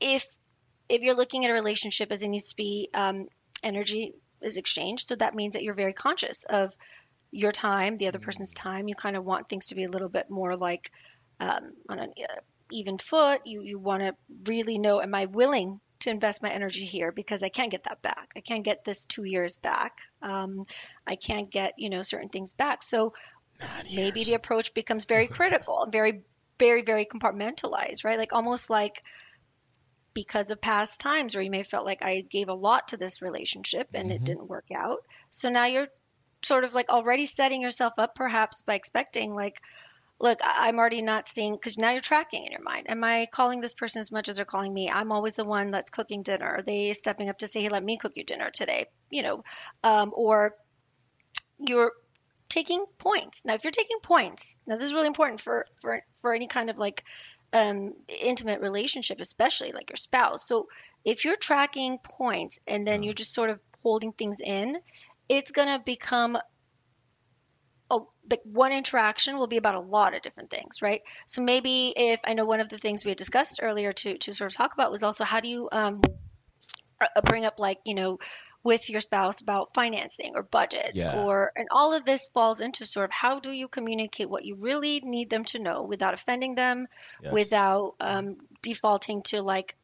if 0.00 0.24
if 0.88 1.02
you're 1.02 1.14
looking 1.14 1.44
at 1.44 1.50
a 1.50 1.54
relationship 1.54 2.10
as 2.12 2.22
it 2.22 2.28
needs 2.28 2.50
to 2.50 2.56
be 2.56 2.90
um, 2.94 3.28
energy 3.62 4.14
is 4.40 4.56
exchanged, 4.56 5.08
so 5.08 5.16
that 5.16 5.34
means 5.34 5.54
that 5.54 5.62
you're 5.62 5.74
very 5.74 5.92
conscious 5.92 6.44
of 6.44 6.76
your 7.30 7.52
time, 7.52 7.96
the 7.96 8.08
other 8.08 8.18
person's 8.18 8.52
time. 8.54 8.88
You 8.88 8.94
kind 8.94 9.16
of 9.16 9.24
want 9.24 9.48
things 9.48 9.66
to 9.66 9.74
be 9.74 9.84
a 9.84 9.90
little 9.90 10.08
bit 10.08 10.30
more 10.30 10.56
like 10.56 10.90
um, 11.38 11.72
on 11.88 11.98
an 11.98 12.12
uh, 12.18 12.40
even 12.72 12.98
foot. 12.98 13.42
You 13.44 13.62
you 13.62 13.78
want 13.78 14.02
to 14.02 14.14
really 14.44 14.78
know: 14.78 15.00
Am 15.00 15.14
I 15.14 15.26
willing 15.26 15.80
to 16.00 16.10
invest 16.10 16.42
my 16.42 16.50
energy 16.50 16.84
here 16.84 17.12
because 17.12 17.42
I 17.42 17.50
can't 17.50 17.70
get 17.70 17.84
that 17.84 18.02
back. 18.02 18.32
I 18.34 18.40
can't 18.40 18.64
get 18.64 18.84
this 18.84 19.04
two 19.04 19.24
years 19.24 19.56
back. 19.58 19.98
Um, 20.22 20.66
I 21.06 21.16
can't 21.16 21.50
get 21.50 21.74
you 21.76 21.90
know 21.90 22.02
certain 22.02 22.28
things 22.28 22.52
back. 22.52 22.82
So 22.82 23.12
maybe 23.94 24.24
the 24.24 24.34
approach 24.34 24.74
becomes 24.74 25.04
very 25.04 25.26
critical 25.38 25.82
and 25.82 25.92
very 25.92 26.22
very 26.58 26.82
very 26.82 27.06
compartmentalized, 27.06 28.04
right? 28.04 28.18
Like 28.18 28.32
almost 28.32 28.70
like 28.70 29.02
because 30.12 30.50
of 30.50 30.60
past 30.60 31.00
times 31.00 31.34
where 31.34 31.44
you 31.44 31.50
may 31.50 31.58
have 31.58 31.66
felt 31.66 31.86
like 31.86 32.04
I 32.04 32.22
gave 32.28 32.48
a 32.48 32.54
lot 32.54 32.88
to 32.88 32.96
this 32.96 33.22
relationship 33.22 33.88
and 33.94 34.10
it 34.10 34.24
didn't 34.24 34.48
work 34.48 34.66
out. 34.74 35.04
So 35.30 35.48
now 35.50 35.66
you're 35.66 35.86
sort 36.42 36.64
of 36.64 36.74
like 36.74 36.90
already 36.90 37.26
setting 37.26 37.62
yourself 37.62 37.94
up 37.98 38.14
perhaps 38.14 38.62
by 38.62 38.74
expecting 38.74 39.34
like 39.34 39.60
look 40.18 40.38
i'm 40.44 40.78
already 40.78 41.02
not 41.02 41.26
seeing 41.26 41.54
because 41.54 41.78
now 41.78 41.90
you're 41.90 42.00
tracking 42.00 42.44
in 42.44 42.52
your 42.52 42.62
mind. 42.62 42.88
Am 42.88 43.02
i 43.04 43.26
calling 43.30 43.60
this 43.60 43.74
person 43.74 44.00
as 44.00 44.12
much 44.12 44.28
as 44.28 44.36
they're 44.36 44.44
calling 44.44 44.72
me? 44.72 44.90
I'm 44.90 45.12
always 45.12 45.34
the 45.34 45.44
one 45.44 45.70
that's 45.70 45.90
cooking 45.90 46.22
dinner. 46.22 46.46
Are 46.46 46.62
they 46.62 46.92
stepping 46.92 47.28
up 47.28 47.38
to 47.38 47.48
say 47.48 47.62
hey 47.62 47.68
let 47.68 47.84
me 47.84 47.96
cook 47.96 48.16
you 48.16 48.24
dinner 48.24 48.50
today 48.50 48.86
you 49.10 49.22
know? 49.22 49.44
Um, 49.82 50.12
or 50.14 50.54
you're 51.58 51.92
taking 52.48 52.84
points. 52.98 53.44
Now 53.44 53.54
if 53.54 53.64
you're 53.64 53.70
taking 53.70 54.00
points 54.02 54.58
now 54.66 54.76
this 54.76 54.86
is 54.86 54.94
really 54.94 55.06
important 55.08 55.40
for 55.40 55.66
for 55.80 56.02
for 56.20 56.34
any 56.34 56.46
kind 56.46 56.70
of 56.70 56.78
like 56.78 57.04
um, 57.52 57.94
intimate 58.22 58.60
relationship 58.60 59.20
especially 59.20 59.72
like 59.72 59.90
your 59.90 59.96
spouse. 59.96 60.46
So 60.46 60.68
if 61.04 61.24
you're 61.24 61.36
tracking 61.36 61.98
points 61.98 62.60
and 62.66 62.86
then 62.86 63.02
you're 63.02 63.14
just 63.14 63.34
sort 63.34 63.50
of 63.50 63.58
holding 63.82 64.12
things 64.12 64.40
in 64.40 64.78
it's 65.30 65.52
going 65.52 65.68
to 65.68 65.82
become 65.84 66.36
oh, 67.90 68.08
like 68.30 68.40
one 68.44 68.72
interaction 68.72 69.36
will 69.38 69.46
be 69.46 69.56
about 69.56 69.74
a 69.74 69.80
lot 69.80 70.14
of 70.14 70.22
different 70.22 70.50
things, 70.50 70.82
right? 70.82 71.00
So 71.26 71.42
maybe 71.42 71.92
if 71.96 72.20
I 72.24 72.34
know 72.34 72.44
one 72.44 72.60
of 72.60 72.68
the 72.68 72.78
things 72.78 73.04
we 73.04 73.10
had 73.10 73.18
discussed 73.18 73.60
earlier 73.62 73.92
to 73.92 74.18
to 74.18 74.32
sort 74.32 74.52
of 74.52 74.56
talk 74.56 74.74
about 74.74 74.90
was 74.90 75.02
also 75.02 75.24
how 75.24 75.40
do 75.40 75.48
you 75.48 75.68
um 75.72 76.00
uh, 77.00 77.20
bring 77.24 77.44
up 77.44 77.58
like 77.58 77.78
you 77.84 77.94
know 77.94 78.18
with 78.62 78.90
your 78.90 79.00
spouse 79.00 79.40
about 79.40 79.72
financing 79.74 80.32
or 80.34 80.42
budgets 80.42 80.98
Yeah. 80.98 81.24
or 81.24 81.50
and 81.56 81.68
all 81.70 81.94
of 81.94 82.04
this 82.04 82.28
falls 82.34 82.60
into 82.60 82.84
sort 82.84 83.06
of 83.06 83.10
how 83.12 83.40
do 83.40 83.50
you 83.50 83.68
communicate 83.68 84.28
what 84.28 84.44
you 84.44 84.56
really 84.56 85.00
need 85.00 85.30
them 85.30 85.44
to 85.44 85.58
know 85.58 85.82
without 85.82 86.12
offending 86.12 86.54
them 86.54 86.86
Yes. 87.22 87.32
without 87.32 87.94
um, 88.00 88.36
defaulting 88.62 89.22
to 89.22 89.40
like 89.40 89.74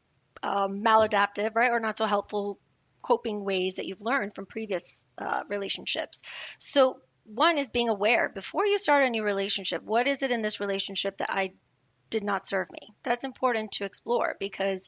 um, 0.43 0.83
maladaptive 0.83 1.55
right 1.55 1.71
or 1.71 1.79
not 1.79 1.97
so 1.97 2.05
helpful 2.05 2.59
coping 3.01 3.43
ways 3.43 3.75
that 3.75 3.85
you've 3.85 4.01
learned 4.01 4.33
from 4.33 4.45
previous 4.45 5.05
uh, 5.17 5.43
relationships 5.49 6.21
so 6.59 6.99
one 7.25 7.57
is 7.57 7.69
being 7.69 7.89
aware 7.89 8.29
before 8.29 8.65
you 8.65 8.77
start 8.77 9.03
a 9.03 9.09
new 9.09 9.23
relationship 9.23 9.83
what 9.83 10.07
is 10.07 10.23
it 10.23 10.31
in 10.31 10.41
this 10.41 10.59
relationship 10.59 11.17
that 11.17 11.29
i 11.29 11.51
did 12.09 12.23
not 12.23 12.45
serve 12.45 12.67
me 12.71 12.93
that's 13.03 13.23
important 13.23 13.71
to 13.71 13.85
explore 13.85 14.35
because 14.39 14.87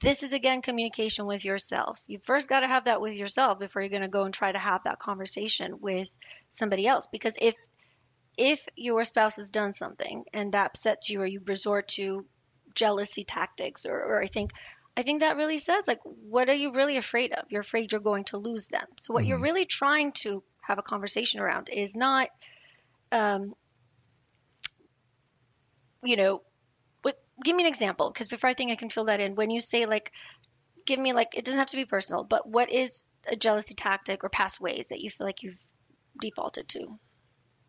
this 0.00 0.22
is 0.22 0.32
again 0.32 0.60
communication 0.60 1.26
with 1.26 1.44
yourself. 1.44 2.02
You 2.06 2.18
first 2.24 2.48
got 2.48 2.60
to 2.60 2.68
have 2.68 2.84
that 2.84 3.00
with 3.00 3.16
yourself 3.16 3.58
before 3.58 3.82
you're 3.82 3.88
going 3.88 4.02
to 4.02 4.08
go 4.08 4.24
and 4.24 4.34
try 4.34 4.52
to 4.52 4.58
have 4.58 4.84
that 4.84 4.98
conversation 4.98 5.80
with 5.80 6.10
somebody 6.50 6.86
else. 6.86 7.06
Because 7.10 7.36
if 7.40 7.54
if 8.36 8.66
your 8.76 9.04
spouse 9.04 9.36
has 9.36 9.50
done 9.50 9.72
something 9.72 10.24
and 10.32 10.52
that 10.52 10.72
upsets 10.72 11.08
you, 11.08 11.22
or 11.22 11.26
you 11.26 11.40
resort 11.46 11.88
to 11.88 12.26
jealousy 12.74 13.24
tactics, 13.24 13.86
or, 13.86 13.96
or 13.96 14.22
I 14.22 14.26
think 14.26 14.50
I 14.96 15.02
think 15.02 15.20
that 15.20 15.36
really 15.36 15.58
says 15.58 15.88
like, 15.88 16.00
what 16.04 16.48
are 16.48 16.54
you 16.54 16.72
really 16.72 16.96
afraid 16.96 17.32
of? 17.32 17.44
You're 17.50 17.62
afraid 17.62 17.90
you're 17.90 18.00
going 18.00 18.24
to 18.24 18.38
lose 18.38 18.68
them. 18.68 18.86
So 19.00 19.12
what 19.12 19.26
you're 19.26 19.40
really 19.40 19.64
trying 19.64 20.12
to 20.22 20.42
have 20.60 20.78
a 20.78 20.82
conversation 20.82 21.40
around 21.40 21.68
is 21.68 21.96
not, 21.96 22.28
um, 23.10 23.54
you 26.02 26.16
know, 26.16 26.42
what? 27.02 27.18
Give 27.42 27.56
me 27.56 27.64
an 27.64 27.68
example, 27.68 28.10
because 28.10 28.28
before 28.28 28.48
I 28.48 28.54
think 28.54 28.70
I 28.70 28.76
can 28.76 28.88
fill 28.88 29.06
that 29.06 29.20
in, 29.20 29.34
when 29.34 29.50
you 29.50 29.60
say 29.60 29.86
like, 29.86 30.12
give 30.86 31.00
me 31.00 31.12
like, 31.12 31.36
it 31.36 31.44
doesn't 31.44 31.58
have 31.58 31.70
to 31.70 31.76
be 31.76 31.86
personal, 31.86 32.22
but 32.22 32.48
what 32.48 32.70
is 32.70 33.02
a 33.30 33.36
jealousy 33.36 33.74
tactic 33.74 34.22
or 34.22 34.28
past 34.28 34.60
ways 34.60 34.88
that 34.88 35.00
you 35.00 35.10
feel 35.10 35.26
like 35.26 35.42
you've 35.42 35.66
defaulted 36.20 36.68
to? 36.68 36.98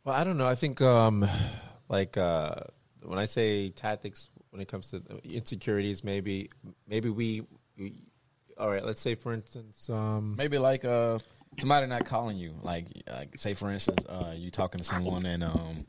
Well, 0.04 0.16
I 0.16 0.24
don't 0.24 0.38
know. 0.38 0.48
I 0.48 0.56
think 0.56 0.82
um, 0.82 1.26
like 1.90 2.18
uh, 2.18 2.56
when 3.02 3.18
I 3.18 3.26
say 3.26 3.70
tactics, 3.70 4.30
when 4.56 4.62
it 4.62 4.70
comes 4.70 4.90
to 4.92 5.02
insecurities, 5.26 6.02
maybe 6.04 6.50
maybe 6.88 7.10
we, 7.10 7.44
we 7.78 8.00
all 8.58 8.70
right. 8.70 8.84
Let's 8.86 9.02
say 9.02 9.16
for 9.16 9.34
instance, 9.34 9.90
um, 9.90 10.36
Maybe 10.38 10.58
like 10.58 10.86
uh 10.86 11.20
somebody 11.60 11.88
not 11.88 12.06
calling 12.06 12.38
you. 12.38 12.54
Like 12.62 12.88
like 13.12 13.38
say 13.38 13.54
for 13.54 13.70
instance, 13.70 14.06
uh 14.08 14.34
you 14.34 14.52
talking 14.52 14.80
to 14.80 14.86
someone 14.86 15.26
and 15.26 15.44
um 15.44 15.86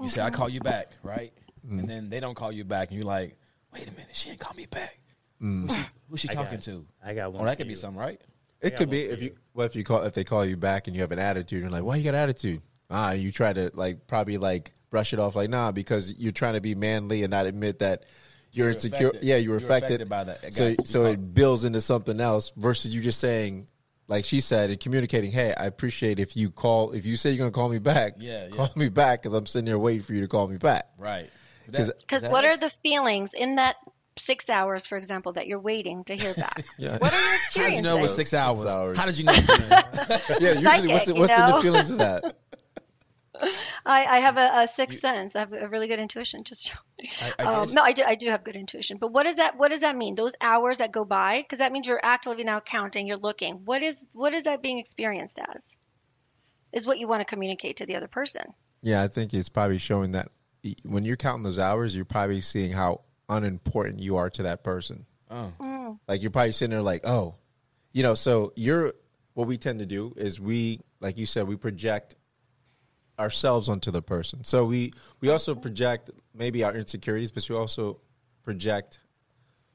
you 0.00 0.08
say 0.08 0.22
I 0.22 0.30
call 0.30 0.48
you 0.48 0.60
back, 0.60 0.92
right? 1.02 1.32
And 1.68 1.86
then 1.88 2.08
they 2.08 2.20
don't 2.20 2.34
call 2.34 2.52
you 2.52 2.64
back 2.64 2.88
and 2.88 2.96
you're 2.96 3.06
like, 3.06 3.36
wait 3.72 3.86
a 3.86 3.90
minute, 3.92 4.08
she 4.14 4.30
ain't 4.30 4.38
call 4.40 4.54
me 4.54 4.64
back. 4.66 4.98
Who's 5.40 5.70
she, 5.76 5.82
who's 6.08 6.20
she 6.20 6.28
I 6.30 6.34
talking 6.34 6.52
got- 6.58 6.62
to? 6.64 6.86
I 7.04 7.12
got 7.14 7.32
one 7.34 7.42
Or 7.42 7.44
that 7.46 7.52
for 7.52 7.56
could 7.58 7.66
be 7.66 7.72
you. 7.74 7.76
something, 7.78 8.00
right? 8.00 8.20
it 8.62 8.76
could 8.76 8.88
be 8.88 9.02
if 9.02 9.20
you 9.20 9.28
you. 9.30 9.36
what 9.52 9.66
if 9.66 9.76
you 9.76 9.84
call 9.84 10.02
if 10.04 10.14
they 10.14 10.24
call 10.24 10.42
you 10.46 10.56
back 10.56 10.86
and 10.86 10.96
you 10.96 11.02
have 11.02 11.12
an 11.12 11.18
attitude, 11.18 11.60
you're 11.60 11.70
like, 11.70 11.82
why 11.84 11.96
you 11.96 12.04
got 12.04 12.14
attitude? 12.14 12.62
Ah, 12.90 13.12
you 13.12 13.30
try 13.30 13.52
to 13.52 13.70
like 13.74 14.06
probably 14.06 14.38
like 14.38 14.72
brush 14.94 15.12
it 15.12 15.18
off 15.18 15.34
like 15.34 15.50
nah 15.50 15.72
because 15.72 16.14
you're 16.18 16.30
trying 16.30 16.54
to 16.54 16.60
be 16.60 16.76
manly 16.76 17.24
and 17.24 17.30
not 17.32 17.46
admit 17.46 17.80
that 17.80 18.04
you're, 18.52 18.66
You're 18.66 18.74
insecure. 18.74 19.08
affected. 19.08 19.24
Yeah, 19.28 19.36
you 19.38 19.50
were 19.50 19.56
You're 19.58 19.64
affected. 19.66 20.02
affected 20.02 20.08
by 20.08 20.24
that. 20.24 20.38
I 20.46 20.50
So 20.50 20.68
you. 20.68 20.76
so 20.84 21.04
it 21.06 21.34
builds 21.34 21.64
into 21.64 21.80
something 21.80 22.20
else 22.20 22.52
versus 22.56 22.94
you 22.94 23.00
just 23.00 23.18
saying. 23.18 23.66
Like 24.06 24.26
she 24.26 24.42
said, 24.42 24.68
and 24.68 24.78
communicating, 24.78 25.32
hey, 25.32 25.54
I 25.56 25.64
appreciate 25.64 26.18
if 26.20 26.36
you 26.36 26.50
call, 26.50 26.92
if 26.92 27.06
you 27.06 27.16
say 27.16 27.30
you're 27.30 27.38
gonna 27.38 27.50
call 27.52 27.70
me 27.70 27.78
back, 27.78 28.16
Yeah, 28.18 28.44
yeah. 28.44 28.50
call 28.54 28.70
me 28.76 28.90
back 28.90 29.22
because 29.22 29.32
I'm 29.32 29.46
sitting 29.46 29.64
there 29.64 29.78
waiting 29.78 30.02
for 30.02 30.12
you 30.12 30.20
to 30.20 30.28
call 30.28 30.46
me 30.46 30.58
back. 30.58 30.90
Right. 30.98 31.30
'Cause- 31.72 31.86
That- 31.88 32.00
Because 32.00 32.22
that 32.24 32.30
what 32.30 32.44
are 32.44 32.56
the 32.58 32.68
feelings 32.82 33.32
in 33.32 33.54
that 33.56 33.76
six 34.18 34.50
hours, 34.50 34.84
for 34.86 34.98
example, 34.98 35.32
that 35.32 35.46
you're 35.46 35.58
waiting 35.58 36.04
to 36.04 36.14
hear 36.16 36.34
back? 36.34 36.64
Yeah. 36.78 36.98
What 36.98 37.14
are 37.14 37.16
your 37.16 37.64
How 37.64 37.70
did 37.70 37.76
you 37.76 37.82
know 37.82 37.96
it 37.98 38.02
was 38.02 38.14
six 38.14 38.34
hours? 38.34 38.66
hours. 38.66 38.98
How 38.98 39.06
did 39.06 39.16
you 39.18 39.24
know? 39.24 39.32
Yeah, 40.38 40.52
usually 40.52 40.88
what's 40.88 41.06
Psychic, 41.06 41.08
it, 41.08 41.14
you 41.14 41.20
what's 41.20 41.32
in 41.32 41.46
the 41.46 41.62
feelings 41.62 41.90
of 41.90 41.98
that? 41.98 42.36
I, 43.86 44.04
I 44.06 44.20
have 44.20 44.36
a, 44.36 44.62
a 44.62 44.66
sixth 44.66 45.00
sense. 45.00 45.36
I 45.36 45.40
have 45.40 45.52
a 45.52 45.68
really 45.68 45.88
good 45.88 45.98
intuition. 45.98 46.44
Just 46.44 46.72
I, 47.22 47.32
I 47.38 47.44
um, 47.44 47.72
no, 47.72 47.82
I 47.82 47.92
do. 47.92 48.02
I 48.04 48.14
do 48.14 48.28
have 48.28 48.44
good 48.44 48.56
intuition. 48.56 48.98
But 48.98 49.12
what 49.12 49.24
does 49.24 49.36
that? 49.36 49.56
What 49.56 49.70
does 49.70 49.80
that 49.80 49.96
mean? 49.96 50.14
Those 50.14 50.34
hours 50.40 50.78
that 50.78 50.92
go 50.92 51.04
by, 51.04 51.42
because 51.42 51.58
that 51.58 51.72
means 51.72 51.86
you're 51.86 52.00
actively 52.02 52.44
now 52.44 52.60
counting. 52.60 53.06
You're 53.06 53.16
looking. 53.16 53.64
What 53.64 53.82
is 53.82 54.06
what 54.12 54.34
is 54.34 54.44
that 54.44 54.62
being 54.62 54.78
experienced 54.78 55.38
as? 55.38 55.76
Is 56.72 56.86
what 56.86 56.98
you 56.98 57.06
want 57.06 57.20
to 57.20 57.24
communicate 57.24 57.78
to 57.78 57.86
the 57.86 57.96
other 57.96 58.08
person. 58.08 58.42
Yeah, 58.82 59.02
I 59.02 59.08
think 59.08 59.32
it's 59.32 59.48
probably 59.48 59.78
showing 59.78 60.12
that 60.12 60.28
when 60.84 61.04
you're 61.04 61.16
counting 61.16 61.44
those 61.44 61.58
hours, 61.58 61.94
you're 61.94 62.04
probably 62.04 62.40
seeing 62.40 62.72
how 62.72 63.02
unimportant 63.28 64.00
you 64.00 64.16
are 64.16 64.30
to 64.30 64.42
that 64.42 64.64
person. 64.64 65.06
Oh. 65.30 65.98
Like 66.06 66.22
you're 66.22 66.30
probably 66.30 66.52
sitting 66.52 66.70
there 66.70 66.82
like, 66.82 67.06
oh, 67.06 67.36
you 67.92 68.02
know. 68.02 68.14
So 68.14 68.52
you're 68.56 68.92
what 69.34 69.46
we 69.46 69.58
tend 69.58 69.80
to 69.80 69.86
do 69.86 70.14
is 70.16 70.40
we, 70.40 70.80
like 71.00 71.18
you 71.18 71.26
said, 71.26 71.46
we 71.46 71.56
project 71.56 72.14
ourselves 73.18 73.68
onto 73.68 73.90
the 73.90 74.02
person. 74.02 74.44
So 74.44 74.64
we 74.64 74.92
we 75.20 75.28
also 75.28 75.54
project 75.54 76.10
maybe 76.34 76.64
our 76.64 76.74
insecurities, 76.74 77.30
but 77.30 77.48
we 77.48 77.56
also 77.56 78.00
project 78.42 79.00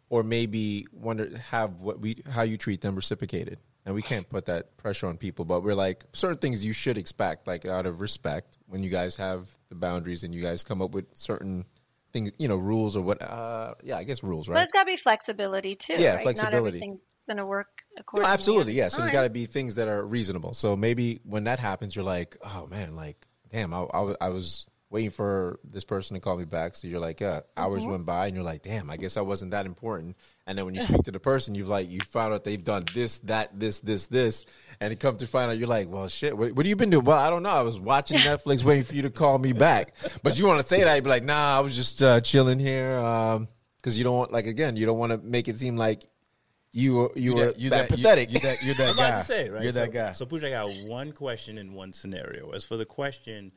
or 0.09 0.23
maybe 0.23 0.87
wonder 0.91 1.37
have 1.49 1.81
what 1.81 1.99
we 1.99 2.23
how 2.29 2.41
you 2.41 2.57
treat 2.57 2.81
them 2.81 2.95
reciprocated. 2.95 3.59
And 3.85 3.95
we 3.95 4.01
can't 4.01 4.29
put 4.29 4.45
that 4.45 4.77
pressure 4.77 5.07
on 5.07 5.17
people, 5.17 5.45
but 5.45 5.63
we're 5.63 5.73
like 5.73 6.03
certain 6.13 6.37
things 6.37 6.63
you 6.63 6.73
should 6.73 6.97
expect, 6.97 7.47
like 7.47 7.65
out 7.65 7.85
of 7.85 8.01
respect, 8.01 8.57
when 8.67 8.83
you 8.83 8.89
guys 8.89 9.15
have 9.15 9.49
the 9.69 9.75
boundaries 9.75 10.23
and 10.23 10.35
you 10.35 10.41
guys 10.41 10.63
come 10.63 10.81
up 10.81 10.91
with 10.91 11.05
certain 11.13 11.65
things, 12.11 12.31
you 12.37 12.47
know, 12.47 12.57
rules 12.57 12.95
or 12.95 13.01
what. 13.01 13.21
Uh, 13.21 13.73
yeah, 13.81 13.97
I 13.97 14.03
guess 14.03 14.21
rules, 14.21 14.47
right? 14.47 14.55
But 14.55 14.63
it's 14.63 14.73
got 14.73 14.79
to 14.81 14.85
be 14.85 14.97
flexibility 15.01 15.75
too. 15.75 15.95
Yeah, 15.97 16.15
right? 16.15 16.21
flexibility. 16.21 16.79
Not 16.79 16.97
going 17.27 17.37
to 17.37 17.45
work 17.45 17.67
No, 17.95 18.01
accordingly. 18.01 18.33
absolutely, 18.33 18.73
yeah. 18.73 18.89
So 18.89 18.97
there's 18.97 19.09
All 19.09 19.13
got 19.13 19.23
to 19.23 19.29
be 19.29 19.45
things 19.45 19.75
that 19.75 19.87
are 19.87 20.05
reasonable. 20.05 20.53
So 20.53 20.75
maybe 20.75 21.21
when 21.23 21.45
that 21.45 21.59
happens, 21.59 21.95
you're 21.95 22.05
like, 22.05 22.37
oh 22.43 22.67
man, 22.67 22.95
like, 22.95 23.25
damn, 23.51 23.73
I, 23.73 23.81
I, 23.93 24.15
I 24.21 24.29
was 24.29 24.67
waiting 24.91 25.11
for 25.11 25.59
this 25.63 25.83
person 25.83 26.15
to 26.15 26.19
call 26.19 26.35
me 26.35 26.45
back. 26.45 26.75
So 26.75 26.87
you're 26.87 26.99
like, 26.99 27.19
yeah, 27.19 27.41
hours 27.55 27.83
Mm-hmm. 27.83 27.91
went 27.91 28.05
by, 28.07 28.25
and 28.25 28.35
you're 28.35 28.43
like, 28.43 28.63
damn, 28.63 28.89
I 28.89 28.97
guess 28.97 29.17
I 29.17 29.21
wasn't 29.21 29.51
that 29.51 29.67
important. 29.67 30.17
And 30.47 30.57
then 30.57 30.65
when 30.65 30.73
you 30.73 30.81
speak 30.81 31.03
to 31.03 31.11
the 31.11 31.19
person, 31.19 31.53
you've 31.53 31.67
like, 31.67 31.89
you 31.91 32.01
found 32.03 32.33
out 32.33 32.43
they've 32.43 32.63
done 32.63 32.89
this, 32.91 33.19
that, 33.19 33.59
this, 33.59 33.81
this, 33.81 34.07
this, 34.07 34.45
and 34.81 34.91
it 34.91 34.99
come 34.99 35.15
to 35.17 35.27
find 35.27 35.51
out, 35.51 35.59
you're 35.59 35.67
like, 35.67 35.89
well, 35.89 36.07
shit, 36.07 36.35
what, 36.35 36.53
what 36.53 36.65
have 36.65 36.69
you 36.69 36.75
been 36.75 36.89
doing? 36.89 37.05
Well, 37.05 37.19
I 37.19 37.29
don't 37.29 37.43
know. 37.43 37.49
I 37.49 37.61
was 37.61 37.79
watching 37.79 38.17
Netflix, 38.23 38.63
waiting 38.63 38.83
for 38.83 38.95
you 38.95 39.03
to 39.03 39.11
call 39.11 39.37
me 39.37 39.53
back. 39.53 39.93
But 40.23 40.39
you 40.39 40.47
want 40.47 40.59
to 40.59 40.67
say 40.67 40.83
that, 40.83 40.95
you'd 40.95 41.03
be 41.03 41.09
like, 41.11 41.23
nah, 41.23 41.57
I 41.57 41.59
was 41.59 41.75
just 41.75 42.01
uh, 42.01 42.19
chilling 42.21 42.57
here. 42.57 42.97
Um, 42.97 43.47
because 43.77 43.97
you 43.97 44.03
don't 44.03 44.17
want, 44.17 44.33
like, 44.33 44.45
again, 44.47 44.75
you 44.75 44.85
don't 44.85 44.97
want 44.97 45.11
to 45.13 45.19
make 45.19 45.47
it 45.47 45.55
seem 45.57 45.77
like 45.77 46.03
you 46.71 46.95
were 46.95 47.11
you, 47.15 47.35
were 47.35 47.53
you 47.57 47.69
that, 47.71 47.89
you- 47.89 47.97
pathetic. 47.97 48.31
You, 48.31 48.39
that, 48.39 48.63
you're 48.63 48.75
that 48.75 48.89
I'm 48.89 48.95
guy. 48.95 49.07
about 49.09 49.19
to 49.21 49.25
say, 49.25 49.49
right? 49.49 49.63
You're 49.63 49.71
that 49.71 49.91
guy. 49.91 50.11
So, 50.11 50.25
Pooch, 50.25 50.43
I 50.43 50.51
got 50.51 50.69
one 50.85 51.11
question 51.11 51.57
in 51.57 51.73
one 51.73 51.93
scenario. 51.93 52.51
As 52.51 52.65
for 52.65 52.77
the 52.77 52.85
question, 52.85 53.51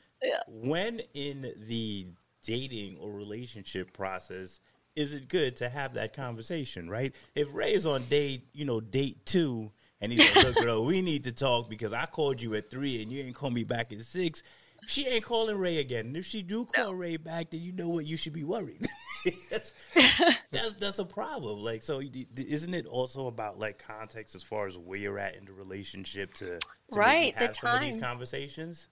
when 0.49 1.01
in 1.15 1.53
the 1.69 2.07
dating 2.45 2.97
or 2.99 3.13
relationship 3.13 3.93
process 3.93 4.61
is 4.95 5.15
it 5.15 5.29
good 5.29 5.57
to 5.57 5.69
have 5.69 5.95
that 5.95 6.15
conversation, 6.15 6.89
right? 6.91 7.15
If 7.35 7.49
Ray 7.55 7.73
is 7.73 7.87
on 7.87 8.03
date, 8.05 8.49
you 8.53 8.65
know, 8.67 8.81
date 8.81 9.25
two, 9.25 9.73
and 10.03 10.13
he's 10.13 10.37
like, 10.37 10.45
look, 10.45 10.57
girl, 10.57 10.85
we 10.85 11.01
need 11.01 11.25
to 11.25 11.33
talk 11.33 11.71
because 11.71 11.93
I 11.93 12.07
called 12.07 12.43
you 12.43 12.55
at 12.57 12.71
three 12.71 13.01
and 13.01 13.11
you 13.11 13.23
ain't 13.23 13.35
called 13.35 13.55
me 13.55 13.65
back 13.65 13.93
at 13.93 14.01
six. 14.01 14.43
She 14.87 15.07
ain't 15.07 15.25
calling 15.25 15.57
Ray 15.57 15.79
again. 15.79 16.07
And 16.07 16.17
if 16.17 16.27
she 16.27 16.43
do 16.43 16.67
call 16.67 16.95
Ray 16.95 17.17
back, 17.17 17.51
then 17.51 17.61
you 17.61 17.73
know 17.73 17.89
what? 17.89 18.05
You 18.05 18.17
should 18.17 18.33
be 18.33 18.45
worried. 18.45 18.87
that's, 19.51 19.75
that's 20.51 20.75
that's 20.75 20.99
a 20.99 21.05
problem. 21.05 21.61
Like, 21.63 21.83
so 21.83 22.03
isn't 22.37 22.75
it 22.75 22.87
also 22.87 23.27
about 23.27 23.59
like 23.59 23.83
context 23.87 24.35
as 24.35 24.43
far 24.43 24.67
as 24.67 24.77
where 24.77 24.99
you're 24.99 25.19
at 25.19 25.37
in 25.37 25.45
the 25.45 25.53
relationship 25.53 26.35
to, 26.35 26.47
to 26.47 26.61
Right, 26.91 27.35
the 27.35 27.47
have 27.47 27.57
some 27.57 27.75
of 27.75 27.81
these 27.81 27.97
conversations? 27.97 28.89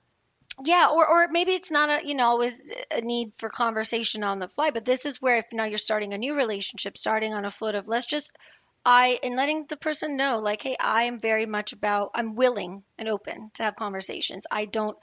Yeah, 0.65 0.89
or 0.93 1.07
or 1.07 1.29
maybe 1.31 1.53
it's 1.53 1.71
not 1.71 1.89
a 1.89 2.07
you 2.07 2.15
know 2.15 2.27
always 2.27 2.62
a 2.91 3.01
need 3.01 3.33
for 3.37 3.49
conversation 3.49 4.23
on 4.23 4.39
the 4.39 4.49
fly, 4.49 4.71
but 4.71 4.85
this 4.85 5.07
is 5.07 5.21
where 5.21 5.39
if 5.39 5.47
now 5.53 5.65
you're 5.65 5.79
starting 5.79 6.12
a 6.12 6.19
new 6.19 6.35
relationship, 6.35 6.99
starting 6.99 7.35
on 7.35 7.45
a 7.45 7.51
foot 7.51 7.75
of 7.75 7.89
let's 7.89 8.07
just 8.07 8.33
I 8.85 9.19
and 9.23 9.37
letting 9.37 9.67
the 9.67 9.77
person 9.77 10.17
know 10.17 10.39
like, 10.39 10.62
hey, 10.62 10.77
I 10.81 11.05
am 11.05 11.19
very 11.19 11.47
much 11.47 11.73
about 11.73 12.11
I'm 12.15 12.35
willing 12.35 12.83
and 12.99 13.09
open 13.09 13.51
to 13.55 13.62
have 13.62 13.77
conversations. 13.77 14.47
I 14.51 14.65
don't 14.65 14.97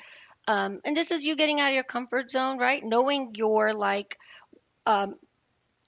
um 0.47 0.79
and 0.85 0.95
this 0.95 1.11
is 1.11 1.25
you 1.25 1.35
getting 1.35 1.59
out 1.59 1.69
of 1.69 1.75
your 1.75 1.83
comfort 1.83 2.31
zone, 2.31 2.57
right? 2.57 2.83
Knowing 2.83 3.33
your 3.35 3.73
like 3.73 4.17
um 4.85 5.15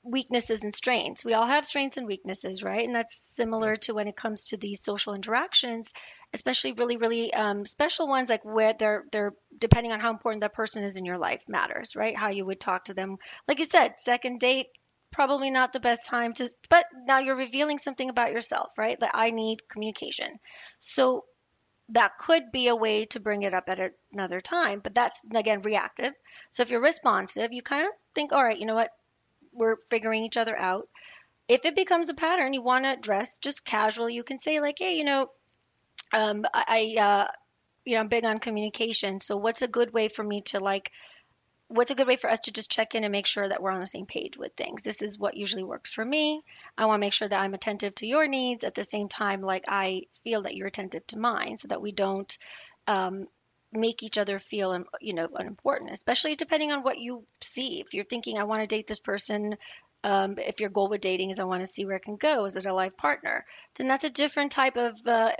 weaknesses 0.04 0.64
and 0.64 0.74
strengths. 0.74 1.26
We 1.26 1.34
all 1.34 1.46
have 1.46 1.66
strengths 1.66 1.98
and 1.98 2.08
weaknesses, 2.08 2.64
right? 2.64 2.86
And 2.86 2.96
that's 2.96 3.16
similar 3.36 3.76
to 3.78 3.94
when 3.94 4.08
it 4.08 4.16
comes 4.16 4.46
to 4.48 4.58
these 4.58 4.82
social 4.84 5.14
interactions, 5.14 5.94
especially 6.34 6.72
really, 6.74 6.98
really 6.98 7.34
um, 7.34 7.66
special 7.66 8.08
ones, 8.08 8.30
like 8.30 8.46
where 8.46 8.74
they're 8.74 9.04
they're 9.12 9.34
depending 9.58 9.92
on 9.92 10.00
how 10.00 10.10
important 10.12 10.42
that 10.42 10.54
person 10.54 10.84
is 10.84 10.96
in 10.96 11.06
your 11.06 11.18
life 11.18 11.44
matters, 11.48 11.96
right? 11.96 12.18
How 12.18 12.30
you 12.30 12.46
would 12.46 12.60
talk 12.60 12.86
to 12.86 12.94
them, 12.94 13.18
like 13.48 13.60
you 13.60 13.66
said, 13.66 14.00
second 14.00 14.40
date. 14.40 14.68
Probably 15.12 15.50
not 15.50 15.74
the 15.74 15.80
best 15.80 16.08
time 16.08 16.34
to, 16.34 16.48
but 16.70 16.86
now 17.08 17.18
you're 17.18 17.36
revealing 17.36 17.80
something 17.80 18.10
about 18.10 18.32
yourself, 18.32 18.70
right? 18.78 19.00
That 19.00 19.12
I 19.16 19.32
need 19.32 19.68
communication. 19.68 20.40
So 20.78 21.26
that 21.90 22.18
could 22.18 22.52
be 22.52 22.68
a 22.68 22.76
way 22.76 23.06
to 23.06 23.20
bring 23.20 23.44
it 23.44 23.54
up 23.54 23.68
at 23.68 23.94
another 24.14 24.42
time, 24.42 24.80
but 24.80 24.96
that's 24.96 25.22
again 25.34 25.62
reactive. 25.62 26.14
So 26.52 26.64
if 26.64 26.70
you're 26.70 26.82
responsive, 26.82 27.52
you 27.52 27.62
kind 27.62 27.86
of 27.86 27.92
think, 28.16 28.32
all 28.32 28.44
right, 28.44 28.58
you 28.58 28.66
know 28.66 28.76
what? 28.76 28.92
we're 29.54 29.78
figuring 29.90 30.24
each 30.24 30.38
other 30.38 30.58
out. 30.58 30.88
If 31.48 31.66
it 31.66 31.76
becomes 31.76 32.10
a 32.10 32.14
pattern, 32.14 32.54
you 32.54 32.62
want 32.62 32.86
to 32.86 32.94
address 32.94 33.38
just 33.38 33.66
casually. 33.66 34.14
You 34.14 34.24
can 34.24 34.40
say 34.40 34.60
like, 34.60 34.76
hey, 34.80 34.96
you 34.96 35.04
know, 35.04 35.30
um, 36.14 36.46
I, 36.54 36.96
I 36.98 37.02
uh, 37.02 37.28
you 37.86 37.96
know, 37.96 38.02
I'm 38.02 38.08
big 38.08 38.26
on 38.26 38.40
communication. 38.40 39.20
So 39.20 39.38
what's 39.38 39.62
a 39.62 39.68
good 39.68 39.94
way 39.94 40.08
for 40.10 40.24
me 40.24 40.42
to 40.48 40.60
like, 40.60 40.92
what's 41.70 41.92
a 41.92 41.96
good 41.96 42.08
way 42.08 42.16
for 42.16 42.30
us 42.30 42.42
to 42.42 42.52
just 42.52 42.72
check 42.72 42.96
in 42.96 43.04
and 43.04 43.12
make 43.12 43.28
sure 43.28 43.48
that 43.48 43.62
we're 43.62 43.72
on 43.72 43.80
the 43.80 43.88
same 43.88 44.08
page 44.08 44.38
with 44.38 44.54
things? 44.54 44.84
This 44.84 45.02
is 45.02 45.18
what 45.18 45.38
usually 45.38 45.64
works 45.64 45.94
for 45.94 46.04
me. 46.04 46.42
I 46.78 46.86
want 46.86 47.00
to 47.00 47.06
make 47.06 47.14
sure 47.14 47.28
that 47.28 47.40
I'm 47.40 47.54
attentive 47.54 47.96
to 47.96 48.08
your 48.08 48.28
needs 48.28 48.64
at 48.64 48.76
the 48.76 48.84
same 48.84 49.08
time, 49.08 49.42
like 49.42 49.66
I 49.68 50.04
feel 50.24 50.42
that 50.42 50.56
you're 50.56 50.68
attentive 50.68 51.06
to 51.08 51.20
mine, 51.20 51.58
so 51.58 51.68
that 51.68 51.82
we 51.82 51.92
don't 51.92 52.36
um, 52.88 53.28
make 53.72 54.02
each 54.02 54.18
other 54.18 54.40
feel 54.40 54.72
um, 54.72 54.86
you 55.00 55.14
know 55.14 55.28
unimportant 55.36 55.92
especially 55.92 56.36
depending 56.36 56.72
on 56.72 56.82
what 56.84 57.00
you 57.00 57.24
see. 57.42 57.80
If 57.80 57.94
you're 57.94 58.04
thinking 58.04 58.40
i 58.40 58.44
want 58.44 58.62
to 58.62 58.68
date 58.68 58.88
this 58.88 59.00
person 59.00 59.58
um, 60.04 60.40
if 60.40 60.60
your 60.60 60.70
goal 60.70 60.88
with 60.88 61.02
dating 61.02 61.30
is 61.30 61.40
i 61.40 61.44
want 61.44 61.62
to 61.62 61.72
see 61.72 61.86
where 61.86 61.98
it 61.98 62.04
can 62.04 62.16
go 62.16 62.46
is 62.46 62.56
it 62.56 62.66
a 62.66 62.74
life 62.74 62.98
partner? 62.98 63.46
Then 63.76 63.88
that's 63.88 64.04
a 64.04 64.10
different 64.10 64.52
type 64.52 64.78
of 64.78 64.96
uh, 65.06 65.32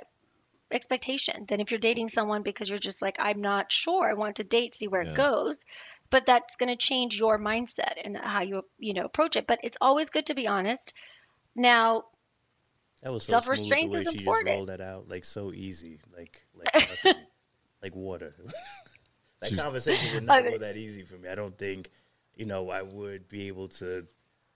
expectation 0.72 1.46
than 1.48 1.60
if 1.60 1.72
you're 1.72 1.80
dating 1.80 2.10
someone 2.10 2.44
because 2.44 2.70
you're 2.70 2.78
just 2.78 3.02
like 3.02 3.18
i'm 3.20 3.42
not 3.42 3.72
sure. 3.72 4.08
I 4.08 4.14
want 4.14 4.36
to 4.36 4.44
date 4.44 4.76
see 4.76 4.88
where 4.88 5.02
it 5.02 5.16
goes 5.16 5.56
but 6.12 6.26
that's 6.26 6.56
going 6.56 6.70
to 6.70 6.76
change 6.76 7.18
your 7.18 7.38
mindset 7.40 7.94
and 8.04 8.18
how 8.18 8.42
you 8.42 8.62
you 8.78 8.94
know 8.94 9.06
approach 9.06 9.36
it 9.36 9.48
but 9.48 9.60
it's 9.64 9.78
always 9.82 10.10
good 10.10 10.26
to 10.26 10.34
be 10.36 10.48
honest 10.48 10.94
now 11.56 12.04
That 13.04 13.12
was 13.14 13.24
so 13.24 13.32
Self-restraint 13.32 13.92
smooth 13.92 14.04
the 14.04 14.10
is 14.10 14.14
way 14.14 14.14
she 14.14 14.18
important. 14.26 14.48
just 14.48 14.56
rolled 14.58 14.70
that 14.70 14.82
out, 14.82 15.08
like 15.08 15.24
so 15.26 15.54
easy, 15.54 16.00
like 16.16 16.46
like 16.54 16.74
nothing, 16.76 17.22
like 17.84 17.96
water. 17.96 18.36
that 19.40 19.56
conversation 19.58 20.14
would 20.14 20.24
not 20.28 20.46
I- 20.46 20.50
go 20.52 20.58
that 20.58 20.76
easy 20.78 21.04
for 21.04 21.16
me. 21.18 21.30
I 21.30 21.36
don't 21.36 21.58
think, 21.58 21.92
you 22.36 22.46
know, 22.46 22.70
I 22.70 22.82
would 22.82 23.30
be 23.30 23.48
able 23.48 23.70
to 23.80 24.06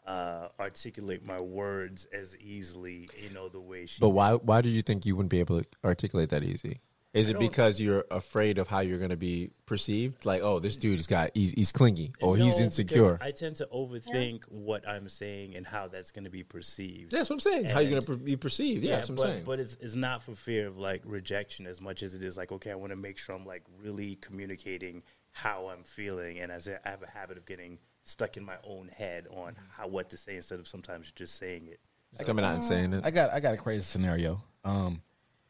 uh, 0.05 0.49
articulate 0.59 1.25
my 1.25 1.39
words 1.39 2.05
as 2.11 2.35
easily, 2.37 3.07
you 3.21 3.29
know, 3.29 3.47
the 3.47 3.61
way 3.61 3.85
she. 3.85 4.01
But 4.01 4.09
did. 4.09 4.15
why 4.15 4.33
why 4.33 4.61
do 4.61 4.69
you 4.69 4.81
think 4.81 5.05
you 5.05 5.15
wouldn't 5.15 5.31
be 5.31 5.39
able 5.39 5.61
to 5.61 5.67
articulate 5.83 6.29
that 6.29 6.43
easy? 6.43 6.81
Is 7.13 7.29
it 7.29 7.37
because 7.37 7.79
you're 7.79 8.05
afraid 8.09 8.57
of 8.57 8.67
how 8.67 8.79
you're 8.79 8.97
going 8.97 9.11
to 9.11 9.17
be 9.17 9.51
perceived? 9.67 10.25
Like, 10.25 10.41
oh, 10.41 10.57
this 10.57 10.77
dude 10.77 10.97
has 10.97 11.05
got 11.05 11.29
he's, 11.35 11.51
he's 11.51 11.71
clingy, 11.71 12.11
or 12.19 12.35
No, 12.35 12.43
he's 12.43 12.59
insecure. 12.59 13.19
I 13.21 13.29
tend 13.29 13.57
to 13.57 13.67
overthink 13.71 14.43
what 14.49 14.87
I'm 14.87 15.07
saying 15.09 15.55
and 15.55 15.65
how 15.65 15.87
that's 15.87 16.09
going 16.09 16.23
to 16.23 16.31
be 16.31 16.43
perceived. 16.43 17.11
That's 17.11 17.29
what 17.29 17.35
I'm 17.35 17.39
saying. 17.39 17.65
how 17.65 17.81
you're 17.81 18.01
going 18.01 18.01
to 18.01 18.15
be 18.17 18.35
perceived? 18.35 18.83
Yeah, 18.83 18.95
that's 18.95 19.09
what 19.09 19.17
but, 19.17 19.25
I'm 19.25 19.31
saying. 19.31 19.43
but 19.45 19.59
it's 19.59 19.77
it's 19.79 19.93
not 19.93 20.23
for 20.23 20.33
fear 20.33 20.67
of 20.67 20.79
like 20.79 21.03
rejection 21.05 21.67
as 21.67 21.79
much 21.79 22.01
as 22.01 22.15
it 22.15 22.23
is 22.23 22.35
like 22.35 22.51
okay, 22.51 22.71
I 22.71 22.75
want 22.75 22.91
to 22.91 22.97
make 22.97 23.19
sure 23.19 23.35
I'm 23.35 23.45
like 23.45 23.63
really 23.79 24.15
communicating 24.15 25.03
how 25.31 25.67
I'm 25.67 25.83
feeling, 25.83 26.39
and 26.39 26.51
as 26.51 26.67
I 26.67 26.89
have 26.89 27.03
a 27.03 27.09
habit 27.09 27.37
of 27.37 27.45
getting 27.45 27.77
stuck 28.05 28.37
in 28.37 28.43
my 28.43 28.57
own 28.63 28.87
head 28.87 29.27
on 29.29 29.55
how 29.77 29.87
what 29.87 30.09
to 30.09 30.17
say 30.17 30.35
instead 30.35 30.59
of 30.59 30.67
sometimes 30.67 31.11
just 31.11 31.37
saying 31.37 31.67
it. 31.67 31.79
coming 32.25 32.43
out 32.43 32.55
and 32.55 32.63
saying 32.63 32.93
it. 32.93 33.05
I 33.05 33.11
got 33.11 33.31
I 33.31 33.39
got 33.39 33.53
a 33.53 33.57
crazy 33.57 33.83
scenario. 33.83 34.41
Um, 34.63 35.01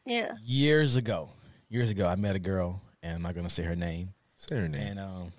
yeah 0.04 0.34
years 0.44 0.96
ago, 0.96 1.30
years 1.74 1.90
ago, 1.90 2.06
I 2.06 2.14
met 2.14 2.36
a 2.36 2.38
girl, 2.38 2.80
and 3.02 3.16
I'm 3.16 3.22
not 3.22 3.34
gonna 3.34 3.50
say 3.50 3.64
her 3.64 3.76
name. 3.76 4.14
Say 4.36 4.56
her 4.56 4.68
name. 4.68 4.98
And 4.98 5.00
um, 5.00 5.32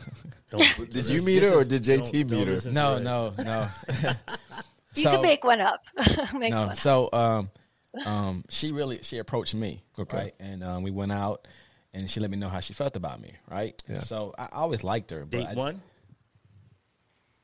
Don't, 0.50 0.90
Did 0.90 1.06
you 1.06 1.22
meet 1.22 1.42
her 1.42 1.54
or 1.54 1.64
did 1.64 1.82
JT 1.82 2.30
meet 2.30 2.46
her? 2.48 2.70
no, 2.70 2.98
no, 2.98 3.32
no. 3.38 3.66
you 4.94 5.02
can 5.04 5.22
make 5.22 5.44
one 5.44 5.60
up 5.60 5.80
make 6.34 6.50
no. 6.50 6.66
one 6.66 6.76
So 6.76 7.08
um, 7.12 7.50
um, 8.06 8.44
she 8.48 8.72
really 8.72 9.00
she 9.02 9.18
approached 9.18 9.54
me, 9.54 9.82
Okay. 9.98 10.16
right? 10.16 10.34
And 10.38 10.62
um, 10.62 10.82
we 10.82 10.90
went 10.90 11.12
out, 11.12 11.48
and 11.92 12.08
she 12.08 12.20
let 12.20 12.30
me 12.30 12.36
know 12.36 12.48
how 12.48 12.60
she 12.60 12.72
felt 12.72 12.96
about 12.96 13.20
me, 13.20 13.32
right? 13.50 13.80
Yeah. 13.88 14.00
So 14.00 14.34
I 14.38 14.48
always 14.52 14.84
liked 14.84 15.10
her. 15.10 15.20
But 15.24 15.30
Date 15.30 15.46
I- 15.48 15.54
one. 15.54 15.82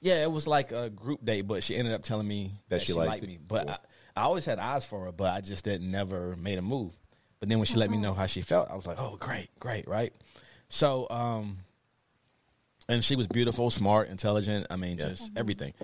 Yeah, 0.02 0.22
it 0.22 0.30
was 0.30 0.46
like 0.46 0.70
a 0.72 0.90
group 0.90 1.24
date, 1.24 1.42
but 1.42 1.64
she 1.64 1.74
ended 1.74 1.94
up 1.94 2.02
telling 2.02 2.28
me 2.28 2.52
That 2.68 2.76
that, 2.76 2.80
she 2.82 2.88
she, 2.88 2.92
liked 2.92 3.08
liked, 3.08 3.26
me. 3.26 3.38
But 3.44 3.66
Cool. 3.66 3.76
I, 4.16 4.20
I 4.20 4.24
always 4.24 4.44
had 4.44 4.58
eyes 4.58 4.84
for 4.84 5.06
her, 5.06 5.10
but 5.12 5.32
I 5.32 5.40
just 5.40 5.64
didn't 5.64 5.90
never 5.90 6.36
made 6.36 6.58
a 6.58 6.62
move. 6.62 6.96
But 7.40 7.48
then 7.48 7.58
when 7.58 7.66
she 7.66 7.76
let 7.76 7.90
me 7.90 7.98
know 7.98 8.14
how 8.14 8.26
she 8.26 8.40
felt, 8.42 8.70
I 8.70 8.76
was 8.76 8.86
like, 8.86 8.98
"Oh, 9.00 9.16
great, 9.20 9.48
great, 9.60 9.86
right?" 9.86 10.12
So, 10.68 11.06
um, 11.10 11.58
and 12.88 13.04
she 13.04 13.16
was 13.16 13.26
beautiful, 13.26 13.70
smart, 13.70 14.08
intelligent. 14.08 14.66
I 14.70 14.76
mean, 14.76 14.96
just 14.98 15.30
everything. 15.36 15.74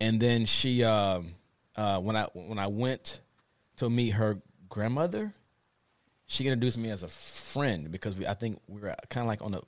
And 0.00 0.20
then 0.20 0.46
she, 0.46 0.84
um, 0.84 1.34
uh, 1.76 1.98
when 1.98 2.16
I 2.16 2.24
when 2.32 2.58
I 2.58 2.68
went 2.68 3.20
to 3.78 3.90
meet 3.90 4.10
her 4.10 4.38
grandmother, 4.68 5.32
she 6.26 6.46
introduced 6.46 6.78
me 6.78 6.90
as 6.90 7.02
a 7.02 7.08
friend 7.08 7.90
because 7.90 8.14
we, 8.14 8.26
I 8.26 8.34
think 8.34 8.60
we 8.68 8.80
were 8.80 8.94
kind 9.08 9.24
of 9.24 9.28
like 9.28 9.42
on 9.42 9.54
a 9.54 9.60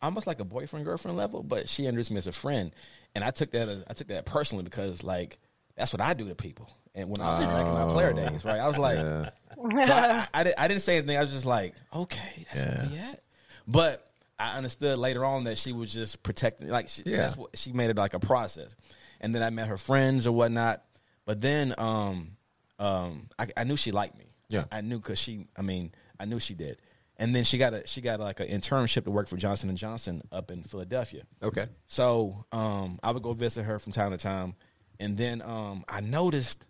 almost 0.00 0.26
like 0.28 0.38
a 0.38 0.44
boyfriend 0.44 0.84
girlfriend 0.84 1.16
level, 1.16 1.42
but 1.42 1.68
she 1.68 1.86
introduced 1.86 2.12
me 2.12 2.18
as 2.18 2.28
a 2.28 2.32
friend, 2.32 2.70
and 3.16 3.24
I 3.24 3.30
took 3.30 3.50
that 3.50 3.68
as, 3.68 3.84
I 3.90 3.94
took 3.94 4.08
that 4.08 4.26
personally 4.26 4.62
because 4.64 5.02
like 5.02 5.38
that's 5.76 5.92
what 5.92 6.00
I 6.00 6.14
do 6.14 6.28
to 6.28 6.34
people. 6.34 6.70
And 6.94 7.10
when 7.10 7.20
I 7.20 7.38
was 7.38 7.46
like 7.46 7.66
in 7.66 7.72
my 7.72 7.92
player 7.92 8.12
days, 8.12 8.44
right, 8.44 8.58
I 8.60 8.68
was 8.68 8.78
like, 8.78 8.98
Yeah. 8.98 9.30
So 9.58 9.92
I, 9.92 10.26
I, 10.34 10.44
did, 10.44 10.54
I 10.58 10.68
didn't 10.68 10.82
say 10.82 10.98
anything. 10.98 11.16
I 11.16 11.22
was 11.22 11.32
just 11.32 11.46
like, 11.46 11.74
okay, 11.94 12.46
that's 12.52 12.62
where 12.62 12.88
we 12.90 12.98
at. 12.98 13.20
But 13.66 14.10
I 14.38 14.56
understood 14.56 14.98
later 14.98 15.24
on 15.24 15.44
that 15.44 15.58
she 15.58 15.72
was 15.72 15.92
just 15.92 16.22
protecting, 16.22 16.68
like 16.68 16.88
she, 16.88 17.02
Yeah. 17.04 17.18
that's 17.18 17.36
what 17.36 17.56
she 17.58 17.72
made 17.72 17.90
it 17.90 17.96
like 17.96 18.14
a 18.14 18.20
process. 18.20 18.74
And 19.20 19.34
then 19.34 19.42
I 19.42 19.50
met 19.50 19.68
her 19.68 19.76
friends 19.78 20.26
or 20.26 20.32
whatnot. 20.32 20.82
But 21.26 21.40
then 21.40 21.74
um, 21.76 22.36
um, 22.78 23.28
I, 23.38 23.48
I 23.56 23.64
knew 23.64 23.76
she 23.76 23.90
liked 23.92 24.16
me. 24.16 24.26
Yeah. 24.48 24.64
I 24.72 24.80
knew 24.80 24.98
because 24.98 25.18
she, 25.18 25.46
I 25.56 25.62
mean, 25.62 25.92
I 26.18 26.24
knew 26.24 26.38
she 26.38 26.54
did. 26.54 26.80
And 27.20 27.34
then 27.34 27.42
she 27.42 27.58
got 27.58 27.74
a 27.74 27.84
she 27.84 28.00
got 28.00 28.20
like 28.20 28.38
an 28.38 28.46
internship 28.46 29.02
to 29.04 29.10
work 29.10 29.26
for 29.28 29.36
Johnson 29.36 29.68
and 29.68 29.76
Johnson 29.76 30.22
up 30.30 30.52
in 30.52 30.62
Philadelphia. 30.62 31.24
Okay. 31.42 31.66
So 31.88 32.44
um, 32.52 33.00
I 33.02 33.10
would 33.10 33.24
go 33.24 33.32
visit 33.32 33.64
her 33.64 33.80
from 33.80 33.92
time 33.92 34.12
to 34.12 34.16
time, 34.18 34.54
and 35.00 35.18
then 35.18 35.42
um, 35.42 35.84
I 35.88 36.00
noticed 36.00 36.64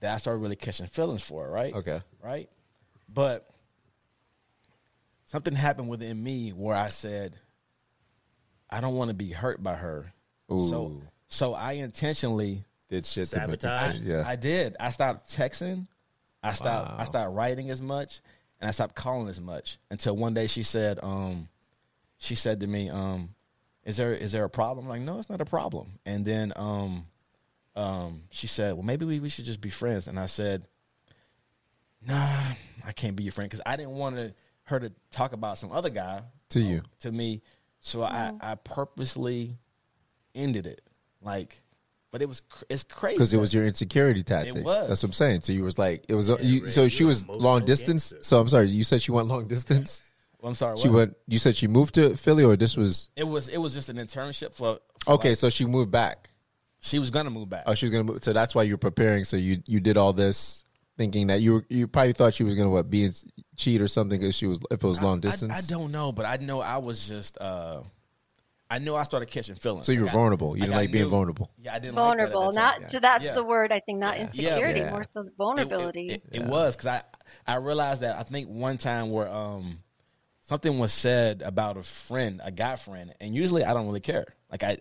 that 0.00 0.14
I 0.14 0.18
started 0.18 0.38
really 0.40 0.56
catching 0.56 0.86
feelings 0.86 1.22
for 1.22 1.44
her. 1.44 1.50
Right. 1.50 1.74
Okay. 1.74 2.00
Right. 2.22 2.48
But 3.12 3.48
something 5.24 5.54
happened 5.54 5.88
within 5.88 6.22
me 6.22 6.50
where 6.50 6.76
I 6.76 6.88
said, 6.88 7.34
I 8.70 8.80
don't 8.80 8.94
want 8.94 9.08
to 9.08 9.14
be 9.14 9.32
hurt 9.32 9.62
by 9.62 9.74
her. 9.74 10.12
So 10.48 10.54
Ooh. 10.54 11.02
so 11.28 11.54
I 11.54 11.72
intentionally 11.72 12.64
Did 12.88 13.04
shit 13.06 13.28
Sabotage. 13.28 14.00
to 14.00 14.04
Yeah. 14.04 14.24
I 14.26 14.36
did. 14.36 14.76
I 14.80 14.90
stopped 14.90 15.30
texting. 15.30 15.86
I 16.42 16.52
stopped. 16.52 16.90
Wow. 16.90 16.96
I 16.98 17.04
stopped 17.04 17.34
writing 17.34 17.70
as 17.70 17.82
much, 17.82 18.20
and 18.60 18.68
I 18.68 18.72
stopped 18.72 18.94
calling 18.94 19.28
as 19.28 19.40
much 19.40 19.78
until 19.90 20.16
one 20.16 20.34
day 20.34 20.46
she 20.46 20.62
said, 20.62 20.98
um, 21.02 21.48
she 22.16 22.34
said 22.34 22.60
to 22.60 22.66
me, 22.66 22.88
um, 22.88 23.34
"Is 23.84 23.96
there 23.96 24.14
is 24.14 24.32
there 24.32 24.44
a 24.44 24.50
problem?" 24.50 24.86
I'm 24.86 24.90
like, 24.90 25.02
no, 25.02 25.18
it's 25.18 25.28
not 25.28 25.40
a 25.40 25.44
problem. 25.44 25.98
And 26.06 26.24
then 26.24 26.52
um, 26.56 27.06
um, 27.78 28.22
she 28.30 28.46
said, 28.46 28.74
"Well, 28.74 28.82
maybe 28.82 29.04
we, 29.06 29.20
we 29.20 29.28
should 29.28 29.44
just 29.44 29.60
be 29.60 29.70
friends." 29.70 30.06
And 30.08 30.18
I 30.18 30.26
said, 30.26 30.66
"Nah, 32.06 32.14
I 32.86 32.92
can't 32.92 33.16
be 33.16 33.24
your 33.24 33.32
friend 33.32 33.48
because 33.50 33.62
I 33.66 33.76
didn't 33.76 33.92
want 33.92 34.16
to, 34.16 34.34
her 34.64 34.80
to 34.80 34.92
talk 35.10 35.32
about 35.32 35.58
some 35.58 35.72
other 35.72 35.90
guy 35.90 36.22
To 36.50 36.60
you. 36.60 36.82
to 37.00 37.12
me. 37.12 37.42
So 37.80 38.02
I, 38.02 38.32
I 38.40 38.54
purposely 38.56 39.56
ended 40.34 40.66
it. 40.66 40.82
Like, 41.22 41.62
but 42.10 42.22
it 42.22 42.28
was 42.28 42.40
cr- 42.40 42.64
it's 42.68 42.84
crazy 42.84 43.16
Because 43.16 43.32
it 43.34 43.38
was 43.38 43.52
your 43.54 43.64
insecurity 43.66 44.22
tactics. 44.22 44.60
was. 44.62 44.88
That's 44.88 45.02
what 45.02 45.08
I'm 45.10 45.12
saying. 45.12 45.40
So 45.42 45.52
you 45.52 45.64
was 45.64 45.78
like, 45.78 46.04
it 46.08 46.14
was. 46.14 46.28
you, 46.42 46.64
Ray, 46.64 46.70
so 46.70 46.88
she 46.88 47.00
you're 47.00 47.08
was 47.08 47.28
long 47.28 47.64
distance. 47.64 48.10
gangster. 48.12 48.22
So 48.24 48.40
I'm 48.40 48.48
sorry. 48.48 48.68
You 48.68 48.84
said 48.84 49.02
she 49.02 49.12
went 49.12 49.28
long 49.28 49.46
distance. 49.46 50.02
I'm 50.42 50.54
sorry. 50.54 50.76
She 50.78 50.88
what? 50.88 50.96
went. 50.96 51.16
You 51.26 51.38
said 51.38 51.56
she 51.56 51.66
moved 51.66 51.94
to 51.94 52.16
Philly, 52.16 52.44
or 52.44 52.56
this 52.56 52.76
was 52.76 53.08
It 53.16 53.24
was 53.24 53.48
it 53.48 53.58
was 53.58 53.74
just 53.74 53.88
an 53.88 53.96
internship 53.96 54.54
for. 54.54 54.78
for 55.04 55.12
okay. 55.14 55.30
like- 55.30 55.38
So 55.38 55.50
she 55.50 55.64
moved 55.66 55.90
back. 55.90 56.27
She 56.80 56.98
was 56.98 57.10
gonna 57.10 57.30
move 57.30 57.48
back. 57.48 57.64
Oh, 57.66 57.74
she 57.74 57.86
was 57.86 57.92
gonna 57.92 58.04
move. 58.04 58.22
So 58.22 58.32
that's 58.32 58.54
why 58.54 58.62
you 58.64 58.74
were 58.74 58.78
preparing. 58.78 59.24
So 59.24 59.36
you 59.36 59.62
you 59.66 59.80
did 59.80 59.96
all 59.96 60.12
this 60.12 60.64
thinking 60.96 61.28
that 61.28 61.40
you 61.40 61.52
were, 61.54 61.66
you 61.68 61.86
probably 61.86 62.12
thought 62.12 62.34
she 62.34 62.44
was 62.44 62.54
gonna 62.54 62.70
what 62.70 62.90
be 62.90 63.04
in, 63.04 63.14
cheat 63.56 63.80
or 63.80 63.88
something 63.88 64.18
because 64.20 64.34
she 64.36 64.46
was 64.46 64.60
if 64.70 64.82
it 64.82 64.86
was 64.86 65.00
long 65.02 65.20
distance. 65.20 65.52
I, 65.52 65.58
I 65.58 65.60
don't 65.68 65.90
know, 65.92 66.12
but 66.12 66.26
I 66.26 66.36
know 66.36 66.60
I 66.60 66.78
was 66.78 67.06
just. 67.08 67.38
uh 67.38 67.82
I 68.70 68.78
knew 68.80 68.94
I 68.94 69.04
started 69.04 69.30
catching 69.30 69.54
feelings. 69.54 69.86
So 69.86 69.92
you 69.92 70.00
were 70.00 70.04
Like, 70.06 70.14
I- 70.14 70.18
vulnerable. 70.18 70.54
You 70.54 70.60
didn't 70.64 70.76
like 70.76 70.92
being 70.92 71.04
knew- 71.04 71.10
vulnerable. 71.10 71.50
Yeah, 71.56 71.74
I 71.74 71.78
didn't 71.78 71.94
vulnerable. 71.94 72.52
Like 72.52 72.54
that 72.56 72.66
at 72.66 72.74
the 72.76 72.80
not 72.82 72.92
so 72.92 73.00
that's 73.00 73.24
Yeah. 73.24 73.32
the 73.32 73.42
word 73.44 73.72
I 73.72 73.80
think. 73.80 73.98
Not 73.98 74.16
Yeah. 74.18 74.22
insecurity, 74.24 74.80
Yeah. 74.80 74.90
more 74.90 75.06
so 75.14 75.20
It- 75.20 75.26
it- 75.28 75.32
vulnerability. 75.38 76.06
It, 76.10 76.22
it 76.32 76.44
was 76.44 76.76
because 76.76 76.86
I 76.88 77.02
I 77.46 77.56
realized 77.56 78.02
that 78.02 78.18
I 78.18 78.24
think 78.24 78.50
one 78.50 78.76
time 78.76 79.08
where 79.10 79.26
um 79.32 79.78
something 80.40 80.78
was 80.78 80.92
said 80.92 81.40
about 81.40 81.78
a 81.78 81.82
friend, 81.82 82.42
a 82.44 82.50
guy 82.52 82.76
friend, 82.76 83.14
and 83.20 83.34
usually 83.34 83.64
I 83.64 83.72
don't 83.72 83.86
really 83.86 84.00
care. 84.00 84.26
Like 84.50 84.62
I 84.62 84.76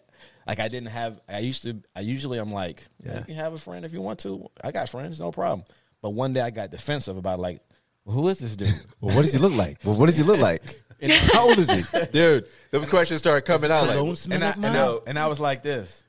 like 0.48 0.60
I 0.60 0.68
didn't 0.68 0.90
have. 0.90 1.20
I 1.28 1.40
used 1.40 1.64
to. 1.64 1.82
I 1.96 2.02
usually 2.02 2.38
I'm 2.38 2.52
like, 2.52 2.88
yeah. 3.04 3.20
you 3.20 3.26
can 3.26 3.36
have 3.36 3.54
a 3.54 3.60
friend 3.60 3.86
if 3.86 3.94
you 3.94 4.02
want 4.02 4.20
to. 4.20 4.50
I 4.64 4.72
got 4.72 4.90
friends, 4.90 5.20
no 5.20 5.32
problem. 5.32 5.66
But 6.02 6.12
one 6.12 6.34
day 6.34 6.42
I 6.42 6.50
got 6.52 6.72
defensive 6.72 7.18
about 7.18 7.40
like, 7.40 7.62
well, 8.06 8.16
who 8.16 8.28
is 8.30 8.40
this 8.40 8.56
dude? 8.56 8.70
Well, 9.02 9.16
what 9.16 9.24
does 9.24 9.34
he 9.34 9.40
look 9.40 9.54
like? 9.54 9.78
Well, 9.84 9.96
what 9.96 10.08
does 10.08 10.18
he 10.18 10.24
look 10.24 10.40
like? 10.40 10.64
And 11.00 11.12
How 11.12 11.48
old 11.48 11.60
is 11.60 11.70
he, 11.70 11.84
dude? 12.12 12.48
The 12.72 12.80
questions 12.88 13.20
started 13.20 13.42
coming 13.46 13.70
out 13.70 13.86
like, 13.86 13.98
and 14.32 14.44
I, 14.44 14.48
like 14.48 14.56
and. 14.56 14.66
I, 14.66 14.98
and 15.06 15.20
I 15.20 15.28
was 15.28 15.40
like 15.40 15.62
this. 15.62 16.04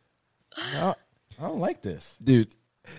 No, 0.73 0.95
I 1.39 1.43
don't 1.43 1.61
like 1.61 1.83
this. 1.83 2.15
dude. 2.25 2.49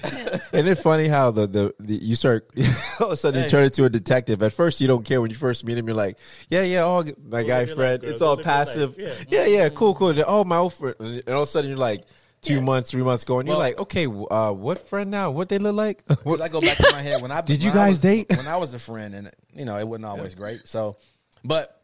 Isn't 0.53 0.67
it 0.67 0.75
funny 0.79 1.07
how 1.07 1.31
the, 1.31 1.47
the, 1.47 1.73
the 1.79 1.95
you 1.95 2.15
start 2.15 2.49
all 2.99 3.07
of 3.07 3.11
a 3.13 3.17
sudden 3.17 3.43
you 3.43 3.49
turn 3.49 3.65
into 3.65 3.85
a 3.85 3.89
detective? 3.89 4.41
At 4.41 4.53
first 4.53 4.79
you 4.81 4.87
don't 4.87 5.03
care 5.05 5.21
when 5.21 5.29
you 5.29 5.35
first 5.35 5.63
meet 5.65 5.77
him. 5.77 5.87
You're 5.87 5.95
like, 5.95 6.17
yeah, 6.49 6.61
yeah, 6.63 6.79
all 6.81 7.03
good. 7.03 7.15
my 7.29 7.43
guy 7.43 7.59
live 7.59 7.67
your 7.69 7.75
friend. 7.77 8.03
it's 8.03 8.21
all 8.21 8.35
live 8.35 8.45
your 8.45 8.53
life. 8.55 8.67
passive. 8.67 8.97
Yeah. 8.97 9.13
yeah, 9.29 9.45
yeah, 9.45 9.69
cool, 9.69 9.93
cool. 9.95 10.13
Oh, 10.25 10.43
my 10.43 10.57
old 10.57 10.73
friend. 10.73 10.95
And 10.99 11.29
all 11.29 11.43
of 11.43 11.47
a 11.49 11.51
sudden 11.51 11.69
you're 11.69 11.79
like 11.79 12.03
two 12.41 12.61
months, 12.61 12.91
three 12.91 13.03
months 13.03 13.23
going. 13.25 13.47
You're 13.47 13.57
like, 13.57 13.79
okay, 13.79 14.05
uh, 14.05 14.51
what 14.51 14.87
friend 14.87 15.11
now? 15.11 15.31
What 15.31 15.49
they 15.49 15.57
look 15.59 15.75
like? 15.75 16.03
What- 16.23 16.41
I 16.41 16.47
go 16.47 16.61
back 16.61 16.77
to 16.77 16.89
my 16.91 17.01
head 17.01 17.21
when 17.21 17.31
I 17.31 17.41
Did 17.41 17.61
you 17.61 17.69
when 17.71 17.77
I 17.79 17.81
guys 17.87 17.89
was- 17.91 17.99
date? 17.99 18.29
when 18.29 18.47
I 18.47 18.57
was 18.57 18.73
a 18.73 18.79
friend, 18.79 19.13
and 19.13 19.31
you 19.53 19.65
know 19.65 19.77
it 19.77 19.87
wasn't 19.87 20.05
always 20.05 20.35
great. 20.35 20.67
So, 20.67 20.97
but 21.43 21.78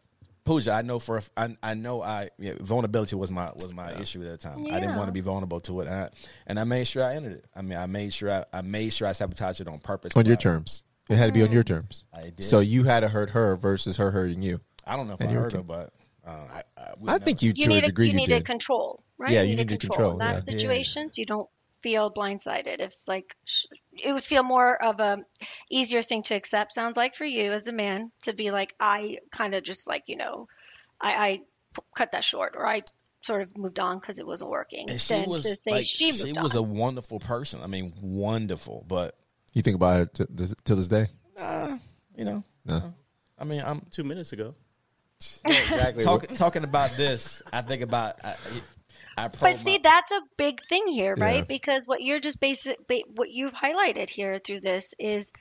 Pooja, 0.45 0.71
I 0.73 0.83
know 0.83 0.99
for 0.99 1.15
a 1.15 1.19
f- 1.19 1.31
I, 1.35 1.57
I 1.63 1.73
know 1.73 2.03
I 2.03 2.29
yeah, 2.37 2.53
vulnerability 2.59 3.15
was 3.15 3.31
my 3.31 3.51
was 3.53 3.73
my 3.73 3.91
issue 3.99 4.21
at 4.21 4.27
the 4.29 4.37
time. 4.37 4.65
I 4.71 4.79
didn't 4.79 4.95
want 4.95 5.07
to 5.07 5.11
be 5.11 5.19
vulnerable 5.21 5.59
to 5.61 5.81
it, 5.81 5.87
and 5.87 5.95
I, 5.95 6.09
and 6.45 6.59
I 6.59 6.63
made 6.63 6.87
sure 6.87 7.03
I 7.03 7.15
entered 7.15 7.33
it. 7.33 7.45
I 7.55 7.63
mean, 7.63 7.77
I 7.79 7.87
made 7.87 8.13
sure 8.13 8.31
I, 8.31 8.45
I 8.53 8.61
made 8.61 8.93
sure 8.93 9.07
I 9.07 9.13
sabotaged 9.13 9.59
it 9.61 9.67
on 9.67 9.79
purpose. 9.79 10.11
on 10.15 10.25
your 10.25 10.35
But 10.35 10.41
terms. 10.41 10.83
It 11.09 11.17
had 11.17 11.27
to 11.27 11.31
be 11.33 11.43
on 11.43 11.51
your 11.51 11.63
terms. 11.63 12.05
I 12.13 12.29
did. 12.29 12.43
So 12.43 12.59
you 12.59 12.83
had 12.83 12.99
to 13.01 13.09
hurt 13.09 13.31
her 13.31 13.55
versus 13.55 13.97
her 13.97 14.11
hurting 14.11 14.41
you. 14.41 14.61
I 14.85 14.95
don't 14.95 15.07
know 15.07 15.15
if 15.15 15.19
And 15.21 15.29
I 15.29 15.33
you 15.33 15.39
heard 15.39 15.53
her, 15.53 15.63
but 15.63 15.93
uh, 16.25 16.29
I 16.29 16.63
I, 16.77 16.93
I 17.15 17.17
think 17.19 17.41
you, 17.41 17.53
you 17.55 17.65
to 17.65 17.71
a 17.71 17.75
needed 17.75 17.87
degree 17.87 18.07
you 18.07 18.13
you 18.13 18.19
needed 18.19 18.35
did. 18.39 18.45
control, 18.45 19.03
right? 19.17 19.31
Yeah, 19.31 19.41
you 19.41 19.49
needed 19.55 19.67
needed 19.69 19.81
control. 19.81 20.11
control, 20.11 20.29
In 20.31 20.43
that 20.45 20.51
yeah. 20.51 20.57
situations, 20.59 21.11
you 21.15 21.25
don't 21.25 21.49
feel 21.81 22.11
blindsided. 22.11 22.79
If 22.79 22.95
like 23.07 23.35
sh- 23.45 23.65
it 24.03 24.13
would 24.13 24.23
feel 24.23 24.43
more 24.43 24.81
of 24.81 24.99
a 24.99 25.19
easier 25.69 26.01
thing 26.01 26.23
to 26.23 26.35
accept. 26.35 26.73
Sounds 26.73 26.97
like 26.97 27.15
for 27.15 27.25
you 27.25 27.51
as 27.51 27.67
a 27.67 27.73
man 27.73 28.11
to 28.23 28.33
be 28.33 28.51
like, 28.51 28.73
I 28.79 29.17
kind 29.31 29.53
of 29.55 29.63
just 29.63 29.87
like 29.87 30.03
you 30.07 30.17
know, 30.17 30.47
I, 30.99 31.13
I 31.27 31.37
p- 31.75 31.81
cut 31.95 32.11
that 32.13 32.23
short, 32.23 32.53
or 32.57 32.65
I 32.67 32.81
sort 33.21 33.41
of 33.41 33.57
moved 33.57 33.79
on 33.79 33.99
because 33.99 34.19
it 34.19 34.27
wasn't 34.27 34.51
working. 34.51 34.89
and 34.89 35.01
she 35.01 35.13
than 35.15 35.29
was 35.29 35.45
like 35.65 35.87
she 35.97 36.11
she, 36.11 36.33
was 36.33 36.55
on. 36.55 36.59
a 36.59 36.61
wonderful 36.61 37.19
person. 37.19 37.61
I 37.63 37.67
mean, 37.67 37.93
wonderful, 38.01 38.85
but 38.87 39.17
You 39.53 39.61
think 39.61 39.75
about 39.75 40.01
it 40.01 40.13
to 40.15 40.27
this, 40.29 40.53
till 40.63 40.75
this 40.75 40.87
day? 40.87 41.07
uh, 41.37 41.77
you 42.15 42.23
know, 42.25 42.43
No. 42.65 42.93
I 43.37 43.43
mean, 43.43 43.61
I'm 43.65 43.81
Two 43.91 44.03
minutes 44.03 44.31
ago. 44.33 44.53
Exactly. 45.45 46.03
talking 46.11 46.35
talking 46.35 46.63
about 46.63 46.91
this. 46.91 47.41
I 47.51 47.61
think 47.61 47.81
about 47.81 48.17
I, 48.23 48.31
I 48.31 48.35
probe 48.35 48.61
But 49.17 49.59
see, 49.59 49.79
that's 49.81 50.11
a 50.13 50.21
big 50.37 50.59
thing 50.67 50.87
here, 50.87 51.15
right? 51.15 51.37
Yeah. 51.37 51.45
Because 51.47 51.81
what 51.85 52.01
you're 52.01 52.19
just 52.19 52.39
basic, 52.39 52.77
what 53.15 53.31
you've 53.31 53.53
highlighted 53.53 54.09
here 54.09 54.37
through 54.37 54.61
this 54.61 54.93
is 54.99 55.31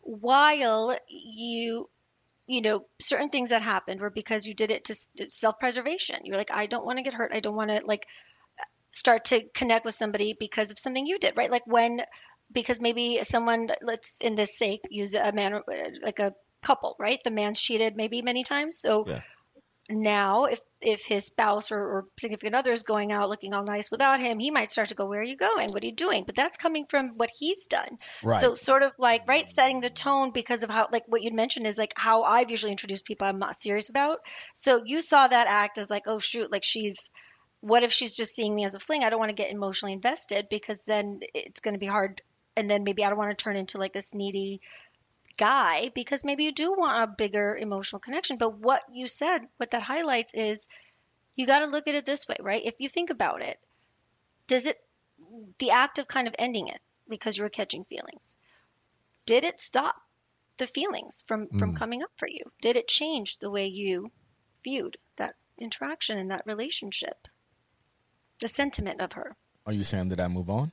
while 0.00 0.96
you, 1.08 1.88
you 2.46 2.60
know, 2.62 2.86
certain 3.00 3.30
things 3.30 3.50
that 3.50 3.62
happened 3.62 4.00
were 4.00 4.10
because 4.10 4.46
you 4.46 4.54
did 4.54 4.70
it 4.70 4.84
to, 4.86 5.30
self-preservation. 5.30 6.20
You're 6.24 6.38
like, 6.38 6.50
I 6.50 6.66
don't 6.66 6.84
want 6.84 6.98
to 6.98 7.02
get 7.02 7.14
hurt. 7.14 7.32
I 7.34 7.40
don't 7.40 7.56
want 7.56 7.70
to 7.70 7.82
like 7.84 8.06
start 8.90 9.26
to 9.26 9.44
connect 9.54 9.84
with 9.84 9.94
somebody 9.94 10.34
because 10.38 10.70
of 10.70 10.78
something 10.78 11.06
you 11.06 11.18
did, 11.18 11.34
right? 11.36 11.50
Like 11.50 11.66
when, 11.66 12.00
because 12.52 12.80
maybe 12.80 13.20
someone, 13.22 13.70
let's 13.82 14.18
in 14.20 14.34
this 14.34 14.56
sake, 14.58 14.80
use 14.90 15.14
a 15.14 15.32
man, 15.32 15.54
uh, 15.54 15.60
like 16.02 16.18
a 16.18 16.34
couple, 16.62 16.96
right? 16.98 17.18
The 17.22 17.30
man's 17.30 17.60
cheated 17.60 17.96
maybe 17.96 18.22
many 18.22 18.42
times. 18.42 18.78
So 18.78 19.04
Yeah. 19.06 19.22
Now 19.90 20.44
if 20.44 20.60
if 20.80 21.04
his 21.04 21.26
spouse 21.26 21.72
or, 21.72 21.78
or 21.78 22.06
significant 22.18 22.54
other 22.54 22.72
is 22.72 22.82
going 22.82 23.12
out 23.12 23.28
looking 23.28 23.52
all 23.52 23.64
nice 23.64 23.90
without 23.90 24.18
him 24.18 24.38
he 24.38 24.50
might 24.50 24.70
start 24.70 24.88
to 24.88 24.94
go 24.94 25.06
where 25.06 25.20
are 25.20 25.24
you 25.24 25.36
going? 25.36 25.70
What 25.72 25.82
are 25.82 25.86
you 25.86 25.94
doing? 25.94 26.24
But 26.24 26.36
that's 26.36 26.56
coming 26.56 26.86
from 26.88 27.16
what 27.16 27.30
he's 27.36 27.66
done. 27.66 27.98
Right. 28.22 28.40
so 28.40 28.54
sort 28.54 28.82
of 28.82 28.92
like 28.98 29.28
right 29.28 29.48
setting 29.48 29.80
the 29.80 29.90
tone 29.90 30.30
because 30.30 30.62
of 30.62 30.70
how 30.70 30.88
like 30.90 31.04
what 31.06 31.22
you'd 31.22 31.34
mentioned 31.34 31.66
is 31.66 31.78
like 31.78 31.92
how 31.96 32.22
i've 32.22 32.50
usually 32.50 32.72
introduced 32.72 33.04
people 33.04 33.26
i'm 33.26 33.38
not 33.38 33.56
serious 33.56 33.88
about. 33.88 34.20
So 34.54 34.82
you 34.84 35.00
saw 35.00 35.26
that 35.26 35.46
act 35.46 35.78
as 35.78 35.90
like 35.90 36.04
oh 36.06 36.18
shoot 36.18 36.50
like 36.50 36.64
she's 36.64 37.10
what 37.60 37.82
if 37.82 37.92
she's 37.92 38.14
just 38.14 38.34
seeing 38.34 38.54
me 38.54 38.64
as 38.64 38.74
a 38.74 38.78
fling? 38.78 39.04
I 39.04 39.10
don't 39.10 39.18
want 39.18 39.28
to 39.30 39.34
get 39.34 39.52
emotionally 39.52 39.92
invested 39.92 40.46
because 40.48 40.82
then 40.84 41.20
it's 41.34 41.60
going 41.60 41.74
to 41.74 41.78
be 41.78 41.86
hard 41.86 42.22
and 42.56 42.68
then 42.68 42.84
maybe 42.84 43.04
i 43.04 43.08
don't 43.08 43.18
want 43.18 43.30
to 43.30 43.42
turn 43.42 43.56
into 43.56 43.78
like 43.78 43.92
this 43.92 44.14
needy 44.14 44.60
guy 45.40 45.90
because 45.94 46.22
maybe 46.22 46.44
you 46.44 46.52
do 46.52 46.74
want 46.76 47.02
a 47.02 47.06
bigger 47.06 47.56
emotional 47.56 47.98
connection. 47.98 48.36
But 48.36 48.58
what 48.58 48.82
you 48.92 49.06
said, 49.06 49.40
what 49.56 49.70
that 49.70 49.82
highlights 49.82 50.34
is 50.34 50.68
you 51.34 51.46
got 51.46 51.60
to 51.60 51.66
look 51.66 51.88
at 51.88 51.94
it 51.94 52.04
this 52.04 52.28
way, 52.28 52.36
right? 52.40 52.62
If 52.62 52.74
you 52.78 52.90
think 52.90 53.08
about 53.08 53.40
it, 53.42 53.58
does 54.46 54.66
it, 54.66 54.76
the 55.58 55.70
act 55.70 55.98
of 55.98 56.06
kind 56.06 56.28
of 56.28 56.34
ending 56.38 56.68
it 56.68 56.80
because 57.08 57.38
you 57.38 57.44
were 57.44 57.48
catching 57.48 57.84
feelings, 57.84 58.36
did 59.24 59.44
it 59.44 59.60
stop 59.60 59.96
the 60.58 60.66
feelings 60.66 61.24
from, 61.26 61.48
from 61.58 61.72
mm. 61.72 61.76
coming 61.76 62.02
up 62.02 62.10
for 62.18 62.28
you? 62.28 62.44
Did 62.60 62.76
it 62.76 62.86
change 62.86 63.38
the 63.38 63.50
way 63.50 63.66
you 63.66 64.12
viewed 64.62 64.98
that 65.16 65.36
interaction 65.58 66.18
and 66.18 66.30
that 66.32 66.44
relationship? 66.44 67.16
The 68.40 68.48
sentiment 68.48 69.00
of 69.00 69.12
her. 69.12 69.34
Are 69.64 69.72
you 69.72 69.84
saying 69.84 70.10
that 70.10 70.20
I 70.20 70.28
move 70.28 70.50
on? 70.50 70.72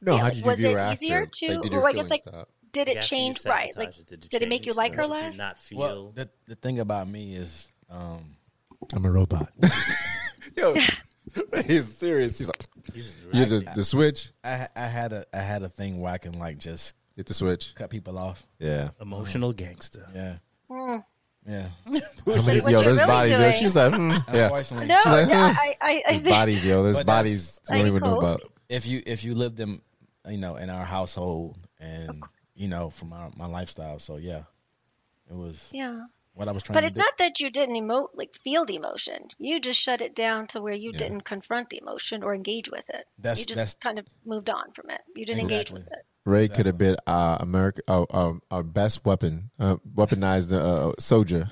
No, 0.00 0.16
Yeah, 0.16 0.22
how 0.22 0.28
did 0.30 0.44
you 0.44 0.56
view 0.56 0.68
it 0.70 0.72
her 0.72 0.78
after? 0.78 1.04
easier 1.04 1.20
Like, 1.20 1.32
to- 1.32 1.62
did 1.62 1.72
or 1.72 1.76
your 1.76 1.86
I 1.86 1.92
guess, 1.92 1.92
feelings 1.92 2.10
like, 2.10 2.22
stop? 2.22 2.48
Did 2.72 2.88
it 2.88 2.96
After 2.98 3.08
change? 3.08 3.44
Right. 3.44 3.76
Like, 3.76 3.98
it, 3.98 4.06
did, 4.06 4.28
did 4.30 4.42
it 4.42 4.48
make 4.48 4.64
you 4.66 4.72
like 4.72 4.94
her 4.94 5.02
Did 5.02 5.10
less? 5.10 5.32
you 5.32 5.38
not 5.38 5.60
feel? 5.60 5.78
Well, 5.78 6.12
the 6.14 6.28
the 6.46 6.54
thing 6.56 6.78
about 6.78 7.06
me 7.08 7.34
is, 7.34 7.70
um, 7.90 8.36
I'm 8.94 9.04
a 9.04 9.10
robot. 9.10 9.48
Yo, 10.56 10.74
he's 11.66 11.94
serious. 11.96 12.38
He's 12.38 12.48
like, 12.48 12.66
he's 12.94 13.14
you 13.32 13.44
the, 13.44 13.60
the 13.74 13.84
switch. 13.84 14.30
I 14.42 14.68
I 14.74 14.86
had 14.86 15.12
a 15.12 15.24
I 15.32 15.38
had 15.38 15.62
a 15.62 15.68
thing 15.68 16.00
where 16.00 16.12
I 16.12 16.18
can 16.18 16.38
like 16.38 16.58
just 16.58 16.94
Hit 17.16 17.26
the 17.26 17.34
switch. 17.34 17.74
cut 17.74 17.90
people 17.90 18.16
off. 18.18 18.42
Yeah. 18.58 18.90
emotional 19.00 19.52
gangster. 19.52 20.06
Yeah, 20.14 20.36
Mm. 20.70 21.04
yeah. 21.46 21.68
How 21.84 22.42
many, 22.42 22.58
yo, 22.60 22.82
there's 22.82 22.98
really 22.98 23.06
bodies 23.06 23.36
there. 23.36 23.50
doing. 23.50 23.62
She's 23.62 23.76
like, 23.76 23.92
hmm, 23.92 24.10
yeah. 24.32 24.48
No, 24.48 24.62
She's 24.62 24.72
like, 24.72 24.88
yeah, 25.28 25.52
huh. 25.52 25.60
I, 25.60 25.76
I, 25.80 25.90
I 25.90 26.02
There's 26.06 26.16
think 26.18 26.28
bodies, 26.28 26.64
yo. 26.64 26.82
There's 26.82 26.96
But 26.96 27.06
that's- 27.06 27.18
bodies 27.24 27.60
we 27.70 27.76
don't 27.76 27.84
I 27.84 27.88
even 27.90 28.02
know 28.02 28.18
about. 28.18 28.42
if 28.70 28.86
you 28.86 29.02
if 29.04 29.24
you 29.24 29.34
lived 29.34 29.60
in 29.60 29.82
you 30.26 30.38
know 30.38 30.56
in 30.56 30.70
our 30.70 30.84
household 30.86 31.58
and 31.78 32.22
you 32.54 32.68
know 32.68 32.90
from 32.90 33.08
my, 33.10 33.28
my 33.36 33.46
lifestyle, 33.46 33.98
so 33.98 34.16
yeah, 34.16 34.42
it 35.30 35.34
was 35.34 35.68
Yeah. 35.72 36.06
what 36.34 36.48
I 36.48 36.52
was 36.52 36.62
trying 36.62 36.74
But 36.74 36.80
to 36.80 36.86
it's 36.86 36.94
do. 36.96 37.00
not 37.00 37.14
that 37.18 37.40
you 37.40 37.50
didn't 37.50 37.76
emote, 37.76 38.08
like 38.14 38.34
feel 38.34 38.64
the 38.64 38.76
emotion. 38.76 39.28
You 39.38 39.60
just 39.60 39.80
shut 39.80 40.00
it 40.02 40.14
down 40.14 40.46
to 40.48 40.60
where 40.60 40.74
you 40.74 40.92
didn't 40.92 41.22
confront 41.22 41.70
the 41.70 41.78
emotion 41.80 42.22
or 42.22 42.34
engage 42.34 42.70
with 42.70 42.88
it. 42.90 43.04
That's- 43.18 43.38
you 43.38 43.44
just 43.46 43.56
that's- 43.58 43.76
kind 43.82 43.98
of 43.98 44.06
moved 44.24 44.50
on 44.50 44.72
from 44.72 44.90
it. 44.90 45.00
You 45.16 45.24
didn't 45.26 45.40
engage 45.42 45.70
with 45.70 45.86
it. 45.86 46.06
Ray 46.24 46.46
could 46.46 46.66
have 46.66 46.78
been 46.78 46.96
uh, 47.06 47.38
America, 47.40 47.82
uh, 47.88 48.02
uh, 48.04 48.34
our 48.50 48.62
best 48.62 49.04
weapon, 49.04 49.50
uh, 49.58 49.76
weaponized 49.92 50.52
uh, 50.52 50.92
soldier, 51.00 51.48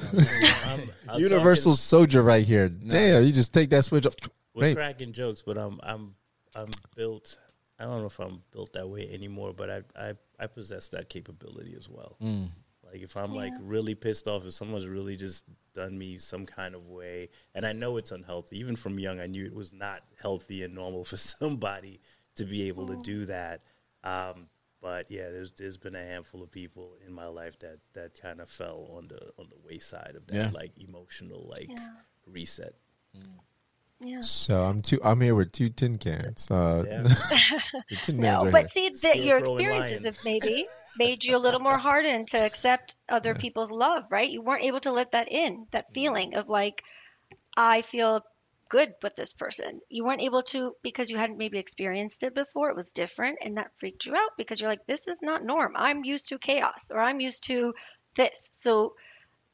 I'm, 0.65 0.91
I'm 1.09 1.21
universal 1.29 1.73
talking- 1.73 1.77
soldier 1.77 2.23
right 2.23 2.47
here. 2.47 2.69
Damn, 2.69 3.25
you 3.25 3.33
just 3.33 3.53
take 3.53 3.71
that 3.71 3.85
switch 3.85 4.07
off. 4.07 4.15
We're 4.55 4.63
Ray, 4.67 4.75
cracking 4.77 5.13
jokes, 5.13 5.43
but 5.45 5.59
I'm 5.59 5.81
I'm 5.83 6.15
I'm 6.55 6.69
built. 6.95 7.37
I 7.81 7.85
don't 7.85 8.01
know 8.01 8.07
if 8.07 8.19
I'm 8.21 8.43
built 8.53 8.73
that 8.75 8.89
way 8.89 9.09
anymore, 9.13 9.53
but 9.55 9.71
I 9.71 9.83
I, 9.97 10.13
I 10.41 10.47
possess 10.47 10.89
that 10.89 11.09
capability 11.09 11.75
as 11.77 11.89
well. 11.89 12.17
Like 12.21 13.03
if 13.03 13.17
I'm 13.17 13.35
like 13.35 13.53
really 13.61 13.95
pissed 13.95 14.27
off, 14.27 14.45
if 14.47 14.55
someone's 14.55 14.87
really 14.89 15.17
just 15.17 15.45
done 15.75 15.97
me 15.97 16.19
some 16.19 16.45
kind 16.47 16.75
of 16.75 16.89
way, 16.89 17.29
and 17.55 17.65
I 17.65 17.73
know 17.73 17.97
it's 17.99 18.11
unhealthy. 18.11 18.59
Even 18.59 18.75
from 18.75 18.99
young, 18.99 19.21
I 19.21 19.27
knew 19.27 19.45
it 19.47 19.55
was 19.55 19.73
not 19.73 20.03
healthy 20.21 20.65
and 20.65 20.75
normal 20.75 21.05
for 21.11 21.17
somebody 21.17 22.01
to 22.37 22.45
be 22.45 22.67
able 22.69 22.87
to 22.87 22.97
do 22.97 23.27
that. 23.27 23.63
Um, 24.03 24.49
but 24.81 25.11
yeah, 25.11 25.31
there's 25.31 25.53
there's 25.53 25.77
been 25.79 25.95
a 25.95 26.03
handful 26.05 26.43
of 26.43 26.51
people 26.51 26.95
in 27.07 27.13
my 27.13 27.27
life 27.27 27.59
that 27.61 27.79
that 27.93 28.21
kind 28.21 28.41
of 28.41 28.49
fell 28.49 28.89
on 28.97 29.09
the 29.09 29.21
on 29.39 29.49
the 29.51 29.59
wayside 29.65 30.15
of 30.17 30.27
that 30.29 30.35
Yeah. 30.35 30.51
like 30.53 30.73
emotional 30.79 31.47
like 31.49 31.69
Yeah. 31.71 31.87
reset. 32.27 32.75
Yeah. 34.01 34.23
So 34.23 34.63
I'm 34.63 34.83
two. 34.83 34.99
I'm 35.05 35.21
here 35.21 35.35
with 35.35 35.53
two 35.53 35.69
tin 35.69 35.99
cans. 35.99 36.51
Uh, 36.51 36.85
Yeah. 36.87 37.03
tin 38.05 38.17
No, 38.17 38.45
but 38.51 38.63
here. 38.63 38.67
see 38.67 38.89
that 39.03 39.23
your 39.23 39.39
experiences 39.39 40.05
lion. 40.05 40.15
have 40.15 40.25
maybe 40.25 40.67
made 40.97 41.25
you 41.25 41.37
a 41.37 41.39
little 41.39 41.61
more 41.61 41.79
hardened 41.79 42.31
to 42.31 42.39
accept 42.39 42.95
other 43.09 43.35
people's 43.35 43.71
love, 43.71 44.05
right? 44.11 44.29
You 44.29 44.43
weren't 44.43 44.65
able 44.65 44.81
to 44.81 44.93
let 44.93 45.13
that 45.13 45.31
in, 45.31 45.67
that 45.71 45.93
feeling 45.93 46.35
of 46.35 46.49
like, 46.49 46.83
I 47.57 47.83
feel 47.83 48.25
good 48.69 48.95
with 49.03 49.15
this 49.17 49.35
person. 49.35 49.81
You 49.89 50.05
weren't 50.05 50.23
able 50.23 50.43
to 50.45 50.75
because 50.83 51.11
you 51.11 51.19
hadn't 51.19 51.39
maybe 51.39 51.59
experienced 51.59 52.23
it 52.23 52.35
before. 52.35 52.71
It 52.71 52.77
was 52.77 52.93
different 52.93 53.39
and 53.45 53.59
that 53.59 53.73
freaked 53.77 54.07
you 54.07 54.15
out 54.15 54.31
because 54.39 54.61
you're 54.61 54.71
like, 54.71 54.87
this 54.87 55.09
is 55.09 55.21
not 55.23 55.45
norm. 55.45 55.75
I'm 55.77 56.05
used 56.05 56.29
to 56.29 56.39
chaos 56.39 56.91
or 56.91 57.01
I'm 57.01 57.21
used 57.21 57.45
to 57.45 57.75
this. 58.15 58.51
So 58.53 58.95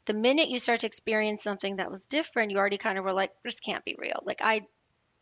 the 0.06 0.14
minute 0.14 0.48
you 0.48 0.58
start 0.58 0.80
to 0.80 0.86
experience 0.86 1.42
something 1.42 1.76
that 1.76 1.90
was 1.90 2.06
different, 2.06 2.50
you 2.50 2.58
already 2.58 2.78
kind 2.78 2.98
of 2.98 3.04
were 3.04 3.12
like, 3.12 3.32
this 3.44 3.60
can't 3.60 3.84
be 3.84 3.96
real. 3.98 4.20
Like 4.24 4.40
I 4.42 4.62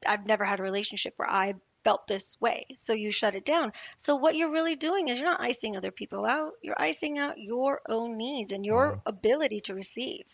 I've 0.06 0.26
never 0.26 0.44
had 0.44 0.60
a 0.60 0.62
relationship 0.62 1.14
where 1.16 1.30
I 1.30 1.54
felt 1.82 2.06
this 2.06 2.38
way. 2.40 2.66
So 2.76 2.92
you 2.92 3.10
shut 3.10 3.34
it 3.34 3.44
down. 3.44 3.72
So 3.96 4.16
what 4.16 4.36
you're 4.36 4.52
really 4.52 4.76
doing 4.76 5.08
is 5.08 5.18
you're 5.18 5.28
not 5.28 5.40
icing 5.40 5.76
other 5.76 5.90
people 5.90 6.24
out. 6.24 6.52
You're 6.62 6.80
icing 6.80 7.18
out 7.18 7.38
your 7.38 7.80
own 7.88 8.16
needs 8.16 8.52
and 8.52 8.64
your 8.64 9.00
ability 9.06 9.60
to 9.60 9.74
receive. 9.74 10.24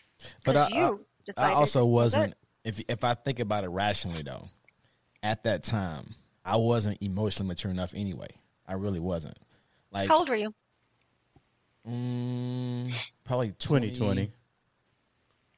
But 0.45 0.55
I, 0.57 0.63
'Cause 0.63 0.71
I, 0.71 0.77
you 0.77 0.85
I 0.85 0.95
decided 1.25 1.55
also 1.55 1.85
wasn't. 1.85 2.33
If 2.63 2.81
if 2.87 3.03
I 3.03 3.15
think 3.15 3.39
about 3.39 3.63
it 3.63 3.69
rationally, 3.69 4.23
though, 4.23 4.49
at 5.23 5.43
that 5.43 5.63
time, 5.63 6.15
I 6.45 6.57
wasn't 6.57 7.01
emotionally 7.01 7.47
mature 7.47 7.71
enough 7.71 7.93
anyway. 7.95 8.29
I 8.67 8.73
really 8.75 8.99
wasn't. 8.99 9.37
Like 9.91 10.09
How 10.09 10.19
old 10.19 10.29
were 10.29 10.35
you? 10.35 10.53
mm, 11.87 13.13
probably 13.23 13.53
20, 13.59 13.91
2020. 13.91 14.31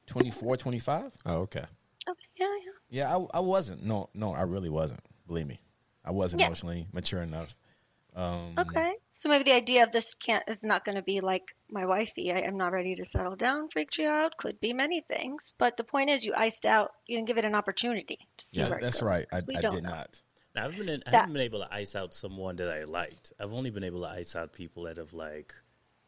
24, 0.06 0.56
25? 0.56 1.12
Oh, 1.26 1.34
okay. 1.36 1.64
Okay, 2.08 2.20
yeah, 2.36 2.46
yeah. 2.46 2.72
Yeah, 2.90 3.16
I, 3.16 3.38
I 3.38 3.40
wasn't. 3.40 3.82
No, 3.84 4.10
no, 4.14 4.32
I 4.34 4.42
really 4.42 4.70
wasn't. 4.70 5.00
Believe 5.26 5.46
me, 5.46 5.58
I 6.04 6.10
wasn't 6.10 6.42
Yeah. 6.42 6.46
emotionally 6.48 6.86
mature 6.92 7.22
enough. 7.22 7.56
Um, 8.14 8.54
Okay. 8.58 8.92
So 9.14 9.28
maybe 9.28 9.44
the 9.44 9.52
idea 9.54 9.84
of 9.84 9.92
this 9.92 10.14
can't 10.14 10.44
is 10.48 10.64
not 10.64 10.84
going 10.84 10.96
to 10.96 11.02
be 11.02 11.20
like 11.20 11.54
my 11.70 11.86
wifey. 11.86 12.32
I 12.32 12.40
am 12.40 12.56
not 12.56 12.72
ready 12.72 12.94
to 12.96 13.04
settle 13.04 13.36
down. 13.36 13.68
Freaked 13.70 13.96
you 13.98 14.08
out. 14.08 14.36
Could 14.36 14.60
be 14.60 14.72
many 14.72 15.00
things. 15.00 15.54
But 15.58 15.76
the 15.76 15.84
point 15.84 16.10
is, 16.10 16.24
you 16.24 16.34
iced 16.36 16.66
out. 16.66 16.90
You 17.06 17.16
didn't 17.16 17.28
give 17.28 17.38
it 17.38 17.44
an 17.44 17.54
opportunity 17.54 18.18
to 18.36 18.44
see 18.44 18.60
Yeah, 18.60 18.68
where 18.68 18.78
it 18.78 18.82
that's 18.82 19.00
goes. 19.00 19.02
right. 19.02 19.26
I, 19.32 19.38
I 19.38 19.40
did 19.40 19.62
know. 19.62 19.78
not. 19.80 20.20
Now, 20.54 20.62
I 20.62 20.64
haven't 20.70 20.86
been 20.86 21.02
I 21.06 21.10
haven't 21.10 21.32
been 21.32 21.42
able 21.42 21.60
to 21.60 21.72
ice 21.74 21.94
out 21.96 22.14
someone 22.14 22.56
that 22.56 22.70
I 22.70 22.84
liked. 22.84 23.32
I've 23.40 23.52
only 23.52 23.70
been 23.70 23.84
able 23.84 24.02
to 24.02 24.08
ice 24.08 24.36
out 24.36 24.52
people 24.52 24.84
that 24.84 24.96
have 24.98 25.12
like, 25.12 25.54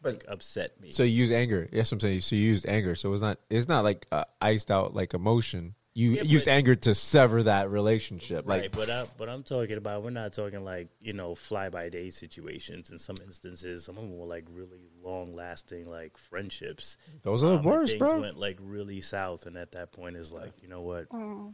like 0.07 0.25
upset 0.29 0.81
me. 0.81 0.93
So 0.93 1.03
you 1.03 1.13
use 1.13 1.31
anger. 1.31 1.69
Yes, 1.73 1.91
I'm 1.93 2.01
saying. 2.01 2.21
So 2.23 2.37
you 2.37 2.43
used 2.43 2.67
anger. 2.69 2.95
So 2.95 3.13
it's 3.13 3.23
not. 3.23 3.39
It's 3.51 3.69
not 3.69 3.85
like 3.85 4.07
uh, 4.13 4.25
iced 4.41 4.71
out 4.71 4.95
like 4.95 5.15
emotion. 5.15 5.75
You 5.99 6.11
Yeah, 6.11 6.23
use 6.25 6.45
but- 6.45 6.51
anger 6.51 6.77
to 6.77 6.95
sever 6.95 7.45
that 7.45 7.71
relationship. 7.71 8.45
right, 8.47 8.65
Like, 8.65 8.73
but 8.73 8.91
I, 8.91 9.07
but 9.17 9.31
I'm 9.31 9.43
talking 9.43 9.79
about 9.79 10.03
we're 10.03 10.11
not 10.11 10.35
talking 10.35 10.63
like 10.63 10.89
you 11.01 11.15
know 11.15 11.35
fly 11.35 11.71
by 11.71 11.89
day 11.89 12.11
situations. 12.11 12.91
In 12.91 12.99
some 12.99 13.17
instances, 13.25 13.87
some 13.87 13.97
of 13.97 14.03
them 14.03 14.19
were 14.19 14.27
like 14.27 14.45
really 14.53 14.77
long 15.03 15.35
lasting 15.35 15.89
like 15.89 16.19
friendships. 16.19 16.99
those 17.23 17.43
are 17.43 17.47
the 17.47 17.53
Um, 17.53 17.59
and 17.61 17.65
worst, 17.67 17.93
things 17.93 17.99
bro. 17.99 18.21
Went 18.21 18.39
like 18.39 18.59
really 18.61 19.01
south, 19.01 19.47
and 19.47 19.57
at 19.57 19.73
that 19.73 19.93
point, 19.93 20.17
is 20.17 20.31
like 20.33 20.53
you 20.63 20.69
know 20.69 20.83
what? 20.83 21.07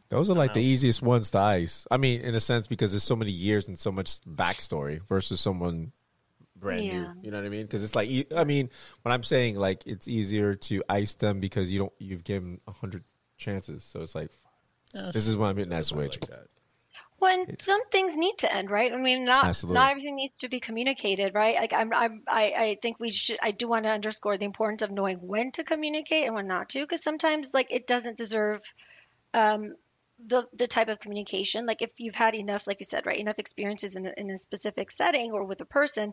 Those 0.09 0.29
are 0.29 0.35
like 0.35 0.55
the 0.55 0.61
Somehow. 0.61 0.73
easiest 0.73 1.03
ones 1.03 1.31
to 1.31 1.39
ice. 1.39 1.87
I 1.89 1.97
mean, 1.99 2.23
in 2.23 2.35
a 2.35 2.41
sense, 2.41 2.67
because 2.67 2.91
there's 2.91 3.05
so 3.05 3.15
many 3.15 3.31
years 3.31 3.69
and 3.69 3.79
so 3.79 3.93
much 3.93 4.21
backstory 4.23 5.01
versus 5.07 5.41
someone 5.41 5.93
brand 6.63 6.81
Yeah. 6.81 6.99
new. 6.99 7.09
You 7.23 7.31
know 7.31 7.37
what 7.39 7.47
I 7.47 7.51
mean? 7.51 7.67
Because 7.67 7.85
it's 7.85 7.95
like, 7.95 8.09
I 8.35 8.45
mean, 8.45 8.71
when 9.03 9.13
I'm 9.13 9.23
saying 9.23 9.57
like 9.57 9.87
it's 9.87 10.09
easier 10.09 10.55
to 10.55 10.83
ice 10.89 11.15
them 11.15 11.41
because 11.41 11.71
you 11.71 11.79
don't, 11.81 11.93
you've 11.99 12.25
given 12.25 12.61
a 12.67 12.73
hundred 12.73 13.05
chances. 13.37 13.85
So 13.85 14.01
it's 14.01 14.15
like, 14.15 14.31
this 15.13 15.27
is 15.27 15.37
when 15.37 15.51
I'm 15.51 15.57
hitting 15.57 15.71
that 15.71 15.85
switch. 15.85 16.21
Like 16.21 16.31
that. 16.31 16.47
when 17.19 17.59
some 17.59 17.85
things 17.89 18.17
need 18.17 18.37
to 18.39 18.55
end, 18.55 18.71
right? 18.71 18.93
I 18.93 18.97
mean, 18.97 19.25
not 19.25 19.47
Absolutely. 19.47 19.81
not 19.81 19.91
everything 19.91 20.17
needs 20.17 20.35
to 20.39 20.49
be 20.49 20.61
communicated, 20.61 21.35
right? 21.35 21.57
Like 21.57 21.73
I'm, 21.73 21.93
I'm 21.95 22.23
I, 22.29 22.53
I 22.57 22.79
think 22.83 22.99
we 23.01 23.11
should. 23.11 23.39
I 23.43 23.53
do 23.53 23.69
want 23.69 23.85
to 23.85 23.91
underscore 23.91 24.37
the 24.37 24.45
importance 24.45 24.83
of 24.83 24.91
knowing 24.91 25.19
when 25.19 25.53
to 25.53 25.65
communicate 25.65 26.27
and 26.27 26.35
when 26.35 26.47
not 26.47 26.69
to, 26.71 26.81
because 26.81 27.03
sometimes 27.03 27.55
like 27.55 27.73
it 27.73 27.87
doesn't 27.87 28.17
deserve 28.17 28.61
um, 29.35 29.75
the 30.27 30.47
the 30.53 30.67
type 30.67 30.89
of 30.89 31.01
communication. 31.01 31.65
Like 31.65 31.81
if 31.81 31.93
you've 31.99 32.15
had 32.15 32.35
enough, 32.35 32.67
like 32.67 32.81
you 32.81 32.87
said, 32.87 33.07
right, 33.07 33.17
enough 33.17 33.39
experiences 33.39 33.97
in 33.97 34.07
a, 34.07 34.13
in 34.17 34.31
a 34.31 34.37
specific 34.37 34.91
setting 34.91 35.33
or 35.33 35.45
with 35.45 35.61
a 35.61 35.67
person. 35.67 36.13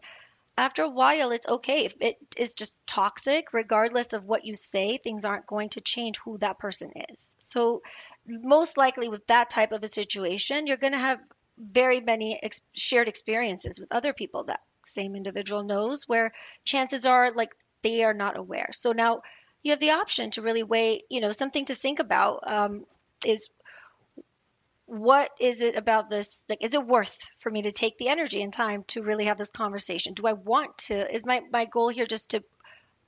After 0.59 0.83
a 0.83 0.89
while, 0.89 1.31
it's 1.31 1.47
okay. 1.47 1.85
If 1.85 1.95
it 2.01 2.17
is 2.35 2.53
just 2.53 2.75
toxic, 2.85 3.53
regardless 3.53 4.11
of 4.11 4.25
what 4.25 4.43
you 4.43 4.55
say, 4.55 4.97
things 4.97 5.23
aren't 5.23 5.45
going 5.45 5.69
to 5.69 5.79
change 5.79 6.17
who 6.17 6.37
that 6.39 6.59
person 6.59 6.91
is. 7.09 7.37
So, 7.39 7.81
most 8.27 8.75
likely 8.75 9.07
with 9.07 9.25
that 9.27 9.49
type 9.49 9.71
of 9.71 9.83
a 9.83 9.87
situation, 9.87 10.67
you're 10.67 10.75
going 10.75 10.91
to 10.91 10.99
have 10.99 11.21
very 11.57 12.01
many 12.01 12.43
ex- 12.43 12.59
shared 12.73 13.07
experiences 13.07 13.79
with 13.79 13.93
other 13.93 14.11
people 14.11 14.43
that 14.43 14.59
same 14.83 15.15
individual 15.15 15.63
knows 15.63 16.09
where 16.09 16.33
chances 16.65 17.05
are 17.05 17.31
like 17.31 17.55
they 17.81 18.03
are 18.03 18.13
not 18.13 18.37
aware. 18.37 18.71
So 18.73 18.91
now 18.91 19.21
you 19.63 19.71
have 19.71 19.79
the 19.79 19.91
option 19.91 20.31
to 20.31 20.41
really 20.41 20.63
weigh, 20.63 20.99
you 21.09 21.21
know, 21.21 21.31
something 21.31 21.63
to 21.65 21.73
think 21.73 21.99
about 21.99 22.45
um, 22.45 22.85
is 23.25 23.49
what 24.89 25.29
is 25.39 25.61
it 25.61 25.75
about 25.75 26.09
this 26.09 26.43
like 26.49 26.63
is 26.63 26.73
it 26.73 26.85
worth 26.85 27.29
for 27.37 27.51
me 27.51 27.61
to 27.61 27.71
take 27.71 27.97
the 27.99 28.09
energy 28.09 28.41
and 28.41 28.51
time 28.51 28.83
to 28.87 29.03
really 29.03 29.25
have 29.25 29.37
this 29.37 29.51
conversation? 29.51 30.13
Do 30.15 30.25
i 30.25 30.33
want 30.33 30.77
to 30.89 31.13
is 31.13 31.23
my 31.25 31.41
my 31.51 31.65
goal 31.65 31.89
here 31.89 32.05
just 32.05 32.29
to 32.29 32.43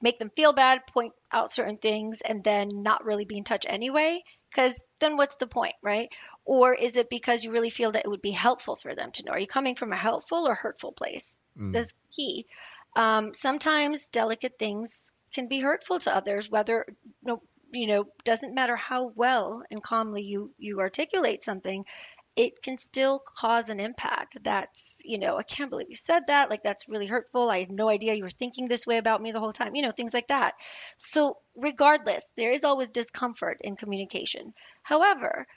make 0.01 0.19
them 0.19 0.31
feel 0.35 0.53
bad 0.53 0.85
point 0.87 1.13
out 1.31 1.51
certain 1.51 1.77
things 1.77 2.21
and 2.21 2.43
then 2.43 2.83
not 2.83 3.03
really 3.03 3.25
be 3.25 3.37
in 3.37 3.43
touch 3.43 3.65
anyway? 3.67 4.23
Because 4.49 4.87
then 4.99 5.17
what's 5.17 5.37
the 5.37 5.47
point 5.47 5.73
right? 5.81 6.09
Or 6.45 6.73
is 6.73 6.97
it 6.97 7.09
because 7.09 7.43
you 7.43 7.51
really 7.51 7.69
feel 7.69 7.91
that 7.91 8.05
it 8.05 8.09
would 8.09 8.21
be 8.21 8.31
helpful 8.31 8.75
for 8.75 8.93
them 8.93 9.11
to 9.13 9.23
know? 9.23 9.31
Are 9.31 9.39
you 9.39 9.47
coming 9.47 9.75
from 9.75 9.91
a 9.91 9.97
helpful 9.97 10.47
or 10.47 10.53
hurtful 10.53 10.91
place? 10.91 11.39
That's 11.71 11.93
key. 12.15 12.45
Um, 12.95 13.33
sometimes 13.33 14.09
delicate 14.09 14.59
things 14.59 15.13
can 15.33 15.47
be 15.47 15.59
hurtful 15.59 15.99
to 15.99 16.15
others 16.15 16.49
whether 16.49 16.85
no 17.23 17.41
you 17.71 17.87
know 17.87 18.05
doesn't 18.23 18.55
matter 18.55 18.75
how 18.75 19.07
well 19.15 19.63
and 19.71 19.83
calmly 19.83 20.23
you 20.23 20.51
you 20.57 20.79
articulate 20.79 21.43
something 21.43 21.85
it 22.35 22.61
can 22.61 22.77
still 22.77 23.19
cause 23.19 23.67
an 23.67 23.81
impact. 23.81 24.37
That's 24.41 25.01
you 25.03 25.17
know 25.19 25.37
i 25.37 25.43
can't 25.43 25.69
believe 25.69 25.89
you 25.89 25.95
said 25.95 26.27
that. 26.27 26.49
Like 26.49 26.63
that's 26.63 26.87
really 26.87 27.07
hurtful. 27.07 27.49
I 27.49 27.59
had 27.59 27.71
no 27.71 27.89
idea 27.89 28.13
you 28.13 28.23
were 28.23 28.29
thinking 28.29 28.67
this 28.67 28.87
way 28.87 28.97
about 28.97 29.21
me 29.21 29.31
the 29.31 29.39
whole 29.39 29.51
time 29.51 29.75
you 29.75 29.81
know 29.81 29.91
things 29.91 30.13
like 30.13 30.27
that. 30.27 30.53
So 30.97 31.37
regardless 31.55 32.31
there 32.37 32.53
is 32.53 32.63
always 32.63 32.89
discomfort 32.89 33.59
in 33.61 33.75
communication. 33.75 34.53
However 34.83 35.47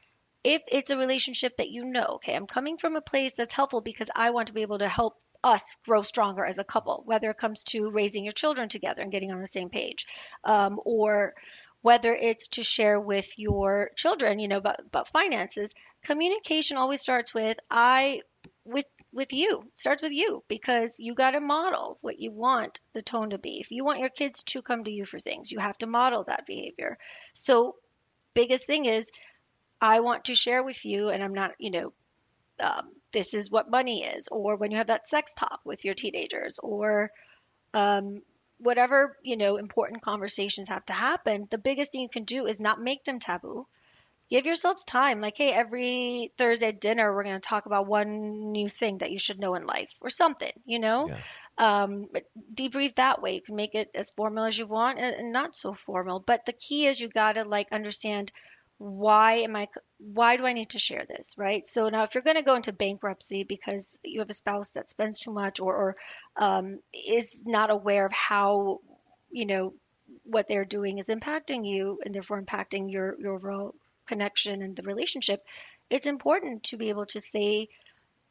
if 0.43 0.61
it's 0.69 0.91
a 0.91 0.97
relationship 0.99 1.57
that 1.57 1.71
you 1.71 1.85
know 1.85 2.05
okay 2.17 2.35
i'm 2.35 2.47
coming 2.47 2.77
from 2.77 2.97
a 2.97 3.01
place 3.01 3.35
that's 3.35 3.55
helpful 3.55 3.81
because 3.81 4.11
i 4.15 4.31
want 4.31 4.49
to 4.49 4.53
be 4.53 4.61
able 4.61 4.79
to 4.79 4.89
help 4.89 5.17
us 5.43 5.79
grow 5.87 6.03
stronger 6.03 6.45
as 6.45 6.59
a 6.59 6.65
couple 6.65 7.03
whether 7.07 7.31
it 7.31 7.39
comes 7.39 7.65
to 7.65 7.91
raising 7.91 8.25
your 8.25 8.33
children 8.33 8.69
together 8.69 9.03
and 9.03 9.11
getting 9.11 9.33
on 9.33 9.41
the 9.41 9.47
same 9.47 9.71
page 9.71 10.07
um, 10.45 10.79
or 10.85 11.35
whether 11.85 12.15
it's 12.15 12.47
to 12.49 12.63
share 12.63 12.99
with 12.99 13.39
your 13.39 13.91
children, 13.95 14.39
you 14.39 14.49
know, 14.49 14.57
about, 14.57 14.81
about 14.81 15.07
finances, 15.07 15.75
communication 16.03 16.79
always 16.79 17.03
starts 17.03 17.35
with 17.35 17.59
I 17.71 18.23
with 18.65 18.87
with 19.13 19.35
you. 19.35 19.71
Starts 19.75 20.01
with 20.01 20.13
you 20.13 20.43
because 20.49 20.97
you 20.99 21.13
got 21.13 21.33
to 21.33 21.41
model 21.41 21.99
what 22.01 22.19
you 22.19 22.33
want 22.33 22.81
the 22.95 23.03
tone 23.03 23.31
to 23.31 23.39
be. 23.39 23.61
If 23.61 23.71
you 23.71 23.85
want 23.85 23.99
your 23.99 24.09
kids 24.09 24.43
to 24.45 24.63
come 24.63 24.85
to 24.85 24.91
you 24.91 25.05
for 25.05 25.19
things, 25.19 25.53
you 25.53 25.59
have 25.59 25.77
to 25.79 25.87
model 25.87 26.25
that 26.25 26.47
behavior. 26.47 26.97
So 27.35 27.77
biggest 28.33 28.67
thing 28.67 28.87
is 28.87 29.11
I 29.79 30.01
want 30.01 30.25
to 30.25 30.35
share 30.35 30.63
with 30.63 30.87
you 30.87 31.11
and 31.11 31.23
I'm 31.23 31.35
not, 31.35 31.53
you 31.59 31.71
know, 31.71 31.93
um, 32.61 32.93
this 33.13 33.35
is 33.35 33.51
what 33.51 33.71
money 33.71 34.05
is 34.05 34.29
or 34.33 34.57
when 34.57 34.71
you 34.71 34.79
have 34.79 34.87
that 34.87 35.07
sex 35.07 35.35
talk 35.35 35.61
with 35.67 35.85
your 35.85 35.93
teenagers 35.93 36.59
or 36.63 37.11
um, 37.75 38.23
whatever 38.59 39.17
you 39.23 39.37
know 39.37 39.57
important 39.57 40.03
conversations 40.03 40.69
have 40.69 40.85
to 40.87 40.93
happen 40.93 41.47
the 41.51 41.59
biggest 41.59 41.93
thing 41.93 42.03
you 42.03 42.09
can 42.09 42.25
do 42.25 42.47
is 42.47 42.61
not 42.61 42.81
make 42.81 43.05
them 43.05 43.19
taboo. 43.19 43.67
Give 44.31 44.47
yourselves 44.47 44.85
time 44.85 45.21
like 45.21 45.37
hey 45.37 45.53
every 45.53 46.33
thursday 46.39 46.69
at 46.69 46.81
dinner 46.81 47.15
we're 47.15 47.25
going 47.25 47.41
to 47.41 47.49
talk 47.49 47.67
about 47.67 47.87
one 47.87 48.53
new 48.53 48.69
thing 48.69 48.99
that 48.99 49.11
you 49.11 49.19
should 49.19 49.39
know 49.39 49.55
in 49.55 49.67
life 49.67 49.95
or 50.01 50.09
something 50.09 50.53
you 50.65 50.79
know? 50.79 51.09
Yeah. 51.09 51.83
um, 51.83 52.09
but 52.11 52.25
debrief 52.55 52.95
that 52.95 53.21
way. 53.21 53.35
You 53.35 53.43
can 53.43 53.57
make 53.57 53.75
it 53.75 53.91
as 53.95 54.11
formal 54.11 54.45
as 54.45 54.59
you 54.59 54.67
want 54.67 54.99
and, 54.99 55.15
and 55.15 55.33
not 55.33 55.55
so 55.55 55.75
formal. 55.75 56.21
But 56.21 56.47
the 56.47 56.53
key 56.53 56.87
is 56.87 57.01
you 57.01 57.09
got 57.09 57.35
to 57.35 57.45
like 57.45 57.69
understand 57.71 58.33
why 58.79 59.35
am 59.35 59.57
i 59.57 59.69
why 59.99 60.37
do 60.37 60.45
i 60.45 60.53
need 60.53 60.71
to 60.71 60.79
share 60.79 61.05
this 61.09 61.35
right? 61.39 61.67
So 61.69 61.89
now 61.89 62.03
if 62.03 62.15
you're 62.15 62.23
going 62.23 62.37
to 62.37 62.43
go 62.43 62.57
into 62.57 62.73
bankruptcy 62.73 63.45
because 63.45 63.99
you 64.05 64.21
have 64.21 64.31
a 64.31 64.35
spouse 64.35 64.73
that 64.73 64.91
spends 64.91 65.21
too 65.21 65.33
much 65.33 65.61
or, 65.61 65.75
or 65.75 65.97
um, 66.37 66.81
is 67.09 67.43
not 67.47 67.71
aware 67.71 68.07
of 68.07 68.13
how 68.13 68.81
you 69.31 69.47
know 69.47 69.75
what 70.25 70.49
they're 70.49 70.65
doing 70.65 70.99
is 70.99 71.09
impacting 71.09 71.67
you 71.67 71.99
and 72.05 72.15
therefore 72.15 72.43
impacting 72.43 72.91
your 72.91 73.15
your 73.19 73.35
overall 73.35 73.75
connection 74.07 74.61
and 74.61 74.77
the 74.77 74.83
relationship 74.83 75.43
it's 75.91 76.07
important 76.07 76.65
to 76.65 76.77
be 76.77 76.89
able 76.89 77.07
to 77.07 77.21
say 77.21 77.69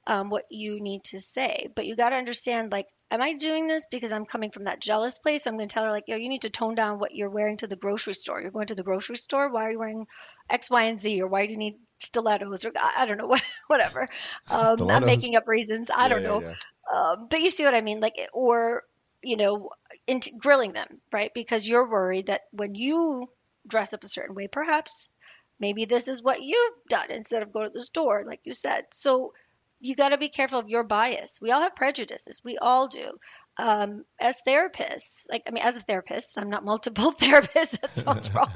um, 0.08 0.30
what 0.30 0.46
you 0.50 0.80
need 0.80 1.04
to 1.06 1.20
say. 1.20 1.70
But 1.76 1.86
you 1.86 1.96
got 1.96 2.10
to 2.10 2.16
understand 2.16 2.72
like 2.72 2.88
am 3.14 3.22
i 3.22 3.34
doing 3.34 3.68
this 3.68 3.86
because 3.92 4.12
i'm 4.12 4.26
coming 4.26 4.52
from 4.52 4.66
that 4.66 4.82
jealous 4.82 5.20
place? 5.20 5.48
I'm 5.48 5.56
going 5.58 5.70
to 5.70 5.74
tell 5.74 5.86
her 5.86 5.92
like 5.92 6.06
yo 6.08 6.18
you 6.18 6.30
need 6.30 6.42
to 6.44 6.50
tone 6.50 6.76
down 6.76 7.00
what 7.00 7.16
you're 7.16 7.30
wearing 7.30 7.58
to 7.58 7.68
the 7.68 7.76
grocery 7.78 8.14
store. 8.16 8.42
You're 8.42 8.52
going 8.52 8.68
to 8.68 8.76
the 8.76 8.84
grocery 8.84 9.18
store? 9.18 9.50
Why 9.52 9.66
are 9.68 9.72
you 9.72 9.80
wearing 9.80 10.08
x 10.50 10.70
y 10.70 10.84
and 10.84 11.00
z? 11.00 11.22
Or 11.22 11.28
why 11.28 11.46
do 11.46 11.54
you 11.54 11.60
need 11.60 11.76
stilettos? 12.00 12.66
Or 12.66 12.72
i 12.76 13.06
don't 13.06 13.18
know 13.18 13.28
what 13.28 13.44
whatever. 13.68 14.08
Um, 14.50 14.90
i'm 14.90 15.06
making 15.06 15.36
up 15.36 15.48
reasons. 15.48 15.90
I 15.96 16.08
Yeah, 16.08 16.10
don't 16.10 16.24
yeah, 16.24 16.28
know. 16.28 16.42
yeah. 16.42 16.54
um, 16.94 17.28
but 17.30 17.42
you 17.42 17.50
see 17.50 17.66
what 17.66 17.76
I 17.76 17.82
mean, 17.82 18.00
like, 18.02 18.16
or 18.34 18.84
you 19.24 19.38
know, 19.38 19.70
into 20.08 20.32
grilling 20.38 20.74
them, 20.74 21.00
right? 21.12 21.32
Because 21.34 21.68
you're 21.68 21.90
worried 21.90 22.28
that 22.28 22.42
when 22.52 22.76
you 22.76 23.30
dress 23.68 23.94
up 23.94 24.04
a 24.04 24.08
certain 24.10 24.36
way, 24.36 24.48
perhaps 24.48 25.10
maybe 25.60 25.86
this 25.86 26.08
is 26.08 26.22
what 26.22 26.42
you've 26.42 26.74
done 26.90 27.10
instead 27.12 27.42
of 27.44 27.54
go 27.54 27.64
to 27.64 27.70
the 27.70 27.82
store, 27.82 28.24
like 28.26 28.42
you 28.44 28.54
said. 28.54 28.86
So 28.92 29.34
you 29.84 29.96
got 29.96 30.10
to 30.10 30.18
be 30.18 30.30
careful 30.30 30.60
of 30.60 30.70
your 30.70 30.84
bias. 30.84 31.40
We 31.42 31.52
all 31.52 31.62
have 31.62 31.76
prejudices. 31.76 32.42
We 32.44 32.58
all 32.58 32.88
do. 32.88 33.12
Um, 33.58 34.06
as 34.20 34.38
therapists, 34.48 35.26
like 35.30 35.44
I 35.46 35.52
mean, 35.52 35.64
as 35.64 35.76
a 35.76 35.82
therapist, 35.82 36.38
I'm 36.38 36.50
not 36.50 36.64
multiple 36.64 37.12
therapists. 37.20 37.82
That 37.82 37.94
sounds 37.94 38.34
wrong. 38.34 38.52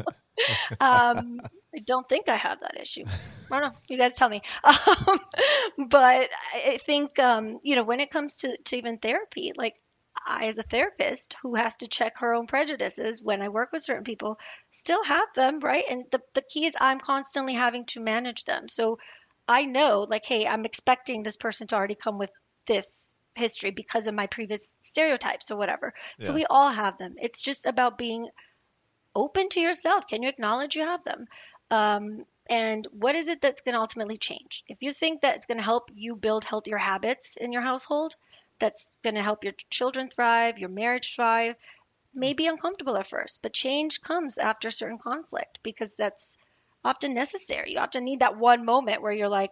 um, 0.79 1.41
I 1.75 1.79
don't 1.85 2.07
think 2.07 2.29
I 2.29 2.35
have 2.35 2.61
that 2.61 2.79
issue. 2.79 3.03
I 3.51 3.59
don't 3.59 3.69
know. 3.69 3.75
You 3.89 3.97
got 3.97 4.09
to 4.09 4.15
tell 4.15 4.29
me. 4.29 4.41
Um, 5.77 5.89
but 5.89 6.29
I 6.55 6.79
think 6.85 7.19
um, 7.19 7.59
you 7.61 7.75
know 7.75 7.83
when 7.83 7.99
it 7.99 8.09
comes 8.09 8.37
to, 8.37 8.57
to 8.57 8.77
even 8.77 8.97
therapy, 8.97 9.51
like 9.55 9.75
I, 10.25 10.45
as 10.45 10.57
a 10.57 10.63
therapist 10.63 11.35
who 11.43 11.55
has 11.55 11.75
to 11.77 11.87
check 11.87 12.13
her 12.17 12.33
own 12.33 12.47
prejudices 12.47 13.21
when 13.21 13.41
I 13.41 13.49
work 13.49 13.71
with 13.71 13.83
certain 13.83 14.03
people, 14.03 14.39
still 14.71 15.03
have 15.03 15.27
them, 15.35 15.59
right? 15.59 15.83
And 15.89 16.05
the, 16.09 16.21
the 16.33 16.41
key 16.41 16.65
is 16.65 16.75
I'm 16.79 16.99
constantly 16.99 17.53
having 17.53 17.85
to 17.87 17.99
manage 17.99 18.45
them. 18.45 18.69
So 18.69 18.97
I 19.47 19.65
know, 19.65 20.05
like, 20.09 20.25
hey, 20.25 20.45
I'm 20.47 20.65
expecting 20.65 21.23
this 21.23 21.37
person 21.37 21.67
to 21.67 21.75
already 21.75 21.95
come 21.95 22.17
with 22.17 22.31
this 22.65 23.07
history 23.35 23.71
because 23.71 24.07
of 24.07 24.15
my 24.15 24.27
previous 24.27 24.75
stereotypes 24.81 25.51
or 25.51 25.57
whatever. 25.57 25.93
So 26.19 26.33
we 26.33 26.45
all 26.45 26.69
have 26.69 26.97
them. 26.97 27.15
It's 27.21 27.41
just 27.41 27.65
about 27.65 27.97
being 27.97 28.27
open 29.15 29.49
to 29.49 29.59
yourself. 29.59 30.07
Can 30.07 30.23
you 30.23 30.29
acknowledge 30.29 30.75
you 30.75 30.83
have 30.83 31.03
them? 31.03 31.27
Um, 31.71 32.25
and 32.49 32.87
what 32.91 33.15
is 33.15 33.27
it 33.27 33.41
that's 33.41 33.61
going 33.61 33.73
to 33.73 33.81
ultimately 33.81 34.17
change? 34.17 34.63
If 34.67 34.77
you 34.81 34.93
think 34.93 35.21
that 35.21 35.35
it's 35.35 35.45
going 35.45 35.57
to 35.57 35.63
help 35.63 35.91
you 35.93 36.15
build 36.15 36.45
healthier 36.45 36.77
habits 36.77 37.37
in 37.37 37.51
your 37.51 37.61
household, 37.61 38.15
that's 38.59 38.89
going 39.03 39.15
to 39.15 39.23
help 39.23 39.43
your 39.43 39.53
children 39.69 40.09
thrive, 40.09 40.57
your 40.57 40.69
marriage 40.69 41.15
thrive, 41.15 41.55
may 42.13 42.33
be 42.33 42.47
uncomfortable 42.47 42.97
at 42.97 43.07
first, 43.07 43.41
but 43.41 43.53
change 43.53 44.01
comes 44.01 44.37
after 44.37 44.71
certain 44.71 44.97
conflict 44.97 45.59
because 45.61 45.95
that's 45.95 46.37
often 46.83 47.13
necessary. 47.13 47.73
You 47.73 47.79
often 47.79 48.03
need 48.03 48.21
that 48.21 48.37
one 48.37 48.65
moment 48.65 49.01
where 49.01 49.11
you're 49.11 49.29
like, 49.29 49.51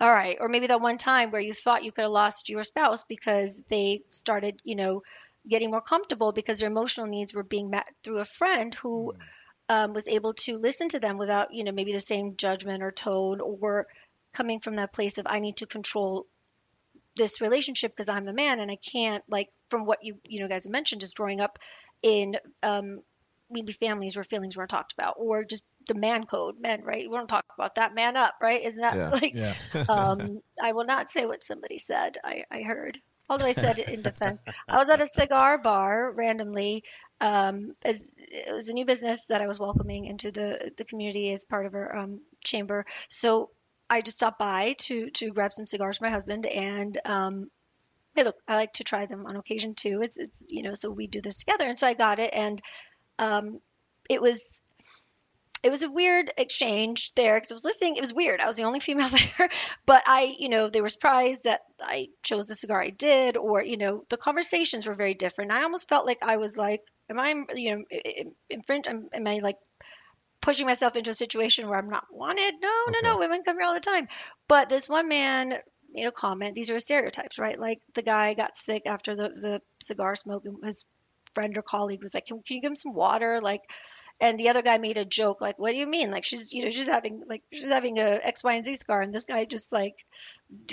all 0.00 0.10
right, 0.10 0.38
or 0.40 0.48
maybe 0.48 0.68
that 0.68 0.80
one 0.80 0.96
time 0.96 1.30
where 1.30 1.40
you 1.40 1.52
thought 1.52 1.84
you 1.84 1.92
could 1.92 2.02
have 2.02 2.10
lost 2.10 2.48
your 2.48 2.62
spouse 2.62 3.04
because 3.04 3.60
they 3.68 4.02
started, 4.10 4.60
you 4.64 4.74
know, 4.74 5.02
getting 5.48 5.70
more 5.70 5.82
comfortable 5.82 6.32
because 6.32 6.58
their 6.58 6.70
emotional 6.70 7.06
needs 7.06 7.34
were 7.34 7.42
being 7.42 7.70
met 7.70 7.86
through 8.02 8.18
a 8.18 8.24
friend 8.24 8.74
who 8.76 9.14
um, 9.68 9.92
was 9.92 10.08
able 10.08 10.34
to 10.34 10.56
listen 10.56 10.88
to 10.88 11.00
them 11.00 11.18
without, 11.18 11.52
you 11.52 11.64
know, 11.64 11.72
maybe 11.72 11.92
the 11.92 12.00
same 12.00 12.36
judgment 12.36 12.82
or 12.82 12.90
tone 12.90 13.40
or 13.40 13.86
coming 14.32 14.60
from 14.60 14.76
that 14.76 14.92
place 14.92 15.18
of 15.18 15.26
I 15.28 15.40
need 15.40 15.58
to 15.58 15.66
control 15.66 16.26
this 17.16 17.40
relationship 17.40 17.92
because 17.92 18.08
I'm 18.08 18.28
a 18.28 18.32
man 18.32 18.60
and 18.60 18.70
I 18.70 18.76
can't 18.76 19.22
like 19.28 19.48
from 19.68 19.84
what 19.84 20.04
you 20.04 20.18
you 20.24 20.40
know 20.40 20.48
guys 20.48 20.64
have 20.64 20.72
mentioned 20.72 21.00
just 21.00 21.16
growing 21.16 21.40
up 21.40 21.58
in 22.02 22.36
um 22.62 23.00
maybe 23.50 23.72
families 23.72 24.16
where 24.16 24.24
feelings 24.24 24.56
weren't 24.56 24.70
talked 24.70 24.92
about 24.92 25.16
or 25.18 25.44
just 25.44 25.64
the 25.90 25.98
man 25.98 26.24
code 26.24 26.54
men 26.60 26.82
right? 26.84 27.10
We 27.10 27.16
don't 27.16 27.28
talk 27.28 27.44
about 27.58 27.74
that. 27.74 27.94
Man 27.94 28.16
up 28.16 28.34
right? 28.40 28.62
Isn't 28.62 28.82
that 28.82 28.96
Yeah. 28.96 29.10
like 29.22 29.34
Yeah. 29.34 29.54
um 29.88 30.40
I 30.62 30.72
will 30.72 30.86
not 30.86 31.10
say 31.10 31.26
what 31.26 31.42
somebody 31.42 31.78
said 31.78 32.16
I 32.24 32.44
I 32.50 32.62
heard. 32.62 32.98
Although 33.28 33.44
I 33.44 33.52
said 33.52 33.78
it 33.78 33.88
in 33.88 34.02
defense. 34.02 34.40
I 34.68 34.78
was 34.78 34.88
at 34.92 35.00
a 35.00 35.06
cigar 35.06 35.58
bar 35.58 36.12
randomly 36.12 36.84
um 37.20 37.74
as 37.84 38.08
it 38.16 38.54
was 38.54 38.68
a 38.68 38.72
new 38.72 38.84
business 38.84 39.26
that 39.26 39.42
I 39.42 39.48
was 39.48 39.58
welcoming 39.58 40.06
into 40.06 40.30
the 40.30 40.72
the 40.76 40.84
community 40.84 41.32
as 41.32 41.44
part 41.44 41.66
of 41.66 41.74
our 41.74 41.96
um 41.96 42.20
chamber. 42.44 42.86
So 43.08 43.50
I 43.90 44.00
just 44.02 44.18
stopped 44.18 44.38
by 44.38 44.74
to 44.86 45.10
to 45.10 45.32
grab 45.32 45.52
some 45.52 45.66
cigars 45.66 45.98
for 45.98 46.04
my 46.04 46.12
husband, 46.12 46.46
and 46.46 46.96
um, 47.04 47.50
hey, 48.14 48.22
look, 48.22 48.36
I 48.46 48.54
like 48.54 48.74
to 48.74 48.84
try 48.84 49.06
them 49.06 49.26
on 49.26 49.34
occasion 49.36 49.74
too. 49.74 50.00
It's 50.02 50.16
it's 50.16 50.44
you 50.48 50.62
know, 50.62 50.74
so 50.74 50.90
we 50.90 51.08
do 51.08 51.20
this 51.20 51.38
together, 51.38 51.66
and 51.66 51.76
so 51.76 51.88
I 51.88 51.94
got 51.94 52.20
it, 52.20 52.30
and 52.32 52.62
um, 53.18 53.60
it 54.08 54.22
was 54.22 54.62
it 55.62 55.70
was 55.70 55.82
a 55.82 55.90
weird 55.90 56.30
exchange 56.36 57.12
there 57.14 57.36
because 57.36 57.52
I 57.52 57.54
was 57.54 57.64
listening. 57.64 57.96
It 57.96 58.00
was 58.00 58.14
weird. 58.14 58.40
I 58.40 58.46
was 58.46 58.56
the 58.56 58.64
only 58.64 58.80
female 58.80 59.08
there, 59.38 59.50
but 59.86 60.02
I, 60.06 60.34
you 60.38 60.48
know, 60.48 60.68
they 60.68 60.80
were 60.80 60.88
surprised 60.88 61.44
that 61.44 61.60
I 61.80 62.08
chose 62.22 62.46
the 62.46 62.54
cigar 62.54 62.82
I 62.82 62.90
did, 62.90 63.36
or 63.36 63.62
you 63.62 63.76
know, 63.76 64.04
the 64.08 64.16
conversations 64.16 64.86
were 64.86 64.94
very 64.94 65.14
different. 65.14 65.52
I 65.52 65.62
almost 65.62 65.88
felt 65.88 66.06
like 66.06 66.18
I 66.22 66.36
was 66.36 66.56
like, 66.56 66.82
am 67.08 67.18
I, 67.18 67.34
you 67.54 67.76
know, 67.76 67.84
infringe? 68.48 68.86
Am, 68.86 69.08
am 69.12 69.26
I 69.26 69.38
like 69.38 69.56
pushing 70.40 70.66
myself 70.66 70.96
into 70.96 71.10
a 71.10 71.14
situation 71.14 71.68
where 71.68 71.78
I'm 71.78 71.90
not 71.90 72.06
wanted. 72.10 72.54
No, 72.60 72.84
no, 72.88 73.00
no. 73.02 73.18
Women 73.18 73.42
come 73.44 73.56
here 73.56 73.66
all 73.66 73.74
the 73.74 73.80
time. 73.80 74.08
But 74.48 74.68
this 74.68 74.88
one 74.88 75.08
man 75.08 75.58
made 75.92 76.06
a 76.06 76.12
comment. 76.12 76.54
These 76.54 76.70
are 76.70 76.78
stereotypes, 76.78 77.38
right? 77.38 77.58
Like 77.58 77.80
the 77.94 78.02
guy 78.02 78.34
got 78.34 78.56
sick 78.56 78.84
after 78.86 79.14
the, 79.14 79.28
the 79.28 79.62
cigar 79.82 80.16
smoke, 80.16 80.44
and 80.46 80.64
his 80.64 80.84
friend 81.34 81.56
or 81.56 81.62
colleague 81.62 82.02
was 82.02 82.14
like, 82.14 82.26
can, 82.26 82.42
can 82.42 82.56
you 82.56 82.62
give 82.62 82.70
him 82.70 82.76
some 82.76 82.94
water? 82.94 83.40
Like, 83.42 83.62
and 84.20 84.38
the 84.38 84.48
other 84.48 84.62
guy 84.62 84.78
made 84.78 84.98
a 84.98 85.04
joke, 85.04 85.40
like, 85.40 85.58
what 85.58 85.72
do 85.72 85.78
you 85.78 85.86
mean? 85.86 86.10
Like 86.10 86.24
she's, 86.24 86.52
you 86.52 86.64
know, 86.64 86.70
she's 86.70 86.88
having 86.88 87.22
like 87.28 87.42
she's 87.52 87.68
having 87.68 87.98
a 87.98 88.20
X, 88.22 88.44
Y, 88.44 88.54
and 88.54 88.64
Z 88.64 88.74
scar, 88.74 89.02
and 89.02 89.14
this 89.14 89.24
guy 89.24 89.44
just 89.44 89.72
like 89.72 90.04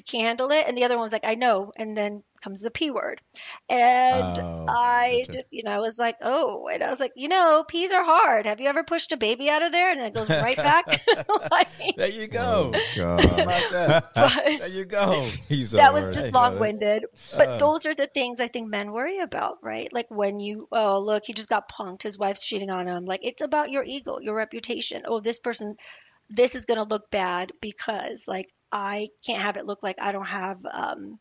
can 0.08 0.22
handle 0.22 0.52
it, 0.52 0.66
and 0.68 0.78
the 0.78 0.84
other 0.84 0.96
one 0.96 1.04
was 1.04 1.14
like, 1.14 1.26
I 1.26 1.36
know, 1.36 1.72
and 1.78 1.96
then 1.96 2.24
comes 2.42 2.62
the 2.62 2.72
p 2.72 2.92
word, 2.92 3.22
and 3.70 4.40
Oh, 4.40 4.68
I, 4.68 5.24
gotcha. 5.28 5.44
you 5.52 5.64
know, 5.64 5.72
I 5.72 5.80
was 5.80 5.98
like, 5.98 6.18
oh, 6.22 6.68
and 6.72 6.84
I 6.84 6.90
was 6.90 7.00
like, 7.00 7.14
you 7.16 7.28
know, 7.28 7.64
peas 7.68 7.92
are 7.92 8.04
hard. 8.04 8.46
Have 8.46 8.60
you 8.60 8.68
ever 8.68 8.84
pushed 8.84 9.12
a 9.12 9.18
baby 9.18 9.50
out 9.50 9.66
of 9.66 9.72
there 9.72 9.92
and 9.92 10.00
it 10.02 10.14
goes 10.14 10.30
right 10.30 10.58
back? 10.58 10.86
Like, 11.52 11.68
There 11.98 12.10
you 12.10 12.28
go. 12.28 12.72
Oh, 12.74 12.80
How 13.18 13.42
God. 13.42 13.42
about 13.44 13.70
that? 13.72 14.14
there 14.60 14.68
you 14.68 14.86
go. 14.86 15.24
He's 15.50 15.72
that 15.72 15.94
was 15.94 16.10
just 16.10 16.26
Hey, 16.26 16.32
long 16.34 16.60
winded. 16.60 17.06
But 17.38 17.50
Uh. 17.50 17.58
those 17.60 17.80
are 17.86 17.96
the 17.96 18.08
things 18.14 18.40
I 18.40 18.48
think 18.48 18.70
men 18.70 18.92
worry 18.92 19.20
about, 19.20 19.58
right? 19.64 19.92
Like 19.92 20.08
when 20.10 20.40
you, 20.40 20.68
oh, 20.72 21.00
look, 21.00 21.24
he 21.26 21.34
just 21.34 21.50
got 21.50 21.72
punked. 21.72 22.04
His 22.04 22.18
wife's 22.18 22.46
cheating 22.46 22.70
on 22.70 22.88
him. 22.88 23.06
Like 23.06 23.22
it's 23.24 23.42
about 23.42 23.72
your 23.72 23.84
ego, 23.84 24.20
your 24.20 24.36
reputation. 24.36 25.04
Oh, 25.06 25.20
this 25.20 25.40
person, 25.40 25.76
this 26.30 26.56
is 26.56 26.66
going 26.66 26.78
to 26.80 26.84
look 26.84 27.10
bad 27.12 27.52
because 27.62 28.26
like 28.28 28.46
I 28.72 29.10
can't 29.26 29.42
have 29.42 29.58
it 29.58 29.66
look 29.66 29.84
like 29.84 29.98
I 30.00 30.12
don't 30.12 30.28
have 30.28 30.60
um, 30.72 31.20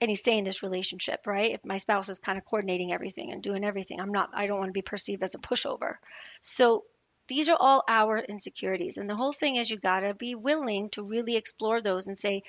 any 0.00 0.14
say 0.14 0.38
in 0.38 0.44
this 0.44 0.62
relationship, 0.62 1.26
right? 1.26 1.52
If 1.52 1.64
my 1.64 1.76
spouse 1.76 2.08
is 2.08 2.18
kind 2.18 2.38
of 2.38 2.44
coordinating 2.44 2.92
everything 2.92 3.32
and 3.32 3.42
doing 3.42 3.64
everything, 3.64 4.00
I'm 4.00 4.12
not, 4.12 4.30
I 4.34 4.46
don't 4.46 4.58
want 4.58 4.68
to 4.68 4.72
be 4.72 4.82
perceived 4.82 5.22
as 5.22 5.34
a 5.34 5.38
pushover. 5.38 5.94
So 6.40 6.84
these 7.28 7.48
are 7.48 7.56
all 7.58 7.84
our 7.88 8.18
insecurities. 8.18 8.96
And 8.96 9.08
the 9.08 9.16
whole 9.16 9.32
thing 9.32 9.56
is 9.56 9.70
you 9.70 9.78
got 9.78 10.00
to 10.00 10.14
be 10.14 10.34
willing 10.34 10.90
to 10.90 11.02
really 11.04 11.36
explore 11.36 11.80
those 11.80 12.08
and 12.08 12.18
say, 12.18 12.42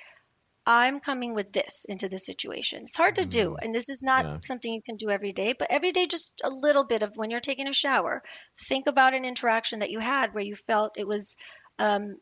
I'm 0.64 1.00
coming 1.00 1.34
with 1.34 1.52
this 1.52 1.86
into 1.88 2.08
this 2.08 2.24
situation. 2.24 2.82
It's 2.84 2.96
hard 2.96 3.16
to 3.16 3.24
do, 3.24 3.56
and 3.60 3.74
this 3.74 3.88
is 3.88 4.00
not 4.00 4.24
Yeah. 4.24 4.38
something 4.42 4.72
you 4.72 4.82
can 4.82 4.96
do 4.96 5.10
every 5.10 5.32
day, 5.32 5.54
but 5.54 5.70
every 5.70 5.90
day, 5.90 6.06
just 6.06 6.40
a 6.44 6.50
little 6.50 6.84
bit 6.84 7.02
of 7.02 7.16
when 7.16 7.30
you're 7.30 7.40
taking 7.40 7.66
a 7.66 7.72
shower, 7.72 8.22
think 8.68 8.86
about 8.86 9.14
an 9.14 9.24
interaction 9.24 9.80
that 9.80 9.90
you 9.90 9.98
had 9.98 10.32
where 10.32 10.44
you 10.44 10.54
felt 10.54 10.98
it 10.98 11.06
was, 11.06 11.36
um, 11.80 12.16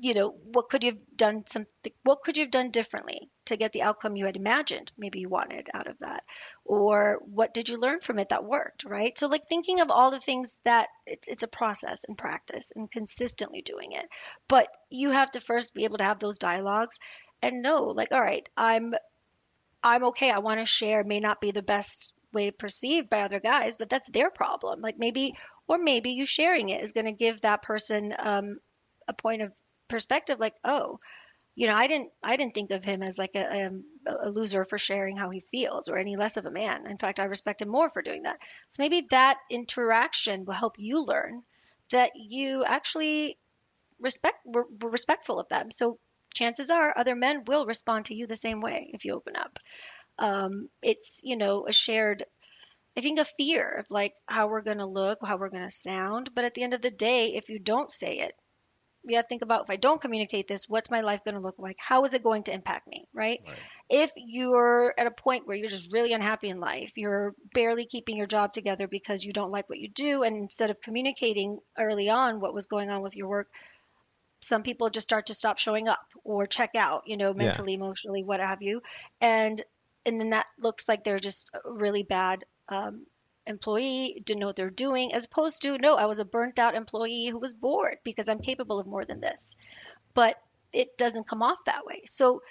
you 0.00 0.14
know, 0.14 0.30
what 0.30 0.68
could 0.68 0.84
you 0.84 0.92
have 0.92 1.00
done 1.16 1.44
something, 1.46 1.92
what 2.04 2.22
could 2.22 2.36
you 2.36 2.44
have 2.44 2.50
done 2.50 2.70
differently 2.70 3.28
to 3.46 3.56
get 3.56 3.72
the 3.72 3.82
outcome 3.82 4.16
you 4.16 4.26
had 4.26 4.36
imagined 4.36 4.92
maybe 4.96 5.20
you 5.20 5.28
wanted 5.28 5.68
out 5.74 5.88
of 5.88 5.98
that? 5.98 6.22
Or 6.64 7.18
what 7.24 7.52
did 7.52 7.68
you 7.68 7.78
learn 7.78 8.00
from 8.00 8.18
it 8.18 8.28
that 8.28 8.44
worked, 8.44 8.84
right? 8.84 9.18
So, 9.18 9.26
like 9.26 9.46
thinking 9.48 9.80
of 9.80 9.90
all 9.90 10.10
the 10.10 10.20
things 10.20 10.58
that 10.64 10.88
it's, 11.06 11.28
it's 11.28 11.42
a 11.42 11.48
process 11.48 12.00
and 12.06 12.16
practice 12.16 12.72
and 12.74 12.90
consistently 12.90 13.62
doing 13.62 13.92
it. 13.92 14.06
But 14.48 14.68
you 14.88 15.10
have 15.10 15.32
to 15.32 15.40
first 15.40 15.74
be 15.74 15.84
able 15.84 15.98
to 15.98 16.04
have 16.04 16.20
those 16.20 16.38
dialogues 16.38 16.98
and 17.42 17.62
know 17.62 17.84
like 17.84 18.12
all 18.12 18.20
right 18.20 18.48
i'm 18.56 18.94
i'm 19.82 20.04
okay 20.04 20.30
i 20.30 20.38
want 20.38 20.60
to 20.60 20.66
share 20.66 21.04
may 21.04 21.20
not 21.20 21.40
be 21.40 21.50
the 21.50 21.62
best 21.62 22.12
way 22.32 22.50
perceived 22.50 23.08
by 23.08 23.22
other 23.22 23.40
guys 23.40 23.76
but 23.76 23.88
that's 23.88 24.08
their 24.10 24.30
problem 24.30 24.80
like 24.80 24.98
maybe 24.98 25.34
or 25.66 25.78
maybe 25.78 26.10
you 26.10 26.26
sharing 26.26 26.68
it 26.68 26.82
is 26.82 26.92
going 26.92 27.06
to 27.06 27.12
give 27.12 27.40
that 27.40 27.62
person 27.62 28.12
um, 28.18 28.58
a 29.06 29.14
point 29.14 29.42
of 29.42 29.52
perspective 29.88 30.38
like 30.38 30.54
oh 30.64 30.98
you 31.54 31.66
know 31.66 31.74
i 31.74 31.86
didn't 31.86 32.10
i 32.22 32.36
didn't 32.36 32.54
think 32.54 32.70
of 32.70 32.84
him 32.84 33.02
as 33.02 33.18
like 33.18 33.34
a, 33.34 33.66
um, 33.66 33.84
a 34.06 34.30
loser 34.30 34.64
for 34.64 34.78
sharing 34.78 35.16
how 35.16 35.30
he 35.30 35.40
feels 35.40 35.88
or 35.88 35.98
any 35.98 36.16
less 36.16 36.36
of 36.36 36.46
a 36.46 36.50
man 36.50 36.86
in 36.86 36.98
fact 36.98 37.20
i 37.20 37.24
respect 37.24 37.62
him 37.62 37.68
more 37.68 37.90
for 37.90 38.02
doing 38.02 38.22
that 38.22 38.38
so 38.70 38.82
maybe 38.82 39.06
that 39.10 39.38
interaction 39.50 40.44
will 40.44 40.54
help 40.54 40.74
you 40.78 41.04
learn 41.04 41.42
that 41.90 42.12
you 42.14 42.64
actually 42.64 43.36
respect 44.00 44.38
were, 44.44 44.66
were 44.80 44.90
respectful 44.90 45.40
of 45.40 45.48
them 45.48 45.70
so 45.70 45.98
chances 46.38 46.70
are 46.70 46.96
other 46.96 47.16
men 47.16 47.44
will 47.46 47.66
respond 47.66 48.06
to 48.06 48.14
you 48.14 48.26
the 48.26 48.36
same 48.36 48.60
way 48.60 48.90
if 48.94 49.04
you 49.04 49.14
open 49.14 49.36
up. 49.36 49.58
Um, 50.18 50.68
it's, 50.82 51.20
you 51.24 51.36
know, 51.36 51.66
a 51.66 51.72
shared, 51.72 52.24
I 52.96 53.00
think, 53.00 53.18
a 53.18 53.24
fear 53.24 53.78
of 53.80 53.90
like 53.90 54.14
how 54.26 54.48
we're 54.48 54.62
going 54.62 54.78
to 54.78 54.86
look, 54.86 55.18
how 55.22 55.36
we're 55.36 55.50
going 55.50 55.66
to 55.68 55.70
sound. 55.70 56.30
But 56.34 56.44
at 56.44 56.54
the 56.54 56.62
end 56.62 56.74
of 56.74 56.82
the 56.82 56.90
day, 56.90 57.34
if 57.34 57.48
you 57.48 57.58
don't 57.58 57.90
say 57.90 58.18
it, 58.18 58.32
you 59.04 59.16
got 59.16 59.22
to 59.22 59.28
think 59.28 59.42
about 59.42 59.62
if 59.62 59.70
I 59.70 59.76
don't 59.76 60.00
communicate 60.00 60.48
this, 60.48 60.68
what's 60.68 60.90
my 60.90 61.00
life 61.00 61.24
going 61.24 61.36
to 61.36 61.42
look 61.42 61.58
like? 61.58 61.76
How 61.78 62.04
is 62.04 62.14
it 62.14 62.22
going 62.22 62.42
to 62.44 62.52
impact 62.52 62.86
me? 62.88 63.06
Right? 63.12 63.40
Right. 63.46 63.56
If 63.88 64.12
you're 64.16 64.94
at 64.98 65.06
a 65.06 65.10
point 65.10 65.46
where 65.46 65.56
you're 65.56 65.68
just 65.68 65.92
really 65.92 66.12
unhappy 66.12 66.48
in 66.48 66.60
life, 66.60 66.92
you're 66.96 67.34
barely 67.54 67.86
keeping 67.86 68.16
your 68.16 68.26
job 68.26 68.52
together 68.52 68.86
because 68.86 69.24
you 69.24 69.32
don't 69.32 69.52
like 69.52 69.68
what 69.68 69.78
you 69.78 69.88
do, 69.88 70.22
and 70.22 70.36
instead 70.36 70.70
of 70.70 70.80
communicating 70.80 71.58
early 71.78 72.08
on 72.10 72.40
what 72.40 72.54
was 72.54 72.66
going 72.66 72.90
on 72.90 73.02
with 73.02 73.16
your 73.16 73.28
work, 73.28 73.48
some 74.40 74.62
people 74.62 74.90
just 74.90 75.08
start 75.08 75.26
to 75.26 75.34
stop 75.34 75.58
showing 75.58 75.88
up 75.88 76.06
or 76.24 76.46
check 76.46 76.74
out, 76.76 77.02
you 77.06 77.16
know, 77.16 77.32
mentally, 77.34 77.74
emotionally, 77.74 78.22
what 78.22 78.40
have 78.40 78.62
you. 78.62 78.82
And 79.20 79.60
and 80.06 80.20
then 80.20 80.30
that 80.30 80.46
looks 80.58 80.88
like 80.88 81.04
they're 81.04 81.18
just 81.18 81.50
really 81.64 82.02
bad 82.02 82.44
um, 82.68 83.06
employee, 83.48 84.22
didn't 84.24 84.40
know 84.40 84.46
what 84.46 84.56
they're 84.56 84.70
doing, 84.70 85.12
as 85.12 85.24
opposed 85.24 85.62
to, 85.62 85.78
no, 85.78 85.96
I 85.96 86.06
was 86.06 86.20
a 86.20 86.24
burnt 86.24 86.58
out 86.58 86.74
employee 86.74 87.26
who 87.26 87.38
was 87.38 87.54
bored 87.54 87.98
because 88.04 88.28
I'm 88.28 88.40
capable 88.40 88.78
of 88.78 88.86
more 88.86 89.04
than 89.04 89.20
this. 89.20 89.56
But 90.14 90.36
it 90.72 90.96
doesn't 90.98 91.26
come 91.26 91.42
off 91.42 91.58
that 91.66 91.86
way. 91.86 92.02
So 92.04 92.42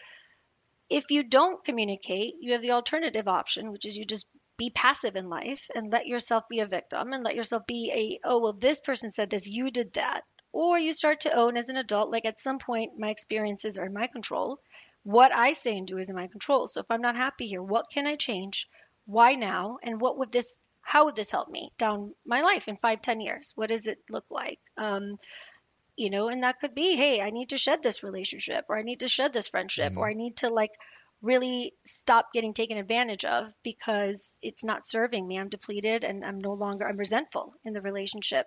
if 0.90 1.12
you 1.12 1.24
don't 1.24 1.64
communicate, 1.64 2.36
you 2.40 2.54
have 2.54 2.62
the 2.62 2.72
alternative 2.72 3.28
option, 3.28 3.72
which 3.72 3.86
is 3.86 3.98
you 3.98 4.06
just 4.06 4.28
be 4.58 4.70
passive 4.72 5.16
in 5.16 5.30
life 5.30 5.70
and 5.76 5.92
let 5.92 6.08
yourself 6.08 6.50
be 6.50 6.62
a 6.62 6.66
victim 6.66 7.14
and 7.14 7.24
let 7.24 7.36
yourself 7.36 7.68
be 7.68 7.92
a, 8.24 8.28
oh, 8.28 8.40
well, 8.40 8.54
this 8.54 8.80
person 8.80 9.12
said 9.12 9.30
this, 9.30 9.48
you 9.48 9.70
did 9.70 9.94
that. 9.94 10.22
Or 10.52 10.80
you 10.80 10.94
start 10.94 11.22
to 11.22 11.36
own 11.36 11.58
as 11.58 11.70
an 11.70 11.78
adult, 11.78 12.10
like 12.10 12.26
at 12.26 12.40
some 12.40 12.58
point, 12.58 12.98
my 12.98 13.10
experiences 13.10 13.78
are 13.78 13.86
in 13.86 13.94
my 13.94 14.08
control. 14.08 14.60
What 15.04 15.32
I 15.32 15.54
say 15.54 15.78
and 15.78 15.86
do 15.86 16.00
is 16.00 16.10
in 16.10 16.16
my 16.16 16.28
control. 16.28 16.68
So 16.68 16.80
if 16.80 16.88
I'm 16.90 17.02
not 17.02 17.16
happy 17.16 17.46
here, 17.46 17.62
what 17.62 17.92
can 17.94 18.08
I 18.08 18.16
change? 18.16 18.68
Why 19.06 19.36
now? 19.36 19.78
And 19.84 20.02
what 20.02 20.18
would 20.18 20.32
this, 20.32 20.60
how 20.88 21.04
would 21.04 21.18
this 21.18 21.32
help 21.32 21.50
me 21.50 21.70
down 21.78 22.14
my 22.26 22.42
life 22.42 22.70
in 22.70 22.78
five, 22.78 23.02
ten 23.02 23.20
years? 23.20 23.52
What 23.58 23.68
does 23.68 23.88
it 23.88 24.00
look 24.10 24.24
like? 24.30 24.58
Um, 24.78 25.20
you 25.98 26.10
know, 26.10 26.30
and 26.30 26.44
that 26.44 26.62
could 26.62 26.74
be, 26.74 26.96
hey, 26.96 27.20
I 27.20 27.30
need 27.30 27.50
to 27.50 27.58
shed 27.58 27.84
this 27.84 28.04
relationship 28.04 28.64
or 28.70 28.78
I 28.78 28.84
need 28.84 29.02
to 29.02 29.10
shed 29.10 29.34
this 29.34 29.50
friendship 29.50 29.98
or 29.98 30.08
I 30.08 30.14
need 30.14 30.38
to 30.38 30.50
like 30.50 30.72
really 31.22 31.74
stop 31.86 32.32
getting 32.32 32.54
taken 32.54 32.78
advantage 32.78 33.26
of 33.26 33.52
because 33.64 34.34
it's 34.42 34.64
not 34.64 34.86
serving 34.86 35.28
me. 35.28 35.38
I'm 35.38 35.50
depleted 35.50 36.06
and 36.06 36.24
I'm 36.24 36.40
no 36.40 36.54
longer 36.54 36.88
I'm 36.88 36.96
resentful 36.96 37.54
in 37.66 37.74
the 37.74 37.82
relationship. 37.82 38.46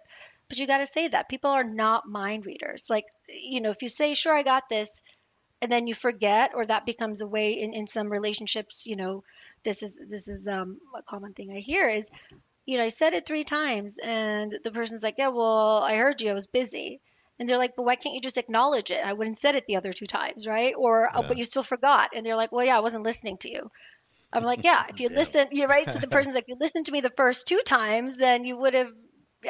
But 0.49 0.59
you 0.59 0.67
got 0.67 0.79
to 0.79 0.87
say 0.87 1.09
that 1.09 1.29
people 1.29 1.51
are 1.51 1.63
not 1.63 2.09
mind 2.09 2.47
readers. 2.47 2.87
Like, 2.89 3.05
you 3.29 3.61
know, 3.61 3.71
if 3.71 3.83
you 3.83 3.91
say, 3.91 4.15
"Sure, 4.15 4.35
I 4.35 4.43
got 4.43 4.71
this," 4.71 5.03
and 5.61 5.71
then 5.71 5.87
you 5.87 5.95
forget 5.95 6.53
or 6.55 6.65
that 6.65 6.87
becomes 6.87 7.21
a 7.21 7.27
way 7.27 7.53
in 7.53 7.75
in 7.75 7.87
some 7.87 8.11
relationships, 8.11 8.87
you 8.87 8.97
know, 8.97 9.25
this 9.65 9.83
is 9.83 10.01
this 10.09 10.29
is 10.29 10.49
um 10.49 10.79
a 10.97 11.03
common 11.03 11.33
thing 11.35 11.53
I 11.53 11.61
hear 11.61 11.89
is 11.89 12.11
you 12.67 12.77
know, 12.79 12.85
I 12.85 12.91
said 12.91 13.15
it 13.15 13.27
three 13.27 13.43
times 13.43 13.99
and 14.03 14.57
the 14.63 14.71
person's 14.71 15.03
like, 15.03 15.17
Yeah, 15.19 15.29
well, 15.29 15.79
I 15.79 15.97
heard 15.97 16.21
you, 16.21 16.31
I 16.31 16.35
was 16.35 16.47
busy. 16.47 17.01
And 17.39 17.49
they're 17.49 17.59
like, 17.59 17.75
but 17.75 17.85
why 17.85 17.97
can't 17.97 18.15
you 18.15 18.21
just 18.21 18.37
acknowledge 18.37 18.91
it? 18.91 19.03
I 19.03 19.15
wouldn't 19.15 19.39
said 19.39 19.55
it 19.55 19.65
the 19.67 19.77
other 19.77 19.95
two 19.95 20.07
times, 20.07 20.47
right? 20.47 20.75
Or, 20.77 21.11
oh, 21.15 21.25
but 21.27 21.39
you 21.39 21.45
still 21.45 21.63
forgot. 21.63 22.11
And 22.15 22.25
they're 22.25 22.37
like, 22.37 22.53
well, 22.53 22.67
yeah, 22.67 22.77
I 22.77 22.81
wasn't 22.81 23.05
listening 23.05 23.39
to 23.39 23.51
you. 23.51 23.71
I'm 24.31 24.45
like, 24.45 24.63
yeah, 24.63 24.85
if 24.91 25.01
you 25.01 25.09
listen, 25.15 25.49
you're 25.51 25.67
right. 25.67 25.91
So 25.91 25.99
the 25.99 26.07
person's 26.11 26.35
like, 26.35 26.45
you 26.49 26.57
listened 26.61 26.87
to 26.87 26.93
me 26.93 27.01
the 27.01 27.13
first 27.17 27.49
two 27.49 27.61
times, 27.65 28.19
then 28.19 28.45
you 28.45 28.59
would 28.59 28.75
have, 28.75 28.93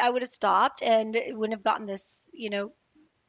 I 0.00 0.08
would 0.08 0.22
have 0.22 0.30
stopped 0.30 0.82
and 0.82 1.16
it 1.16 1.36
wouldn't 1.36 1.58
have 1.58 1.64
gotten 1.64 1.86
this, 1.86 2.28
you 2.32 2.48
know, 2.48 2.72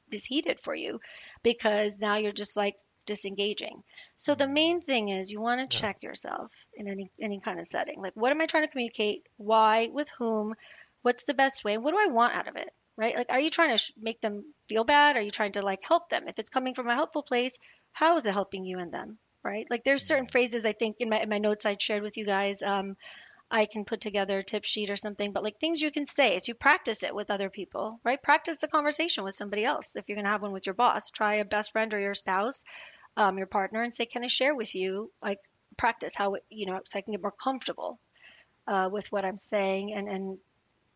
this 0.09 0.25
heated 0.25 0.59
for 0.59 0.75
you 0.75 0.99
because 1.41 1.97
now 1.97 2.17
you're 2.17 2.31
just 2.31 2.55
like 2.55 2.75
disengaging. 3.05 3.83
So 4.17 4.35
the 4.35 4.47
main 4.47 4.81
thing 4.81 5.09
is 5.09 5.31
you 5.31 5.41
want 5.41 5.61
to 5.61 5.77
check 5.77 6.03
yourself 6.03 6.67
in 6.75 6.87
any 6.87 7.11
any 7.19 7.39
kind 7.39 7.59
of 7.59 7.65
setting. 7.67 8.01
Like, 8.01 8.13
what 8.15 8.31
am 8.31 8.41
I 8.41 8.45
trying 8.45 8.63
to 8.63 8.71
communicate? 8.71 9.27
Why? 9.37 9.89
With 9.91 10.09
whom? 10.17 10.55
What's 11.01 11.23
the 11.23 11.33
best 11.33 11.63
way? 11.63 11.77
What 11.77 11.91
do 11.91 11.97
I 11.99 12.11
want 12.11 12.35
out 12.35 12.47
of 12.47 12.55
it? 12.55 12.71
right? 12.97 13.15
Like, 13.15 13.27
are 13.29 13.39
you 13.39 13.49
trying 13.49 13.71
to 13.71 13.77
sh- 13.77 13.93
make 13.99 14.21
them 14.21 14.43
feel 14.67 14.83
bad? 14.83 15.17
Are 15.17 15.21
you 15.21 15.31
trying 15.31 15.53
to 15.53 15.61
like 15.61 15.83
help 15.83 16.09
them? 16.09 16.27
If 16.27 16.39
it's 16.39 16.49
coming 16.49 16.73
from 16.75 16.87
a 16.87 16.93
helpful 16.95 17.23
place, 17.23 17.57
how 17.91 18.17
is 18.17 18.25
it 18.25 18.33
helping 18.33 18.63
you 18.65 18.79
and 18.79 18.93
them, 18.93 19.17
right? 19.43 19.65
Like, 19.69 19.83
there's 19.83 20.03
certain 20.03 20.27
phrases 20.27 20.65
I 20.65 20.73
think 20.73 20.97
in 20.99 21.09
my 21.09 21.19
in 21.19 21.29
my 21.29 21.39
notes 21.39 21.65
I 21.65 21.75
shared 21.79 22.03
with 22.03 22.17
you 22.17 22.25
guys. 22.25 22.61
Um, 22.61 22.95
I 23.53 23.65
can 23.65 23.83
put 23.83 23.99
together 23.99 24.37
a 24.37 24.43
tip 24.43 24.63
sheet 24.63 24.89
or 24.89 24.95
something, 24.95 25.33
but 25.33 25.43
like 25.43 25.59
things 25.59 25.81
you 25.81 25.91
can 25.91 26.05
say 26.05 26.35
as 26.37 26.47
you 26.47 26.53
practice 26.53 27.03
it 27.03 27.13
with 27.13 27.29
other 27.29 27.49
people, 27.49 27.99
right? 28.03 28.21
Practice 28.21 28.57
the 28.61 28.69
conversation 28.69 29.25
with 29.25 29.33
somebody 29.35 29.65
else. 29.65 29.97
If 29.97 30.07
you're 30.07 30.15
going 30.15 30.25
to 30.25 30.31
have 30.31 30.41
one 30.41 30.53
with 30.53 30.65
your 30.65 30.73
boss, 30.75 31.09
try 31.09 31.35
a 31.35 31.45
best 31.45 31.73
friend 31.73 31.93
or 31.93 31.99
your 31.99 32.13
spouse, 32.13 32.63
um, 33.17 33.37
your 33.37 33.47
partner, 33.47 33.81
and 33.81 33.93
say, 33.93 34.05
"Can 34.05 34.23
I 34.23 34.27
share 34.27 34.55
with 34.55 34.73
you?" 34.73 35.11
Like 35.21 35.39
practice 35.77 36.15
how 36.15 36.35
it, 36.35 36.45
you 36.49 36.65
know, 36.65 36.79
so 36.85 36.97
I 36.97 37.01
can 37.01 37.11
get 37.11 37.21
more 37.21 37.31
comfortable 37.43 37.99
uh, 38.67 38.87
with 38.91 39.11
what 39.11 39.25
I'm 39.25 39.37
saying 39.37 39.93
and 39.93 40.07
and 40.07 40.37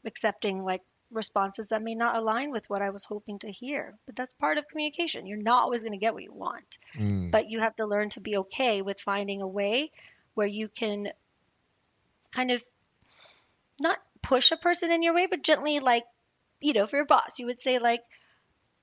accepting 0.05 0.63
like 0.63 0.81
responses 1.11 1.69
that 1.69 1.81
may 1.83 1.95
not 1.95 2.15
align 2.15 2.51
with 2.51 2.69
what 2.69 2.81
I 2.81 2.89
was 2.89 3.05
hoping 3.05 3.39
to 3.39 3.51
hear. 3.51 3.93
But 4.05 4.15
that's 4.15 4.33
part 4.33 4.57
of 4.57 4.67
communication. 4.67 5.25
You're 5.27 5.37
not 5.41 5.63
always 5.63 5.83
going 5.83 5.93
to 5.93 5.97
get 6.05 6.13
what 6.13 6.23
you 6.23 6.33
want, 6.33 6.77
Mm. 6.97 7.31
but 7.31 7.49
you 7.49 7.59
have 7.59 7.75
to 7.77 7.85
learn 7.85 8.09
to 8.11 8.21
be 8.21 8.37
okay 8.37 8.81
with 8.81 8.99
finding 8.99 9.41
a 9.41 9.47
way 9.47 9.91
where 10.35 10.47
you 10.47 10.67
can 10.67 11.11
kind 12.35 12.51
of 12.51 12.61
not 13.81 13.97
push 14.21 14.51
a 14.51 14.57
person 14.57 14.91
in 14.91 15.03
your 15.03 15.13
way, 15.13 15.27
but 15.27 15.43
gently, 15.43 15.79
like, 15.79 16.03
you 16.61 16.73
know, 16.73 16.87
for 16.87 16.97
you're 16.97 17.05
boss, 17.05 17.39
you 17.39 17.45
would 17.47 17.59
say, 17.59 17.79
like, 17.79 18.01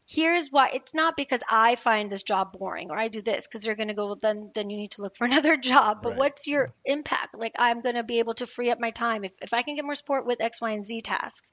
here's 0.09 0.49
why 0.51 0.71
it's 0.75 0.95
not 0.95 1.17
because 1.17 1.43
I 1.51 1.77
find 1.77 2.11
this 2.11 2.23
job 2.23 2.53
boring 2.53 2.91
or 2.91 2.99
I 2.99 3.09
do 3.09 3.23
this 3.23 3.47
because 3.47 3.63
they're 3.63 3.77
going 3.77 3.89
to 3.89 3.95
go 3.95 4.07
well, 4.07 4.19
then 4.21 4.51
then 4.55 4.69
you 4.69 4.77
need 4.77 4.91
to 4.93 5.03
look 5.03 5.17
for 5.17 5.25
another 5.31 5.57
job 5.57 5.99
but 6.03 6.11
Right. 6.11 6.19
what's 6.19 6.47
your 6.47 6.71
impact 6.85 7.37
like 7.39 7.53
I'm 7.59 7.81
going 7.83 7.95
to 7.95 8.03
be 8.03 8.19
able 8.19 8.35
to 8.35 8.47
free 8.47 8.71
up 8.71 8.81
my 8.81 8.91
time 8.91 9.25
if, 9.25 9.33
if 9.41 9.55
I 9.55 9.63
can 9.63 9.77
get 9.77 9.85
more 9.85 9.95
support 9.95 10.27
with 10.27 10.43
X 10.43 10.61
Y 10.61 10.71
and 10.71 10.85
Z 10.85 11.01
tasks 11.03 11.51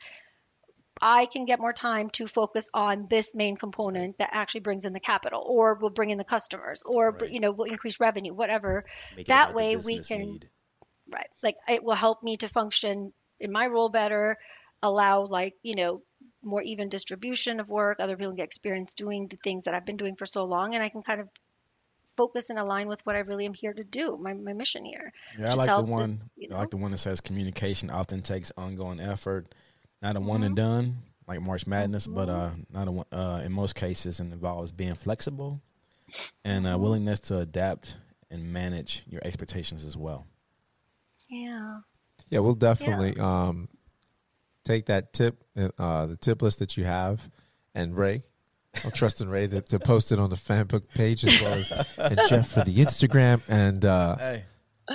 I 1.01 1.27
can 1.27 1.45
get 1.45 1.59
more 1.61 1.71
time 1.71 2.09
to 2.11 2.27
focus 2.27 2.69
on 2.73 3.07
this 3.09 3.33
main 3.33 3.55
component 3.55 4.17
that 4.17 4.29
actually 4.33 4.61
brings 4.61 4.83
in 4.83 4.91
the 4.91 4.99
capital 4.99 5.41
or 5.45 5.75
will 5.75 5.89
bring 5.91 6.09
in 6.09 6.17
the 6.17 6.25
customers 6.25 6.83
or 6.85 7.11
Right. 7.11 7.31
you 7.31 7.39
know 7.39 7.51
will 7.51 7.65
increase 7.65 7.99
revenue 7.99 8.33
whatever 8.33 8.83
Make 9.15 9.27
that 9.27 9.53
way 9.53 9.77
we 9.77 9.99
can 9.99 10.19
need. 10.19 10.49
Right 11.13 11.27
like 11.43 11.57
it 11.67 11.83
will 11.83 11.95
help 11.95 12.23
me 12.23 12.37
to 12.37 12.47
function 12.47 13.13
in 13.39 13.51
my 13.51 13.67
role 13.67 13.89
better 13.89 14.37
allow 14.83 15.21
like 15.25 15.55
you 15.63 15.75
know 15.75 16.01
more 16.43 16.61
even 16.61 16.89
distribution 16.89 17.59
of 17.59 17.69
work 17.69 17.99
other 17.99 18.17
people 18.17 18.33
get 18.33 18.43
experience 18.45 18.93
doing 18.93 19.27
the 19.27 19.37
things 19.37 19.63
that 19.63 19.73
i've 19.73 19.85
been 19.85 19.97
doing 19.97 20.15
for 20.15 20.25
so 20.25 20.43
long 20.45 20.73
and 20.75 20.83
i 20.83 20.89
can 20.89 21.03
kind 21.03 21.21
of 21.21 21.29
focus 22.17 22.49
and 22.49 22.59
align 22.59 22.87
with 22.87 23.05
what 23.05 23.15
i 23.15 23.19
really 23.19 23.45
am 23.45 23.53
here 23.53 23.73
to 23.73 23.83
do 23.83 24.17
my, 24.21 24.33
my 24.33 24.53
mission 24.53 24.85
here 24.85 25.11
Yeah, 25.37 25.51
I 25.51 25.53
like 25.53 25.75
the 25.75 25.83
one. 25.83 26.29
you 26.37 26.49
I 26.49 26.57
like 26.59 26.69
the 26.71 26.77
one 26.77 26.91
that 26.91 26.97
says 26.97 27.21
communication 27.21 27.89
often 27.89 28.21
takes 28.21 28.51
ongoing 28.57 28.99
effort, 28.99 29.53
not 30.01 30.15
a 30.15 30.19
Mm-hmm. 30.19 30.29
one 30.29 30.43
and 30.43 30.55
done 30.55 30.97
like 31.27 31.41
March 31.41 31.67
Madness, 31.67 32.07
but 32.07 32.27
uh, 32.29 32.51
not 32.71 32.87
a 32.87 32.91
one. 32.91 33.05
Uh, 33.11 33.41
in 33.45 33.51
most 33.51 33.75
cases, 33.75 34.19
it 34.19 34.23
involves 34.23 34.71
being 34.71 34.95
flexible 34.95 35.61
and 36.43 36.65
Mm-hmm. 36.65 36.73
uh, 36.73 36.77
willingness 36.77 37.19
to 37.21 37.39
adapt 37.39 37.97
and 38.31 38.51
manage 38.51 39.03
your 39.07 39.21
expectations 39.23 39.85
as 39.85 39.95
well. 39.97 40.25
Yeah 41.29 41.79
Yeah, 42.29 42.39
we'll 42.39 42.55
definitely 42.55 43.17
um, 43.19 43.69
take 44.65 44.87
that 44.87 45.13
tip, 45.13 45.43
uh, 45.77 46.05
the 46.05 46.17
tip 46.17 46.41
list 46.41 46.59
that 46.59 46.77
you 46.77 46.83
have, 46.83 47.27
and 47.73 47.95
Ray. 47.95 48.23
I'll 48.83 48.91
trust 48.91 49.19
in 49.19 49.29
Ray 49.29 49.47
to, 49.47 49.61
to 49.61 49.79
post 49.79 50.11
it 50.11 50.19
on 50.19 50.29
the 50.29 50.35
Facebook 50.35 50.83
page 50.93 51.25
as 51.25 51.41
well 51.41 51.53
as 51.53 51.71
and 51.97 52.19
Jeff 52.29 52.49
for 52.49 52.63
the 52.63 52.75
Instagram 52.75 53.41
and 53.47 53.83
uh, 53.83 54.15
Hey, 54.17 54.43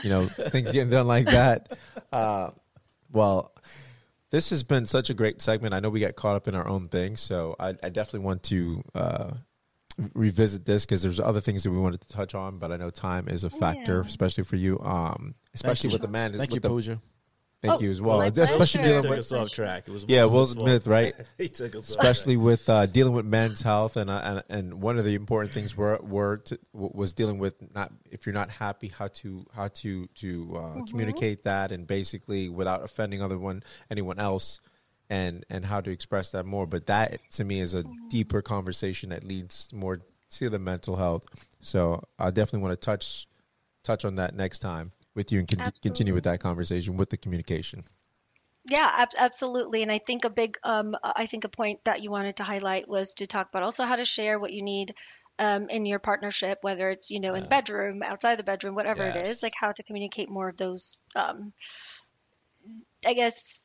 you 0.02 0.10
know 0.10 0.26
things 0.26 0.70
getting 0.70 0.90
done 0.90 1.06
like 1.06 1.26
that. 1.26 1.76
Uh, 2.12 2.50
well, 3.10 3.52
this 4.30 4.50
has 4.50 4.62
been 4.62 4.86
such 4.86 5.10
a 5.10 5.14
great 5.14 5.42
segment. 5.42 5.74
I 5.74 5.80
know 5.80 5.90
we 5.90 6.00
got 6.00 6.14
caught 6.14 6.36
up 6.36 6.48
in 6.48 6.54
our 6.54 6.66
own 6.66 6.88
thing, 6.88 7.16
so 7.16 7.56
I, 7.58 7.70
I 7.82 7.88
definitely 7.88 8.20
want 8.20 8.44
to 8.44 8.84
uh, 8.94 9.30
revisit 10.14 10.64
this 10.64 10.84
because 10.84 11.02
there's 11.02 11.20
other 11.20 11.40
things 11.40 11.62
that 11.62 11.70
we 11.70 11.78
wanted 11.78 12.00
to 12.00 12.08
touch 12.08 12.34
on, 12.34 12.58
but 12.58 12.72
I 12.72 12.76
know 12.76 12.90
time 12.90 13.28
is 13.28 13.44
a 13.44 13.50
factor, 13.50 14.00
Yeah. 14.02 14.08
especially 14.08 14.44
for 14.44 14.56
you, 14.56 14.80
um, 14.80 15.34
especially 15.54 15.90
you. 15.90 15.94
with 15.94 16.02
the 16.02 16.08
man. 16.08 16.32
thank 16.32 16.52
you, 16.52 16.60
the, 16.60 16.68
Pooja. 16.68 17.00
Thank 17.62 17.80
Oh, 17.80 17.80
you 17.80 17.90
as 17.90 18.02
well, 18.02 18.18
my 18.18 18.26
especially 18.26 18.56
pleasure. 18.56 18.82
Dealing 18.82 19.08
with 19.08 19.18
us 19.20 19.32
off 19.32 19.50
track. 19.50 19.88
It 19.88 19.92
was 19.92 20.04
yeah, 20.06 20.24
Will 20.24 20.32
Will 20.32 20.44
Smith, 20.44 20.86
right? 20.86 21.14
he 21.38 21.48
took 21.48 21.74
us 21.74 21.88
especially 21.88 22.36
off 22.36 22.42
with 22.42 22.68
uh, 22.68 22.84
dealing 22.84 23.14
with 23.14 23.24
men's 23.24 23.62
health, 23.62 23.96
and, 23.96 24.10
uh, 24.10 24.42
and 24.50 24.58
and 24.58 24.82
one 24.82 24.98
of 24.98 25.06
the 25.06 25.14
important 25.14 25.54
things 25.54 25.74
were 25.74 25.98
were 26.02 26.36
to, 26.38 26.58
was 26.74 27.14
dealing 27.14 27.38
with 27.38 27.54
not 27.74 27.90
if 28.10 28.26
you're 28.26 28.34
not 28.34 28.50
happy 28.50 28.88
how 28.88 29.08
to 29.08 29.46
how 29.54 29.68
to 29.68 30.06
to 30.16 30.56
uh, 30.58 30.84
communicate 30.90 31.44
that, 31.44 31.72
and 31.72 31.86
basically 31.86 32.50
without 32.50 32.84
offending 32.84 33.22
other 33.22 33.38
one 33.38 33.62
anyone 33.90 34.18
else, 34.18 34.60
and 35.10 35.44
and 35.48 35.66
how 35.66 35.80
to 35.80 35.90
express 35.90 36.30
that 36.30 36.46
more. 36.46 36.66
But 36.66 36.86
that 36.86 37.20
to 37.32 37.44
me 37.44 37.60
is 37.60 37.74
a 37.74 37.84
deeper 38.08 38.42
conversation 38.42 39.10
that 39.10 39.24
leads 39.24 39.70
more 39.72 40.00
to 40.32 40.50
the 40.50 40.58
mental 40.58 40.96
health. 40.96 41.24
So 41.60 42.02
I 42.18 42.30
definitely 42.30 42.66
want 42.66 42.80
to 42.80 42.84
touch 42.84 43.26
touch 43.82 44.04
on 44.04 44.16
that 44.16 44.34
next 44.34 44.60
time 44.60 44.92
with 45.14 45.30
you 45.30 45.40
and 45.40 45.48
con- 45.48 45.72
continue 45.82 46.14
with 46.14 46.24
that 46.24 46.40
conversation 46.40 46.96
with 46.96 47.10
the 47.10 47.16
communication. 47.16 47.84
Yeah, 48.66 48.90
ab- 48.94 49.08
absolutely. 49.18 49.82
And 49.82 49.92
I 49.92 49.98
think 49.98 50.24
a 50.24 50.30
big, 50.30 50.56
um, 50.64 50.96
I 51.02 51.26
think 51.26 51.44
a 51.44 51.50
point 51.50 51.84
that 51.84 52.02
you 52.02 52.10
wanted 52.10 52.36
to 52.36 52.44
highlight 52.44 52.88
was 52.88 53.14
to 53.14 53.26
talk 53.26 53.48
about 53.50 53.62
also 53.62 53.84
how 53.84 53.96
to 53.96 54.06
share 54.06 54.38
what 54.38 54.52
you 54.52 54.62
need 54.62 54.94
um, 55.38 55.68
in 55.68 55.84
your 55.84 55.98
partnership, 55.98 56.58
whether 56.62 56.88
it's 56.90 57.10
you 57.10 57.20
know 57.20 57.34
in 57.34 57.42
the 57.42 57.48
bedroom, 57.48 58.02
outside 58.02 58.36
the 58.36 58.44
bedroom, 58.44 58.74
whatever 58.74 59.02
it 59.02 59.16
Yes. 59.16 59.28
is. 59.28 59.42
Like 59.42 59.52
how 59.58 59.72
to 59.72 59.82
communicate 59.82 60.30
more 60.30 60.48
of 60.48 60.56
those. 60.56 60.98
Um, 61.14 61.52
I 63.04 63.12
guess 63.12 63.63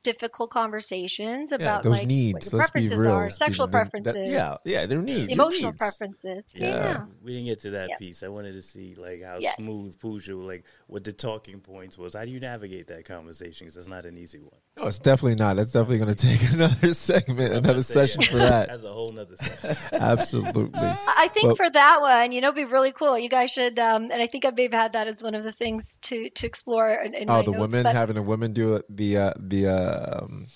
difficult 0.00 0.50
conversations 0.50 1.50
Yeah, 1.52 1.56
about 1.56 1.82
those 1.82 1.92
like 1.98 2.06
needs. 2.06 2.46
what 2.46 2.52
your 2.52 2.58
Let's 2.60 2.70
be 2.70 2.88
preferences 2.88 2.98
real. 2.98 3.12
are, 3.12 3.30
sexual 3.30 3.66
That- 3.66 3.72
that- 3.72 3.90
preferences, 3.90 4.30
yeah, 4.32 4.56
yeah, 4.64 4.86
their 4.86 5.02
needs. 5.02 5.32
emotional 5.32 5.70
needs. 5.72 5.78
preferences. 5.78 6.54
Yeah. 6.54 6.68
Yeah. 6.68 7.04
We 7.22 7.32
didn't 7.32 7.46
get 7.46 7.60
to 7.60 7.70
that 7.70 7.88
Yeah. 7.90 7.96
piece. 7.98 8.22
I 8.22 8.28
wanted 8.28 8.52
to 8.52 8.62
see 8.62 8.94
like 8.96 9.22
how 9.22 9.38
Yes. 9.40 9.56
smooth 9.56 9.98
Pooja, 10.00 10.34
like 10.36 10.64
what 10.86 11.04
the 11.04 11.12
talking 11.12 11.60
points 11.60 11.98
was. 11.98 12.14
How 12.14 12.24
do 12.24 12.30
you 12.30 12.40
navigate 12.40 12.86
that 12.88 13.04
conversation? 13.04 13.66
Because 13.66 13.74
that's 13.74 13.88
not 13.88 14.06
an 14.06 14.16
easy 14.16 14.38
one. 14.38 14.50
No, 14.76 14.86
it's 14.86 14.98
definitely 14.98 15.34
not. 15.36 15.56
That's 15.56 15.72
definitely 15.72 15.98
going 15.98 16.14
to 16.14 16.26
take 16.26 16.52
another 16.52 16.94
segment, 16.94 17.52
another 17.54 17.82
Say, 17.82 17.94
session 17.94 18.22
yeah, 18.22 18.30
for 18.30 18.38
that. 18.38 18.68
That's 18.68 18.82
a 18.84 18.92
whole 18.92 19.12
nother 19.12 19.36
session. 19.36 19.76
Absolutely. 19.92 20.80
I 20.82 21.28
think 21.32 21.46
Well- 21.46 21.56
for 21.56 21.70
that 21.72 21.98
one, 22.00 22.32
you 22.32 22.40
know, 22.40 22.48
it'd 22.48 22.56
be 22.56 22.64
really 22.72 22.92
cool. 22.92 23.18
You 23.18 23.28
guys 23.28 23.50
should, 23.50 23.78
um, 23.78 24.04
and 24.10 24.14
I 24.22 24.26
think 24.26 24.44
I 24.44 24.50
may 24.50 24.64
have 24.64 24.72
had 24.72 24.92
that 24.94 25.06
as 25.06 25.22
one 25.22 25.34
of 25.34 25.44
the 25.44 25.52
things 25.52 25.98
to 26.02 26.30
to 26.30 26.46
explore. 26.46 26.90
In, 26.92 27.14
in 27.14 27.28
Oh, 27.30 27.34
my 27.34 27.42
the 27.42 27.50
notes, 27.52 27.60
women 27.60 27.82
but- 27.84 27.94
having 27.94 28.14
the 28.16 28.22
women 28.22 28.52
do 28.52 28.74
it, 28.76 28.84
the 28.88 29.16
uh, 29.16 29.32
the 29.38 29.66
uh, 29.66 29.89
um, 29.90 30.46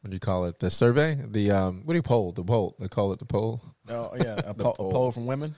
what 0.00 0.10
do 0.10 0.14
you 0.16 0.20
call 0.20 0.44
it? 0.46 0.58
The 0.58 0.70
survey, 0.70 1.18
the 1.26 1.50
um, 1.50 1.82
what 1.84 1.92
do 1.94 1.98
you 1.98 2.02
poll? 2.02 2.32
The 2.32 2.44
poll. 2.44 2.76
They 2.78 2.88
call 2.88 3.12
it 3.12 3.18
the 3.18 3.24
poll. 3.26 3.62
Oh 3.88 4.12
yeah, 4.16 4.40
a, 4.44 4.54
po- 4.54 4.72
poll. 4.72 4.88
a 4.88 4.92
poll 4.92 5.12
from 5.12 5.26
women. 5.26 5.54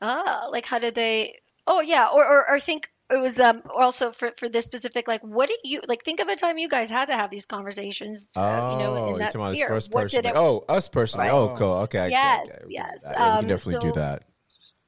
Ah, 0.00 0.48
like 0.50 0.66
how 0.66 0.78
did 0.78 0.94
they? 0.94 1.36
Oh 1.66 1.80
yeah, 1.80 2.08
or 2.12 2.24
or, 2.26 2.48
or 2.50 2.60
think 2.60 2.90
it 3.10 3.16
was 3.20 3.38
um 3.40 3.62
also 3.74 4.10
for 4.12 4.32
for 4.38 4.48
this 4.48 4.64
specific 4.64 5.06
like 5.08 5.20
what 5.22 5.48
did 5.48 5.58
you 5.64 5.80
like 5.86 6.02
think 6.04 6.20
of 6.20 6.28
a 6.28 6.36
time 6.36 6.56
you 6.58 6.68
guys 6.68 6.88
had 6.90 7.08
to 7.08 7.14
have 7.14 7.30
these 7.30 7.44
conversations 7.44 8.26
uh, 8.34 8.70
you 8.72 8.78
know 8.78 8.94
Oh, 8.96 9.04
in 9.04 9.10
you're 9.10 9.18
that 9.18 9.32
talking 9.32 9.40
about 9.42 9.52
us 9.52 9.60
first 9.68 9.92
What 9.92 10.02
person. 10.04 10.22
did 10.22 10.30
it- 10.30 10.36
oh, 10.36 10.64
us 10.68 10.88
personally. 10.88 11.28
Right. 11.28 11.34
Oh, 11.34 11.54
cool. 11.56 11.72
Okay. 11.84 12.00
okay, 12.00 12.10
Yes, 12.10 12.46
okay. 12.48 12.58
We 12.66 12.74
can 12.74 12.84
do 12.86 12.90
yes. 12.92 13.02
that. 13.02 13.16
We 13.18 13.22
Um, 13.24 13.38
can 13.40 13.48
definitely 13.48 13.88
do 13.88 13.92
that. 14.00 14.24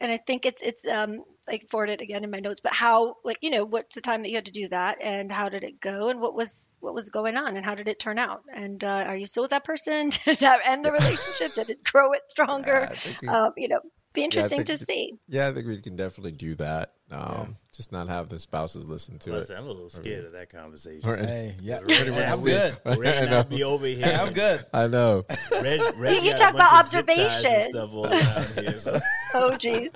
and 0.01 0.13
I 0.13 0.17
think 0.19 0.47
it's 0.47 0.63
it's 0.63 0.87
um 0.87 1.25
like 1.49 1.69
forward 1.69 1.91
it 1.91 2.01
again 2.01 2.25
in 2.25 2.31
my 2.31 2.41
notes, 2.41 2.61
but 2.61 2.73
how 2.73 3.17
like 3.25 3.39
you 3.41 3.51
know 3.51 3.65
what's 3.65 3.95
the 3.95 4.01
time 4.01 4.23
that 4.23 4.29
you 4.29 4.37
had 4.37 4.47
to 4.47 4.53
do 4.53 4.69
that, 4.69 5.03
and 5.03 5.31
how 5.31 5.49
did 5.49 5.65
it 5.65 5.81
go, 5.81 6.09
and 6.09 6.21
what 6.21 6.35
was 6.35 6.77
what 6.81 6.95
was 6.95 7.11
going 7.11 7.37
on, 7.37 7.57
and 7.57 7.65
how 7.65 7.75
did 7.75 7.89
it 7.89 7.99
turn 7.99 8.19
out, 8.19 8.43
and 8.55 8.83
uh, 8.83 9.05
are 9.07 9.17
you 9.17 9.27
still 9.27 9.45
with 9.45 9.51
that 9.51 9.65
person? 9.65 10.11
did 10.25 10.39
that 10.39 10.61
end 10.65 10.85
the 10.85 10.93
relationship? 10.93 11.55
did 11.55 11.71
it 11.71 11.79
grow 11.85 12.13
it 12.13 12.23
stronger? 12.29 12.91
Yeah, 13.23 13.47
um, 13.47 13.53
you 13.57 13.69
know, 13.69 13.81
be 14.13 14.25
interesting 14.25 14.65
think 14.65 14.79
to 14.79 14.85
see. 14.85 15.13
Yeah, 15.29 15.49
I 15.49 15.53
think 15.53 15.67
we 15.67 15.81
can 15.81 15.97
definitely 15.97 16.33
do 16.33 16.55
that. 16.57 16.95
Um, 17.09 17.57
Just 17.73 17.93
not 17.93 18.09
have 18.09 18.29
the 18.29 18.41
spouses 18.41 18.85
listen 18.87 19.19
to 19.21 19.31
Listen, 19.33 19.55
it. 19.55 19.59
I'm 19.61 19.67
a 19.67 19.69
little 19.69 19.89
scared 19.89 20.25
of 20.25 20.33
that 20.33 20.51
conversation. 20.51 21.09
Or- 21.09 21.17
Hey, 21.17 21.55
yeah, 21.61 21.79
Ray, 21.85 21.95
pretty 21.97 22.11
I'm 22.17 22.43
good. 22.43 22.77
Ray 22.99 23.17
and 23.17 23.33
I 23.35 23.39
I 23.39 23.43
know. 23.43 23.45
be 23.45 23.63
over 23.63 23.87
here. 23.87 24.05
Hey, 24.07 24.15
I'm 24.17 24.33
good. 24.33 24.67
I 24.73 24.87
know. 24.89 25.25
Reg, 25.53 25.81
Reg 25.99 26.23
you 26.25 26.33
got 26.33 26.39
talk 26.39 26.55
about 26.55 26.71
bunch 26.71 26.87
of 26.87 26.91
zip 26.91 27.07
ties 27.07 27.17
and 27.19 27.27
observation. 27.55 27.71
stuff 27.71 27.93
all 27.93 28.07
around 28.07 28.47
here. 28.59 28.79
So. 28.81 28.99
Oh, 29.35 29.55
geez. 29.59 29.91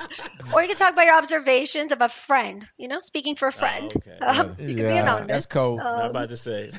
or 0.53 0.61
you 0.61 0.69
can 0.69 0.77
talk 0.77 0.93
about 0.93 1.07
your 1.07 1.17
observations 1.17 1.93
of 1.93 2.03
a 2.03 2.11
friend. 2.11 2.69
You 2.77 2.89
know, 2.89 3.01
speaking 3.01 3.37
for 3.37 3.49
a 3.49 3.53
friend. 3.53 3.91
okay. 3.97 4.19
Um, 4.19 4.51
you 4.59 4.67
can 4.67 4.77
be 4.77 4.83
Yeah. 4.83 5.03
anonymous. 5.03 5.27
That's 5.29 5.47
cold. 5.47 5.81
I'm 5.81 6.11
about 6.11 6.29
to 6.29 6.37
say. 6.37 6.71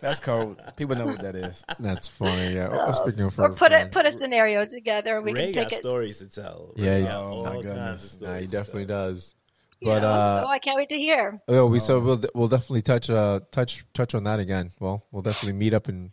That's 0.00 0.18
cold. 0.18 0.58
People 0.76 0.96
know 0.96 1.06
what 1.06 1.20
that 1.20 1.34
is. 1.36 1.64
That's 1.78 2.08
funny. 2.08 2.54
Yeah. 2.54 2.68
Oh, 2.72 2.92
speaking 2.92 3.20
of 3.22 3.38
or 3.38 3.50
put 3.50 3.68
for- 3.68 3.74
a 3.76 3.88
put 3.90 4.06
a 4.06 4.10
scenario 4.10 4.64
together, 4.64 5.16
and 5.16 5.24
we 5.24 5.32
Ray 5.34 5.52
can 5.52 5.62
got 5.62 5.68
pick 5.68 5.78
it. 5.78 5.82
stories 5.82 6.18
to 6.20 6.28
tell. 6.30 6.72
Yeah, 6.76 6.90
Ray 6.90 7.02
yeah. 7.02 7.08
got 7.08 7.22
Oh, 7.24 7.44
my 7.44 7.52
goodness. 7.62 8.14
of 8.14 8.22
Nah, 8.22 8.34
he 8.38 8.46
definitely 8.46 8.86
does. 8.86 9.34
You 9.80 9.86
But 9.86 10.02
know? 10.02 10.08
uh, 10.08 10.44
oh, 10.46 10.50
I 10.50 10.58
can't 10.58 10.76
wait 10.76 10.88
to 10.90 10.96
hear. 10.96 11.40
Oh, 11.48 11.66
we 11.66 11.78
so 11.78 12.00
we'll 12.00 12.20
we'll 12.34 12.48
definitely 12.48 12.82
touch 12.82 13.08
uh 13.10 13.40
touch 13.50 13.84
touch 13.94 14.14
on 14.14 14.24
that 14.24 14.38
again. 14.40 14.72
Well, 14.80 15.06
we'll 15.10 15.22
definitely 15.22 15.58
meet 15.58 15.74
up 15.74 15.88
and 15.88 16.10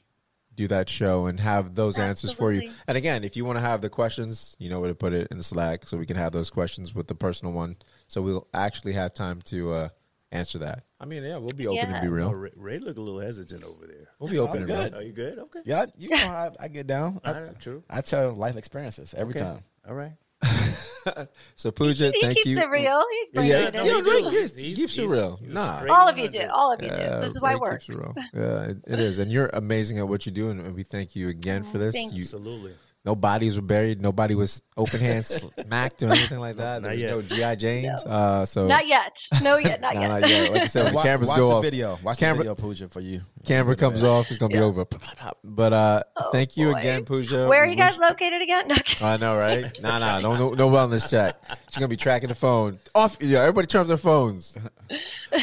do 0.54 0.68
that 0.70 0.88
show 0.90 1.26
and 1.26 1.38
have 1.40 1.76
those 1.76 2.00
answers 2.00 2.32
for 2.32 2.52
you. 2.52 2.72
And 2.88 2.96
again, 2.98 3.24
if 3.26 3.36
you 3.36 3.44
want 3.44 3.58
to 3.58 3.62
have 3.62 3.82
the 3.82 3.90
questions, 3.90 4.56
you 4.60 4.70
know 4.70 4.80
where 4.80 4.90
to 4.90 4.96
put 4.96 5.12
it 5.14 5.28
in 5.32 5.42
Slack, 5.42 5.84
so 5.84 5.98
we 5.98 6.06
can 6.06 6.16
have 6.16 6.32
those 6.32 6.50
questions 6.50 6.96
with 6.96 7.08
the 7.08 7.16
personal 7.16 7.54
one. 7.54 7.76
So 8.08 8.22
we'll 8.22 8.48
actually 8.54 8.94
have 8.94 9.14
time 9.14 9.42
to 9.46 9.72
uh 9.74 9.90
answer 10.32 10.58
that. 10.60 10.84
I 11.00 11.06
mean, 11.06 11.24
yeah, 11.24 11.38
we'll 11.38 11.50
be 11.56 11.68
open 11.68 11.90
Yeah. 11.90 11.96
and 11.98 12.02
be 12.02 12.08
Oh, 12.08 12.12
real. 12.12 12.34
Ray, 12.34 12.50
Ray 12.58 12.80
look 12.80 12.98
a 12.98 13.02
little 13.02 13.20
hesitant 13.20 13.64
over 13.64 13.86
there. 13.86 14.08
We'll 14.20 14.30
be 14.30 14.40
open 14.40 14.58
I'm 14.58 14.62
and 14.64 14.70
real. 14.70 14.84
good. 14.84 14.94
Are 14.96 15.02
you 15.02 15.12
good? 15.12 15.40
Okay. 15.40 15.60
Yeah, 15.66 15.86
you 15.98 16.10
know 16.10 16.18
how 16.18 16.34
I, 16.60 16.66
I 16.66 16.68
get 16.70 16.88
down. 16.88 17.20
I, 17.24 17.34
All 17.34 17.42
right, 17.42 17.60
true. 17.60 17.84
I 17.90 18.02
tell 18.02 18.34
life 18.34 18.56
experiences 18.58 19.14
every 19.14 19.34
Okay. 19.34 19.42
time. 19.44 19.64
All 19.88 19.94
right. 19.94 20.14
So 21.56 21.70
Pooja, 21.70 22.12
He 22.14 22.20
thank 22.22 22.38
keeps 22.38 22.48
you. 22.48 22.60
it 22.60 22.66
real. 22.70 23.00
He 23.12 23.36
brings 23.36 23.50
Yeah, 23.50 23.68
it 23.68 23.74
no, 23.76 23.82
in. 23.82 23.86
yeah, 23.86 23.94
he 23.94 24.02
Ray 24.02 24.22
do. 24.24 24.30
keeps, 24.32 24.56
He's- 24.56 24.76
keeps 24.76 24.98
it 24.98 25.08
real. 25.08 25.38
he's 25.38 25.54
Nah, 25.54 25.78
straight 25.78 25.92
All 25.92 26.10
of 26.10 26.18
you 26.18 26.28
do. 26.30 26.48
All 26.52 26.74
of 26.74 26.82
you 26.82 26.90
do. 26.90 27.00
Yeah, 27.00 27.20
This 27.20 27.32
is 27.32 27.42
why 27.42 27.50
Ray 27.52 27.56
it 27.56 27.62
works. 27.62 27.86
it. 27.90 27.96
Yeah, 28.34 28.62
it, 28.64 28.78
it 28.88 29.00
is, 29.00 29.20
and 29.20 29.32
you're 29.32 29.50
amazing 29.54 30.00
at 30.00 30.08
what 30.08 30.26
you 30.26 30.32
do, 30.32 30.50
and 30.50 30.74
we 30.76 30.84
thank 30.84 31.16
you 31.16 31.30
again 31.30 31.64
for 31.64 31.78
oh, 31.78 31.80
this. 31.82 31.96
You, 32.12 32.22
Absolutely. 32.22 32.74
No 33.06 33.16
bodies 33.16 33.56
were 33.56 33.62
buried, 33.62 34.02
nobody 34.02 34.36
was 34.36 34.62
open 34.76 35.00
hand 35.00 35.26
smacked 35.26 36.02
or 36.04 36.10
anything 36.10 36.40
like 36.40 36.58
that. 36.58 36.82
Not 36.82 36.98
There 36.98 37.16
was 37.18 37.30
yet. 37.30 37.38
no 37.40 37.54
GI 37.54 37.56
Janes. 37.56 38.04
Uh, 38.04 38.46
so 38.46 38.68
Not 38.68 38.88
yet. 38.88 39.12
No, 39.44 39.58
yet. 39.58 39.80
Not 39.82 39.94
Nah, 39.96 40.02
yet. 40.02 40.08
not 40.22 40.30
yet. 40.30 40.52
Like 40.52 40.62
I 40.64 40.68
said, 40.68 40.84
when 40.86 40.92
the 40.94 40.96
Wa- 40.98 41.04
cameras 41.04 41.30
watch 41.30 41.38
go 41.38 41.50
the 41.50 41.56
off, 41.56 41.64
video. 41.64 42.00
Watch 42.04 42.18
Camera- 42.20 42.44
the 42.44 42.50
video, 42.54 42.56
Pooja, 42.56 42.88
for 42.90 43.00
you. 43.02 43.22
camera 43.46 43.76
comes 43.76 44.04
off, 44.04 44.30
it's 44.30 44.38
gonna 44.38 44.52
be 44.54 44.58
Yeah. 44.60 44.66
over. 44.66 44.86
But 45.44 45.74
uh, 45.74 46.04
thank 46.32 46.58
you 46.58 46.72
boy. 46.74 46.80
again, 46.80 47.06
Pooja. 47.06 47.48
Where 47.48 47.64
are 47.64 47.68
you 47.68 47.76
guys 47.76 47.92
wish- 47.98 48.10
located 48.10 48.42
again? 48.42 48.68
No. 48.68 48.76
I 49.08 49.18
know, 49.18 49.36
right? 49.38 49.66
Nah, 49.82 50.00
nah, 50.00 50.20
no, 50.20 50.36
no, 50.36 50.54
no 50.54 50.70
wellness 50.70 51.10
check. 51.10 51.36
She's 51.76 51.82
gonna 51.82 51.90
be 51.90 51.98
tracking 51.98 52.30
the 52.30 52.36
phone 52.36 52.80
off. 52.96 53.18
Yeah, 53.20 53.40
everybody 53.42 53.68
turns 53.68 53.90
their 53.90 53.98
phones. 53.98 54.58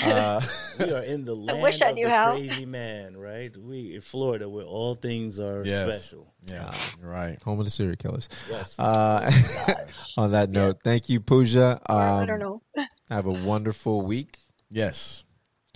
Uh, 0.06 0.40
We 0.78 0.90
are 0.94 1.02
in 1.02 1.26
the 1.26 1.34
land 1.36 1.60
wish 1.60 1.82
I 1.82 1.88
of 1.90 1.94
knew 1.96 2.06
the 2.06 2.10
how. 2.12 2.30
crazy 2.32 2.64
man, 2.64 3.14
right? 3.18 3.54
We 3.54 3.96
in 3.96 4.00
Florida 4.00 4.48
where 4.48 4.64
all 4.64 4.94
things 4.94 5.38
are 5.38 5.62
Yes. 5.66 5.80
special. 6.06 6.32
Yeah, 6.50 6.70
right. 7.02 7.38
home 7.42 7.58
of 7.58 7.66
the 7.66 7.70
serial 7.70 7.96
killers. 7.96 8.30
Yes. 8.48 8.78
Uh, 8.78 9.30
on 10.16 10.30
that 10.30 10.48
note, 10.50 10.78
thank 10.82 11.10
you, 11.10 11.20
Pooja. 11.20 11.78
Um, 11.84 11.98
I 11.98 12.24
don't 12.24 12.38
know. 12.38 12.62
Have 13.10 13.26
a 13.26 13.32
wonderful 13.32 14.00
week, 14.00 14.38
Yes. 14.70 15.24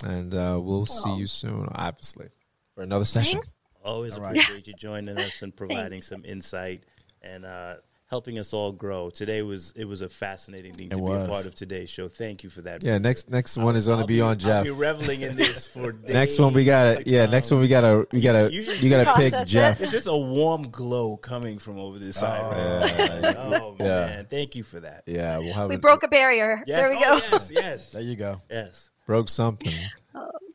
and 0.03 0.33
uh, 0.35 0.59
we'll 0.62 0.87
see 0.87 1.15
you 1.16 1.27
soon, 1.27 1.69
obviously, 1.74 2.28
for 2.74 2.83
another 2.83 3.05
session. 3.05 3.41
Always 3.85 4.15
All 4.15 4.23
right. 4.23 4.31
appreciate 4.31 4.66
you 4.69 4.73
joining 4.74 5.19
us 5.19 5.43
and 5.43 5.55
providing 5.55 6.01
some 6.01 6.24
insight 6.24 6.85
and 7.20 7.45
uh, 7.45 7.74
helping 8.09 8.39
us 8.39 8.53
all 8.53 8.73
grow. 8.73 9.11
Today 9.11 9.43
was 9.43 9.73
it 9.77 9.85
was 9.85 10.01
a 10.01 10.09
fascinating 10.09 10.73
thing 10.74 10.89
to 10.91 10.97
It 10.97 11.05
be 11.05 11.12
a 11.12 11.27
part 11.27 11.47
of 11.47 11.55
today's 11.55 11.91
show. 11.91 12.09
Thank 12.09 12.45
you 12.45 12.51
for 12.51 12.62
that. 12.62 12.85
Yeah, 12.85 12.99
next 12.99 13.28
next 13.31 13.57
one 13.57 13.77
is 13.77 13.87
going 13.87 13.99
to 13.99 14.03
I'll 14.03 14.07
be 14.07 14.20
on 14.20 14.28
I'll 14.31 14.35
Jeff. 14.37 14.65
be 14.65 14.70
reveling 14.70 15.23
in 15.23 15.37
this 15.37 15.66
for 15.73 15.93
days 15.93 16.15
Next 16.15 16.39
one 16.39 16.53
we 16.55 16.65
got 16.65 16.97
to 16.99 17.05
to 17.05 17.11
yeah. 17.11 17.27
Next 17.27 17.51
one 17.51 17.61
we 17.61 17.69
got 17.69 17.81
to 17.83 18.07
we 18.12 18.20
got 18.20 18.33
to 18.33 18.53
You 18.53 18.62
you 18.62 18.91
got 18.91 19.05
to 19.05 19.15
pick. 19.20 19.47
Jeff. 19.47 19.81
It's 19.81 19.93
just 19.93 20.07
a 20.07 20.16
warm 20.16 20.70
glow 20.70 21.16
coming 21.16 21.59
from 21.59 21.78
over 21.78 21.99
this 21.99 22.16
side. 22.16 22.41
Oh, 22.43 22.81
right 22.81 22.97
yeah. 23.23 23.35
oh 23.61 23.77
Yeah. 23.78 23.85
man, 23.87 24.27
thank 24.31 24.55
you 24.55 24.62
for 24.62 24.81
that. 24.81 25.03
Yeah, 25.07 25.39
we'll 25.39 25.53
have 25.55 25.69
We 25.69 25.74
a- 25.77 25.78
broke 25.78 26.03
a 26.03 26.09
barrier. 26.09 26.62
Yes. 26.66 26.78
There 26.81 26.91
we 26.91 26.97
oh, 26.97 27.01
go. 27.20 27.27
Yes, 27.33 27.51
yes, 27.53 27.91
There 27.91 28.03
you 28.03 28.16
go. 28.16 28.41
yes. 28.51 28.91
broke 29.07 29.28
something. 29.28 29.77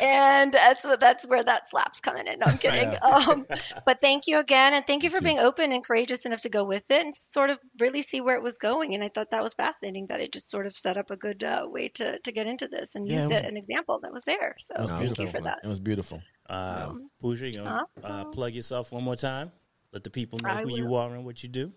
and 0.00 0.52
that's 0.52 0.84
what 0.84 1.00
that's 1.00 1.26
where 1.26 1.42
that 1.42 1.68
slap's 1.68 2.00
coming 2.00 2.26
in. 2.26 2.38
No, 2.38 2.46
I'm 2.46 2.58
kidding. 2.58 2.94
Um, 3.02 3.46
but 3.84 3.98
thank 4.00 4.24
you 4.26 4.38
again, 4.38 4.74
and 4.74 4.86
thank 4.86 5.02
you 5.02 5.10
for 5.10 5.20
being 5.20 5.38
open 5.38 5.72
and 5.72 5.84
courageous 5.84 6.26
enough 6.26 6.42
to 6.42 6.48
go 6.48 6.64
with 6.64 6.82
it 6.88 7.04
and 7.04 7.14
sort 7.14 7.50
of 7.50 7.58
really 7.78 8.02
see 8.02 8.20
where 8.20 8.36
it 8.36 8.42
was 8.42 8.58
going. 8.58 8.94
And 8.94 9.02
I 9.02 9.08
thought 9.08 9.30
that 9.30 9.42
was 9.42 9.54
fascinating 9.54 10.06
that 10.08 10.20
it 10.20 10.32
just 10.32 10.50
sort 10.50 10.66
of 10.66 10.76
set 10.76 10.96
up 10.96 11.10
a 11.10 11.16
good 11.16 11.42
uh, 11.44 11.66
way 11.68 11.88
to 11.90 12.18
to 12.18 12.32
get 12.32 12.46
into 12.46 12.68
this 12.68 12.94
and 12.94 13.06
Yeah, 13.06 13.22
use 13.22 13.30
it 13.30 13.34
was- 13.34 13.40
it, 13.42 13.46
an 13.46 13.56
example 13.56 13.98
that 14.02 14.12
was 14.12 14.24
there. 14.24 14.54
So 14.58 14.74
It 14.74 14.80
was 14.80 14.90
thank 14.90 15.00
beautiful. 15.02 15.24
you 15.24 15.30
for 15.30 15.40
that. 15.42 15.58
It 15.64 15.68
was 15.68 15.80
beautiful. 15.80 16.22
Um, 16.48 17.10
Pooja, 17.20 17.48
you 17.48 17.58
gonna 17.58 17.86
uh, 18.04 18.24
plug 18.26 18.54
yourself 18.54 18.92
one 18.92 19.02
more 19.04 19.16
time? 19.16 19.50
Let 19.92 20.04
the 20.04 20.10
people 20.10 20.38
know 20.42 20.50
I 20.50 20.62
who 20.62 20.76
you 20.76 20.94
are 20.94 21.14
and 21.14 21.24
what 21.24 21.42
you 21.42 21.48
do. 21.48 21.72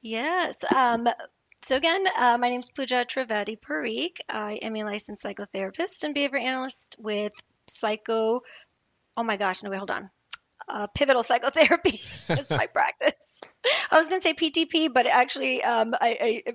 Yes. 0.00 0.64
Um, 0.74 1.06
so 1.64 1.76
again, 1.76 2.04
uh, 2.18 2.38
my 2.38 2.48
name 2.48 2.60
is 2.60 2.70
Pooja 2.70 3.04
Trivedi 3.04 3.58
Parikh. 3.58 4.18
I 4.28 4.54
am 4.62 4.76
a 4.76 4.84
licensed 4.84 5.24
psychotherapist 5.24 6.04
and 6.04 6.14
behavior 6.14 6.38
analyst 6.38 6.96
with 6.98 7.32
Psycho. 7.68 8.42
Oh 9.16 9.22
my 9.22 9.36
gosh! 9.36 9.62
No, 9.62 9.70
wait, 9.70 9.76
hold 9.76 9.90
on. 9.90 10.10
Uh, 10.68 10.86
pivotal 10.88 11.22
psychotherapy. 11.30 12.00
it's 12.28 12.50
my 12.50 12.66
practice. 12.72 13.42
I 13.90 13.98
was 13.98 14.08
going 14.08 14.20
to 14.20 14.22
say 14.22 14.34
PTP, 14.34 14.92
but 14.92 15.06
actually, 15.06 15.62
um, 15.62 15.94
I, 16.00 16.42
I 16.46 16.52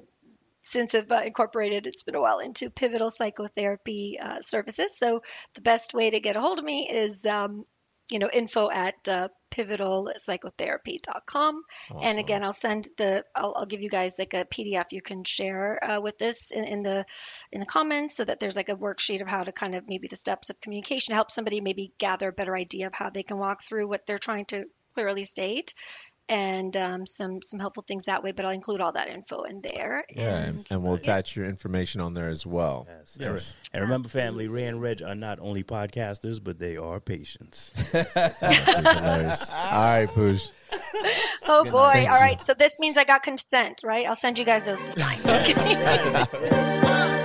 since 0.68 0.96
I've 0.96 1.12
uh, 1.12 1.22
incorporated, 1.26 1.88
it's 1.88 2.04
been 2.04 2.16
a 2.16 2.22
while 2.22 2.40
into 2.40 2.70
pivotal 2.70 3.10
psychotherapy 3.10 4.20
uh, 4.22 4.42
services. 4.42 4.98
So 4.98 5.22
the 5.54 5.62
best 5.62 5.94
way 5.94 6.10
to 6.10 6.20
get 6.20 6.36
a 6.36 6.42
hold 6.42 6.60
of 6.60 6.66
me 6.66 6.90
is, 6.90 7.26
um, 7.26 7.66
you 8.12 8.20
know, 8.20 8.30
info 8.32 8.70
at 8.70 8.96
uh, 9.08 9.30
pivotalpsychotherapy.com. 9.52 11.64
And 12.02 12.20
again, 12.20 12.44
I'll 12.44 12.54
send 12.54 12.90
the, 12.98 13.24
I'll, 13.36 13.54
I'll 13.56 13.66
give 13.66 13.82
you 13.82 13.90
guys 13.90 14.20
like 14.20 14.34
a 14.34 14.46
PDF 14.46 14.92
you 14.92 15.02
can 15.02 15.24
share 15.24 15.84
uh, 15.84 16.02
with 16.02 16.18
this 16.18 16.52
in, 16.52 16.66
in 16.66 16.84
the 16.84 17.06
in 17.52 17.60
the 17.60 17.66
comments, 17.66 18.16
so 18.16 18.26
that 18.26 18.40
there's 18.40 18.56
like 18.56 18.70
a 18.70 18.76
worksheet 18.76 19.22
of 19.22 19.28
how 19.28 19.44
to 19.44 19.52
kind 19.52 19.76
of 19.76 19.88
maybe 19.88 20.08
the 20.08 20.16
steps 20.16 20.50
of 20.50 20.62
communication, 20.62 21.14
help 21.14 21.32
somebody 21.32 21.62
maybe 21.62 21.94
gather 21.98 22.30
a 22.30 22.34
better 22.34 22.56
idea 22.56 22.88
of 22.88 22.94
how 22.94 23.10
they 23.10 23.24
can 23.24 23.38
walk 23.38 23.64
through 23.64 23.88
what 23.88 24.06
they're 24.06 24.18
trying 24.18 24.46
to 24.46 24.66
clearly 24.98 25.24
state. 25.24 25.76
And 26.30 26.76
um, 26.76 27.06
some 27.06 27.42
some 27.42 27.60
helpful 27.60 27.84
things 27.88 28.06
that 28.06 28.22
way, 28.22 28.34
but 28.34 28.44
I'll 28.44 28.52
include 28.52 28.82
all 28.82 28.92
that 28.92 29.08
info 29.08 29.44
in 29.44 29.62
there. 29.62 30.04
Yeah, 30.14 30.38
and, 30.40 30.66
and 30.70 30.84
we'll 30.84 30.96
attach 30.96 31.38
your 31.38 31.46
information 31.46 32.02
on 32.02 32.16
there 32.16 32.30
as 32.30 32.46
well. 32.46 32.86
Yes. 32.90 33.18
Yes. 33.20 33.56
And 33.72 33.82
remember, 33.82 34.10
family, 34.10 34.50
Ray 34.50 34.66
and 34.66 34.82
Reg 34.82 35.02
are 35.02 35.16
not 35.16 35.40
only 35.40 35.64
podcasters, 35.64 36.44
but 36.44 36.60
they 36.60 36.76
are 36.76 37.00
patients. 37.00 37.72
Which 37.92 38.06
is 38.06 38.14
hilarious. 38.14 39.52
All 39.52 39.72
right, 39.72 40.10
Pooja. 40.10 40.50
Oh 41.50 41.64
boy! 41.64 41.92
Thank 41.94 42.12
All 42.12 42.46
so 42.46 42.54
this 42.60 42.78
means 42.78 42.98
I 42.98 43.06
got 43.06 43.24
consent, 43.24 43.82
right? 43.84 44.06
I'll 44.06 44.18
send 44.18 44.38
you 44.38 44.44
guys 44.44 44.66
those 44.66 44.80
to 44.80 44.86
sign. 44.86 45.18
Just 45.24 45.46
kidding. 45.46 47.17